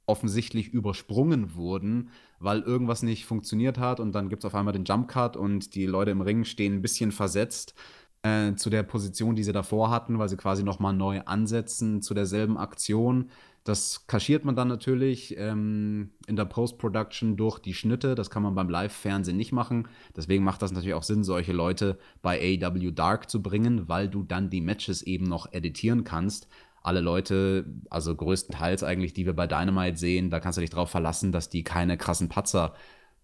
offensichtlich 0.06 0.68
übersprungen 0.68 1.56
wurden, 1.56 2.10
weil 2.40 2.60
irgendwas 2.60 3.02
nicht 3.02 3.26
funktioniert 3.26 3.78
hat 3.78 4.00
und 4.00 4.12
dann 4.12 4.28
gibt 4.28 4.44
es 4.44 4.46
auf 4.46 4.54
einmal 4.54 4.72
den 4.72 4.84
Jump 4.84 5.08
Cut 5.08 5.36
und 5.36 5.74
die 5.74 5.86
Leute 5.86 6.10
im 6.10 6.20
Ring 6.20 6.44
stehen 6.44 6.74
ein 6.74 6.82
bisschen 6.82 7.12
versetzt 7.12 7.74
äh, 8.22 8.54
zu 8.54 8.70
der 8.70 8.82
Position, 8.82 9.36
die 9.36 9.44
sie 9.44 9.52
davor 9.52 9.90
hatten, 9.90 10.18
weil 10.18 10.28
sie 10.28 10.36
quasi 10.36 10.62
nochmal 10.62 10.94
neu 10.94 11.20
ansetzen 11.22 12.02
zu 12.02 12.14
derselben 12.14 12.56
Aktion. 12.56 13.30
Das 13.64 14.06
kaschiert 14.06 14.46
man 14.46 14.56
dann 14.56 14.68
natürlich 14.68 15.36
ähm, 15.36 16.10
in 16.26 16.36
der 16.36 16.46
Post-Production 16.46 17.36
durch 17.36 17.58
die 17.58 17.74
Schnitte. 17.74 18.14
Das 18.14 18.30
kann 18.30 18.42
man 18.42 18.54
beim 18.54 18.70
Live-Fernsehen 18.70 19.36
nicht 19.36 19.52
machen. 19.52 19.88
Deswegen 20.16 20.42
macht 20.42 20.62
das 20.62 20.72
natürlich 20.72 20.94
auch 20.94 21.02
Sinn, 21.02 21.22
solche 21.22 21.52
Leute 21.52 21.98
bei 22.22 22.40
AEW 22.40 22.92
Dark 22.92 23.28
zu 23.28 23.42
bringen, 23.42 23.86
weil 23.86 24.08
du 24.08 24.22
dann 24.22 24.48
die 24.48 24.62
Matches 24.62 25.02
eben 25.02 25.26
noch 25.26 25.52
editieren 25.52 26.04
kannst. 26.04 26.48
Alle 26.82 27.00
Leute, 27.00 27.66
also 27.90 28.14
größtenteils 28.14 28.82
eigentlich, 28.82 29.12
die 29.12 29.26
wir 29.26 29.34
bei 29.34 29.46
Dynamite 29.46 29.96
sehen, 29.96 30.30
da 30.30 30.40
kannst 30.40 30.58
du 30.58 30.60
dich 30.60 30.70
drauf 30.70 30.90
verlassen, 30.90 31.32
dass 31.32 31.48
die 31.48 31.64
keine 31.64 31.96
krassen 31.96 32.28
Patzer 32.28 32.74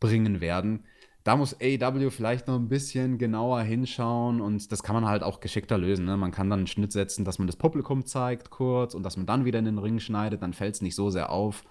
bringen 0.00 0.40
werden 0.40 0.84
da 1.24 1.36
muss 1.36 1.56
AEW 1.58 2.10
vielleicht 2.10 2.46
noch 2.48 2.56
ein 2.56 2.68
bisschen 2.68 3.16
genauer 3.16 3.62
hinschauen 3.62 4.42
und 4.42 4.70
das 4.70 4.82
kann 4.82 4.94
man 4.94 5.06
halt 5.06 5.22
auch 5.22 5.40
geschickter 5.40 5.78
lösen. 5.78 6.04
Ne? 6.04 6.18
Man 6.18 6.32
kann 6.32 6.50
dann 6.50 6.60
einen 6.60 6.66
Schnitt 6.66 6.92
setzen, 6.92 7.24
dass 7.24 7.38
man 7.38 7.46
das 7.46 7.56
Publikum 7.56 8.04
zeigt 8.04 8.50
kurz 8.50 8.94
und 8.94 9.02
dass 9.02 9.16
man 9.16 9.24
dann 9.24 9.46
wieder 9.46 9.58
in 9.58 9.64
den 9.64 9.78
Ring 9.78 10.00
schneidet, 10.00 10.42
dann 10.42 10.52
fällt 10.52 10.74
es 10.74 10.82
nicht 10.82 10.94
so 10.94 11.08
sehr 11.08 11.30
auf. 11.30 11.64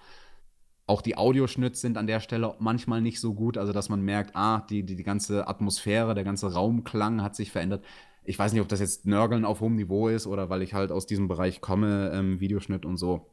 Auch 0.86 1.02
die 1.02 1.16
Audioschnitts 1.16 1.80
sind 1.80 1.96
an 1.96 2.08
der 2.08 2.18
Stelle 2.18 2.56
manchmal 2.58 3.00
nicht 3.00 3.20
so 3.20 3.32
gut, 3.32 3.56
also 3.56 3.72
dass 3.72 3.88
man 3.88 4.02
merkt, 4.02 4.34
ah, 4.34 4.66
die, 4.68 4.84
die, 4.84 4.96
die 4.96 5.04
ganze 5.04 5.46
Atmosphäre, 5.46 6.14
der 6.14 6.24
ganze 6.24 6.52
Raumklang 6.52 7.22
hat 7.22 7.36
sich 7.36 7.52
verändert. 7.52 7.84
Ich 8.24 8.38
weiß 8.38 8.52
nicht, 8.52 8.62
ob 8.62 8.68
das 8.68 8.80
jetzt 8.80 9.06
Nörgeln 9.06 9.44
auf 9.44 9.60
hohem 9.60 9.76
Niveau 9.76 10.08
ist 10.08 10.26
oder 10.26 10.48
weil 10.48 10.62
ich 10.62 10.74
halt 10.74 10.90
aus 10.90 11.06
diesem 11.06 11.28
Bereich 11.28 11.60
komme, 11.60 12.10
ähm, 12.14 12.40
Videoschnitt 12.40 12.86
und 12.86 12.96
so. 12.96 13.30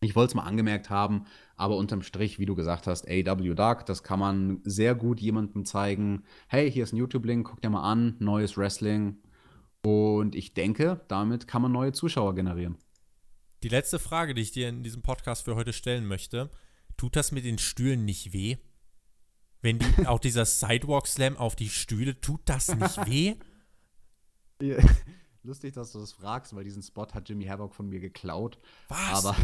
Ich 0.00 0.14
wollte 0.14 0.32
es 0.32 0.34
mal 0.34 0.42
angemerkt 0.42 0.90
haben, 0.90 1.24
aber 1.56 1.76
unterm 1.76 2.02
Strich, 2.02 2.38
wie 2.38 2.44
du 2.44 2.54
gesagt 2.54 2.86
hast, 2.86 3.08
AW 3.08 3.54
Dark, 3.54 3.86
das 3.86 4.02
kann 4.02 4.20
man 4.20 4.60
sehr 4.62 4.94
gut 4.94 5.20
jemandem 5.20 5.64
zeigen. 5.64 6.24
Hey, 6.48 6.70
hier 6.70 6.84
ist 6.84 6.92
ein 6.92 6.98
YouTube-Link, 6.98 7.48
guck 7.48 7.62
dir 7.62 7.70
mal 7.70 7.90
an, 7.90 8.16
neues 8.18 8.58
Wrestling. 8.58 9.16
Und 9.82 10.34
ich 10.34 10.52
denke, 10.52 11.00
damit 11.08 11.48
kann 11.48 11.62
man 11.62 11.72
neue 11.72 11.92
Zuschauer 11.92 12.34
generieren. 12.34 12.76
Die 13.62 13.68
letzte 13.68 13.98
Frage, 13.98 14.34
die 14.34 14.42
ich 14.42 14.52
dir 14.52 14.68
in 14.68 14.82
diesem 14.82 15.00
Podcast 15.00 15.44
für 15.44 15.56
heute 15.56 15.72
stellen 15.72 16.06
möchte: 16.06 16.50
Tut 16.96 17.16
das 17.16 17.32
mit 17.32 17.44
den 17.44 17.58
Stühlen 17.58 18.04
nicht 18.04 18.32
weh? 18.32 18.58
Wenn 19.62 19.78
die, 19.78 19.86
auch 20.06 20.18
dieser 20.18 20.44
Sidewalk-Slam 20.44 21.36
auf 21.36 21.56
die 21.56 21.70
Stühle, 21.70 22.20
tut 22.20 22.40
das 22.44 22.74
nicht 22.74 23.06
weh? 23.06 23.36
Lustig, 25.42 25.74
dass 25.74 25.92
du 25.92 26.00
das 26.00 26.12
fragst, 26.12 26.56
weil 26.56 26.64
diesen 26.64 26.82
Spot 26.82 27.06
hat 27.12 27.28
Jimmy 27.28 27.44
Havoc 27.44 27.74
von 27.74 27.88
mir 27.88 28.00
geklaut. 28.00 28.58
Was? 28.88 29.24
Aber 29.24 29.36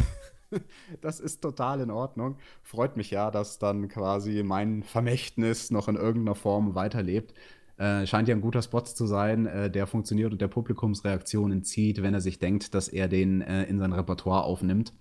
das 1.01 1.21
ist 1.21 1.41
total 1.41 1.81
in 1.81 1.91
Ordnung. 1.91 2.39
Freut 2.63 2.97
mich 2.97 3.11
ja, 3.11 3.31
dass 3.31 3.59
dann 3.59 3.89
quasi 3.89 4.43
mein 4.43 4.83
Vermächtnis 4.83 5.71
noch 5.71 5.89
in 5.89 5.97
irgendeiner 5.97 6.35
Form 6.35 6.75
weiterlebt. 6.75 7.35
Äh, 7.77 8.07
scheint 8.07 8.29
ja 8.29 8.35
ein 8.35 8.41
guter 8.41 8.63
Spot 8.63 8.83
zu 8.83 9.07
sein, 9.07 9.47
äh, 9.47 9.71
der 9.71 9.87
funktioniert 9.87 10.33
und 10.33 10.41
der 10.41 10.49
Publikumsreaktionen 10.49 11.65
zieht, 11.65 12.03
wenn 12.03 12.15
er 12.15 12.21
sich 12.21 12.39
denkt, 12.39 12.75
dass 12.75 12.89
er 12.89 13.09
den 13.09 13.41
äh, 13.41 13.65
in 13.65 13.79
sein 13.79 13.93
Repertoire 13.93 14.45
aufnimmt. 14.45 14.93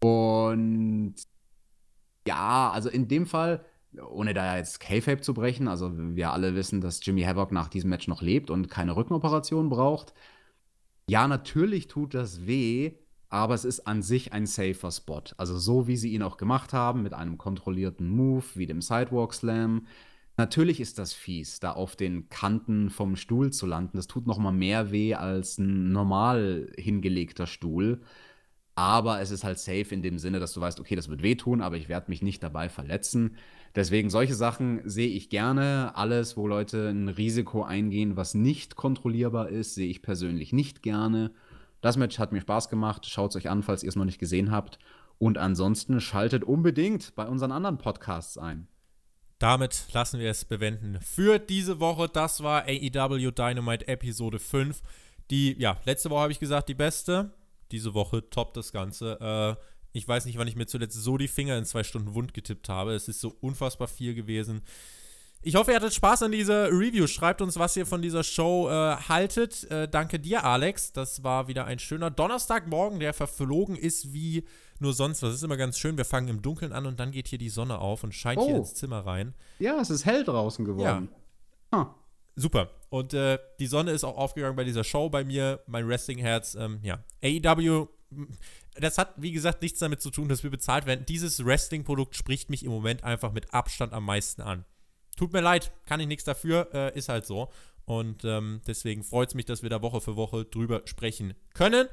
Und 0.00 1.14
ja, 2.26 2.70
also 2.70 2.88
in 2.88 3.08
dem 3.08 3.26
Fall, 3.26 3.64
ohne 4.00 4.34
da 4.34 4.56
jetzt 4.56 4.80
K-Fape 4.80 5.20
zu 5.20 5.34
brechen, 5.34 5.68
also 5.68 5.92
wir 5.94 6.32
alle 6.32 6.54
wissen, 6.54 6.80
dass 6.80 7.04
Jimmy 7.04 7.22
Havoc 7.22 7.52
nach 7.52 7.68
diesem 7.68 7.90
Match 7.90 8.08
noch 8.08 8.22
lebt 8.22 8.50
und 8.50 8.68
keine 8.70 8.96
Rückenoperation 8.96 9.68
braucht. 9.68 10.14
Ja, 11.08 11.28
natürlich 11.28 11.88
tut 11.88 12.14
das 12.14 12.46
weh, 12.46 12.92
aber 13.28 13.54
es 13.54 13.64
ist 13.64 13.86
an 13.86 14.02
sich 14.02 14.32
ein 14.32 14.46
safer 14.46 14.90
Spot. 14.90 15.22
Also 15.36 15.58
so 15.58 15.86
wie 15.86 15.96
sie 15.96 16.12
ihn 16.12 16.22
auch 16.22 16.36
gemacht 16.36 16.72
haben, 16.72 17.02
mit 17.02 17.12
einem 17.14 17.38
kontrollierten 17.38 18.08
Move 18.08 18.44
wie 18.54 18.66
dem 18.66 18.82
Sidewalk 18.82 19.34
Slam. 19.34 19.86
Natürlich 20.36 20.80
ist 20.80 20.98
das 20.98 21.12
fies, 21.12 21.60
da 21.60 21.72
auf 21.72 21.96
den 21.96 22.28
Kanten 22.28 22.90
vom 22.90 23.16
Stuhl 23.16 23.52
zu 23.52 23.66
landen. 23.66 23.96
Das 23.96 24.06
tut 24.06 24.26
noch 24.26 24.38
mal 24.38 24.52
mehr 24.52 24.90
weh 24.90 25.14
als 25.14 25.58
ein 25.58 25.92
normal 25.92 26.72
hingelegter 26.76 27.46
Stuhl. 27.46 28.02
Aber 28.76 29.22
es 29.22 29.30
ist 29.30 29.42
halt 29.42 29.58
safe 29.58 29.86
in 29.94 30.02
dem 30.02 30.18
Sinne, 30.18 30.38
dass 30.38 30.52
du 30.52 30.60
weißt, 30.60 30.80
okay, 30.80 30.96
das 30.96 31.08
wird 31.08 31.22
wehtun, 31.22 31.62
aber 31.62 31.76
ich 31.78 31.88
werde 31.88 32.10
mich 32.10 32.20
nicht 32.20 32.42
dabei 32.42 32.68
verletzen. 32.68 33.36
Deswegen 33.74 34.10
solche 34.10 34.34
Sachen 34.34 34.82
sehe 34.84 35.08
ich 35.08 35.30
gerne. 35.30 35.92
Alles, 35.96 36.36
wo 36.36 36.46
Leute 36.46 36.90
ein 36.90 37.08
Risiko 37.08 37.62
eingehen, 37.62 38.16
was 38.16 38.34
nicht 38.34 38.76
kontrollierbar 38.76 39.48
ist, 39.48 39.74
sehe 39.74 39.88
ich 39.88 40.02
persönlich 40.02 40.52
nicht 40.52 40.82
gerne. 40.82 41.32
Das 41.80 41.96
Match 41.96 42.18
hat 42.18 42.32
mir 42.32 42.42
Spaß 42.42 42.68
gemacht. 42.68 43.06
Schaut 43.06 43.30
es 43.30 43.36
euch 43.36 43.48
an, 43.48 43.62
falls 43.62 43.82
ihr 43.82 43.88
es 43.88 43.96
noch 43.96 44.04
nicht 44.04 44.18
gesehen 44.18 44.50
habt. 44.50 44.78
Und 45.18 45.38
ansonsten 45.38 45.98
schaltet 46.02 46.44
unbedingt 46.44 47.14
bei 47.14 47.26
unseren 47.26 47.52
anderen 47.52 47.78
Podcasts 47.78 48.36
ein. 48.36 48.68
Damit 49.38 49.88
lassen 49.92 50.20
wir 50.20 50.30
es 50.30 50.44
bewenden 50.44 50.98
für 51.00 51.38
diese 51.38 51.80
Woche. 51.80 52.08
Das 52.08 52.42
war 52.42 52.64
AEW 52.64 53.30
Dynamite 53.30 53.88
Episode 53.88 54.38
5. 54.38 54.82
Die, 55.30 55.58
ja, 55.58 55.78
letzte 55.84 56.10
Woche 56.10 56.20
habe 56.20 56.32
ich 56.32 56.40
gesagt, 56.40 56.68
die 56.68 56.74
beste. 56.74 57.32
Diese 57.72 57.94
Woche 57.94 58.28
toppt 58.30 58.56
das 58.56 58.72
Ganze. 58.72 59.18
Äh, 59.20 59.62
ich 59.92 60.06
weiß 60.06 60.26
nicht, 60.26 60.38
wann 60.38 60.48
ich 60.48 60.56
mir 60.56 60.66
zuletzt 60.66 61.02
so 61.02 61.16
die 61.16 61.28
Finger 61.28 61.56
in 61.56 61.64
zwei 61.64 61.82
Stunden 61.82 62.14
wund 62.14 62.34
getippt 62.34 62.68
habe. 62.68 62.94
Es 62.94 63.08
ist 63.08 63.20
so 63.20 63.34
unfassbar 63.40 63.88
viel 63.88 64.14
gewesen. 64.14 64.62
Ich 65.42 65.54
hoffe, 65.54 65.70
ihr 65.70 65.76
hattet 65.76 65.94
Spaß 65.94 66.24
an 66.24 66.32
dieser 66.32 66.70
Review. 66.70 67.06
Schreibt 67.06 67.40
uns, 67.40 67.58
was 67.58 67.76
ihr 67.76 67.86
von 67.86 68.02
dieser 68.02 68.24
Show 68.24 68.68
äh, 68.68 68.96
haltet. 68.96 69.70
Äh, 69.70 69.88
danke 69.88 70.18
dir, 70.18 70.44
Alex. 70.44 70.92
Das 70.92 71.22
war 71.22 71.46
wieder 71.48 71.66
ein 71.66 71.78
schöner 71.78 72.10
Donnerstagmorgen, 72.10 72.98
der 72.98 73.14
verflogen 73.14 73.76
ist 73.76 74.12
wie 74.12 74.44
nur 74.80 74.92
sonst 74.92 75.22
was. 75.22 75.30
Das 75.30 75.36
ist 75.36 75.44
immer 75.44 75.56
ganz 75.56 75.78
schön. 75.78 75.96
Wir 75.96 76.04
fangen 76.04 76.28
im 76.28 76.42
Dunkeln 76.42 76.72
an 76.72 76.84
und 76.86 76.98
dann 76.98 77.12
geht 77.12 77.28
hier 77.28 77.38
die 77.38 77.48
Sonne 77.48 77.78
auf 77.78 78.02
und 78.02 78.12
scheint 78.12 78.40
oh. 78.40 78.46
hier 78.46 78.56
ins 78.56 78.74
Zimmer 78.74 79.06
rein. 79.06 79.34
Ja, 79.58 79.80
es 79.80 79.90
ist 79.90 80.04
hell 80.04 80.24
draußen 80.24 80.64
geworden. 80.64 81.08
Ja. 81.72 81.78
Huh. 81.78 81.86
Super. 82.36 82.70
Und 82.90 83.14
äh, 83.14 83.38
die 83.58 83.66
Sonne 83.66 83.92
ist 83.92 84.04
auch 84.04 84.16
aufgegangen 84.16 84.56
bei 84.56 84.64
dieser 84.64 84.84
Show 84.84 85.08
bei 85.08 85.24
mir. 85.24 85.60
Mein 85.66 85.88
Wrestling-Herz, 85.88 86.54
ähm, 86.54 86.80
ja. 86.82 87.02
AEW, 87.24 87.88
das 88.74 88.98
hat, 88.98 89.14
wie 89.16 89.32
gesagt, 89.32 89.62
nichts 89.62 89.78
damit 89.78 90.02
zu 90.02 90.10
tun, 90.10 90.28
dass 90.28 90.42
wir 90.42 90.50
bezahlt 90.50 90.84
werden. 90.86 91.06
Dieses 91.08 91.44
Wrestling-Produkt 91.44 92.14
spricht 92.14 92.50
mich 92.50 92.62
im 92.62 92.70
Moment 92.70 93.04
einfach 93.04 93.32
mit 93.32 93.54
Abstand 93.54 93.94
am 93.94 94.04
meisten 94.04 94.42
an. 94.42 94.64
Tut 95.16 95.32
mir 95.32 95.40
leid, 95.40 95.72
kann 95.86 95.98
ich 95.98 96.06
nichts 96.06 96.24
dafür, 96.24 96.68
äh, 96.74 96.96
ist 96.96 97.08
halt 97.08 97.24
so. 97.24 97.50
Und 97.86 98.24
ähm, 98.24 98.60
deswegen 98.66 99.02
freut 99.02 99.28
es 99.28 99.34
mich, 99.34 99.46
dass 99.46 99.62
wir 99.62 99.70
da 99.70 99.80
Woche 99.80 100.02
für 100.02 100.16
Woche 100.16 100.44
drüber 100.44 100.82
sprechen 100.84 101.34
können. 101.54 101.88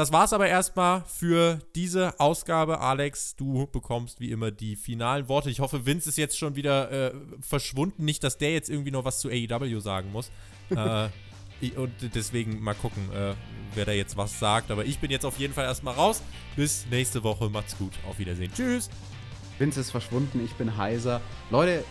Das 0.00 0.12
war's 0.12 0.32
aber 0.32 0.48
erstmal 0.48 1.04
für 1.04 1.58
diese 1.74 2.18
Ausgabe. 2.18 2.80
Alex, 2.80 3.36
du 3.36 3.66
bekommst 3.66 4.18
wie 4.18 4.30
immer 4.30 4.50
die 4.50 4.74
finalen 4.74 5.28
Worte. 5.28 5.50
Ich 5.50 5.60
hoffe, 5.60 5.84
Vince 5.84 6.08
ist 6.08 6.16
jetzt 6.16 6.38
schon 6.38 6.56
wieder 6.56 6.90
äh, 6.90 7.12
verschwunden. 7.42 8.06
Nicht, 8.06 8.24
dass 8.24 8.38
der 8.38 8.50
jetzt 8.50 8.70
irgendwie 8.70 8.92
noch 8.92 9.04
was 9.04 9.20
zu 9.20 9.28
AEW 9.28 9.78
sagen 9.80 10.10
muss. 10.10 10.30
äh, 10.70 11.10
und 11.76 11.92
deswegen 12.14 12.62
mal 12.62 12.72
gucken, 12.72 13.12
äh, 13.12 13.34
wer 13.74 13.84
da 13.84 13.92
jetzt 13.92 14.16
was 14.16 14.38
sagt. 14.38 14.70
Aber 14.70 14.86
ich 14.86 15.00
bin 15.00 15.10
jetzt 15.10 15.26
auf 15.26 15.38
jeden 15.38 15.52
Fall 15.52 15.66
erstmal 15.66 15.92
raus. 15.92 16.22
Bis 16.56 16.86
nächste 16.90 17.22
Woche. 17.22 17.50
Macht's 17.50 17.76
gut. 17.76 17.92
Auf 18.08 18.18
Wiedersehen. 18.18 18.50
Tschüss. 18.54 18.88
Vince 19.58 19.80
ist 19.80 19.90
verschwunden. 19.90 20.42
Ich 20.42 20.54
bin 20.54 20.78
heiser. 20.78 21.20
Leute, 21.50 21.84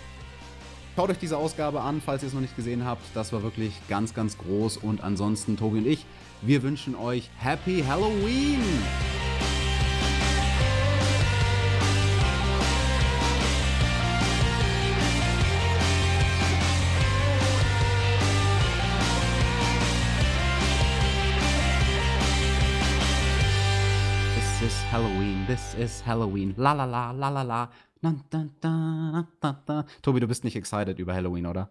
Schaut 0.96 1.12
euch 1.12 1.20
diese 1.20 1.38
Ausgabe 1.38 1.80
an, 1.80 2.02
falls 2.06 2.24
ihr 2.24 2.28
es 2.28 2.34
noch 2.34 2.42
nicht 2.42 2.58
gesehen 2.58 2.84
habt. 2.84 3.04
Das 3.14 3.32
war 3.32 3.42
wirklich 3.42 3.72
ganz, 3.88 4.14
ganz 4.14 4.38
groß. 4.38 4.76
Und 4.76 5.02
ansonsten, 5.02 5.56
Tobi 5.56 5.78
und 5.78 5.88
ich, 5.88 6.06
wir 6.42 6.64
wünschen 6.64 6.96
euch 6.96 7.30
Happy 7.38 7.84
Halloween! 7.88 8.62
This 24.36 24.72
is 24.72 24.84
Halloween, 24.92 25.46
this 25.48 25.76
is 25.76 26.06
Halloween, 26.06 26.54
la 26.58 26.74
la 26.74 26.86
la 26.86 27.12
la 27.12 27.30
la 27.30 27.42
la. 27.42 27.70
Tobi, 30.02 30.20
du 30.22 30.28
bist 30.28 30.44
nicht 30.46 30.56
excited 30.56 31.00
über 31.00 31.14
Halloween, 31.14 31.46
oder? 31.46 31.70